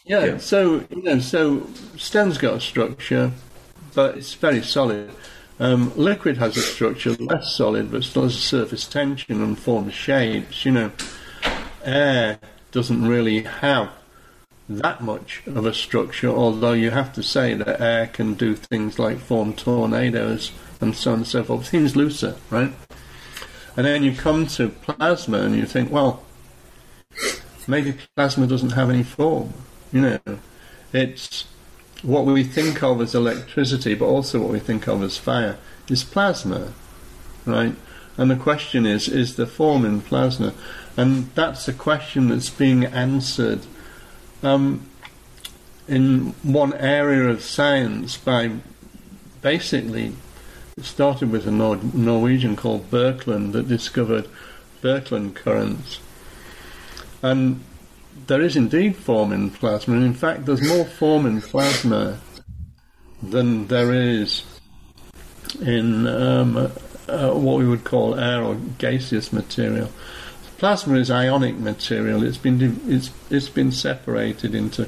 Yeah, 0.06 0.26
yeah. 0.26 0.38
So 0.38 0.86
you 0.92 1.02
know, 1.02 1.20
so 1.20 1.68
stone's 1.98 2.38
got 2.38 2.54
a 2.54 2.62
structure, 2.62 3.32
but 3.96 4.18
it's 4.18 4.36
very 4.36 4.62
solid. 4.62 5.10
Um, 5.60 5.92
liquid 5.96 6.38
has 6.38 6.56
a 6.58 6.62
structure 6.62 7.14
less 7.14 7.56
solid, 7.56 7.92
but 7.92 8.04
still 8.04 8.24
has 8.24 8.36
a 8.36 8.40
surface 8.40 8.86
tension 8.86 9.42
and 9.42 9.58
forms 9.58 9.96
shapes. 9.96 10.64
You 10.64 10.72
know, 10.74 10.92
air 11.84 12.40
doesn't 12.72 13.08
really 13.08 13.44
have 13.44 13.90
that 14.70 15.02
much 15.02 15.42
of 15.48 15.66
a 15.66 15.74
structure, 15.74 16.30
although 16.30 16.74
you 16.74 16.92
have 16.92 17.12
to 17.14 17.24
say 17.24 17.56
that 17.56 17.82
air 17.82 18.06
can 18.06 18.36
do 18.36 18.56
things 18.56 19.00
like 19.00 19.18
form 19.18 19.54
tornadoes 19.54 20.52
and 20.82 20.96
so 20.96 21.14
on 21.14 21.18
and 21.20 21.28
so 21.28 21.44
forth. 21.44 21.66
Seems 21.66 21.96
looser, 21.96 22.36
right? 22.52 22.74
And 23.76 23.88
then 23.88 24.04
you 24.04 24.14
come 24.16 24.46
to 24.48 24.70
plasma 24.70 25.40
and 25.40 25.56
you 25.56 25.66
think, 25.66 25.92
well, 25.92 26.24
maybe 27.68 27.98
plasma 28.16 28.46
doesn't 28.46 28.72
have 28.72 28.90
any 28.90 29.04
form. 29.04 29.54
You 29.96 30.02
know, 30.02 30.20
it's 30.92 31.46
what 32.02 32.26
we 32.26 32.44
think 32.44 32.84
of 32.84 33.00
as 33.00 33.16
electricity, 33.16 33.94
but 33.94 34.08
also 34.08 34.42
what 34.42 34.52
we 34.52 34.60
think 34.60 34.90
of 34.90 35.02
as 35.02 35.18
fire, 35.18 35.58
is 35.88 36.04
plasma, 36.04 36.74
right? 37.46 37.74
And 38.18 38.30
the 38.30 38.36
question 38.36 38.86
is, 38.86 39.08
is 39.08 39.38
there 39.38 39.46
form 39.46 39.86
in 39.86 40.02
plasma? 40.02 40.54
And 40.98 41.34
that's 41.34 41.70
a 41.70 41.74
question 41.74 42.28
that's 42.28 42.50
being 42.50 42.84
answered 42.84 43.62
um, 44.44 44.86
in 45.88 46.36
one 46.44 46.74
area 46.74 47.30
of 47.30 47.42
science 47.42 48.18
by 48.18 48.52
basically, 49.42 50.12
it 50.76 50.84
started 50.84 51.32
with 51.32 51.48
a 51.48 51.52
Nor- 51.52 51.80
Norwegian 51.94 52.58
called 52.58 52.92
Birkeland 52.92 53.54
that 53.54 53.70
discovered 53.70 54.28
Birkeland 54.82 55.36
currents. 55.36 56.02
And 57.22 57.62
there 58.28 58.42
is 58.42 58.56
indeed 58.56 58.96
form 58.96 59.32
in 59.32 59.50
plasma, 59.50 59.96
and 59.96 60.04
in 60.04 60.14
fact, 60.14 60.46
there's 60.46 60.62
more 60.62 60.86
form 60.86 61.26
in 61.26 61.42
plasma 61.42 62.20
than 63.22 63.68
there 63.68 63.94
is 63.94 64.44
in 65.62 66.08
um, 66.08 66.72
uh, 67.08 67.32
what 67.32 67.58
we 67.58 67.68
would 67.68 67.84
call 67.84 68.20
air 68.20 68.44
or 68.44 68.56
gaseous 68.78 69.32
material. 69.32 69.90
Plasma 70.58 70.96
is 70.96 71.12
ionic 71.12 71.58
material. 71.58 72.24
It's 72.24 72.38
been 72.38 72.80
it's 72.88 73.12
it's 73.30 73.50
been 73.50 73.72
separated 73.72 74.56
into 74.56 74.88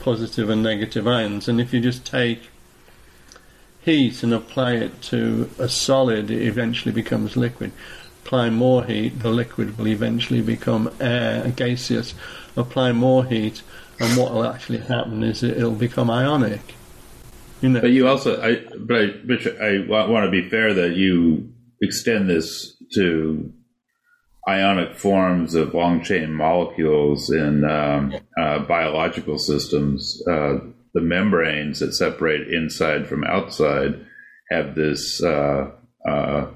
positive 0.00 0.50
and 0.50 0.62
negative 0.62 1.06
ions, 1.06 1.48
and 1.48 1.60
if 1.60 1.72
you 1.72 1.80
just 1.80 2.04
take 2.06 2.50
heat 3.80 4.22
and 4.22 4.34
apply 4.34 4.74
it 4.74 5.00
to 5.00 5.50
a 5.58 5.68
solid, 5.68 6.30
it 6.30 6.42
eventually 6.42 6.92
becomes 6.92 7.36
liquid. 7.36 7.72
apply 8.24 8.50
more 8.50 8.84
heat, 8.84 9.20
the 9.20 9.30
liquid 9.30 9.78
will 9.78 9.88
eventually 9.88 10.42
become 10.42 10.90
air, 11.00 11.50
gaseous. 11.56 12.14
Apply 12.58 12.92
more 12.92 13.24
heat, 13.24 13.62
and 14.00 14.18
what 14.18 14.32
will 14.32 14.44
actually 14.44 14.78
happen 14.78 15.22
is 15.22 15.42
it, 15.42 15.58
will 15.58 15.70
become 15.70 16.10
ionic. 16.10 16.74
You 17.60 17.68
know. 17.70 17.80
But 17.80 17.90
you 17.90 18.08
also, 18.08 18.40
I, 18.42 18.64
but 18.78 18.96
I, 18.96 19.04
Richard, 19.24 19.60
I 19.60 19.86
want 19.88 20.24
to 20.24 20.30
be 20.30 20.48
fair 20.48 20.74
that 20.74 20.96
you 20.96 21.52
extend 21.80 22.28
this 22.28 22.76
to 22.94 23.52
ionic 24.48 24.96
forms 24.96 25.54
of 25.54 25.74
long 25.74 26.02
chain 26.02 26.32
molecules 26.32 27.30
in 27.30 27.64
um, 27.64 28.14
uh, 28.40 28.60
biological 28.60 29.38
systems. 29.38 30.22
Uh, 30.26 30.58
the 30.94 31.00
membranes 31.00 31.80
that 31.80 31.92
separate 31.92 32.48
inside 32.48 33.06
from 33.06 33.22
outside 33.24 34.04
have 34.50 34.74
this 34.74 35.22
uh, 35.22 35.70
uh 36.08 36.46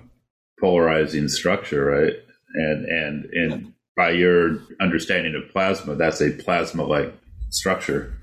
polarizing 0.59 1.29
structure, 1.29 1.85
right? 1.85 2.15
And 2.55 2.87
and 2.87 3.25
and 3.27 3.72
by 3.97 4.11
your 4.11 4.59
understanding 4.81 5.35
of 5.35 5.51
plasma, 5.53 5.95
that's 5.95 6.21
a 6.21 6.31
plasma-like 6.31 7.15
structure. 7.51 8.15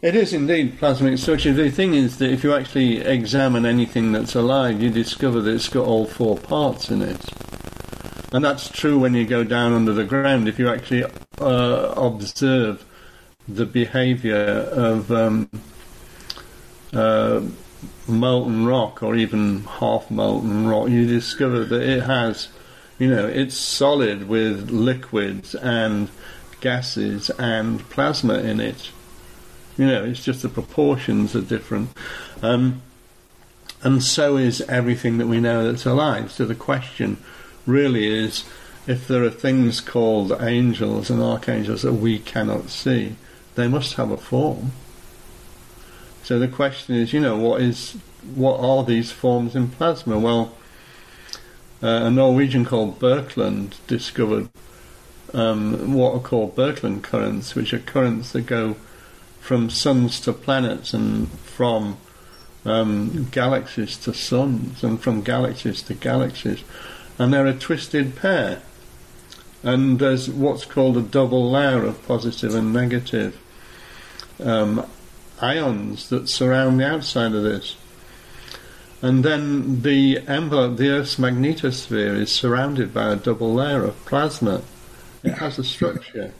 It 0.00 0.14
is 0.14 0.32
indeed 0.32 0.78
plasmic 0.78 1.18
structure. 1.18 1.52
The 1.52 1.70
thing 1.70 1.94
is 1.94 2.18
that 2.18 2.30
if 2.30 2.44
you 2.44 2.54
actually 2.54 2.98
examine 2.98 3.66
anything 3.66 4.12
that's 4.12 4.36
alive, 4.36 4.80
you 4.80 4.90
discover 4.90 5.40
that 5.40 5.54
it's 5.54 5.68
got 5.68 5.86
all 5.86 6.06
four 6.06 6.38
parts 6.38 6.90
in 6.90 7.02
it. 7.02 7.20
And 8.32 8.44
that's 8.44 8.68
true 8.68 8.98
when 8.98 9.14
you 9.14 9.26
go 9.26 9.42
down 9.42 9.72
under 9.72 9.92
the 9.92 10.04
ground. 10.04 10.48
If 10.48 10.58
you 10.58 10.68
actually 10.68 11.04
uh, 11.40 11.94
observe 11.96 12.84
the 13.48 13.66
behavior 13.66 14.36
of 14.36 15.10
um, 15.10 15.50
uh, 16.92 17.40
molten 18.06 18.66
rock 18.66 19.02
or 19.02 19.16
even 19.16 19.64
half 19.64 20.10
molten 20.10 20.68
rock, 20.68 20.90
you 20.90 21.06
discover 21.06 21.64
that 21.64 21.82
it 21.82 22.02
has, 22.04 22.48
you 22.98 23.08
know, 23.08 23.26
it's 23.26 23.56
solid 23.56 24.28
with 24.28 24.70
liquids 24.70 25.54
and 25.54 26.10
gases 26.60 27.30
and 27.30 27.88
plasma 27.90 28.34
in 28.34 28.60
it. 28.60 28.90
You 29.76 29.86
know, 29.86 30.04
it's 30.04 30.24
just 30.24 30.42
the 30.42 30.48
proportions 30.48 31.36
are 31.36 31.40
different. 31.40 31.90
Um, 32.42 32.82
and 33.82 34.02
so 34.02 34.36
is 34.36 34.60
everything 34.62 35.18
that 35.18 35.28
we 35.28 35.40
know 35.40 35.64
that's 35.70 35.86
alive. 35.86 36.32
So 36.32 36.44
the 36.44 36.56
question 36.56 37.18
really 37.66 38.06
is 38.06 38.44
if 38.88 39.06
there 39.06 39.22
are 39.22 39.30
things 39.30 39.80
called 39.80 40.32
angels 40.40 41.10
and 41.10 41.22
archangels 41.22 41.82
that 41.82 41.92
we 41.92 42.18
cannot 42.18 42.70
see, 42.70 43.14
they 43.54 43.68
must 43.68 43.94
have 43.94 44.10
a 44.10 44.16
form. 44.16 44.72
So 46.24 46.38
the 46.38 46.48
question 46.48 46.96
is, 46.96 47.12
you 47.12 47.20
know, 47.20 47.36
what 47.36 47.60
is 47.60 47.96
what 48.34 48.58
are 48.60 48.84
these 48.84 49.12
forms 49.12 49.54
in 49.54 49.68
plasma? 49.68 50.18
Well, 50.18 50.54
uh, 51.82 51.86
a 52.04 52.10
Norwegian 52.10 52.64
called 52.64 52.98
Birkeland 52.98 53.74
discovered 53.86 54.48
um, 55.32 55.94
what 55.94 56.14
are 56.14 56.20
called 56.20 56.56
Birkeland 56.56 57.02
currents, 57.02 57.54
which 57.54 57.72
are 57.72 57.78
currents 57.78 58.32
that 58.32 58.42
go 58.42 58.76
from 59.40 59.70
suns 59.70 60.20
to 60.20 60.32
planets 60.32 60.92
and 60.92 61.30
from 61.40 61.96
um, 62.64 63.28
galaxies 63.30 63.96
to 63.96 64.12
suns 64.12 64.82
and 64.82 65.00
from 65.00 65.22
galaxies 65.22 65.82
to 65.82 65.94
galaxies. 65.94 66.62
And 67.18 67.32
they're 67.32 67.46
a 67.46 67.54
twisted 67.54 68.16
pair. 68.16 68.62
And 69.62 69.98
there's 69.98 70.30
what's 70.30 70.64
called 70.64 70.96
a 70.96 71.02
double 71.02 71.50
layer 71.50 71.84
of 71.84 72.06
positive 72.06 72.54
and 72.54 72.72
negative 72.72 73.40
um, 74.42 74.86
ions 75.40 76.08
that 76.10 76.28
surround 76.28 76.80
the 76.80 76.86
outside 76.86 77.34
of 77.34 77.42
this. 77.42 77.76
And 79.00 79.24
then 79.24 79.82
the 79.82 80.18
envelope, 80.26 80.76
the 80.76 80.90
Earth's 80.90 81.16
magnetosphere, 81.16 82.16
is 82.16 82.32
surrounded 82.32 82.92
by 82.92 83.12
a 83.12 83.16
double 83.16 83.54
layer 83.54 83.84
of 83.84 84.04
plasma. 84.06 84.62
It 85.22 85.34
has 85.34 85.58
a 85.58 85.64
structure 85.64 86.32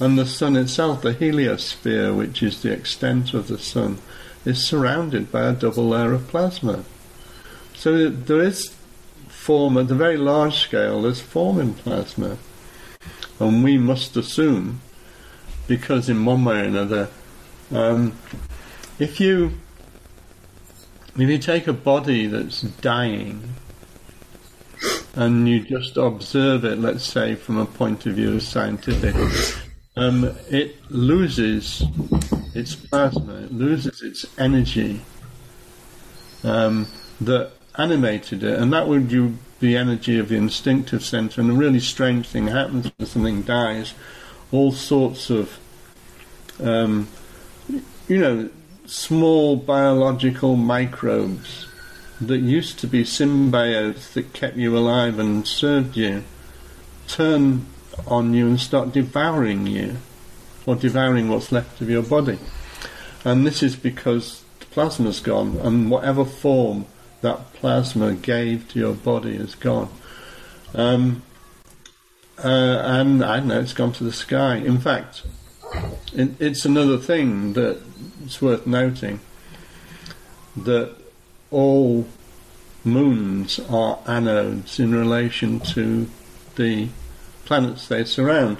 and 0.00 0.18
the 0.18 0.26
sun 0.26 0.56
itself, 0.56 1.02
the 1.02 1.14
heliosphere, 1.14 2.16
which 2.16 2.42
is 2.42 2.62
the 2.62 2.72
extent 2.72 3.34
of 3.34 3.48
the 3.48 3.58
sun, 3.58 3.98
is 4.44 4.64
surrounded 4.64 5.32
by 5.32 5.48
a 5.48 5.52
double 5.52 5.88
layer 5.88 6.12
of 6.12 6.28
plasma. 6.28 6.84
So 7.74 8.08
there 8.08 8.42
is 8.42 8.74
form 9.28 9.76
at 9.76 9.88
the 9.88 9.94
very 9.94 10.16
large 10.16 10.58
scale, 10.58 11.02
there's 11.02 11.20
form 11.20 11.60
in 11.60 11.74
plasma. 11.74 12.38
And 13.40 13.64
we 13.64 13.78
must 13.78 14.16
assume, 14.16 14.80
because 15.66 16.08
in 16.08 16.24
one 16.24 16.44
way 16.44 16.60
or 16.60 16.64
another, 16.64 17.08
um, 17.72 18.16
if 18.98 19.20
you 19.20 19.52
if 21.18 21.28
you 21.28 21.38
take 21.38 21.66
a 21.66 21.72
body 21.72 22.26
that's 22.26 22.62
dying 22.62 23.54
and 25.14 25.48
you 25.48 25.60
just 25.60 25.96
observe 25.96 26.64
it, 26.64 26.78
let's 26.78 27.04
say 27.04 27.34
from 27.34 27.58
a 27.58 27.66
point 27.66 28.06
of 28.06 28.14
view 28.14 28.36
of 28.36 28.42
scientific, 28.42 29.16
um, 29.96 30.36
it 30.48 30.76
loses 30.90 31.82
its 32.54 32.76
plasma, 32.76 33.34
it 33.34 33.52
loses 33.52 34.00
its 34.02 34.26
energy 34.38 35.00
um, 36.44 36.86
that 37.20 37.50
animated 37.76 38.44
it, 38.44 38.58
and 38.58 38.72
that 38.72 38.86
would 38.86 39.08
be 39.08 39.34
the 39.58 39.76
energy 39.76 40.18
of 40.18 40.28
the 40.28 40.36
instinctive 40.36 41.04
center. 41.04 41.40
And 41.40 41.50
a 41.50 41.54
really 41.54 41.80
strange 41.80 42.28
thing 42.28 42.46
happens 42.46 42.92
when 42.96 43.06
something 43.06 43.42
dies. 43.42 43.94
All 44.52 44.70
sorts 44.70 45.30
of, 45.30 45.58
um, 46.62 47.08
you 48.06 48.18
know, 48.18 48.50
small 48.88 49.56
biological 49.56 50.56
microbes 50.56 51.66
that 52.20 52.38
used 52.38 52.78
to 52.80 52.86
be 52.86 53.04
symbiotes 53.04 54.12
that 54.14 54.32
kept 54.32 54.56
you 54.56 54.76
alive 54.76 55.18
and 55.18 55.46
served 55.46 55.96
you 55.96 56.24
turn 57.08 57.66
on 58.06 58.34
you 58.34 58.46
and 58.46 58.60
start 58.60 58.92
devouring 58.92 59.66
you, 59.66 59.96
or 60.66 60.76
devouring 60.76 61.28
what's 61.28 61.50
left 61.50 61.80
of 61.80 61.90
your 61.90 62.02
body. 62.02 62.38
And 63.24 63.46
this 63.46 63.62
is 63.62 63.74
because 63.74 64.44
the 64.60 64.66
plasma's 64.66 65.20
gone, 65.20 65.56
and 65.58 65.90
whatever 65.90 66.24
form 66.24 66.86
that 67.22 67.52
plasma 67.54 68.14
gave 68.14 68.68
to 68.68 68.78
your 68.78 68.94
body 68.94 69.34
is 69.34 69.54
gone. 69.56 69.88
Um, 70.74 71.22
uh, 72.38 72.82
and 72.84 73.24
I 73.24 73.38
don't 73.38 73.48
know, 73.48 73.60
it's 73.60 73.72
gone 73.72 73.92
to 73.94 74.04
the 74.04 74.12
sky. 74.12 74.56
In 74.56 74.78
fact, 74.78 75.22
it, 76.14 76.40
it's 76.40 76.64
another 76.64 76.98
thing 76.98 77.54
that 77.54 77.80
it's 78.28 78.42
worth 78.42 78.66
noting 78.66 79.20
that 80.54 80.94
all 81.50 82.06
moons 82.84 83.58
are 83.70 83.96
anodes 84.04 84.78
in 84.78 84.94
relation 84.94 85.58
to 85.58 86.06
the 86.56 86.90
planets 87.46 87.88
they 87.88 88.04
surround, 88.04 88.58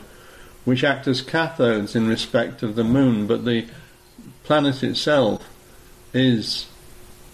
which 0.65 0.83
act 0.83 1.07
as 1.07 1.21
cathodes 1.21 1.95
in 1.95 2.09
respect 2.09 2.63
of 2.63 2.77
the 2.77 2.85
moon, 2.85 3.27
but 3.27 3.45
the 3.45 3.67
planet 4.43 4.83
itself 4.83 5.47
is 6.15 6.69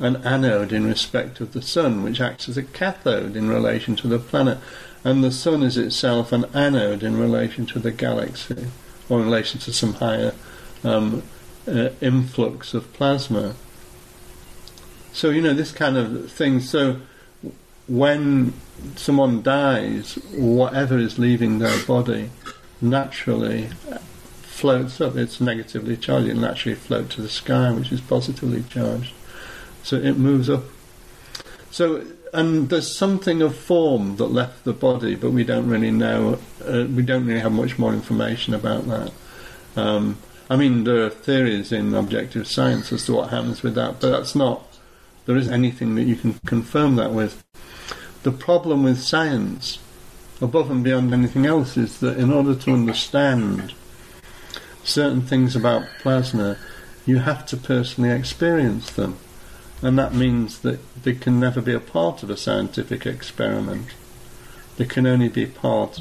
an 0.00 0.16
anode 0.24 0.72
in 0.72 0.88
respect 0.88 1.40
of 1.40 1.52
the 1.52 1.62
sun, 1.62 2.02
which 2.02 2.20
acts 2.20 2.48
as 2.48 2.56
a 2.56 2.64
cathode 2.64 3.36
in 3.36 3.48
relation 3.48 3.94
to 3.94 4.08
the 4.08 4.18
planet, 4.18 4.58
and 5.04 5.22
the 5.22 5.30
sun 5.30 5.62
is 5.62 5.76
itself 5.76 6.32
an 6.32 6.46
anode 6.52 7.04
in 7.04 7.16
relation 7.16 7.64
to 7.64 7.78
the 7.78 7.92
galaxy, 7.92 8.66
or 9.08 9.20
in 9.20 9.26
relation 9.26 9.60
to 9.60 9.72
some 9.72 9.94
higher 9.94 10.34
um, 10.82 11.22
uh, 11.66 11.90
influx 12.00 12.74
of 12.74 12.92
plasma. 12.92 13.54
So, 15.12 15.30
you 15.30 15.40
know, 15.40 15.54
this 15.54 15.72
kind 15.72 15.96
of 15.96 16.30
thing. 16.30 16.60
So, 16.60 17.00
when 17.86 18.54
someone 18.96 19.42
dies, 19.42 20.14
whatever 20.32 20.98
is 20.98 21.18
leaving 21.18 21.58
their 21.58 21.84
body 21.84 22.30
naturally 22.80 23.70
floats 24.42 25.00
up. 25.00 25.16
It's 25.16 25.40
negatively 25.40 25.96
charged. 25.96 26.28
It 26.28 26.36
naturally 26.36 26.76
floats 26.76 27.16
to 27.16 27.22
the 27.22 27.28
sky, 27.28 27.72
which 27.72 27.90
is 27.90 28.00
positively 28.00 28.62
charged. 28.68 29.12
So 29.82 29.96
it 29.96 30.16
moves 30.16 30.48
up. 30.48 30.64
So 31.70 32.04
and 32.32 32.68
there's 32.68 32.96
something 32.96 33.42
of 33.42 33.56
form 33.56 34.16
that 34.16 34.26
left 34.26 34.64
the 34.64 34.72
body, 34.72 35.14
but 35.14 35.30
we 35.30 35.44
don't 35.44 35.68
really 35.68 35.90
know. 35.90 36.38
Uh, 36.64 36.86
we 36.94 37.02
don't 37.02 37.26
really 37.26 37.40
have 37.40 37.52
much 37.52 37.78
more 37.78 37.92
information 37.92 38.54
about 38.54 38.86
that. 38.88 39.12
Um, 39.76 40.18
I 40.50 40.56
mean, 40.56 40.84
there 40.84 41.04
are 41.04 41.10
theories 41.10 41.72
in 41.72 41.94
objective 41.94 42.46
science 42.46 42.92
as 42.92 43.06
to 43.06 43.14
what 43.14 43.30
happens 43.30 43.62
with 43.62 43.74
that, 43.76 44.00
but 44.00 44.10
that's 44.10 44.34
not. 44.34 44.62
There 45.24 45.36
isn't 45.36 45.52
anything 45.52 45.94
that 45.94 46.02
you 46.02 46.16
can 46.16 46.34
confirm 46.46 46.96
that 46.96 47.12
with. 47.12 47.42
The 48.24 48.32
problem 48.32 48.82
with 48.82 49.00
science, 49.00 49.78
above 50.42 50.70
and 50.70 50.84
beyond 50.84 51.14
anything 51.14 51.46
else, 51.46 51.76
is 51.78 52.00
that 52.00 52.18
in 52.18 52.30
order 52.30 52.54
to 52.54 52.72
understand 52.72 53.72
certain 54.82 55.22
things 55.22 55.56
about 55.56 55.86
plasma, 56.00 56.58
you 57.06 57.18
have 57.18 57.46
to 57.46 57.56
personally 57.56 58.10
experience 58.10 58.90
them. 58.90 59.16
And 59.80 59.98
that 59.98 60.14
means 60.14 60.60
that 60.60 60.80
they 61.02 61.14
can 61.14 61.40
never 61.40 61.60
be 61.60 61.72
a 61.72 61.80
part 61.80 62.22
of 62.22 62.30
a 62.30 62.36
scientific 62.36 63.06
experiment. 63.06 63.88
They 64.76 64.84
can 64.84 65.06
only 65.06 65.28
be 65.28 65.46
part 65.46 66.00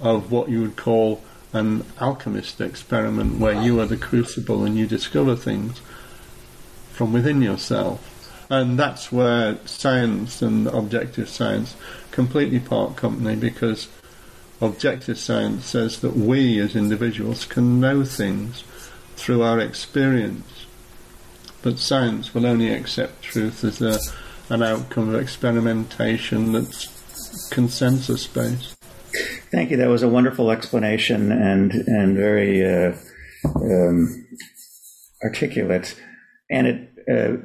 of 0.00 0.30
what 0.30 0.48
you 0.48 0.60
would 0.62 0.76
call 0.76 1.22
an 1.52 1.84
alchemist 2.00 2.60
experiment, 2.60 3.38
where 3.38 3.60
you 3.60 3.80
are 3.80 3.86
the 3.86 3.96
crucible 3.96 4.64
and 4.64 4.76
you 4.76 4.86
discover 4.86 5.34
things 5.36 5.80
from 6.92 7.12
within 7.12 7.42
yourself. 7.42 8.06
And 8.50 8.78
that's 8.78 9.12
where 9.12 9.58
science 9.64 10.42
and 10.42 10.66
objective 10.66 11.28
science 11.28 11.76
completely 12.10 12.58
part 12.58 12.96
company 12.96 13.36
because 13.36 13.88
objective 14.60 15.18
science 15.18 15.66
says 15.66 16.00
that 16.00 16.16
we 16.16 16.58
as 16.58 16.76
individuals 16.76 17.46
can 17.46 17.80
know 17.80 18.04
things 18.04 18.64
through 19.16 19.42
our 19.42 19.60
experience. 19.60 20.66
But 21.62 21.78
science 21.78 22.34
will 22.34 22.46
only 22.46 22.72
accept 22.72 23.22
truth 23.22 23.64
as 23.64 23.80
a, 23.80 23.98
an 24.52 24.62
outcome 24.62 25.14
of 25.14 25.20
experimentation 25.20 26.52
that's 26.52 27.48
consensus 27.50 28.26
based. 28.26 28.79
Thank 29.50 29.70
you. 29.70 29.76
That 29.76 29.88
was 29.88 30.02
a 30.02 30.08
wonderful 30.08 30.50
explanation 30.50 31.32
and 31.32 31.72
and 31.72 32.16
very 32.16 32.64
uh, 32.64 32.92
um, 33.56 34.26
articulate, 35.22 36.00
and 36.50 36.66
it 36.66 36.90
uh, 37.10 37.36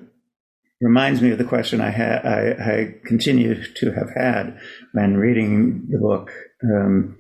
reminds 0.82 1.22
me 1.22 1.32
of 1.32 1.38
the 1.38 1.44
question 1.44 1.82
I, 1.82 1.92
ha- 1.92 2.22
I, 2.24 2.74
I 2.74 2.96
continue 3.06 3.64
to 3.74 3.92
have 3.94 4.10
had 4.16 4.60
when 4.94 5.18
reading 5.18 5.88
the 5.90 5.98
book. 5.98 6.32
Um, 6.64 7.18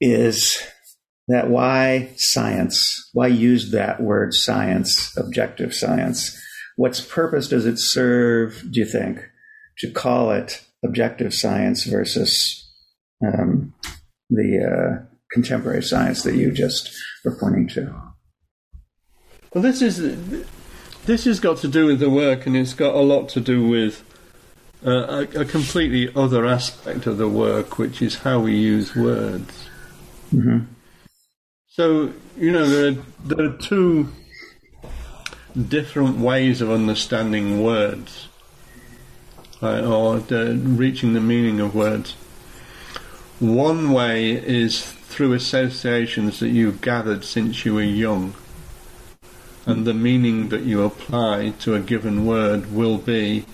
is 0.00 0.56
that 1.28 1.48
why 1.48 2.12
science? 2.16 3.10
Why 3.12 3.28
use 3.28 3.72
that 3.72 4.02
word 4.02 4.34
science, 4.34 5.16
objective 5.16 5.74
science? 5.74 6.40
What's 6.76 7.00
purpose 7.00 7.48
does 7.48 7.66
it 7.66 7.78
serve, 7.78 8.62
do 8.70 8.80
you 8.80 8.86
think, 8.86 9.20
to 9.78 9.90
call 9.90 10.32
it 10.32 10.64
objective 10.84 11.32
science 11.32 11.84
versus 11.84 12.63
um, 13.22 13.74
the 14.30 14.64
uh, 14.64 15.14
contemporary 15.30 15.82
science 15.82 16.22
that 16.22 16.36
you 16.36 16.52
just 16.52 16.90
were 17.24 17.36
pointing 17.38 17.68
to? 17.68 17.94
Well, 19.52 19.62
this 19.62 19.82
is 19.82 19.98
this 21.06 21.24
has 21.24 21.38
got 21.38 21.58
to 21.58 21.68
do 21.68 21.86
with 21.86 22.00
the 22.00 22.10
work, 22.10 22.46
and 22.46 22.56
it's 22.56 22.74
got 22.74 22.94
a 22.94 23.00
lot 23.00 23.28
to 23.30 23.40
do 23.40 23.66
with 23.68 24.02
uh, 24.84 25.26
a, 25.34 25.40
a, 25.40 25.44
completely 25.44 26.12
other 26.14 26.44
aspect 26.44 27.06
of 27.06 27.18
the 27.18 27.28
work, 27.28 27.78
which 27.78 28.02
is 28.02 28.16
how 28.16 28.40
we 28.40 28.56
use 28.56 28.94
words. 28.96 29.68
Mm-hmm. 30.32 30.64
So 31.68 32.12
you 32.36 32.50
know 32.50 32.66
there 32.66 32.88
are, 32.88 33.04
there 33.24 33.46
are 33.46 33.56
two 33.58 34.08
different 35.68 36.18
ways 36.18 36.60
of 36.60 36.70
understanding 36.70 37.62
words, 37.62 38.28
right, 39.62 39.84
or 39.84 40.18
the, 40.18 40.56
reaching 40.56 41.14
the 41.14 41.20
meaning 41.20 41.60
of 41.60 41.74
words. 41.74 42.16
One 43.44 43.92
way 43.92 44.32
is 44.32 44.82
through 44.82 45.34
associations 45.34 46.40
that 46.40 46.48
you've 46.48 46.80
gathered 46.80 47.24
since 47.24 47.66
you 47.66 47.74
were 47.74 47.82
young 47.82 48.34
and 49.66 49.86
the 49.86 49.92
meaning 49.92 50.48
that 50.48 50.62
you 50.62 50.82
apply 50.82 51.52
to 51.60 51.74
a 51.74 51.80
given 51.80 52.24
word 52.24 52.72
will 52.72 52.96
be 52.96 53.44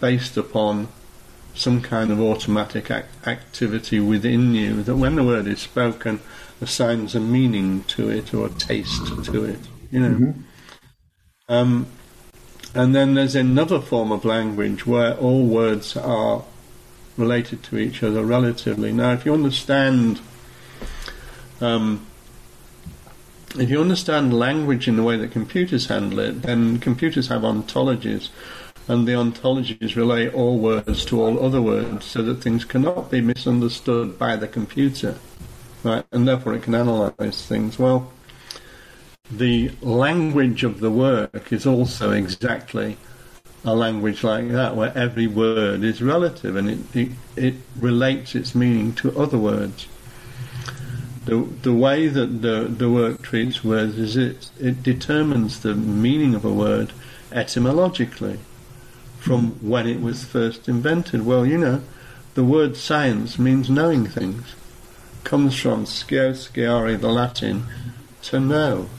based 0.00 0.38
upon 0.38 0.88
some 1.54 1.82
kind 1.82 2.10
of 2.10 2.18
automatic 2.18 2.90
ac- 2.90 3.04
activity 3.26 4.00
within 4.00 4.54
you 4.54 4.82
that 4.82 4.96
when 4.96 5.16
the 5.16 5.22
word 5.22 5.46
is 5.46 5.60
spoken 5.60 6.18
assigns 6.62 7.14
a 7.14 7.20
meaning 7.20 7.84
to 7.84 8.08
it 8.08 8.32
or 8.32 8.46
a 8.46 8.50
taste 8.50 9.06
to 9.22 9.44
it 9.44 9.60
you 9.90 10.00
know 10.00 10.10
mm-hmm. 10.14 10.40
um, 11.48 11.86
and 12.74 12.94
then 12.94 13.12
there's 13.12 13.36
another 13.36 13.80
form 13.80 14.10
of 14.10 14.24
language 14.24 14.86
where 14.86 15.14
all 15.18 15.44
words 15.44 15.94
are 15.94 16.42
related 17.16 17.62
to 17.62 17.78
each 17.78 18.02
other 18.02 18.24
relatively 18.24 18.92
now 18.92 19.12
if 19.12 19.24
you 19.24 19.32
understand 19.32 20.20
um, 21.60 22.06
if 23.58 23.70
you 23.70 23.80
understand 23.80 24.36
language 24.36 24.88
in 24.88 24.96
the 24.96 25.02
way 25.02 25.16
that 25.16 25.30
computers 25.30 25.86
handle 25.86 26.18
it, 26.18 26.42
then 26.42 26.78
computers 26.78 27.28
have 27.28 27.42
ontologies, 27.42 28.30
and 28.88 29.06
the 29.06 29.12
ontologies 29.12 29.94
relate 29.94 30.34
all 30.34 30.58
words 30.58 31.04
to 31.06 31.22
all 31.22 31.44
other 31.44 31.62
words 31.62 32.04
so 32.04 32.22
that 32.22 32.42
things 32.42 32.64
cannot 32.64 33.10
be 33.10 33.20
misunderstood 33.20 34.18
by 34.18 34.36
the 34.36 34.48
computer, 34.48 35.16
right? 35.84 36.04
And 36.10 36.26
therefore 36.26 36.54
it 36.54 36.64
can 36.64 36.74
analyze 36.74 37.46
things. 37.46 37.78
Well, 37.78 38.12
the 39.30 39.70
language 39.80 40.64
of 40.64 40.80
the 40.80 40.90
work 40.90 41.52
is 41.52 41.66
also 41.66 42.10
exactly 42.10 42.98
a 43.64 43.74
language 43.74 44.22
like 44.22 44.48
that, 44.50 44.76
where 44.76 44.96
every 44.96 45.26
word 45.26 45.82
is 45.82 46.02
relative 46.02 46.56
and 46.56 46.70
it, 46.70 46.78
it, 46.94 47.08
it 47.36 47.54
relates 47.78 48.34
its 48.34 48.54
meaning 48.54 48.92
to 48.94 49.18
other 49.18 49.38
words 49.38 49.88
the 51.24 51.36
the 51.62 51.72
way 51.72 52.06
that 52.08 52.42
the 52.42 52.64
the 52.68 52.90
work 52.90 53.22
treats 53.22 53.64
words 53.64 53.98
is 53.98 54.16
it 54.16 54.50
it 54.60 54.82
determines 54.82 55.60
the 55.60 55.74
meaning 55.74 56.34
of 56.34 56.44
a 56.44 56.52
word 56.52 56.92
etymologically 57.32 58.38
from 59.18 59.52
when 59.66 59.86
it 59.86 60.00
was 60.02 60.22
first 60.22 60.68
invented. 60.68 61.24
Well, 61.24 61.46
you 61.46 61.56
know, 61.56 61.80
the 62.34 62.44
word 62.44 62.76
science 62.76 63.38
means 63.38 63.70
knowing 63.70 64.06
things. 64.06 64.54
Comes 65.24 65.58
from 65.58 65.86
scio 65.86 66.32
sciare, 66.32 67.00
the 67.00 67.08
Latin, 67.08 67.64
to 68.24 68.38
know. 68.38 68.90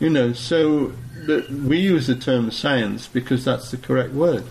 You 0.00 0.10
know, 0.10 0.32
so 0.32 0.92
the, 1.26 1.64
we 1.66 1.78
use 1.78 2.06
the 2.06 2.14
term 2.14 2.50
science 2.50 3.06
because 3.06 3.44
that's 3.44 3.70
the 3.70 3.76
correct 3.76 4.12
word. 4.12 4.44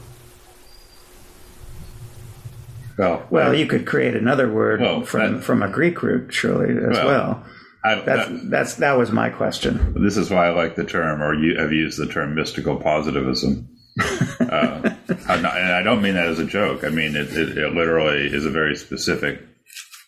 Well, 2.98 3.26
well, 3.30 3.56
you 3.56 3.66
could 3.66 3.88
create 3.88 4.16
another 4.16 4.52
word 4.52 4.82
well, 4.82 5.04
from 5.04 5.36
that, 5.36 5.44
from 5.44 5.64
a 5.64 5.70
Greek 5.70 6.04
root, 6.04 6.34
surely 6.34 6.78
as 6.78 6.98
well. 6.98 7.08
well. 7.08 7.46
I, 7.82 7.96
that's, 7.96 8.30
that, 8.30 8.50
that's 8.50 8.76
that 8.76 8.98
was 8.98 9.12
my 9.12 9.30
question. 9.30 9.94
This 10.04 10.18
is 10.18 10.30
why 10.30 10.48
I 10.48 10.50
like 10.50 10.76
the 10.76 10.84
term, 10.84 11.24
or 11.24 11.34
you 11.34 11.58
have 11.58 11.72
used 11.72 11.98
the 11.98 12.08
term 12.08 12.36
mystical 12.36 12.76
positivism. 12.76 13.70
uh, 14.42 14.92
and 15.30 15.48
I 15.48 15.82
don't 15.82 16.02
mean 16.02 16.16
that 16.16 16.28
as 16.28 16.40
a 16.40 16.46
joke. 16.46 16.84
I 16.84 16.90
mean 16.90 17.16
it, 17.16 17.32
it, 17.32 17.58
it 17.58 17.74
literally 17.74 18.28
is 18.28 18.46
a 18.46 18.50
very 18.50 18.76
specific 18.76 19.42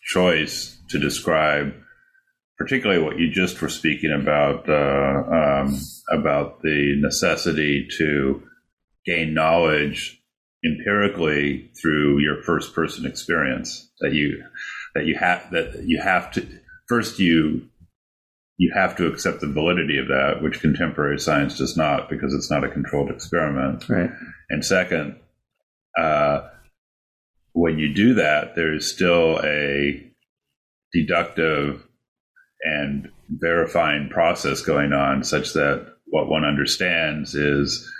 choice 0.04 0.78
to 0.90 0.98
describe, 0.98 1.74
particularly 2.62 3.02
what 3.02 3.18
you 3.18 3.28
just 3.28 3.60
were 3.60 3.68
speaking 3.68 4.12
about 4.12 4.68
uh, 4.68 5.62
um, 5.62 5.80
about 6.08 6.62
the 6.62 6.94
necessity 7.00 7.88
to 7.98 8.40
gain 9.04 9.34
knowledge 9.34 10.22
empirically 10.64 11.72
through 11.80 12.20
your 12.20 12.40
first 12.42 12.72
person 12.72 13.04
experience 13.04 13.90
that 14.00 14.12
you 14.12 14.44
that 14.94 15.06
you 15.06 15.16
have 15.18 15.50
that 15.50 15.82
you 15.84 16.00
have 16.00 16.30
to 16.30 16.46
first 16.88 17.18
you 17.18 17.68
you 18.58 18.70
have 18.72 18.96
to 18.96 19.08
accept 19.08 19.40
the 19.40 19.52
validity 19.52 19.98
of 19.98 20.06
that 20.06 20.40
which 20.40 20.60
contemporary 20.60 21.18
science 21.18 21.58
does 21.58 21.76
not 21.76 22.08
because 22.08 22.32
it's 22.32 22.50
not 22.50 22.62
a 22.62 22.70
controlled 22.70 23.10
experiment. 23.10 23.88
Right. 23.88 24.10
And 24.50 24.64
second 24.64 25.16
uh, 25.98 26.42
when 27.54 27.80
you 27.80 27.92
do 27.92 28.14
that 28.14 28.54
there's 28.54 28.94
still 28.94 29.40
a 29.42 30.08
deductive 30.92 31.84
and 32.62 33.10
verifying 33.28 34.08
process 34.08 34.60
going 34.60 34.92
on 34.92 35.24
such 35.24 35.52
that 35.54 35.94
what 36.06 36.28
one 36.28 36.44
understands 36.44 37.34
is 37.34 37.90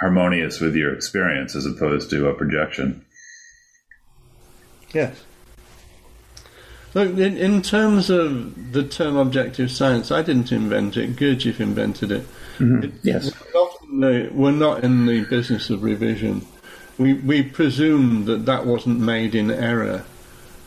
harmonious 0.00 0.60
with 0.60 0.74
your 0.74 0.94
experience 0.94 1.54
as 1.56 1.66
opposed 1.66 2.10
to 2.10 2.28
a 2.28 2.34
projection. 2.34 3.04
Yes. 4.92 5.24
Look, 6.94 7.18
in, 7.18 7.36
in 7.36 7.60
terms 7.60 8.08
of 8.08 8.72
the 8.72 8.82
term 8.82 9.16
objective 9.16 9.70
science, 9.70 10.10
I 10.10 10.22
didn't 10.22 10.52
invent 10.52 10.96
it. 10.96 11.16
Gurdjieff 11.16 11.60
invented 11.60 12.10
it. 12.10 12.26
Mm-hmm. 12.58 12.84
it 12.84 12.92
yes. 13.02 13.32
We're 13.34 13.60
not, 13.60 13.80
the, 14.00 14.30
we're 14.32 14.50
not, 14.52 14.84
in 14.84 15.04
the 15.04 15.24
business 15.26 15.68
of 15.68 15.82
revision. 15.82 16.46
We, 16.96 17.12
we 17.12 17.42
presume 17.42 18.24
that 18.24 18.46
that 18.46 18.64
wasn't 18.64 19.00
made 19.00 19.34
in 19.34 19.50
error. 19.50 20.04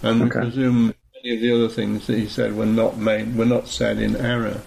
And 0.04 0.22
okay. 0.22 0.40
we 0.40 0.46
presume 0.46 0.94
many 1.24 1.36
of 1.36 1.42
the 1.42 1.54
other 1.54 1.70
things 1.70 2.08
that 2.08 2.18
he 2.18 2.28
said 2.28 2.56
were 2.56 2.66
not 2.66 2.98
made, 2.98 3.36
were 3.36 3.46
not 3.46 3.68
said 3.68 4.00
in 4.00 4.16
error. 4.16 4.62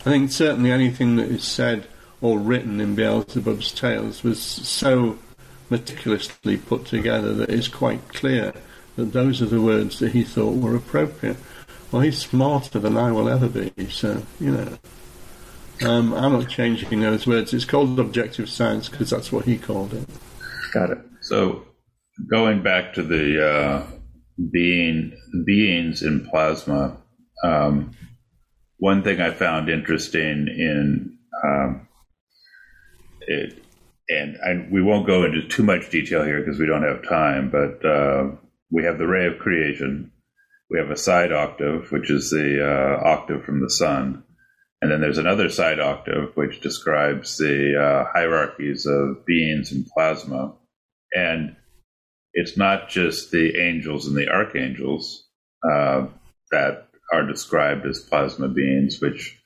I 0.00 0.10
think 0.10 0.30
certainly 0.30 0.70
anything 0.70 1.16
that 1.16 1.28
is 1.28 1.44
said 1.44 1.86
or 2.20 2.38
written 2.38 2.80
in 2.80 2.94
Beelzebub's 2.94 3.72
tales 3.72 4.22
was 4.22 4.40
so 4.40 5.18
meticulously 5.70 6.56
put 6.56 6.86
together 6.86 7.32
that 7.34 7.50
it's 7.50 7.68
quite 7.68 8.08
clear 8.08 8.52
that 8.96 9.12
those 9.12 9.42
are 9.42 9.46
the 9.46 9.60
words 9.60 9.98
that 9.98 10.12
he 10.12 10.22
thought 10.22 10.56
were 10.56 10.76
appropriate. 10.76 11.36
Well, 11.90 12.02
he's 12.02 12.18
smarter 12.18 12.78
than 12.78 12.96
I 12.96 13.12
will 13.12 13.28
ever 13.28 13.48
be, 13.48 13.72
so, 13.88 14.22
you 14.40 14.52
know. 14.52 14.78
Um, 15.82 16.14
I'm 16.14 16.32
not 16.32 16.48
changing 16.48 17.00
those 17.00 17.26
words. 17.26 17.52
It's 17.52 17.64
called 17.64 17.98
objective 17.98 18.48
science 18.48 18.88
because 18.88 19.10
that's 19.10 19.32
what 19.32 19.44
he 19.44 19.58
called 19.58 19.92
it. 19.94 20.08
Got 20.72 20.90
it. 20.90 20.98
So, 21.20 21.66
going 22.28 22.62
back 22.62 22.94
to 22.94 23.02
the 23.02 23.46
uh, 23.46 23.86
being 24.52 25.16
beings 25.46 26.02
in 26.02 26.26
plasma, 26.26 26.96
um, 27.42 27.92
one 28.78 29.02
thing 29.02 29.20
I 29.20 29.30
found 29.30 29.68
interesting 29.68 30.48
in 30.48 31.18
um, 31.44 31.88
it, 33.20 33.64
and 34.08 34.36
I, 34.44 34.68
we 34.70 34.82
won't 34.82 35.06
go 35.06 35.24
into 35.24 35.46
too 35.48 35.62
much 35.62 35.90
detail 35.90 36.24
here 36.24 36.40
because 36.40 36.58
we 36.58 36.66
don't 36.66 36.82
have 36.82 37.08
time, 37.08 37.50
but 37.50 37.84
uh, 37.84 38.32
we 38.70 38.84
have 38.84 38.98
the 38.98 39.06
ray 39.06 39.26
of 39.26 39.38
creation. 39.38 40.12
We 40.70 40.78
have 40.78 40.90
a 40.90 40.96
side 40.96 41.32
octave, 41.32 41.90
which 41.90 42.10
is 42.10 42.30
the 42.30 42.60
uh, 42.62 43.08
octave 43.08 43.44
from 43.44 43.60
the 43.60 43.70
sun. 43.70 44.24
And 44.82 44.90
then 44.90 45.00
there's 45.00 45.18
another 45.18 45.48
side 45.48 45.80
octave 45.80 46.32
which 46.34 46.60
describes 46.60 47.38
the 47.38 47.80
uh, 47.80 48.10
hierarchies 48.12 48.86
of 48.86 49.24
beings 49.24 49.72
and 49.72 49.86
plasma. 49.86 50.54
And 51.12 51.56
it's 52.34 52.56
not 52.56 52.88
just 52.88 53.30
the 53.30 53.58
angels 53.60 54.06
and 54.06 54.16
the 54.16 54.28
archangels 54.28 55.26
uh, 55.62 56.06
that 56.50 56.88
are 57.12 57.26
described 57.26 57.86
as 57.86 58.00
plasma 58.00 58.48
beings, 58.48 59.00
which 59.00 59.40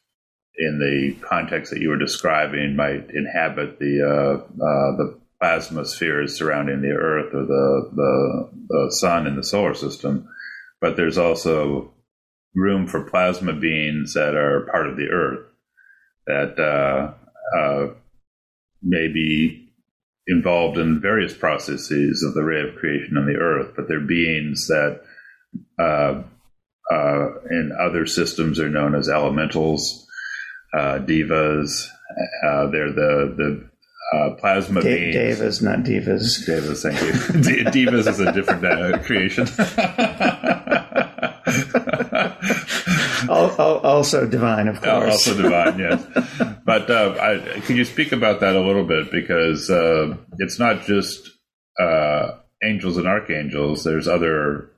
in 0.56 0.78
the 0.78 1.26
context 1.26 1.70
that 1.70 1.80
you 1.80 1.90
were 1.90 1.98
describing 1.98 2.74
might 2.74 3.10
inhabit 3.10 3.78
the 3.78 4.02
uh, 4.02 4.42
uh, 4.42 4.96
the 4.96 5.20
plasma 5.40 5.84
spheres 5.84 6.36
surrounding 6.36 6.80
the 6.80 6.90
Earth 6.90 7.32
or 7.32 7.46
the, 7.46 7.90
the, 7.94 8.50
the 8.68 8.90
sun 8.90 9.26
in 9.26 9.36
the 9.36 9.44
solar 9.44 9.74
system. 9.74 10.28
But 10.80 10.96
there's 10.96 11.18
also 11.18 11.92
room 12.54 12.88
for 12.88 13.08
plasma 13.08 13.52
beings 13.52 14.14
that 14.14 14.34
are 14.34 14.68
part 14.72 14.88
of 14.88 14.96
the 14.96 15.08
Earth 15.10 15.46
that 16.26 16.58
uh, 16.58 17.14
uh, 17.56 17.94
may 18.82 19.08
be 19.08 19.67
involved 20.28 20.78
in 20.78 21.00
various 21.00 21.34
processes 21.34 22.22
of 22.22 22.34
the 22.34 22.42
ray 22.42 22.60
of 22.60 22.76
creation 22.76 23.16
on 23.16 23.26
the 23.26 23.36
Earth, 23.36 23.72
but 23.74 23.88
they're 23.88 24.00
beings 24.00 24.68
that 24.68 25.00
uh, 25.78 26.22
uh 26.90 27.28
in 27.50 27.72
other 27.78 28.06
systems 28.06 28.60
are 28.60 28.68
known 28.68 28.94
as 28.94 29.08
elementals, 29.08 30.06
uh, 30.76 30.98
devas. 30.98 31.90
Uh, 32.44 32.66
they're 32.68 32.92
the 32.92 33.34
the 33.36 33.68
uh, 34.12 34.34
plasma 34.36 34.82
D- 34.82 34.88
beings. 34.88 35.14
Devas, 35.14 35.62
not 35.62 35.80
divas. 35.80 36.46
Devas, 36.46 36.82
thank 36.82 37.00
you. 37.00 37.12
Divas 37.64 38.06
is 38.06 38.20
a 38.20 38.32
different 38.32 38.64
uh, 38.64 38.98
creation. 39.02 39.46
also 43.28 44.26
divine, 44.26 44.68
of 44.68 44.80
course. 44.80 45.28
Also 45.28 45.42
divine, 45.42 45.78
yes. 45.78 46.04
but 46.64 46.90
uh, 46.90 47.16
I, 47.20 47.60
could 47.60 47.76
you 47.76 47.84
speak 47.84 48.12
about 48.12 48.40
that 48.40 48.56
a 48.56 48.60
little 48.60 48.84
bit? 48.84 49.10
Because 49.10 49.70
uh, 49.70 50.16
it's 50.38 50.58
not 50.58 50.82
just 50.82 51.30
uh, 51.78 52.38
angels 52.62 52.96
and 52.96 53.06
archangels. 53.06 53.84
There's 53.84 54.08
other 54.08 54.70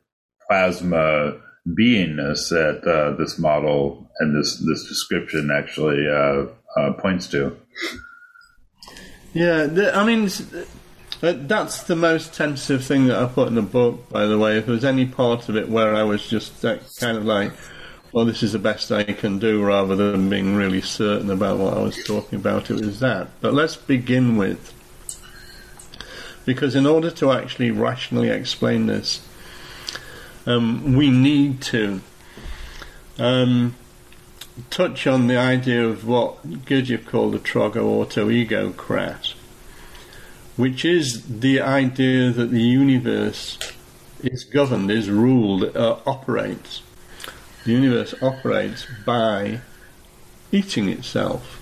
plasma 0.49 1.41
beingness 1.69 2.49
that 2.51 2.83
uh, 2.87 3.17
this 3.17 3.39
model 3.39 4.11
and 4.19 4.37
this 4.37 4.57
this 4.57 4.89
description 4.89 5.51
actually 5.51 6.07
uh, 6.09 6.47
uh, 6.79 6.93
points 6.95 7.27
to. 7.29 7.57
Yeah, 9.33 9.67
the, 9.67 9.95
I 9.95 10.05
mean, 10.05 10.29
that's 11.21 11.85
the 11.85 11.97
most 11.97 12.35
tentative 12.35 12.85
thing 12.85 13.07
that 13.07 13.23
I 13.23 13.27
put 13.27 13.49
in 13.49 13.55
the 13.55 13.63
book. 13.63 14.09
By 14.09 14.27
the 14.27 14.39
way, 14.39 14.59
if 14.59 14.67
there 14.67 14.75
was 14.75 14.85
any 14.85 15.07
part 15.07 15.49
of 15.49 15.57
it 15.57 15.69
where 15.69 15.95
I 15.95 16.03
was 16.03 16.27
just 16.29 16.63
kind 16.63 17.17
of 17.17 17.25
like 17.25 17.53
well, 18.13 18.25
this 18.25 18.43
is 18.43 18.53
the 18.53 18.59
best 18.59 18.91
I 18.91 19.05
can 19.05 19.39
do 19.39 19.63
rather 19.63 19.95
than 19.95 20.29
being 20.29 20.57
really 20.57 20.81
certain 20.81 21.31
about 21.31 21.59
what 21.59 21.75
I 21.75 21.81
was 21.81 22.03
talking 22.05 22.41
about. 22.41 22.71
It 22.71 22.85
was 22.85 22.99
that. 23.01 23.29
But 23.41 23.55
let's 23.55 23.77
begin 23.77 24.37
with. 24.37 24.75
Because 26.45 26.75
in 26.75 26.87
order 26.87 27.11
to 27.13 27.31
actually 27.31 27.71
rationally 27.71 28.29
explain 28.31 28.87
this, 28.87 29.25
um, 30.47 30.97
we 30.97 31.11
need 31.11 31.61
to 31.63 32.01
um, 33.19 33.77
touch 34.71 35.07
on 35.07 35.29
the 35.29 35.37
idea 35.37 35.87
of 35.87 36.05
what 36.05 36.43
Gurdjieff 36.65 37.07
called 37.07 37.35
the 37.35 37.39
trogo-auto-ego-crat, 37.39 39.35
which 40.57 40.85
is 40.85 41.41
the 41.41 41.61
idea 41.61 42.31
that 42.33 42.51
the 42.51 42.63
universe 42.63 43.59
is 44.21 44.43
governed, 44.43 44.91
is 44.91 45.09
ruled, 45.09 45.77
uh, 45.77 45.99
operates 46.07 46.83
the 47.65 47.73
universe 47.73 48.15
operates 48.23 48.87
by 49.05 49.61
eating 50.53 50.89
itself. 50.89 51.57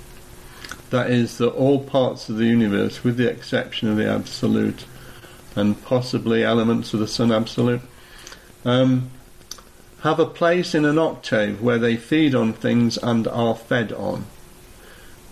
That 0.90 1.10
is, 1.10 1.38
that 1.38 1.50
all 1.50 1.84
parts 1.84 2.28
of 2.28 2.36
the 2.36 2.46
universe, 2.46 3.04
with 3.04 3.16
the 3.16 3.28
exception 3.28 3.88
of 3.88 3.96
the 3.96 4.08
absolute 4.08 4.84
and 5.54 5.82
possibly 5.84 6.44
elements 6.44 6.94
of 6.94 7.00
the 7.00 7.08
sun 7.08 7.32
absolute, 7.32 7.82
um, 8.64 9.10
have 10.02 10.20
a 10.20 10.26
place 10.26 10.74
in 10.74 10.84
an 10.84 10.98
octave 10.98 11.60
where 11.60 11.78
they 11.78 11.96
feed 11.96 12.34
on 12.34 12.52
things 12.52 12.96
and 12.98 13.26
are 13.26 13.56
fed 13.56 13.92
on. 13.92 14.26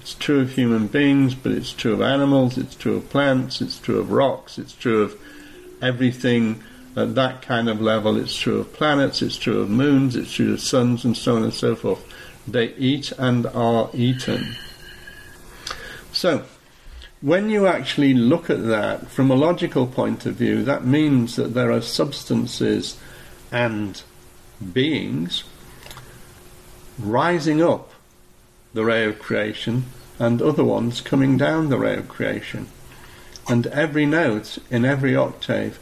It's 0.00 0.14
true 0.14 0.40
of 0.40 0.52
human 0.52 0.88
beings, 0.88 1.34
but 1.34 1.52
it's 1.52 1.72
true 1.72 1.92
of 1.92 2.02
animals, 2.02 2.58
it's 2.58 2.74
true 2.74 2.96
of 2.96 3.08
plants, 3.08 3.60
it's 3.60 3.78
true 3.78 3.98
of 3.98 4.12
rocks, 4.12 4.58
it's 4.58 4.74
true 4.74 5.02
of 5.02 5.18
everything 5.80 6.62
at 6.96 7.14
that 7.14 7.42
kind 7.42 7.68
of 7.68 7.80
level, 7.80 8.16
it's 8.16 8.34
true 8.34 8.58
of 8.58 8.72
planets, 8.72 9.20
it's 9.20 9.36
true 9.36 9.60
of 9.60 9.68
moons, 9.68 10.16
it's 10.16 10.32
true 10.32 10.54
of 10.54 10.60
suns, 10.60 11.04
and 11.04 11.14
so 11.16 11.36
on 11.36 11.42
and 11.42 11.54
so 11.54 11.76
forth. 11.76 12.02
They 12.48 12.72
eat 12.74 13.12
and 13.18 13.46
are 13.46 13.90
eaten. 13.92 14.56
So, 16.12 16.44
when 17.20 17.50
you 17.50 17.66
actually 17.66 18.14
look 18.14 18.48
at 18.48 18.66
that 18.66 19.10
from 19.10 19.30
a 19.30 19.34
logical 19.34 19.86
point 19.86 20.24
of 20.24 20.36
view, 20.36 20.62
that 20.64 20.84
means 20.84 21.36
that 21.36 21.52
there 21.52 21.70
are 21.70 21.82
substances 21.82 22.98
and 23.52 24.02
beings 24.72 25.44
rising 26.98 27.62
up 27.62 27.90
the 28.72 28.84
ray 28.84 29.04
of 29.04 29.18
creation 29.18 29.84
and 30.18 30.40
other 30.40 30.64
ones 30.64 31.02
coming 31.02 31.36
down 31.36 31.68
the 31.68 31.78
ray 31.78 31.96
of 31.96 32.08
creation. 32.08 32.68
And 33.48 33.66
every 33.66 34.06
note 34.06 34.58
in 34.70 34.84
every 34.84 35.14
octave 35.14 35.78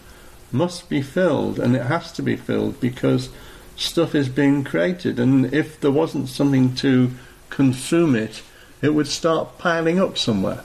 must 0.52 0.88
be 0.88 1.02
filled, 1.02 1.58
and 1.58 1.74
it 1.74 1.86
has 1.86 2.12
to 2.12 2.22
be 2.22 2.36
filled 2.36 2.80
because 2.80 3.30
stuff 3.76 4.14
is 4.14 4.28
being 4.28 4.64
created. 4.64 5.18
And 5.18 5.52
if 5.52 5.80
there 5.80 5.90
wasn't 5.90 6.28
something 6.28 6.74
to 6.76 7.10
consume 7.50 8.14
it, 8.14 8.42
it 8.82 8.94
would 8.94 9.08
start 9.08 9.58
piling 9.58 9.98
up 9.98 10.18
somewhere. 10.18 10.62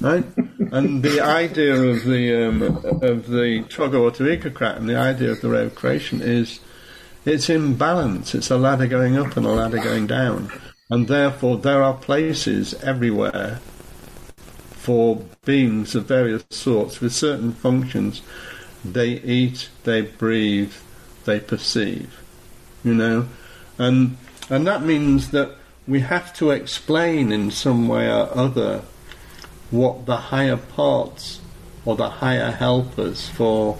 Right? 0.00 0.24
and 0.72 1.02
the 1.02 1.20
idea 1.20 1.74
of 1.74 2.04
the 2.04 2.46
um, 2.46 2.62
of 2.62 3.28
the 3.28 3.64
trogo-auto-ego-crat 3.68 4.76
and 4.76 4.88
the 4.88 4.96
idea 4.96 5.30
of 5.30 5.40
the 5.40 5.48
ray 5.48 5.64
of 5.64 5.74
creation 5.74 6.20
is 6.20 6.60
it's 7.24 7.48
in 7.48 7.76
balance. 7.76 8.34
It's 8.34 8.50
a 8.50 8.58
ladder 8.58 8.86
going 8.86 9.16
up 9.16 9.36
and 9.36 9.46
a 9.46 9.50
ladder 9.50 9.78
going 9.78 10.06
down. 10.06 10.52
And 10.90 11.08
therefore 11.08 11.56
there 11.58 11.82
are 11.82 11.94
places 11.94 12.74
everywhere 12.82 13.60
for 14.82 15.22
beings 15.44 15.94
of 15.94 16.06
various 16.06 16.44
sorts 16.50 17.00
with 17.00 17.12
certain 17.12 17.52
functions. 17.52 18.20
They 18.84 19.10
eat, 19.10 19.68
they 19.84 20.00
breathe, 20.00 20.72
they 21.24 21.38
perceive. 21.38 22.20
You 22.82 22.94
know? 22.94 23.28
And 23.78 24.16
and 24.50 24.66
that 24.66 24.82
means 24.82 25.30
that 25.30 25.52
we 25.86 26.00
have 26.00 26.34
to 26.34 26.50
explain 26.50 27.30
in 27.30 27.52
some 27.52 27.86
way 27.86 28.08
or 28.08 28.36
other 28.36 28.82
what 29.70 30.06
the 30.06 30.16
higher 30.16 30.56
parts 30.56 31.40
or 31.84 31.94
the 31.94 32.10
higher 32.10 32.50
helpers 32.50 33.28
for 33.28 33.78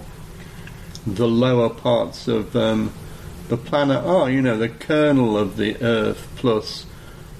the 1.05 1.27
lower 1.27 1.69
parts 1.69 2.29
of 2.29 2.55
um, 2.55 2.93
the 3.49 3.57
planet 3.57 4.05
are. 4.05 4.29
You 4.29 4.41
know, 4.41 4.57
the 4.57 4.69
kernel 4.69 5.37
of 5.37 5.57
the 5.57 5.75
Earth 5.83 6.31
plus 6.37 6.85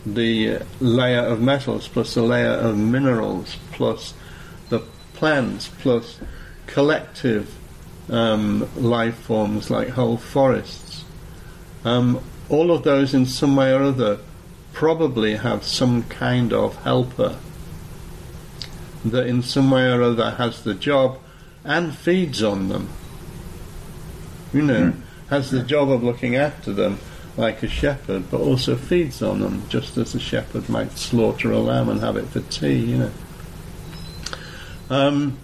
the 0.06 0.60
layer 0.80 1.20
of 1.20 1.42
metals 1.42 1.88
plus 1.88 2.14
the 2.14 2.22
layer 2.22 2.52
of 2.52 2.78
minerals 2.78 3.58
plus 3.72 4.14
the 4.70 4.80
plants 5.14 5.70
plus 5.80 6.20
collective 6.68 7.56
um, 8.10 8.68
life 8.76 9.16
forms 9.16 9.70
like 9.70 9.90
whole 9.90 10.18
forests. 10.18 11.06
Um, 11.86 12.22
all 12.50 12.72
of 12.72 12.84
those, 12.84 13.14
in 13.14 13.26
some 13.26 13.56
way 13.56 13.74
or 13.74 13.84
other, 13.84 14.20
probably 14.74 15.36
have 15.36 15.64
some 15.64 16.04
kind 16.04 16.52
of 16.52 16.76
helper 16.84 17.38
that, 19.06 19.28
in 19.28 19.42
some 19.42 19.72
way 19.72 19.90
or 19.90 20.02
other, 20.02 20.32
has 20.32 20.64
the 20.64 20.74
job 20.74 21.20
and 21.64 21.96
feeds 21.96 22.44
on 22.44 22.70
them. 22.70 22.90
You 24.52 24.62
know, 24.62 24.92
mm. 24.92 25.02
has 25.30 25.52
the 25.52 25.64
job 25.64 25.90
of 25.90 26.04
looking 26.04 26.36
after 26.36 26.74
them 26.74 27.00
like 27.38 27.64
a 27.64 27.68
shepherd, 27.68 28.30
but 28.30 28.40
also 28.40 28.76
feeds 28.76 29.22
on 29.22 29.40
them, 29.40 29.64
just 29.70 29.98
as 29.98 30.14
a 30.14 30.20
shepherd 30.20 30.70
might 30.70 30.92
slaughter 30.92 31.52
a 31.52 31.60
lamb 31.60 31.90
and 31.90 32.00
have 32.02 32.16
it 32.16 32.28
for 32.28 32.42
tea, 32.42 32.76
you 32.76 32.98
know. 32.98 33.12
Um, 34.90 35.38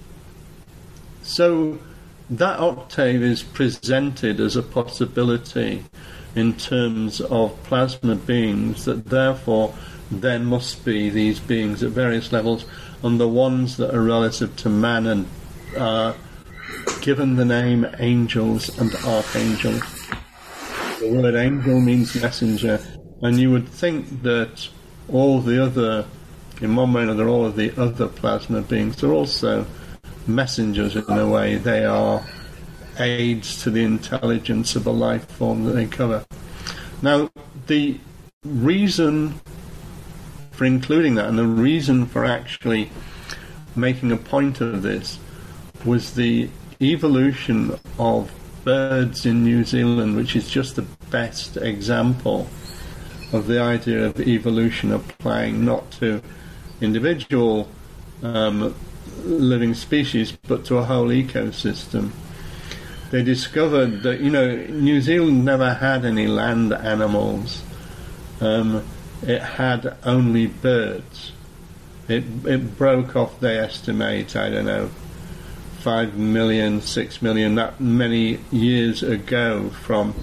so 1.23 1.79
that 2.29 2.59
octave 2.59 3.23
is 3.23 3.41
presented 3.41 4.39
as 4.39 4.55
a 4.55 4.61
possibility 4.61 5.85
in 6.35 6.53
terms 6.53 7.21
of 7.21 7.61
plasma 7.63 8.15
beings 8.15 8.85
that 8.85 9.05
therefore 9.05 9.73
there 10.11 10.39
must 10.39 10.85
be 10.85 11.09
these 11.09 11.39
beings 11.39 11.81
at 11.81 11.89
various 11.89 12.31
levels 12.31 12.65
and 13.01 13.19
the 13.19 13.27
ones 13.27 13.77
that 13.77 13.93
are 13.95 14.01
relative 14.01 14.55
to 14.57 14.69
man 14.69 15.07
and 15.07 15.27
uh, 15.75 16.13
given 17.01 17.35
the 17.35 17.45
name 17.45 17.87
angels 17.99 18.77
and 18.79 18.93
archangels 19.05 19.98
the 20.99 21.09
word 21.09 21.35
angel 21.35 21.79
means 21.79 22.15
messenger, 22.21 22.79
and 23.21 23.39
you 23.39 23.51
would 23.51 23.67
think 23.67 24.21
that 24.23 24.67
all 25.07 25.39
the 25.39 25.63
other, 25.63 26.05
in 26.61 26.75
one 26.75 26.93
way 26.93 27.01
or 27.01 27.05
another, 27.05 27.27
all 27.27 27.45
of 27.45 27.55
the 27.55 27.71
other 27.81 28.07
plasma 28.07 28.61
beings 28.61 29.03
are 29.03 29.13
also 29.13 29.65
messengers 30.27 30.95
in 30.95 31.09
a 31.09 31.27
way. 31.27 31.55
They 31.55 31.85
are 31.85 32.25
aids 32.99 33.63
to 33.63 33.71
the 33.71 33.83
intelligence 33.83 34.75
of 34.75 34.85
a 34.85 34.91
life 34.91 35.29
form 35.31 35.63
that 35.63 35.71
they 35.71 35.85
cover. 35.85 36.25
Now, 37.01 37.29
the 37.67 37.97
reason 38.43 39.39
for 40.51 40.65
including 40.65 41.15
that, 41.15 41.29
and 41.29 41.39
the 41.39 41.45
reason 41.45 42.05
for 42.05 42.25
actually 42.25 42.91
making 43.75 44.11
a 44.11 44.17
point 44.17 44.59
of 44.59 44.81
this, 44.81 45.17
was 45.85 46.13
the 46.15 46.49
evolution 46.81 47.79
of 47.97 48.29
birds 48.63 49.25
in 49.25 49.43
New 49.43 49.63
Zealand, 49.63 50.15
which 50.15 50.35
is 50.35 50.49
just 50.49 50.75
the 50.75 50.85
best 51.11 51.57
example 51.57 52.47
of 53.31 53.47
the 53.47 53.59
idea 53.59 54.05
of 54.05 54.19
evolution 54.19 54.91
applying 54.91 55.63
not 55.63 55.91
to 55.91 56.21
individual 56.81 57.67
um, 58.23 58.75
living 59.23 59.73
species 59.73 60.31
but 60.31 60.65
to 60.65 60.77
a 60.77 60.83
whole 60.83 61.07
ecosystem. 61.09 62.11
They 63.11 63.23
discovered 63.23 64.03
that, 64.03 64.19
you 64.19 64.29
know, 64.29 64.55
New 64.55 65.01
Zealand 65.01 65.43
never 65.43 65.73
had 65.73 66.05
any 66.05 66.27
land 66.27 66.73
animals. 66.73 67.63
Um, 68.39 68.85
it 69.23 69.41
had 69.41 69.97
only 70.03 70.47
birds. 70.47 71.31
It, 72.07 72.23
it 72.45 72.77
broke 72.77 73.15
off, 73.15 73.39
they 73.39 73.57
estimate, 73.57 74.35
I 74.35 74.49
don't 74.49 74.65
know, 74.65 74.89
five 75.79 76.17
million, 76.17 76.81
six 76.81 77.21
million, 77.21 77.55
that 77.55 77.79
many 77.79 78.39
years 78.51 79.01
ago 79.01 79.69
from 79.69 80.13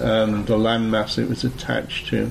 um, 0.00 0.44
the 0.44 0.56
landmass 0.56 1.18
it 1.18 1.28
was 1.28 1.44
attached 1.44 2.08
to, 2.08 2.30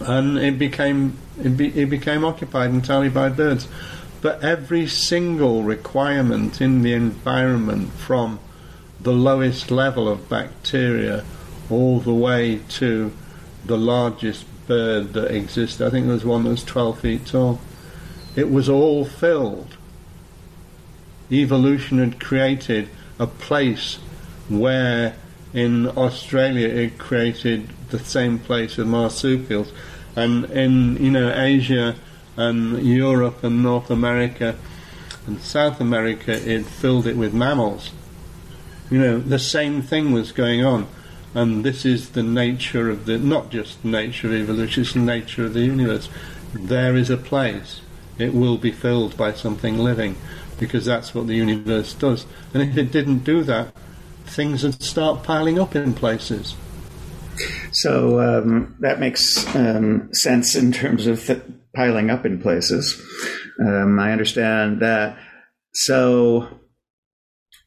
and 0.00 0.38
it 0.38 0.58
became 0.58 1.18
it, 1.42 1.56
be, 1.56 1.68
it 1.78 1.90
became 1.90 2.24
occupied 2.24 2.70
entirely 2.70 3.08
by 3.08 3.28
birds. 3.28 3.68
But 4.22 4.42
every 4.42 4.86
single 4.86 5.62
requirement 5.62 6.60
in 6.60 6.82
the 6.82 6.94
environment, 6.94 7.92
from 7.92 8.40
the 9.00 9.12
lowest 9.12 9.70
level 9.70 10.08
of 10.08 10.28
bacteria 10.28 11.24
all 11.68 12.00
the 12.00 12.14
way 12.14 12.60
to 12.68 13.12
the 13.64 13.76
largest 13.76 14.46
bird 14.66 15.12
that 15.12 15.30
existed, 15.30 15.86
I 15.86 15.90
think 15.90 16.06
there 16.06 16.14
was 16.14 16.24
one 16.24 16.44
that 16.44 16.50
was 16.50 16.64
12 16.64 17.00
feet 17.00 17.26
tall, 17.26 17.60
it 18.34 18.50
was 18.50 18.68
all 18.68 19.04
filled 19.04 19.76
evolution 21.30 21.98
had 21.98 22.20
created 22.20 22.88
a 23.18 23.26
place 23.26 23.98
where 24.48 25.16
in 25.52 25.88
Australia 25.88 26.68
it 26.68 26.98
created 26.98 27.68
the 27.90 27.98
same 27.98 28.38
place 28.38 28.76
with 28.76 28.86
marsupials, 28.86 29.72
and 30.14 30.44
in 30.46 30.96
you 31.02 31.10
know 31.10 31.32
Asia 31.34 31.96
and 32.36 32.82
Europe 32.86 33.42
and 33.42 33.62
North 33.62 33.90
America 33.90 34.56
and 35.26 35.40
South 35.40 35.80
America 35.80 36.32
it 36.32 36.66
filled 36.66 37.06
it 37.06 37.16
with 37.16 37.32
mammals. 37.32 37.90
You 38.90 38.98
know 38.98 39.18
the 39.18 39.38
same 39.38 39.82
thing 39.82 40.12
was 40.12 40.32
going 40.32 40.64
on, 40.64 40.86
and 41.34 41.64
this 41.64 41.84
is 41.84 42.10
the 42.10 42.22
nature 42.22 42.90
of 42.90 43.06
the 43.06 43.18
not 43.18 43.50
just 43.50 43.84
nature 43.84 44.28
of 44.28 44.34
evolution, 44.34 44.82
it's 44.82 44.92
the 44.92 45.00
nature 45.00 45.46
of 45.46 45.54
the 45.54 45.60
universe. 45.60 46.08
There 46.52 46.96
is 46.96 47.10
a 47.10 47.16
place. 47.16 47.80
It 48.18 48.32
will 48.32 48.56
be 48.56 48.72
filled 48.72 49.16
by 49.16 49.32
something 49.34 49.78
living 49.78 50.16
because 50.58 50.84
that's 50.84 51.14
what 51.14 51.26
the 51.26 51.34
universe 51.34 51.92
does. 51.94 52.26
And 52.54 52.62
if 52.62 52.76
it 52.76 52.92
didn't 52.92 53.24
do 53.24 53.42
that, 53.44 53.74
things 54.24 54.64
would 54.64 54.82
start 54.82 55.22
piling 55.22 55.58
up 55.58 55.76
in 55.76 55.94
places. 55.94 56.54
So 57.72 58.20
um, 58.20 58.76
that 58.80 59.00
makes 59.00 59.46
um, 59.54 60.08
sense 60.12 60.54
in 60.54 60.72
terms 60.72 61.06
of 61.06 61.24
th- 61.24 61.42
piling 61.74 62.10
up 62.10 62.24
in 62.24 62.40
places. 62.40 63.00
Um, 63.60 63.98
I 63.98 64.12
understand 64.12 64.80
that. 64.80 65.18
So 65.72 66.48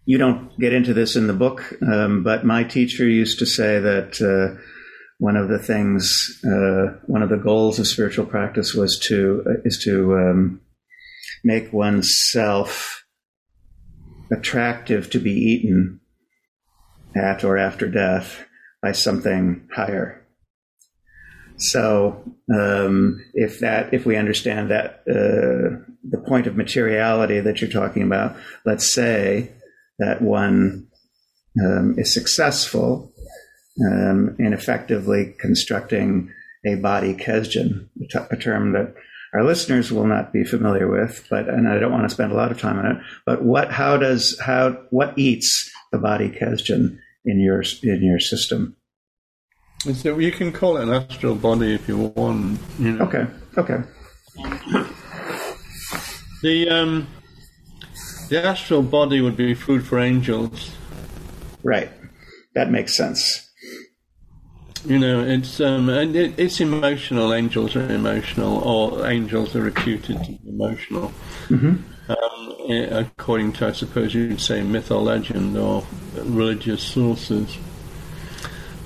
you 0.05 0.17
don't 0.17 0.57
get 0.59 0.73
into 0.73 0.93
this 0.93 1.15
in 1.15 1.27
the 1.27 1.33
book, 1.33 1.73
um, 1.83 2.23
but 2.23 2.43
my 2.43 2.63
teacher 2.63 3.07
used 3.07 3.37
to 3.39 3.45
say 3.45 3.79
that 3.79 4.19
uh, 4.19 4.59
one 5.19 5.35
of 5.35 5.49
the 5.49 5.59
things, 5.59 6.41
uh, 6.43 6.97
one 7.05 7.21
of 7.21 7.29
the 7.29 7.37
goals 7.37 7.77
of 7.77 7.85
spiritual 7.85 8.25
practice 8.25 8.73
was 8.73 8.97
to 9.03 9.43
uh, 9.45 9.61
is 9.65 9.79
to 9.83 10.15
um, 10.15 10.61
make 11.43 11.71
oneself 11.73 13.05
attractive 14.31 15.09
to 15.09 15.19
be 15.19 15.31
eaten 15.31 15.99
at 17.15 17.43
or 17.43 17.57
after 17.57 17.89
death 17.89 18.45
by 18.81 18.91
something 18.91 19.67
higher. 19.73 20.25
So, 21.57 22.23
um, 22.53 23.23
if 23.33 23.59
that, 23.59 23.93
if 23.93 24.05
we 24.05 24.15
understand 24.15 24.71
that 24.71 25.03
uh, 25.09 25.83
the 26.07 26.23
point 26.25 26.47
of 26.47 26.55
materiality 26.55 27.41
that 27.41 27.59
you're 27.59 27.69
talking 27.69 28.03
about, 28.03 28.37
let's 28.65 28.93
say 28.93 29.51
that 29.97 30.21
one 30.21 30.87
um, 31.61 31.95
is 31.97 32.13
successful 32.13 33.11
um, 33.85 34.35
in 34.39 34.53
effectively 34.53 35.35
constructing 35.37 36.31
a 36.65 36.75
body 36.75 37.13
kesdjan, 37.13 37.89
a, 38.01 38.07
t- 38.07 38.25
a 38.31 38.37
term 38.37 38.71
that 38.73 38.93
our 39.33 39.43
listeners 39.43 39.91
will 39.91 40.07
not 40.07 40.33
be 40.33 40.43
familiar 40.43 40.89
with, 40.89 41.25
but 41.29 41.47
and 41.47 41.67
I 41.67 41.77
don't 41.79 41.91
want 41.91 42.03
to 42.03 42.13
spend 42.13 42.31
a 42.31 42.35
lot 42.35 42.51
of 42.51 42.59
time 42.59 42.79
on 42.79 42.85
it. 42.85 42.97
But 43.25 43.43
what, 43.43 43.71
how 43.71 43.97
does, 43.97 44.39
how, 44.39 44.71
what 44.89 45.17
eats 45.17 45.71
the 45.91 45.99
body 45.99 46.29
kesdjan 46.29 46.97
in 47.25 47.39
your 47.39 47.63
in 47.83 48.03
your 48.03 48.19
system? 48.19 48.75
So 49.93 50.19
you 50.19 50.31
can 50.31 50.51
call 50.51 50.77
it 50.77 50.83
an 50.83 50.93
astral 50.93 51.35
body 51.35 51.73
if 51.73 51.87
you 51.87 51.97
want. 51.97 52.59
You 52.79 52.93
know. 52.93 53.05
Okay. 53.05 53.27
Okay. 53.57 53.81
The 56.41 56.69
um, 56.69 57.07
the 58.29 58.43
astral 58.43 58.81
body 58.81 59.21
would 59.21 59.37
be 59.37 59.53
food 59.53 59.85
for 59.85 59.99
angels. 59.99 60.71
Right. 61.63 61.91
That 62.55 62.71
makes 62.71 62.95
sense. 62.95 63.48
You 64.85 64.97
know, 64.97 65.23
it's 65.23 65.59
um, 65.59 65.89
and 65.89 66.15
it, 66.15 66.39
it's 66.39 66.61
emotional. 66.61 67.33
Angels 67.33 67.75
are 67.75 67.91
emotional, 67.91 68.59
or 68.59 69.07
angels 69.07 69.55
are 69.55 69.61
reputed 69.61 70.23
to 70.23 70.31
be 70.31 70.39
emotional. 70.47 71.11
Mm-hmm. 71.49 71.75
Um, 72.09 72.97
according 72.97 73.53
to, 73.53 73.67
I 73.67 73.71
suppose 73.73 74.13
you'd 74.13 74.41
say, 74.41 74.63
myth 74.63 74.89
or 74.89 75.01
legend 75.01 75.57
or 75.57 75.85
religious 76.15 76.81
sources. 76.81 77.57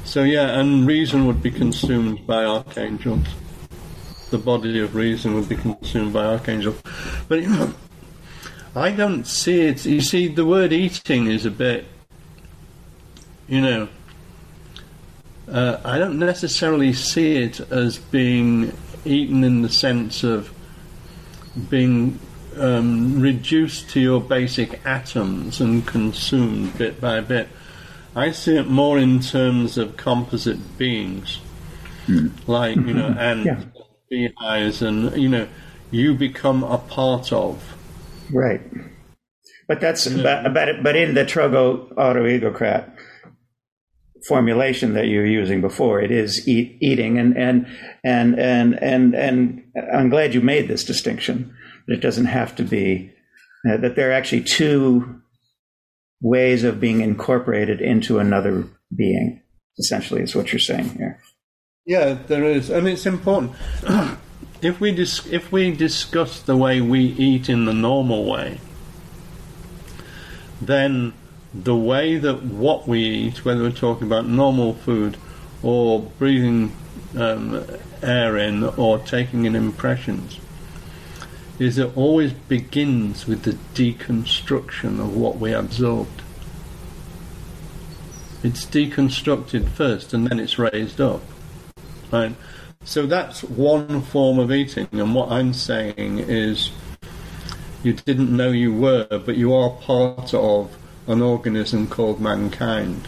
So 0.03 0.23
yeah, 0.23 0.59
and 0.59 0.87
reason 0.87 1.27
would 1.27 1.43
be 1.43 1.51
consumed 1.51 2.25
by 2.25 2.43
archangels. 2.43 3.27
The 4.31 4.39
body 4.39 4.79
of 4.79 4.95
reason 4.95 5.35
would 5.35 5.47
be 5.47 5.55
consumed 5.55 6.11
by 6.11 6.25
archangels. 6.25 6.81
But 7.27 7.41
you 7.41 7.49
know, 7.49 7.73
I 8.75 8.91
don't 8.91 9.25
see 9.25 9.61
it. 9.61 9.85
You 9.85 10.01
see, 10.01 10.27
the 10.27 10.45
word 10.45 10.73
eating 10.73 11.27
is 11.27 11.45
a 11.45 11.51
bit, 11.51 11.85
you 13.47 13.61
know 13.61 13.87
uh, 15.51 15.79
I 15.83 15.99
don't 15.99 16.19
necessarily 16.19 16.93
see 16.93 17.37
it 17.37 17.59
as 17.71 17.97
being 17.97 18.73
eaten 19.05 19.43
in 19.43 19.61
the 19.61 19.69
sense 19.69 20.23
of 20.23 20.53
being 21.69 22.19
um, 22.57 23.19
reduced 23.19 23.89
to 23.91 23.99
your 23.99 24.21
basic 24.21 24.85
atoms 24.85 25.59
and 25.59 25.85
consumed 25.85 26.77
bit 26.77 27.01
by 27.01 27.21
bit. 27.21 27.47
I 28.15 28.31
see 28.31 28.57
it 28.57 28.69
more 28.69 28.99
in 28.99 29.19
terms 29.19 29.77
of 29.77 29.97
composite 29.97 30.77
beings, 30.77 31.39
mm. 32.05 32.31
like 32.47 32.75
you 32.75 32.93
know, 32.93 33.15
and 33.17 33.45
yeah. 33.45 33.63
beehives, 34.09 34.81
and 34.81 35.15
you 35.19 35.29
know, 35.29 35.47
you 35.89 36.13
become 36.13 36.63
a 36.63 36.77
part 36.77 37.33
of. 37.33 37.75
Right, 38.31 38.61
but 39.67 39.81
that's 39.81 40.07
know, 40.07 40.21
but, 40.21 40.53
but 40.53 40.83
but 40.83 40.95
in 40.95 41.15
the 41.15 41.25
trogo 41.25 41.91
autoegocrat, 41.95 42.95
formulation 44.27 44.93
that 44.93 45.07
you're 45.07 45.25
using 45.25 45.61
before. 45.61 46.01
It 46.01 46.11
is 46.11 46.47
eat, 46.47 46.77
eating, 46.81 47.17
and 47.17 47.37
and 47.37 47.67
and 48.03 48.39
and 48.39 48.75
and 48.75 49.15
and 49.15 49.63
I'm 49.93 50.09
glad 50.09 50.33
you 50.33 50.41
made 50.41 50.67
this 50.67 50.83
distinction. 50.83 51.55
That 51.87 51.95
it 51.95 52.01
doesn't 52.01 52.25
have 52.25 52.55
to 52.55 52.63
be 52.63 53.11
uh, 53.69 53.77
that 53.77 53.95
there 53.95 54.09
are 54.09 54.13
actually 54.13 54.43
two 54.43 55.21
ways 56.21 56.63
of 56.63 56.79
being 56.79 57.01
incorporated 57.01 57.81
into 57.81 58.19
another 58.19 58.67
being. 58.95 59.41
Essentially, 59.79 60.21
is 60.21 60.35
what 60.35 60.53
you're 60.53 60.59
saying 60.59 60.89
here. 60.89 61.19
Yeah, 61.85 62.13
there 62.27 62.45
is, 62.45 62.69
and 62.69 62.87
it's 62.87 63.05
important. 63.05 63.53
if 64.61 64.79
we 64.79 64.91
dis- 64.93 65.25
if 65.27 65.51
we 65.51 65.71
discuss 65.71 66.39
the 66.39 66.55
way 66.55 66.79
we 66.79 67.01
eat 67.01 67.49
in 67.49 67.65
the 67.65 67.73
normal 67.73 68.29
way, 68.29 68.59
then 70.61 71.13
the 71.53 71.75
way 71.75 72.17
that 72.17 72.43
what 72.43 72.87
we 72.87 72.99
eat, 72.99 73.45
whether 73.45 73.61
we're 73.61 73.71
talking 73.71 74.07
about 74.07 74.25
normal 74.25 74.73
food 74.73 75.17
or 75.61 76.01
breathing 76.01 76.75
um, 77.17 77.63
air 78.01 78.37
in 78.37 78.63
or 78.63 78.97
taking 78.99 79.45
in 79.45 79.55
impressions, 79.55 80.39
is 81.59 81.77
it 81.77 81.95
always 81.95 82.33
begins 82.33 83.27
with 83.27 83.43
the 83.43 83.53
deconstruction 83.75 84.99
of 84.99 85.15
what 85.15 85.37
we 85.37 85.53
absorbed. 85.53 86.21
It's 88.41 88.65
deconstructed 88.65 89.69
first 89.69 90.13
and 90.13 90.27
then 90.27 90.39
it's 90.39 90.57
raised 90.57 90.99
up. 90.99 91.21
Right? 92.11 92.35
So 92.83 93.05
that's 93.05 93.43
one 93.43 94.01
form 94.01 94.39
of 94.39 94.51
eating, 94.51 94.89
and 94.91 95.15
what 95.15 95.31
I'm 95.31 95.53
saying 95.53 96.19
is 96.19 96.71
you 97.81 97.93
didn't 97.93 98.35
know 98.35 98.51
you 98.51 98.73
were, 98.73 99.07
but 99.09 99.37
you 99.37 99.53
are 99.53 99.69
part 99.69 100.33
of 100.33 100.75
an 101.07 101.21
organism 101.21 101.87
called 101.87 102.19
mankind. 102.21 103.07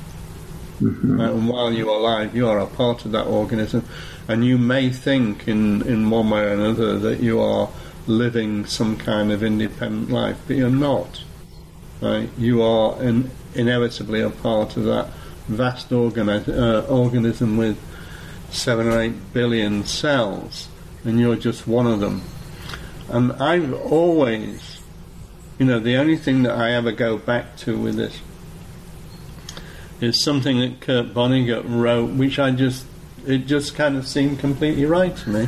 Mm-hmm. 0.81 1.19
And 1.21 1.47
while 1.47 1.71
you're 1.71 1.89
alive, 1.89 2.35
you 2.35 2.47
are 2.47 2.59
a 2.59 2.67
part 2.67 3.05
of 3.05 3.11
that 3.11 3.25
organism. 3.25 3.85
And 4.27 4.43
you 4.43 4.57
may 4.57 4.89
think 4.89 5.47
in, 5.47 5.81
in 5.87 6.09
one 6.09 6.29
way 6.29 6.41
or 6.41 6.53
another 6.53 6.99
that 6.99 7.19
you 7.19 7.39
are 7.39 7.69
living 8.07 8.65
some 8.65 8.97
kind 8.97 9.31
of 9.31 9.43
independent 9.43 10.09
life, 10.09 10.37
but 10.47 10.57
you're 10.57 10.69
not. 10.69 11.23
Right? 12.01 12.29
You 12.37 12.61
are 12.61 13.01
in, 13.01 13.31
inevitably 13.53 14.21
a 14.21 14.29
part 14.29 14.77
of 14.77 14.83
that 14.85 15.09
vast 15.47 15.89
organi- 15.89 16.47
uh, 16.49 16.85
organism 16.87 17.57
with 17.57 17.77
seven 18.49 18.87
or 18.87 18.99
eight 18.99 19.33
billion 19.33 19.85
cells, 19.85 20.67
and 21.03 21.19
you're 21.19 21.35
just 21.35 21.67
one 21.67 21.87
of 21.87 21.99
them. 21.99 22.21
And 23.09 23.33
I've 23.33 23.73
always, 23.73 24.74
you 25.57 25.65
know, 25.65 25.79
the 25.79 25.95
only 25.95 26.17
thing 26.17 26.43
that 26.43 26.57
I 26.57 26.71
ever 26.71 26.91
go 26.91 27.17
back 27.17 27.55
to 27.57 27.77
with 27.77 27.95
this 27.95 28.19
is 30.01 30.21
something 30.21 30.59
that 30.59 30.81
Kurt 30.81 31.13
Vonnegut 31.13 31.63
wrote, 31.65 32.11
which 32.11 32.37
I 32.37 32.51
just, 32.51 32.85
it 33.25 33.47
just 33.47 33.75
kind 33.75 33.95
of 33.95 34.07
seemed 34.07 34.39
completely 34.39 34.85
right 34.85 35.15
to 35.15 35.29
me. 35.29 35.47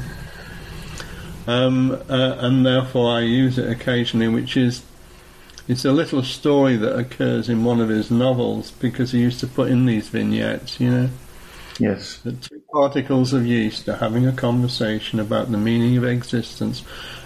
Um, 1.46 1.92
uh, 2.10 2.38
and 2.40 2.66
therefore 2.66 3.16
I 3.16 3.22
use 3.22 3.58
it 3.58 3.70
occasionally, 3.70 4.28
which 4.28 4.58
is 4.58 4.84
it's 5.68 5.84
a 5.84 5.92
little 5.92 6.24
story 6.24 6.78
that 6.78 6.98
occurs 6.98 7.50
in 7.50 7.66
one 7.66 7.82
of 7.82 7.90
his 7.90 8.10
novels 8.10 8.72
because 8.72 9.12
he 9.12 9.20
used 9.20 9.42
to 9.42 9.48
put 9.48 9.70
in 9.70 9.86
these 9.86 10.08
vignettes, 10.08 10.80
you 10.80 10.90
know. 10.90 11.10
Yes. 11.80 12.18
The 12.18 12.32
two 12.32 12.62
particles 12.72 13.34
of 13.34 13.46
yeast 13.46 13.88
are 13.90 13.98
having 13.98 14.26
a 14.26 14.32
conversation 14.32 15.20
about 15.20 15.52
the 15.52 15.58
meaning 15.58 15.98
of 15.98 16.04
existence, 16.04 16.84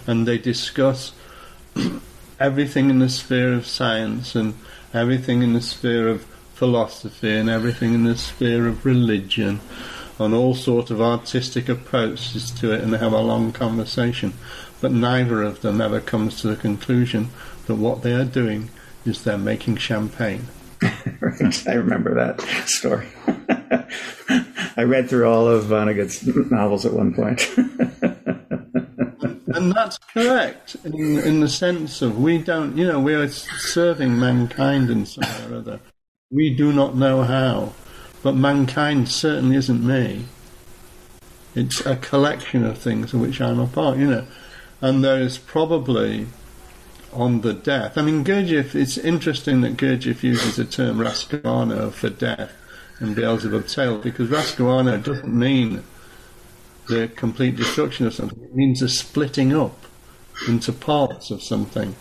and 0.07 0.27
they 0.27 0.37
discuss 0.37 1.13
everything 2.41 2.89
in 2.89 2.97
the 2.97 3.09
sphere 3.09 3.53
of 3.53 3.67
science 3.67 4.33
and 4.33 4.55
everything 4.95 5.43
in 5.43 5.53
the 5.53 5.61
sphere 5.61 6.07
of 6.07 6.23
philosophy 6.55 7.37
and 7.37 7.49
everything 7.49 7.93
in 7.93 8.03
the 8.03 8.17
sphere 8.17 8.67
of 8.67 8.83
religion 8.83 9.59
and 10.17 10.33
all 10.33 10.55
sort 10.55 10.89
of 10.89 10.99
artistic 10.99 11.69
approaches 11.69 12.49
to 12.49 12.73
it 12.73 12.81
and 12.81 12.93
they 12.93 12.97
have 12.97 13.13
a 13.13 13.21
long 13.21 13.51
conversation. 13.51 14.33
But 14.81 14.91
neither 14.91 15.43
of 15.43 15.61
them 15.61 15.79
ever 15.79 16.01
comes 16.01 16.41
to 16.41 16.47
the 16.47 16.55
conclusion 16.55 17.29
that 17.67 17.75
what 17.75 18.01
they 18.01 18.13
are 18.13 18.25
doing 18.25 18.71
is 19.05 19.23
they're 19.23 19.37
making 19.37 19.77
champagne. 19.77 20.47
I 20.81 21.73
remember 21.73 22.15
that 22.15 22.41
story. 22.67 23.07
I 24.77 24.83
read 24.83 25.09
through 25.09 25.29
all 25.29 25.47
of 25.47 25.65
Vonnegut's 25.65 26.25
novels 26.49 26.87
at 26.87 26.93
one 26.93 27.13
point. 27.13 27.47
and 29.55 29.71
that's 29.71 29.97
correct 29.97 30.75
in, 30.83 31.19
in 31.19 31.39
the 31.39 31.49
sense 31.49 32.01
of 32.01 32.19
we 32.19 32.37
don't, 32.37 32.77
you 32.77 32.87
know, 32.87 32.99
we 32.99 33.13
are 33.13 33.27
serving 33.29 34.19
mankind 34.19 34.89
in 34.89 35.05
some 35.05 35.23
way 35.23 35.55
or 35.55 35.59
other. 35.59 35.79
We 36.31 36.53
do 36.53 36.71
not 36.71 36.95
know 36.95 37.23
how, 37.23 37.73
but 38.23 38.35
mankind 38.35 39.09
certainly 39.09 39.57
isn't 39.57 39.85
me. 39.85 40.25
It's 41.53 41.85
a 41.85 41.97
collection 41.97 42.63
of 42.65 42.77
things 42.77 43.13
of 43.13 43.19
which 43.19 43.41
I'm 43.41 43.59
a 43.59 43.67
part, 43.67 43.97
you 43.97 44.09
know. 44.09 44.27
And 44.79 45.03
there 45.03 45.19
is 45.19 45.37
probably 45.37 46.27
on 47.13 47.41
the 47.41 47.53
death. 47.53 47.97
I 47.97 48.01
mean, 48.01 48.23
Gurdjieff, 48.23 48.73
it's 48.73 48.97
interesting 48.97 49.61
that 49.61 49.77
Gurdjieff 49.77 50.23
uses 50.23 50.55
the 50.55 50.65
term 50.65 50.97
Rascooarno 50.97 51.91
for 51.91 52.09
death 52.09 52.53
in 52.99 53.13
Beelzebub 53.13 53.67
Tale 53.67 53.97
because 53.97 54.29
Rascooarno 54.29 55.03
doesn't 55.03 55.33
mean 55.33 55.83
the 56.91 57.07
complete 57.07 57.55
destruction 57.55 58.05
of 58.05 58.13
something, 58.13 58.43
it 58.43 58.53
means 58.53 58.81
the 58.81 58.89
splitting 58.89 59.55
up 59.55 59.77
into 60.47 60.71
parts 60.73 61.31
of 61.31 61.41
something. 61.41 61.95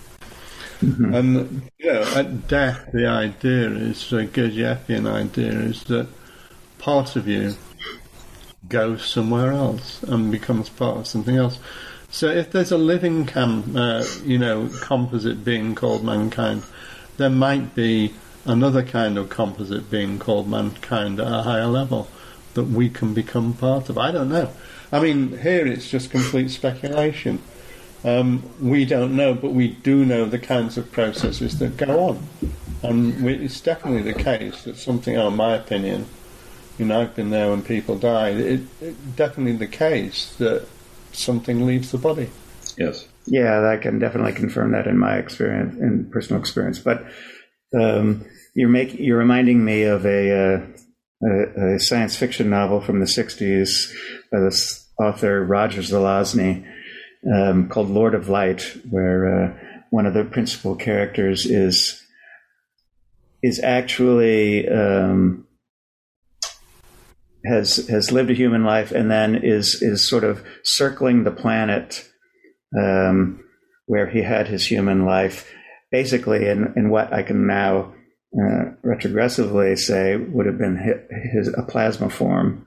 Mm-hmm. 0.80 1.14
And, 1.14 1.70
you 1.78 1.92
know, 1.92 2.02
at 2.16 2.48
death, 2.48 2.88
the 2.92 3.06
idea 3.06 3.68
is, 3.70 4.12
a 4.12 4.26
Gurdjieffian 4.26 5.06
idea 5.06 5.52
is 5.52 5.84
that 5.84 6.08
part 6.78 7.16
of 7.16 7.28
you 7.28 7.54
goes 8.68 9.04
somewhere 9.04 9.52
else 9.52 10.02
and 10.02 10.30
becomes 10.30 10.68
part 10.68 10.98
of 10.98 11.06
something 11.06 11.36
else. 11.36 11.58
So 12.10 12.28
if 12.28 12.50
there's 12.50 12.72
a 12.72 12.78
living 12.78 13.26
cam, 13.26 13.76
uh, 13.76 14.04
you 14.24 14.38
know, 14.38 14.68
composite 14.80 15.44
being 15.44 15.74
called 15.74 16.02
mankind, 16.02 16.64
there 17.16 17.30
might 17.30 17.74
be 17.74 18.14
another 18.44 18.82
kind 18.82 19.18
of 19.18 19.28
composite 19.28 19.90
being 19.90 20.18
called 20.18 20.48
mankind 20.48 21.20
at 21.20 21.26
a 21.26 21.42
higher 21.42 21.66
level 21.66 22.08
that 22.54 22.64
we 22.64 22.88
can 22.88 23.14
become 23.14 23.52
part 23.52 23.88
of. 23.90 23.98
I 23.98 24.10
don't 24.10 24.30
know. 24.30 24.50
I 24.92 25.00
mean, 25.00 25.38
here 25.38 25.66
it's 25.66 25.88
just 25.88 26.10
complete 26.10 26.50
speculation. 26.50 27.40
Um, 28.02 28.42
we 28.60 28.84
don't 28.84 29.14
know, 29.14 29.34
but 29.34 29.52
we 29.52 29.68
do 29.68 30.04
know 30.04 30.24
the 30.24 30.38
kinds 30.38 30.78
of 30.78 30.90
processes 30.90 31.58
that 31.58 31.76
go 31.76 32.08
on. 32.08 32.28
And 32.82 33.22
we, 33.22 33.34
it's 33.34 33.60
definitely 33.60 34.10
the 34.10 34.18
case 34.18 34.64
that 34.64 34.76
something, 34.76 35.16
oh, 35.16 35.30
my 35.30 35.54
opinion, 35.54 36.06
you 36.78 36.86
know, 36.86 37.02
I've 37.02 37.14
been 37.14 37.30
there 37.30 37.50
when 37.50 37.62
people 37.62 37.98
died, 37.98 38.36
it, 38.38 38.60
it 38.80 39.16
definitely 39.16 39.56
the 39.56 39.66
case 39.66 40.34
that 40.36 40.66
something 41.12 41.66
leaves 41.66 41.92
the 41.92 41.98
body. 41.98 42.30
Yes. 42.78 43.06
Yeah, 43.26 43.68
I 43.68 43.76
can 43.76 43.98
definitely 43.98 44.32
confirm 44.32 44.72
that 44.72 44.86
in 44.86 44.98
my 44.98 45.18
experience, 45.18 45.76
in 45.78 46.08
personal 46.10 46.40
experience. 46.40 46.78
But 46.78 47.04
um, 47.78 48.24
you're 48.54 48.70
making, 48.70 49.04
you're 49.04 49.18
reminding 49.18 49.64
me 49.64 49.82
of 49.82 50.06
a, 50.06 50.32
uh, 50.32 50.66
a, 51.22 51.74
a, 51.74 51.80
science 51.80 52.16
fiction 52.16 52.48
novel 52.48 52.80
from 52.80 53.00
the 53.00 53.06
'60s 53.06 53.92
by 54.30 54.40
this 54.40 54.88
author 54.98 55.44
Roger 55.44 55.80
Zelazny 55.80 56.64
um, 57.32 57.68
called 57.68 57.90
Lord 57.90 58.14
of 58.14 58.28
Light, 58.28 58.76
where 58.88 59.44
uh, 59.44 59.54
one 59.90 60.06
of 60.06 60.14
the 60.14 60.24
principal 60.24 60.76
characters 60.76 61.46
is 61.46 62.02
is 63.42 63.60
actually 63.62 64.68
um, 64.68 65.46
has 67.44 67.88
has 67.88 68.12
lived 68.12 68.30
a 68.30 68.34
human 68.34 68.64
life 68.64 68.92
and 68.92 69.10
then 69.10 69.34
is 69.34 69.82
is 69.82 70.08
sort 70.08 70.24
of 70.24 70.44
circling 70.62 71.24
the 71.24 71.30
planet 71.30 72.08
um, 72.78 73.42
where 73.86 74.08
he 74.08 74.22
had 74.22 74.46
his 74.46 74.66
human 74.66 75.04
life, 75.04 75.50
basically 75.90 76.46
in, 76.48 76.72
in 76.76 76.90
what 76.90 77.12
I 77.12 77.22
can 77.22 77.46
now 77.46 77.92
uh, 78.32 78.70
retrogressively 78.84 79.76
say 79.76 80.16
would 80.16 80.46
have 80.46 80.58
been 80.58 80.76
his, 80.76 81.48
his, 81.48 81.54
a 81.58 81.62
plasma 81.62 82.08
form, 82.08 82.66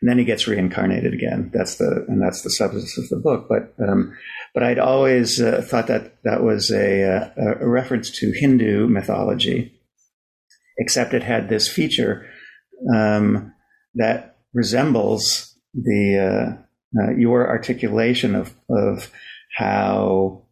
and 0.00 0.08
then 0.08 0.18
he 0.18 0.24
gets 0.24 0.46
reincarnated 0.46 1.12
again. 1.12 1.50
That's 1.52 1.76
the 1.76 2.04
and 2.08 2.22
that's 2.22 2.42
the 2.42 2.50
substance 2.50 2.96
of 2.96 3.08
the 3.08 3.16
book. 3.16 3.48
But 3.48 3.74
um, 3.86 4.16
but 4.54 4.62
I'd 4.62 4.78
always 4.78 5.40
uh, 5.40 5.62
thought 5.64 5.88
that 5.88 6.22
that 6.24 6.42
was 6.42 6.70
a, 6.70 7.04
uh, 7.04 7.54
a, 7.60 7.68
reference 7.68 8.10
to 8.18 8.32
Hindu 8.32 8.88
mythology, 8.88 9.78
except 10.78 11.14
it 11.14 11.22
had 11.22 11.48
this 11.48 11.68
feature. 11.68 12.26
Um, 12.94 13.52
that 13.94 14.38
resembles 14.54 15.54
the 15.74 16.56
uh, 16.96 17.00
uh, 17.02 17.10
your 17.16 17.48
articulation 17.48 18.34
of 18.34 18.54
of 18.70 19.10
how 19.56 20.46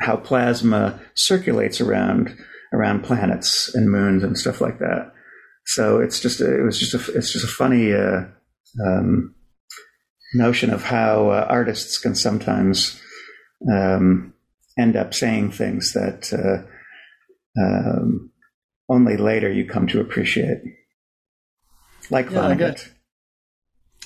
how 0.00 0.16
plasma 0.16 1.00
circulates 1.14 1.80
around 1.80 2.36
around 2.72 3.04
planets 3.04 3.72
and 3.74 3.90
moons 3.90 4.24
and 4.24 4.36
stuff 4.36 4.60
like 4.60 4.78
that. 4.78 5.12
So 5.74 6.00
it's 6.00 6.20
just 6.20 6.40
a, 6.40 6.60
it 6.60 6.62
was 6.62 6.78
just 6.78 6.94
a, 6.94 7.12
it's 7.12 7.32
just 7.32 7.44
a 7.44 7.48
funny 7.48 7.92
uh, 7.92 8.22
um, 8.84 9.34
notion 10.34 10.70
of 10.70 10.82
how 10.82 11.30
uh, 11.30 11.46
artists 11.48 11.98
can 11.98 12.14
sometimes 12.14 13.00
um, 13.72 14.34
end 14.78 14.96
up 14.96 15.14
saying 15.14 15.52
things 15.52 15.92
that 15.92 16.32
uh, 16.32 17.60
um, 17.60 18.30
only 18.88 19.16
later 19.16 19.52
you 19.52 19.64
come 19.64 19.86
to 19.88 20.00
appreciate 20.00 20.58
like 22.10 22.30
yeah, 22.30 22.38
Vonnegut. 22.38 22.90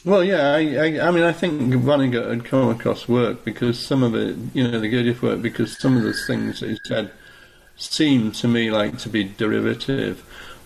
Well, 0.04 0.22
yeah, 0.22 0.52
I, 0.52 0.58
I, 0.58 1.08
I, 1.08 1.10
mean, 1.10 1.24
I 1.24 1.32
think 1.32 1.72
Vonnegut 1.72 2.28
had 2.28 2.44
come 2.44 2.68
across 2.68 3.08
work 3.08 3.42
because 3.42 3.78
some 3.78 4.02
of 4.02 4.14
it, 4.14 4.36
you 4.52 4.68
know, 4.68 4.78
the 4.78 4.92
Gurdjieff 4.92 5.22
work, 5.22 5.40
because 5.40 5.78
some 5.78 5.96
of 5.96 6.02
the 6.02 6.12
things 6.12 6.60
that 6.60 6.68
he 6.68 6.78
said 6.84 7.10
seemed 7.76 8.34
to 8.36 8.48
me 8.48 8.70
like 8.70 8.98
to 8.98 9.08
be 9.08 9.24
derivative, 9.24 10.22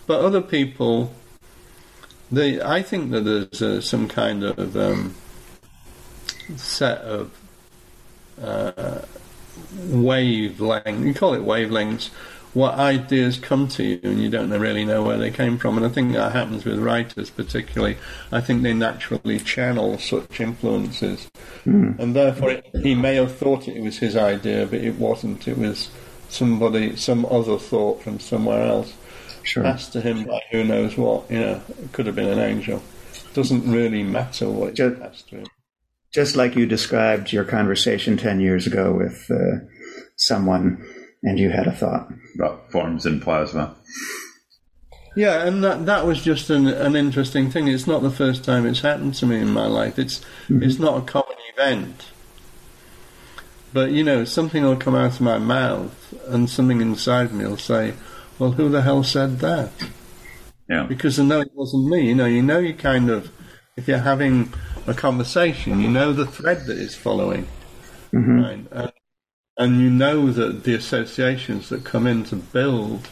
but 0.09 0.21
other 0.21 0.41
people, 0.41 1.13
they, 2.31 2.59
I 2.59 2.81
think 2.81 3.11
that 3.11 3.25
there's 3.25 3.61
uh, 3.61 3.79
some 3.79 4.07
kind 4.07 4.43
of 4.43 4.75
um, 4.75 5.13
set 6.55 6.97
of 7.01 7.31
uh, 8.41 9.01
wavelength. 9.83 11.05
You 11.05 11.13
call 11.13 11.35
it 11.35 11.43
wavelengths 11.43 12.09
what 12.55 12.73
ideas 12.73 13.37
come 13.37 13.67
to 13.67 13.83
you 13.83 13.99
and 14.01 14.19
you 14.19 14.31
don't 14.31 14.49
really 14.49 14.83
know 14.83 15.03
where 15.03 15.19
they 15.19 15.29
came 15.29 15.59
from. 15.59 15.77
And 15.77 15.85
I 15.85 15.89
think 15.89 16.13
that 16.13 16.31
happens 16.31 16.65
with 16.65 16.79
writers 16.79 17.29
particularly. 17.29 17.95
I 18.31 18.41
think 18.41 18.63
they 18.63 18.73
naturally 18.73 19.37
channel 19.37 19.99
such 19.99 20.41
influences. 20.41 21.29
Mm. 21.67 21.99
And 21.99 22.15
therefore, 22.15 22.49
it, 22.53 22.65
he 22.81 22.95
may 22.95 23.13
have 23.17 23.37
thought 23.37 23.67
it 23.67 23.83
was 23.83 23.99
his 23.99 24.15
idea, 24.15 24.65
but 24.65 24.79
it 24.79 24.95
wasn't. 24.95 25.47
It 25.47 25.59
was 25.59 25.91
somebody, 26.29 26.95
some 26.95 27.27
other 27.27 27.59
thought 27.59 28.01
from 28.01 28.19
somewhere 28.19 28.63
else. 28.63 28.95
Sure. 29.49 29.63
Passed 29.63 29.93
to 29.93 30.01
him 30.01 30.25
by 30.25 30.43
who 30.51 30.63
knows 30.63 30.95
what. 30.95 31.29
You 31.31 31.39
know, 31.39 31.61
it 31.81 31.91
could 31.91 32.05
have 32.05 32.15
been 32.15 32.29
an 32.29 32.37
angel. 32.37 32.83
Doesn't 33.33 33.69
really 33.69 34.03
matter 34.03 34.47
what 34.47 34.75
just, 34.75 34.99
passed 34.99 35.27
to 35.29 35.37
him. 35.37 35.47
Just 36.13 36.35
like 36.35 36.55
you 36.55 36.67
described 36.67 37.33
your 37.33 37.45
conversation 37.45 38.15
10 38.15 38.41
years 38.41 38.67
ago 38.67 38.93
with 38.93 39.25
uh, 39.31 39.65
someone 40.17 40.85
and 41.23 41.39
you 41.39 41.49
had 41.49 41.65
a 41.65 41.71
thought 41.71 42.13
about 42.35 42.71
forms 42.71 43.07
in 43.07 43.19
plasma. 43.19 43.75
Yeah, 45.15 45.43
and 45.47 45.63
that 45.63 45.87
that 45.87 46.05
was 46.05 46.21
just 46.21 46.51
an, 46.51 46.67
an 46.67 46.95
interesting 46.95 47.49
thing. 47.49 47.67
It's 47.67 47.87
not 47.87 48.03
the 48.03 48.11
first 48.11 48.43
time 48.43 48.67
it's 48.67 48.81
happened 48.81 49.15
to 49.15 49.25
me 49.25 49.39
in 49.39 49.49
my 49.49 49.65
life. 49.65 49.97
It's 49.97 50.19
mm-hmm. 50.19 50.61
it's 50.61 50.77
not 50.77 51.01
a 51.01 51.05
common 51.05 51.35
event. 51.53 52.11
But 53.73 53.91
you 53.91 54.03
know, 54.03 54.25
something 54.25 54.63
will 54.63 54.75
come 54.75 54.93
out 54.93 55.13
of 55.15 55.21
my 55.21 55.39
mouth, 55.39 56.13
and 56.27 56.47
something 56.47 56.81
inside 56.81 57.33
me 57.33 57.45
will 57.45 57.57
say, 57.57 57.95
"Well, 58.39 58.53
who 58.53 58.69
the 58.69 58.81
hell 58.81 59.03
said 59.03 59.39
that?" 59.39 59.71
Yeah. 60.69 60.83
Because 60.83 61.19
I 61.19 61.23
know 61.23 61.41
it 61.41 61.51
wasn't 61.53 61.87
me. 61.87 62.07
You 62.07 62.15
know, 62.15 62.25
you 62.25 62.41
know, 62.41 62.59
you 62.59 62.73
kind 62.73 63.09
of, 63.09 63.31
if 63.75 63.87
you're 63.87 63.99
having 63.99 64.53
a 64.87 64.93
conversation, 64.93 65.79
you 65.81 65.89
know 65.89 66.13
the 66.13 66.25
thread 66.25 66.65
that 66.67 66.77
is 66.77 66.95
following, 66.95 67.47
mm-hmm. 68.13 68.39
right? 68.39 68.65
And, 68.71 68.91
and 69.57 69.81
you 69.81 69.89
know 69.89 70.31
that 70.31 70.63
the 70.63 70.75
associations 70.75 71.69
that 71.69 71.83
come 71.83 72.07
in 72.07 72.23
to 72.25 72.35
build 72.35 73.09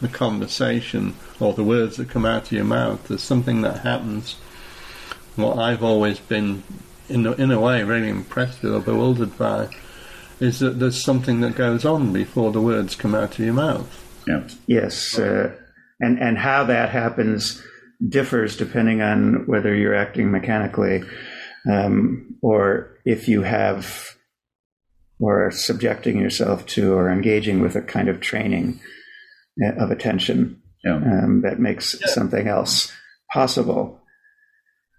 the 0.00 0.08
conversation 0.08 1.14
or 1.38 1.52
the 1.52 1.64
words 1.64 1.96
that 1.96 2.08
come 2.08 2.24
out 2.24 2.46
of 2.46 2.52
your 2.52 2.64
mouth. 2.64 3.06
There's 3.08 3.22
something 3.22 3.60
that 3.62 3.80
happens. 3.80 4.34
What 5.36 5.58
I've 5.58 5.84
always 5.84 6.18
been, 6.18 6.62
in 7.08 7.26
a, 7.26 7.32
in 7.32 7.50
a 7.50 7.60
way, 7.60 7.82
really 7.82 8.08
impressed 8.08 8.62
with 8.62 8.74
or 8.74 8.80
bewildered 8.80 9.36
by 9.36 9.68
is 10.38 10.60
that 10.60 10.78
there's 10.78 11.02
something 11.02 11.40
that 11.42 11.54
goes 11.54 11.84
on 11.84 12.12
before 12.12 12.50
the 12.50 12.60
words 12.60 12.94
come 12.96 13.14
out 13.14 13.38
of 13.38 13.44
your 13.44 13.52
mouth. 13.52 14.06
Yeah. 14.26 14.46
Yes, 14.66 15.18
uh, 15.18 15.54
and 16.00 16.18
and 16.18 16.38
how 16.38 16.64
that 16.64 16.90
happens 16.90 17.62
differs 18.06 18.56
depending 18.56 19.02
on 19.02 19.46
whether 19.46 19.74
you're 19.74 19.94
acting 19.94 20.30
mechanically 20.30 21.02
um, 21.70 22.34
or 22.42 22.96
if 23.04 23.28
you 23.28 23.42
have 23.42 24.16
or 25.18 25.50
subjecting 25.50 26.18
yourself 26.18 26.64
to 26.64 26.94
or 26.94 27.10
engaging 27.10 27.60
with 27.60 27.76
a 27.76 27.82
kind 27.82 28.08
of 28.08 28.20
training 28.20 28.80
of 29.78 29.90
attention 29.90 30.60
yeah. 30.84 30.96
um, 30.96 31.42
that 31.42 31.58
makes 31.58 31.94
yeah. 32.00 32.06
something 32.08 32.48
else 32.48 32.92
possible. 33.32 34.00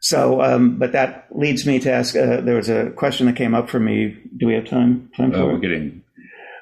So, 0.01 0.41
um, 0.41 0.77
but 0.79 0.93
that 0.93 1.27
leads 1.31 1.65
me 1.65 1.79
to 1.79 1.91
ask. 1.91 2.15
Uh, 2.15 2.41
there 2.41 2.55
was 2.55 2.69
a 2.69 2.89
question 2.91 3.27
that 3.27 3.35
came 3.35 3.53
up 3.53 3.69
for 3.69 3.79
me. 3.79 4.17
Do 4.37 4.47
we 4.47 4.53
have 4.55 4.65
time? 4.65 5.11
Time 5.15 5.31
uh, 5.31 5.37
for? 5.37 5.45
we're 5.47 5.59
getting. 5.59 6.03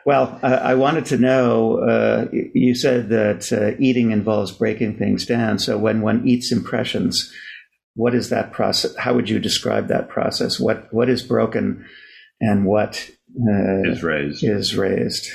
Well, 0.05 0.39
uh, 0.41 0.59
I 0.61 0.75
wanted 0.75 1.05
to 1.07 1.17
know. 1.17 1.79
Uh, 1.79 2.27
you 2.31 2.73
said 2.73 3.09
that 3.09 3.51
uh, 3.51 3.77
eating 3.79 4.11
involves 4.11 4.51
breaking 4.51 4.97
things 4.97 5.25
down. 5.25 5.59
So, 5.59 5.77
when 5.77 6.01
one 6.01 6.27
eats 6.27 6.51
impressions, 6.51 7.31
what 7.95 8.15
is 8.15 8.29
that 8.29 8.51
process? 8.51 8.95
How 8.95 9.13
would 9.13 9.29
you 9.29 9.39
describe 9.39 9.87
that 9.87 10.09
process? 10.09 10.59
What 10.59 10.91
what 10.93 11.09
is 11.09 11.21
broken, 11.21 11.85
and 12.39 12.65
what 12.65 13.09
uh, 13.35 13.89
is 13.89 14.03
raised? 14.03 14.43
Is 14.43 14.75
raised. 14.75 15.27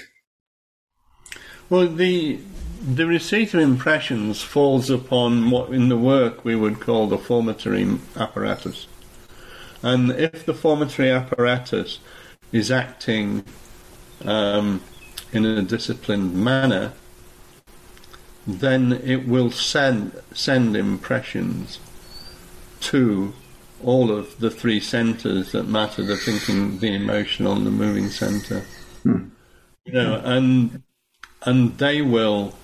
Well, 1.68 1.88
the 1.88 2.38
the 2.86 3.06
receipt 3.06 3.54
of 3.54 3.60
impressions 3.60 4.42
falls 4.42 4.90
upon 4.90 5.50
what 5.50 5.70
in 5.70 5.88
the 5.88 5.96
work 5.96 6.44
we 6.44 6.54
would 6.54 6.80
call 6.80 7.06
the 7.06 7.18
formatory 7.18 7.98
apparatus. 8.16 8.86
And 9.82 10.10
if 10.12 10.46
the 10.46 10.54
formatory 10.54 11.14
apparatus 11.14 11.98
is 12.52 12.70
acting 12.70 13.44
um, 14.22 14.82
in 15.32 15.44
a 15.44 15.62
disciplined 15.62 16.34
manner, 16.34 16.92
then 18.46 18.92
it 18.92 19.26
will 19.26 19.50
send 19.50 20.20
send 20.32 20.76
impressions 20.76 21.78
to 22.80 23.32
all 23.82 24.10
of 24.10 24.38
the 24.38 24.50
three 24.50 24.80
centers 24.80 25.52
that 25.52 25.64
matter: 25.64 26.02
the 26.02 26.16
thinking, 26.16 26.78
the 26.78 26.94
emotional, 26.94 27.52
and 27.52 27.66
the 27.66 27.70
moving 27.70 28.10
center. 28.10 28.64
Hmm. 29.02 29.28
You 29.84 29.92
know, 29.92 30.20
and 30.24 30.82
and 31.42 31.78
they 31.78 32.00
will 32.02 32.54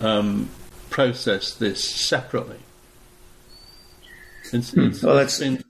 um, 0.00 0.50
process 0.90 1.54
this 1.54 1.82
separately. 1.82 2.58
It's, 4.52 4.72
hmm. 4.72 4.88
it's, 4.88 5.02
well, 5.02 5.16
that's 5.16 5.38
been, 5.38 5.64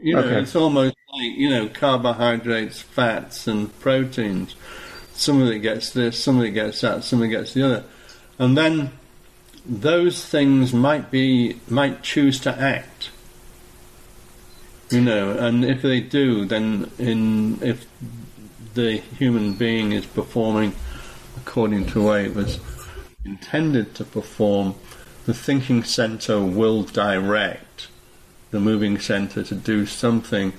you 0.00 0.14
know, 0.14 0.22
okay. 0.22 0.40
it's 0.40 0.56
almost 0.56 0.95
you 1.16 1.48
know 1.48 1.68
carbohydrates, 1.68 2.80
fats, 2.80 3.46
and 3.46 3.78
proteins. 3.80 4.54
Some 5.12 5.40
of 5.40 5.48
it 5.48 5.60
gets 5.60 5.90
this, 5.90 6.22
some 6.22 6.38
of 6.38 6.44
it 6.44 6.50
gets 6.50 6.80
that, 6.82 7.04
some 7.04 7.20
of 7.20 7.26
it 7.26 7.28
gets 7.28 7.54
the 7.54 7.62
other, 7.64 7.84
and 8.38 8.56
then 8.56 8.92
those 9.64 10.24
things 10.24 10.72
might 10.72 11.10
be 11.10 11.60
might 11.68 12.02
choose 12.02 12.38
to 12.40 12.50
act. 12.58 13.10
You 14.90 15.00
know, 15.00 15.32
and 15.32 15.64
if 15.64 15.82
they 15.82 16.00
do, 16.00 16.44
then 16.44 16.90
in 16.98 17.60
if 17.62 17.86
the 18.74 18.98
human 18.98 19.54
being 19.54 19.92
is 19.92 20.06
performing 20.06 20.74
according 21.36 21.86
to 21.86 21.94
the 21.94 22.02
way 22.02 22.26
it 22.26 22.34
was 22.34 22.60
intended 23.24 23.94
to 23.94 24.04
perform, 24.04 24.74
the 25.24 25.34
thinking 25.34 25.82
center 25.82 26.40
will 26.40 26.82
direct 26.82 27.88
the 28.50 28.60
moving 28.60 28.98
center 28.98 29.42
to 29.42 29.54
do 29.54 29.86
something, 29.86 30.52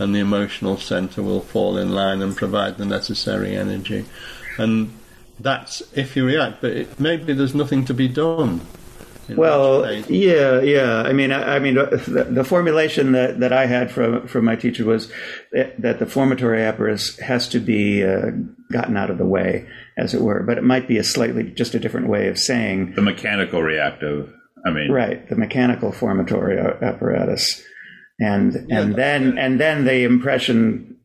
and 0.00 0.14
the 0.14 0.18
emotional 0.18 0.78
center 0.78 1.22
will 1.22 1.42
fall 1.42 1.76
in 1.76 1.92
line 1.92 2.22
and 2.22 2.36
provide 2.36 2.78
the 2.78 2.86
necessary 2.86 3.54
energy. 3.54 4.06
And 4.58 4.92
that's 5.38 5.82
if 5.94 6.16
you 6.16 6.26
react, 6.26 6.60
but 6.60 6.72
it, 6.72 6.98
maybe 6.98 7.32
there's 7.32 7.54
nothing 7.54 7.84
to 7.84 7.94
be 7.94 8.08
done. 8.08 8.62
Well, 9.36 9.92
yeah, 10.08 10.60
yeah. 10.60 11.02
I 11.02 11.12
mean, 11.12 11.30
I, 11.30 11.56
I 11.56 11.58
mean, 11.60 11.74
the, 11.74 12.26
the, 12.28 12.42
formulation 12.42 13.12
that, 13.12 13.38
that 13.38 13.52
I 13.52 13.66
had 13.66 13.90
from 13.92 14.26
from 14.26 14.44
my 14.44 14.56
teacher 14.56 14.84
was 14.84 15.08
that, 15.52 15.80
that 15.80 16.00
the 16.00 16.06
formatory 16.06 16.66
apparatus 16.66 17.16
has 17.20 17.48
to 17.50 17.60
be 17.60 18.02
uh, 18.02 18.30
gotten 18.72 18.96
out 18.96 19.08
of 19.10 19.18
the 19.18 19.26
way, 19.26 19.68
as 19.96 20.14
it 20.14 20.20
were. 20.20 20.42
But 20.42 20.58
it 20.58 20.64
might 20.64 20.88
be 20.88 20.98
a 20.98 21.04
slightly 21.04 21.44
just 21.44 21.74
a 21.74 21.78
different 21.78 22.08
way 22.08 22.26
of 22.26 22.38
saying 22.38 22.94
the 22.94 23.02
mechanical 23.02 23.62
reactive. 23.62 24.32
I 24.64 24.70
mean, 24.70 24.90
right, 24.90 25.28
the 25.28 25.36
mechanical 25.36 25.92
formatory 25.92 26.58
apparatus, 26.82 27.62
and 28.20 28.66
yeah, 28.68 28.80
and 28.80 28.94
then 28.94 29.38
and 29.38 29.58
then 29.58 29.84
the 29.84 30.04
impression 30.04 30.96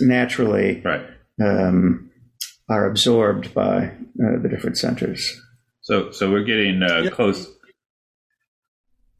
naturally 0.00 0.82
right. 0.84 1.06
um, 1.42 2.10
are 2.68 2.86
absorbed 2.86 3.54
by 3.54 3.86
uh, 3.86 4.38
the 4.42 4.48
different 4.48 4.76
centers. 4.76 5.40
So, 5.82 6.10
so 6.10 6.30
we're 6.30 6.44
getting 6.44 6.82
uh, 6.82 7.02
yep. 7.04 7.12
close. 7.14 7.48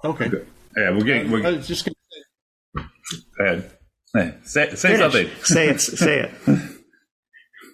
Okay. 0.05 0.31
Yeah, 0.77 0.90
we're 0.90 1.05
getting. 1.05 1.31
We're, 1.31 1.47
I 1.47 1.52
was 1.52 1.66
just 1.66 1.85
going 1.85 1.94
to 1.94 2.82
say. 2.82 2.89
Go 3.39 3.44
ahead. 3.44 3.70
Hey, 4.12 4.35
say 4.43 4.74
say 4.74 4.97
something. 4.97 5.28
say 5.43 5.69
it. 5.69 5.81
Say 5.81 6.20
it. 6.20 6.31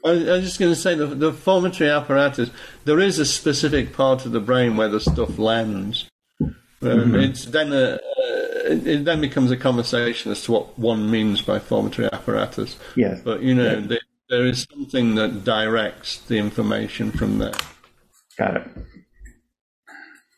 I 0.05 0.11
was 0.13 0.45
just 0.45 0.61
going 0.61 0.73
to 0.73 0.81
say 0.81 0.95
the, 0.95 1.07
the 1.07 1.33
formatory 1.33 1.95
apparatus. 1.95 2.51
There 2.85 3.01
is 3.01 3.19
a 3.19 3.27
specific 3.27 3.93
part 3.93 4.25
of 4.25 4.33
the 4.33 4.41
brain 4.41 4.77
where 4.77 4.89
the 4.89 5.01
stuff 5.01 5.39
lands. 5.39 6.09
Um, 6.41 6.55
mm-hmm. 6.83 7.17
It's 7.17 7.47
then 7.47 7.73
a, 7.73 7.95
uh, 7.95 7.99
it 8.67 9.05
then 9.05 9.21
becomes 9.21 9.51
a 9.51 9.57
conversation 9.57 10.33
as 10.33 10.43
to 10.45 10.53
what 10.53 10.79
one 10.79 11.11
means 11.11 11.43
by 11.43 11.59
formatory 11.59 12.11
apparatus. 12.13 12.77
Yeah. 12.95 13.19
But 13.23 13.43
you 13.43 13.55
know, 13.55 13.79
yeah. 13.79 13.99
there 14.29 14.47
is 14.47 14.67
something 14.71 15.15
that 15.17 15.45
directs 15.45 16.19
the 16.19 16.39
information 16.39 17.13
from 17.13 17.39
there. 17.39 17.55
Got 18.39 18.57
it. 18.57 18.69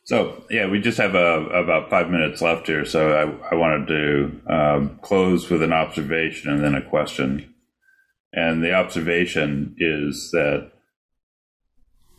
So 0.05 0.45
yeah, 0.49 0.69
we 0.69 0.81
just 0.81 0.99
have 0.99 1.15
uh, 1.15 1.49
about 1.51 1.91
five 1.91 2.09
minutes 2.09 2.41
left 2.41 2.67
here. 2.67 2.85
So 2.85 3.13
I, 3.13 3.53
I 3.53 3.55
wanted 3.55 3.89
to 3.89 4.41
um, 4.53 4.99
close 5.03 5.51
with 5.51 5.63
an 5.63 5.73
observation 5.73 6.51
and 6.51 6.65
then 6.65 6.75
a 6.75 6.83
question. 6.83 7.55
And 8.33 8.63
the 8.63 8.73
observation 8.73 9.75
is 9.79 10.31
that 10.33 10.71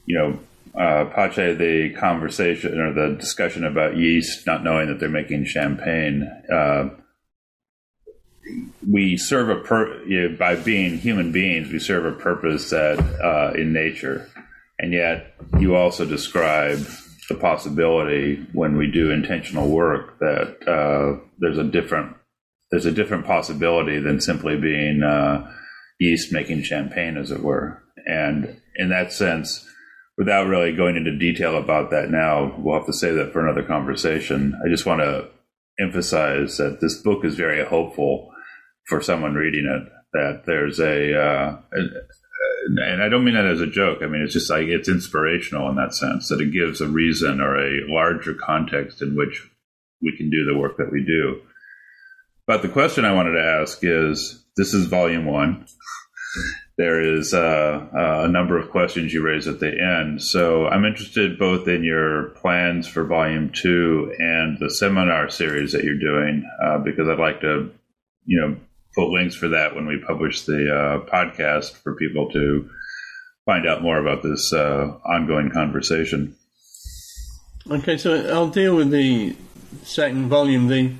you 0.10 0.18
know, 0.18 0.40
uh, 0.76 1.06
Pache, 1.06 1.54
the 1.54 1.94
conversation 1.98 2.80
or 2.80 2.94
the 2.94 3.16
discussion 3.16 3.64
about 3.64 3.98
yeast 3.98 4.46
not 4.46 4.64
knowing 4.64 4.88
that 4.88 5.00
they're 5.00 5.10
making 5.10 5.46
champagne. 5.46 6.30
Uh, 6.52 6.90
we 8.90 9.18
serve 9.18 9.50
a 9.50 10.08
you 10.08 10.30
know, 10.30 10.36
by 10.38 10.56
being 10.56 10.98
human 10.98 11.32
beings. 11.32 11.72
We 11.72 11.80
serve 11.80 12.06
a 12.06 12.18
purpose 12.18 12.72
that 12.72 13.00
uh, 13.24 13.54
in 13.54 13.74
nature 13.74 14.30
and 14.80 14.94
yet, 14.94 15.36
you 15.60 15.76
also 15.76 16.06
describe 16.06 16.80
the 17.28 17.36
possibility 17.36 18.46
when 18.54 18.78
we 18.78 18.90
do 18.90 19.12
intentional 19.12 19.68
work 19.68 20.18
that 20.20 20.68
uh, 20.68 21.20
there's 21.38 21.58
a 21.58 21.64
different 21.64 22.16
there's 22.72 22.86
a 22.86 22.92
different 22.92 23.26
possibility 23.26 24.00
than 24.00 24.22
simply 24.22 24.56
being 24.56 25.04
uh, 25.04 25.52
yeast 26.00 26.32
making 26.32 26.62
champagne, 26.64 27.18
as 27.18 27.32
it 27.32 27.42
were. 27.42 27.84
And 28.06 28.62
in 28.76 28.90
that 28.90 29.12
sense, 29.12 29.68
without 30.20 30.48
really 30.48 30.76
going 30.76 30.98
into 30.98 31.18
detail 31.18 31.58
about 31.58 31.92
that 31.92 32.12
now, 32.12 32.54
we'll 32.58 32.78
have 32.78 32.86
to 32.86 32.94
say 32.94 33.12
that 33.14 33.32
for 33.32 33.42
another 33.42 33.66
conversation. 33.66 34.54
I 34.64 34.70
just 34.70 34.86
want 34.86 35.00
to 35.00 35.30
emphasize 35.80 36.58
that 36.58 36.82
this 36.82 37.02
book 37.02 37.24
is 37.24 37.36
very 37.36 37.66
hopeful 37.66 38.30
for 38.86 39.02
someone 39.02 39.34
reading 39.34 39.66
it. 39.66 39.90
That 40.12 40.44
there's 40.46 40.80
a, 40.80 41.18
uh, 41.18 41.58
and 41.72 43.02
I 43.02 43.08
don't 43.08 43.24
mean 43.24 43.36
that 43.36 43.46
as 43.46 43.62
a 43.62 43.68
joke. 43.68 44.00
I 44.02 44.08
mean, 44.08 44.22
it's 44.22 44.34
just 44.34 44.50
like 44.50 44.68
it's 44.68 44.90
inspirational 44.90 45.70
in 45.70 45.78
that 45.78 45.96
sense 45.96 46.28
that 46.28 46.42
it 46.42 46.52
gives 46.52 46.82
a 46.82 46.88
reason 46.88 47.40
or 47.40 47.56
a 47.56 47.88
larger 47.88 48.34
context 48.34 49.02
in 49.02 49.16
which 49.16 49.50
we 50.02 50.18
can 50.18 50.30
do 50.30 50.46
the 50.46 50.60
work 50.60 50.78
that 50.78 50.92
we 50.92 51.06
do. 51.06 51.42
But 52.46 52.62
the 52.62 52.68
question 52.70 53.06
I 53.06 53.14
wanted 53.14 53.34
to 53.34 53.62
ask 53.62 53.80
is 53.84 54.44
this 54.58 54.74
is 54.74 54.88
volume 54.88 55.26
one. 55.26 55.66
There 56.80 57.02
is 57.02 57.34
uh, 57.34 57.88
uh, 57.94 58.24
a 58.24 58.30
number 58.30 58.58
of 58.58 58.72
questions 58.72 59.14
you 59.14 59.22
raise 59.22 59.50
at 59.50 59.60
the 59.60 59.68
end. 59.68 60.24
So 60.24 60.66
I'm 60.66 60.86
interested 60.86 61.38
both 61.38 61.68
in 61.68 61.84
your 61.84 62.30
plans 62.42 62.88
for 62.88 63.04
volume 63.04 63.52
two 63.52 64.16
and 64.18 64.58
the 64.60 64.70
seminar 64.70 65.30
series 65.30 65.74
that 65.74 65.84
you're 65.84 66.00
doing, 66.00 66.50
uh, 66.64 66.78
because 66.78 67.10
I'd 67.10 67.20
like 67.20 67.42
to, 67.42 67.70
you 68.26 68.40
know, 68.40 68.56
put 68.96 69.10
links 69.10 69.36
for 69.36 69.50
that 69.50 69.76
when 69.76 69.88
we 69.88 70.02
publish 70.08 70.44
the 70.44 70.74
uh, 70.74 71.12
podcast 71.12 71.74
for 71.74 71.96
people 71.96 72.32
to 72.32 72.70
find 73.46 73.68
out 73.68 73.82
more 73.82 74.00
about 74.00 74.24
this 74.24 74.54
uh, 74.54 74.98
ongoing 75.04 75.52
conversation. 75.52 76.34
Okay, 77.70 77.98
so 77.98 78.26
I'll 78.34 78.48
deal 78.48 78.78
with 78.78 78.90
the 78.90 79.36
second 79.84 80.30
volume. 80.30 80.70
The 80.70 80.94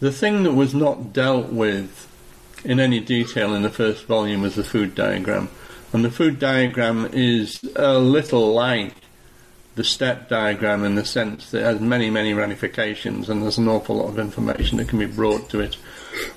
the 0.00 0.12
thing 0.12 0.44
that 0.44 0.54
was 0.54 0.74
not 0.74 1.12
dealt 1.12 1.52
with 1.52 2.06
in 2.64 2.80
any 2.80 3.00
detail 3.00 3.54
in 3.54 3.62
the 3.62 3.70
first 3.70 4.06
volume 4.06 4.42
was 4.42 4.54
the 4.54 4.64
food 4.64 4.94
diagram. 4.94 5.48
And 5.92 6.04
the 6.04 6.10
food 6.10 6.38
diagram 6.38 7.08
is 7.12 7.62
a 7.76 7.98
little 7.98 8.52
like 8.52 8.94
the 9.76 9.84
step 9.84 10.28
diagram 10.28 10.84
in 10.84 10.94
the 10.94 11.04
sense 11.04 11.50
that 11.50 11.60
it 11.60 11.64
has 11.64 11.80
many, 11.80 12.10
many 12.10 12.32
ramifications 12.32 13.28
and 13.28 13.42
there's 13.42 13.58
an 13.58 13.68
awful 13.68 13.96
lot 13.96 14.08
of 14.08 14.18
information 14.18 14.78
that 14.78 14.88
can 14.88 14.98
be 14.98 15.06
brought 15.06 15.50
to 15.50 15.60
it. 15.60 15.76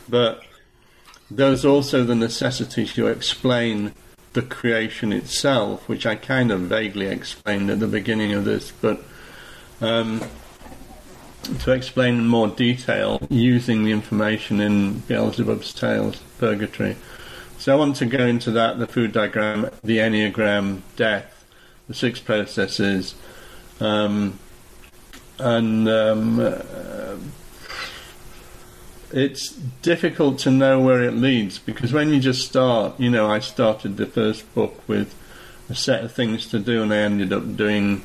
But 0.08 0.44
there's 1.32 1.66
also 1.66 2.04
the 2.04 2.16
necessity 2.16 2.86
to 2.86 3.08
explain 3.08 3.94
the 4.34 4.42
creation 4.42 5.14
itself, 5.14 5.88
which 5.88 6.06
I 6.06 6.16
kind 6.16 6.52
of 6.52 6.62
vaguely 6.62 7.08
explained 7.08 7.70
at 7.70 7.80
the 7.80 7.88
beginning 7.88 8.34
of 8.34 8.46
this, 8.46 8.72
but 8.72 9.04
um, 9.82 10.24
to 11.60 11.72
explain 11.72 12.16
in 12.16 12.28
more 12.28 12.48
detail 12.48 13.20
using 13.30 13.84
the 13.84 13.92
information 13.92 14.60
in 14.60 15.00
Beelzebub's 15.02 15.74
Tales, 15.74 16.22
Purgatory. 16.38 16.96
So 17.58 17.74
I 17.74 17.76
want 17.76 17.98
to 17.98 18.06
go 18.06 18.26
into 18.26 18.52
that, 18.52 18.80
the 18.80 18.88
food 18.88 19.12
diagram, 19.12 19.70
the 19.84 19.98
Enneagram, 19.98 20.82
death, 20.96 21.46
the 21.88 21.94
six 21.94 22.20
processes, 22.20 23.16
um, 23.80 24.40
and 25.40 25.88
um, 25.90 26.40
uh, 26.40 27.16
it's 29.12 29.52
difficult 29.82 30.40
to 30.40 30.52
know 30.52 30.80
where 30.80 31.02
it 31.04 31.14
leads 31.14 31.60
because 31.60 31.92
when 31.92 32.14
you 32.14 32.20
just 32.20 32.48
start, 32.48 33.00
you 33.00 33.10
know, 33.10 33.30
I 33.30 33.40
started 33.40 33.98
the 33.98 34.06
first 34.06 34.54
book 34.54 34.88
with 34.88 35.16
a 35.70 35.76
set 35.76 36.04
of 36.04 36.12
things 36.12 36.48
to 36.48 36.60
do 36.60 36.84
and 36.84 36.94
I 36.94 36.98
ended 36.98 37.34
up 37.34 37.56
doing, 37.56 38.04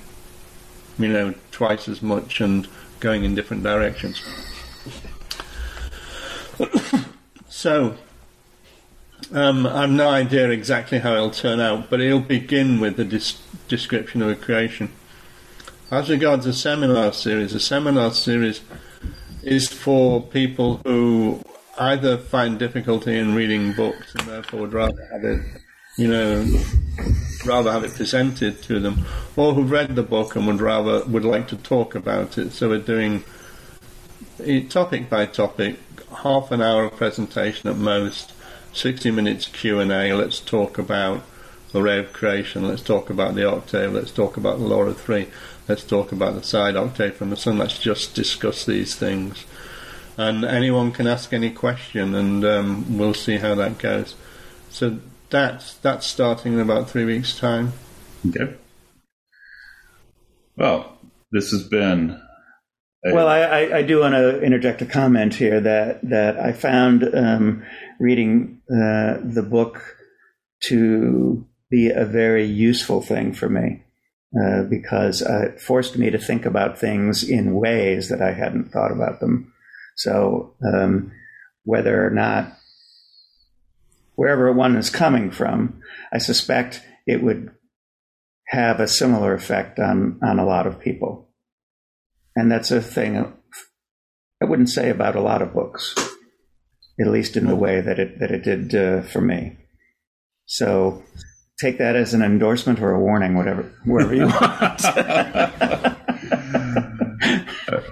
you 0.98 1.08
know, 1.08 1.34
twice 1.50 1.88
as 1.88 2.02
much 2.02 2.40
and 2.40 2.66
going 3.04 3.22
in 3.22 3.34
different 3.34 3.62
directions. 3.62 4.22
so, 7.50 7.96
um, 9.30 9.66
I've 9.66 9.90
no 9.90 10.08
idea 10.08 10.48
exactly 10.48 11.00
how 11.00 11.12
it'll 11.12 11.30
turn 11.30 11.60
out, 11.60 11.90
but 11.90 12.00
it'll 12.00 12.20
begin 12.20 12.80
with 12.80 12.98
a 12.98 13.04
dis- 13.04 13.38
description 13.68 14.22
of 14.22 14.30
a 14.30 14.34
creation. 14.34 14.90
As 15.90 16.08
regards 16.08 16.46
the 16.46 16.54
seminar 16.54 17.12
series, 17.12 17.52
the 17.52 17.60
seminar 17.60 18.10
series 18.12 18.62
is 19.42 19.68
for 19.68 20.22
people 20.22 20.80
who 20.86 21.42
either 21.78 22.16
find 22.16 22.58
difficulty 22.58 23.18
in 23.18 23.34
reading 23.34 23.74
books 23.74 24.14
and 24.14 24.26
therefore 24.26 24.60
would 24.60 24.72
rather 24.72 25.08
have 25.12 25.24
it, 25.24 25.42
you 25.96 26.08
know, 26.08 26.44
rather 27.44 27.70
have 27.70 27.84
it 27.84 27.94
presented 27.94 28.62
to 28.62 28.80
them, 28.80 29.04
or 29.36 29.54
who've 29.54 29.70
read 29.70 29.94
the 29.94 30.02
book 30.02 30.34
and 30.36 30.46
would 30.46 30.60
rather 30.60 31.04
would 31.04 31.24
like 31.24 31.48
to 31.48 31.56
talk 31.56 31.94
about 31.94 32.38
it. 32.38 32.52
So 32.52 32.68
we're 32.68 32.78
doing 32.78 33.22
topic 34.68 35.08
by 35.08 35.26
topic, 35.26 35.78
half 36.22 36.50
an 36.50 36.60
hour 36.60 36.84
of 36.84 36.96
presentation 36.96 37.70
at 37.70 37.76
most, 37.76 38.32
sixty 38.72 39.10
minutes 39.10 39.46
Q 39.46 39.78
and 39.78 39.92
A. 39.92 40.14
Let's 40.14 40.40
talk 40.40 40.78
about 40.78 41.22
the 41.72 41.82
ray 41.82 41.98
of 41.98 42.12
creation. 42.12 42.66
Let's 42.66 42.82
talk 42.82 43.10
about 43.10 43.34
the 43.34 43.48
octave. 43.48 43.92
Let's 43.92 44.12
talk 44.12 44.36
about 44.36 44.58
the 44.58 44.64
law 44.64 44.82
of 44.82 45.00
three. 45.00 45.28
Let's 45.68 45.84
talk 45.84 46.12
about 46.12 46.34
the 46.34 46.42
side 46.42 46.76
octave 46.76 47.16
from 47.16 47.30
the 47.30 47.36
sun. 47.36 47.58
Let's 47.58 47.78
just 47.78 48.14
discuss 48.14 48.64
these 48.64 48.94
things. 48.94 49.44
And 50.16 50.44
anyone 50.44 50.92
can 50.92 51.06
ask 51.06 51.32
any 51.32 51.50
question, 51.50 52.14
and 52.14 52.44
um, 52.44 52.98
we'll 52.98 53.14
see 53.14 53.38
how 53.38 53.54
that 53.56 53.78
goes. 53.78 54.14
So 54.70 54.98
that's 55.30 55.74
that's 55.74 56.06
starting 56.06 56.54
in 56.54 56.60
about 56.60 56.90
three 56.90 57.04
weeks' 57.04 57.38
time. 57.38 57.72
Okay. 58.28 58.54
Well, 60.56 60.98
this 61.32 61.50
has 61.50 61.64
been. 61.64 62.20
well, 63.02 63.28
I, 63.28 63.40
I, 63.40 63.78
I, 63.78 63.82
do 63.82 64.00
want 64.00 64.14
to 64.14 64.40
interject 64.40 64.80
a 64.80 64.86
comment 64.86 65.34
here 65.34 65.60
that 65.60 66.08
that 66.08 66.38
I 66.38 66.52
found 66.52 67.04
um, 67.14 67.64
reading 67.98 68.62
uh, 68.70 69.18
the 69.22 69.46
book 69.48 69.96
to 70.64 71.46
be 71.70 71.90
a 71.90 72.04
very 72.04 72.44
useful 72.44 73.02
thing 73.02 73.32
for 73.32 73.48
me 73.48 73.82
uh, 74.40 74.62
because 74.62 75.22
it 75.22 75.60
forced 75.60 75.98
me 75.98 76.10
to 76.10 76.18
think 76.18 76.46
about 76.46 76.78
things 76.78 77.28
in 77.28 77.54
ways 77.54 78.08
that 78.08 78.22
I 78.22 78.32
hadn't 78.32 78.70
thought 78.70 78.92
about 78.92 79.20
them. 79.20 79.52
So 79.96 80.54
um, 80.64 81.12
whether 81.64 82.06
or 82.06 82.10
not 82.10 82.56
wherever 84.14 84.52
one 84.52 84.76
is 84.76 84.90
coming 84.90 85.30
from, 85.30 85.80
I 86.12 86.18
suspect 86.18 86.82
it 87.06 87.22
would 87.22 87.50
have 88.48 88.80
a 88.80 88.88
similar 88.88 89.34
effect 89.34 89.78
on, 89.78 90.18
on 90.22 90.38
a 90.38 90.46
lot 90.46 90.66
of 90.66 90.80
people. 90.80 91.30
And 92.36 92.50
that's 92.50 92.70
a 92.70 92.82
thing 92.82 93.32
I 94.42 94.44
wouldn't 94.44 94.70
say 94.70 94.90
about 94.90 95.16
a 95.16 95.20
lot 95.20 95.42
of 95.42 95.54
books, 95.54 95.94
at 97.00 97.06
least 97.06 97.36
in 97.36 97.46
the 97.46 97.56
way 97.56 97.80
that 97.80 97.98
it, 97.98 98.18
that 98.20 98.30
it 98.30 98.42
did 98.42 98.74
uh, 98.74 99.02
for 99.02 99.20
me. 99.20 99.58
So 100.46 101.02
take 101.60 101.78
that 101.78 101.96
as 101.96 102.14
an 102.14 102.22
endorsement 102.22 102.80
or 102.80 102.92
a 102.92 103.00
warning, 103.00 103.36
whatever, 103.36 103.72
wherever 103.84 104.14
you 104.14 104.26
want. 104.26 104.82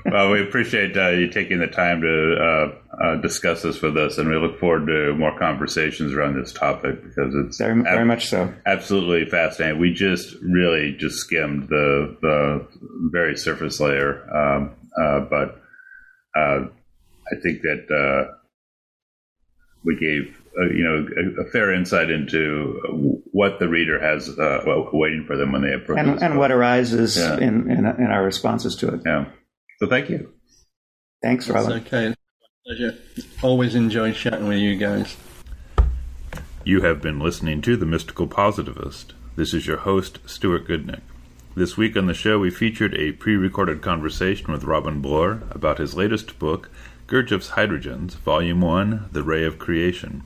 well, 0.05 0.31
we 0.31 0.43
appreciate 0.43 0.97
uh, 0.97 1.11
you 1.11 1.29
taking 1.29 1.59
the 1.59 1.69
time 1.69 2.01
to 2.03 2.37
uh, 2.37 2.73
uh, 3.03 3.17
discuss 3.17 3.63
this 3.63 3.83
with 3.83 3.97
us, 3.97 4.17
and 4.17 4.29
we 4.29 4.37
look 4.37 4.61
forward 4.61 4.87
to 4.87 5.15
more 5.17 5.37
conversations 5.37 6.13
around 6.13 6.41
this 6.41 6.53
topic 6.53 7.03
because 7.03 7.35
it's 7.35 7.59
very, 7.59 7.81
ab- 7.81 7.85
very 7.85 8.05
much 8.05 8.29
so 8.29 8.53
absolutely 8.65 9.29
fascinating. 9.29 9.81
We 9.81 9.93
just 9.93 10.37
really 10.41 10.95
just 10.97 11.17
skimmed 11.17 11.69
the 11.69 12.17
the 12.23 12.69
very 13.11 13.37
surface 13.37 13.81
layer, 13.81 14.23
um, 14.33 14.77
uh, 14.97 15.21
but 15.21 15.61
uh, 16.39 16.67
I 17.33 17.41
think 17.43 17.63
that 17.63 17.87
uh, 17.91 18.35
we 19.85 19.97
gave 19.97 20.39
you 20.73 20.85
know 20.85 21.41
a, 21.41 21.43
a, 21.43 21.51
fair 21.51 21.75
insight 21.75 22.09
into 22.09 23.23
what 23.33 23.59
the 23.59 23.69
reader 23.69 24.01
has 24.01 24.31
well, 24.39 24.89
waiting 24.93 25.25
for 25.27 25.37
them 25.37 25.51
when 25.51 25.63
they 25.63 25.73
approach, 25.73 25.99
and, 25.99 26.23
and 26.23 26.39
what 26.39 26.53
arises 26.53 27.17
yeah. 27.17 27.37
in, 27.39 27.69
in 27.69 27.85
in 27.85 28.07
our 28.13 28.23
responses 28.23 28.77
to 28.77 28.95
it. 28.95 29.01
Yeah. 29.05 29.25
So 29.81 29.89
thank 29.89 30.09
you. 30.09 30.33
Thanks, 31.21 31.49
Robin. 31.49 31.85
okay. 31.85 32.15
Pleasure. 32.65 32.97
Always 33.43 33.75
enjoy 33.75 34.13
chatting 34.13 34.47
with 34.47 34.59
you 34.59 34.77
guys. 34.77 35.17
You 36.65 36.83
have 36.83 37.03
been 37.03 37.19
listening 37.19 37.61
to 37.63 37.77
The 37.77 37.87
Mystical 37.87 38.29
Positivist. 38.29 39.15
This 39.35 39.53
is 39.53 39.67
your 39.67 39.79
host, 39.79 40.21
Stuart 40.27 40.69
Goodnick. 40.69 41.01
This 41.57 41.77
week 41.77 41.97
on 41.97 42.07
the 42.07 42.15
show, 42.15 42.39
we 42.39 42.51
featured 42.51 42.95
a 42.95 43.11
pre 43.11 43.35
recorded 43.35 43.83
conversation 43.83 44.53
with 44.53 44.63
Robin 44.63 45.01
Bloor 45.01 45.43
about 45.51 45.79
his 45.79 45.97
latest 45.97 46.39
book, 46.39 46.71
Gurdjieff's 47.09 47.51
Hydrogens, 47.51 48.13
Volume 48.13 48.61
1 48.61 49.09
The 49.11 49.25
Ray 49.25 49.43
of 49.43 49.59
Creation. 49.59 50.23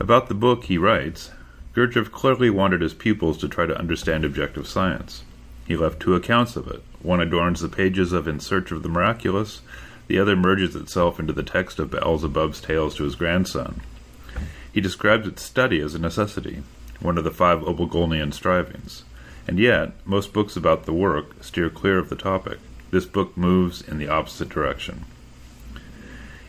About 0.00 0.26
the 0.26 0.34
book, 0.34 0.64
he 0.64 0.76
writes 0.76 1.30
Gurdjieff 1.72 2.10
clearly 2.10 2.50
wanted 2.50 2.80
his 2.80 2.94
pupils 2.94 3.38
to 3.38 3.48
try 3.48 3.66
to 3.66 3.78
understand 3.78 4.24
objective 4.24 4.66
science. 4.66 5.22
He 5.68 5.76
left 5.76 6.00
two 6.00 6.16
accounts 6.16 6.56
of 6.56 6.66
it. 6.66 6.82
One 7.00 7.20
adorns 7.20 7.60
the 7.60 7.68
pages 7.68 8.12
of 8.12 8.26
In 8.26 8.40
Search 8.40 8.72
of 8.72 8.82
the 8.82 8.88
Miraculous, 8.88 9.60
the 10.12 10.18
other 10.18 10.36
merges 10.36 10.76
itself 10.76 11.18
into 11.18 11.32
the 11.32 11.42
text 11.42 11.78
of 11.78 11.88
Beelzebub's 11.88 12.60
tales 12.60 12.94
to 12.96 13.04
his 13.04 13.14
grandson. 13.14 13.80
He 14.70 14.78
describes 14.78 15.26
its 15.26 15.40
study 15.40 15.80
as 15.80 15.94
a 15.94 15.98
necessity, 15.98 16.62
one 17.00 17.16
of 17.16 17.24
the 17.24 17.30
five 17.30 17.60
Obligolnian 17.60 18.34
strivings. 18.34 19.04
And 19.48 19.58
yet, 19.58 19.92
most 20.04 20.34
books 20.34 20.54
about 20.54 20.84
the 20.84 20.92
work 20.92 21.42
steer 21.42 21.70
clear 21.70 21.98
of 21.98 22.10
the 22.10 22.14
topic. 22.14 22.58
This 22.90 23.06
book 23.06 23.38
moves 23.38 23.80
in 23.80 23.96
the 23.96 24.08
opposite 24.08 24.50
direction. 24.50 25.06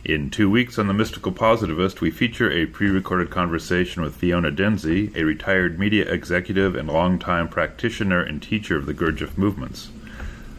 In 0.04 0.28
two 0.28 0.50
weeks 0.50 0.78
on 0.78 0.86
The 0.86 0.92
Mystical 0.92 1.32
Positivist, 1.32 2.02
we 2.02 2.10
feature 2.10 2.52
a 2.52 2.66
pre 2.66 2.90
recorded 2.90 3.30
conversation 3.30 4.02
with 4.02 4.14
Fiona 4.14 4.52
Denzi, 4.52 5.16
a 5.16 5.24
retired 5.24 5.78
media 5.78 6.04
executive 6.04 6.76
and 6.76 6.86
longtime 6.86 7.48
practitioner 7.48 8.20
and 8.20 8.42
teacher 8.42 8.76
of 8.76 8.84
the 8.84 8.92
Gurdjieff 8.92 9.38
movements. 9.38 9.88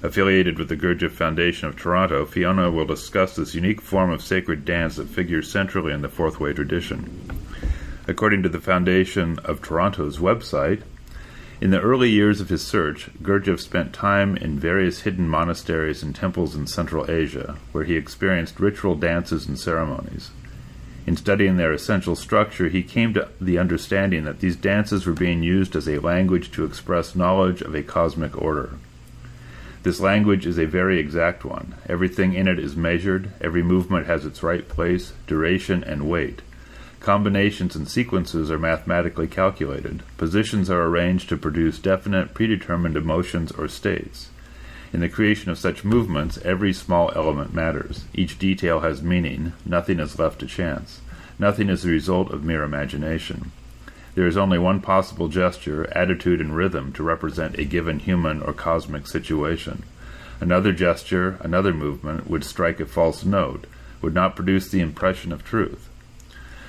Affiliated 0.05 0.59
with 0.59 0.69
the 0.69 0.77
Gurdjieff 0.77 1.13
Foundation 1.13 1.67
of 1.67 1.75
Toronto, 1.75 2.27
Fiona 2.27 2.69
will 2.69 2.85
discuss 2.85 3.35
this 3.35 3.55
unique 3.55 3.81
form 3.81 4.11
of 4.11 4.21
sacred 4.21 4.63
dance 4.63 4.97
that 4.97 5.09
figures 5.09 5.49
centrally 5.49 5.91
in 5.91 6.03
the 6.03 6.09
Fourth 6.09 6.39
Way 6.39 6.53
tradition. 6.53 7.27
According 8.07 8.43
to 8.43 8.49
the 8.49 8.59
Foundation 8.59 9.39
of 9.39 9.63
Toronto's 9.63 10.19
website, 10.19 10.83
in 11.59 11.71
the 11.71 11.81
early 11.81 12.11
years 12.11 12.39
of 12.39 12.49
his 12.49 12.61
search, 12.61 13.09
Gurdjieff 13.23 13.59
spent 13.59 13.93
time 13.93 14.37
in 14.37 14.59
various 14.59 15.01
hidden 15.01 15.27
monasteries 15.27 16.03
and 16.03 16.15
temples 16.15 16.53
in 16.53 16.67
Central 16.67 17.09
Asia, 17.09 17.57
where 17.71 17.85
he 17.85 17.95
experienced 17.95 18.59
ritual 18.59 18.93
dances 18.93 19.47
and 19.47 19.57
ceremonies. 19.57 20.29
In 21.07 21.17
studying 21.17 21.57
their 21.57 21.73
essential 21.73 22.15
structure, 22.15 22.69
he 22.69 22.83
came 22.83 23.15
to 23.15 23.29
the 23.41 23.57
understanding 23.57 24.25
that 24.25 24.39
these 24.39 24.55
dances 24.55 25.07
were 25.07 25.13
being 25.13 25.41
used 25.41 25.75
as 25.75 25.89
a 25.89 25.97
language 25.97 26.51
to 26.51 26.63
express 26.63 27.15
knowledge 27.15 27.63
of 27.63 27.73
a 27.73 27.81
cosmic 27.81 28.39
order. 28.39 28.77
This 29.85 29.99
language 29.99 30.47
is 30.47 30.57
a 30.57 30.65
very 30.65 30.97
exact 30.97 31.45
one. 31.45 31.75
Everything 31.87 32.33
in 32.33 32.47
it 32.47 32.57
is 32.57 32.75
measured, 32.75 33.29
every 33.39 33.61
movement 33.61 34.07
has 34.07 34.25
its 34.25 34.41
right 34.41 34.67
place, 34.67 35.13
duration, 35.27 35.83
and 35.83 36.09
weight. 36.09 36.41
Combinations 36.99 37.75
and 37.75 37.87
sequences 37.87 38.49
are 38.49 38.57
mathematically 38.57 39.27
calculated. 39.27 40.01
Positions 40.17 40.71
are 40.71 40.85
arranged 40.85 41.29
to 41.29 41.37
produce 41.37 41.77
definite, 41.77 42.33
predetermined 42.33 42.97
emotions 42.97 43.51
or 43.51 43.67
states. 43.67 44.29
In 44.91 45.01
the 45.01 45.07
creation 45.07 45.51
of 45.51 45.59
such 45.59 45.85
movements, 45.85 46.39
every 46.43 46.73
small 46.73 47.11
element 47.15 47.53
matters. 47.53 48.05
Each 48.11 48.39
detail 48.39 48.79
has 48.79 49.03
meaning. 49.03 49.53
Nothing 49.67 49.99
is 49.99 50.17
left 50.17 50.39
to 50.39 50.47
chance. 50.47 51.01
Nothing 51.37 51.69
is 51.69 51.83
the 51.83 51.91
result 51.91 52.31
of 52.31 52.43
mere 52.43 52.63
imagination. 52.63 53.51
There 54.15 54.27
is 54.27 54.37
only 54.37 54.57
one 54.57 54.79
possible 54.79 55.27
gesture, 55.27 55.87
attitude, 55.91 56.39
and 56.39 56.55
rhythm 56.55 56.93
to 56.93 57.03
represent 57.03 57.59
a 57.59 57.65
given 57.65 57.99
human 57.99 58.41
or 58.41 58.53
cosmic 58.53 59.07
situation. 59.07 59.83
Another 60.39 60.71
gesture, 60.71 61.37
another 61.41 61.73
movement, 61.73 62.29
would 62.29 62.43
strike 62.43 62.79
a 62.79 62.85
false 62.85 63.25
note, 63.25 63.67
would 64.01 64.13
not 64.13 64.35
produce 64.35 64.69
the 64.69 64.79
impression 64.79 65.31
of 65.31 65.43
truth. 65.43 65.89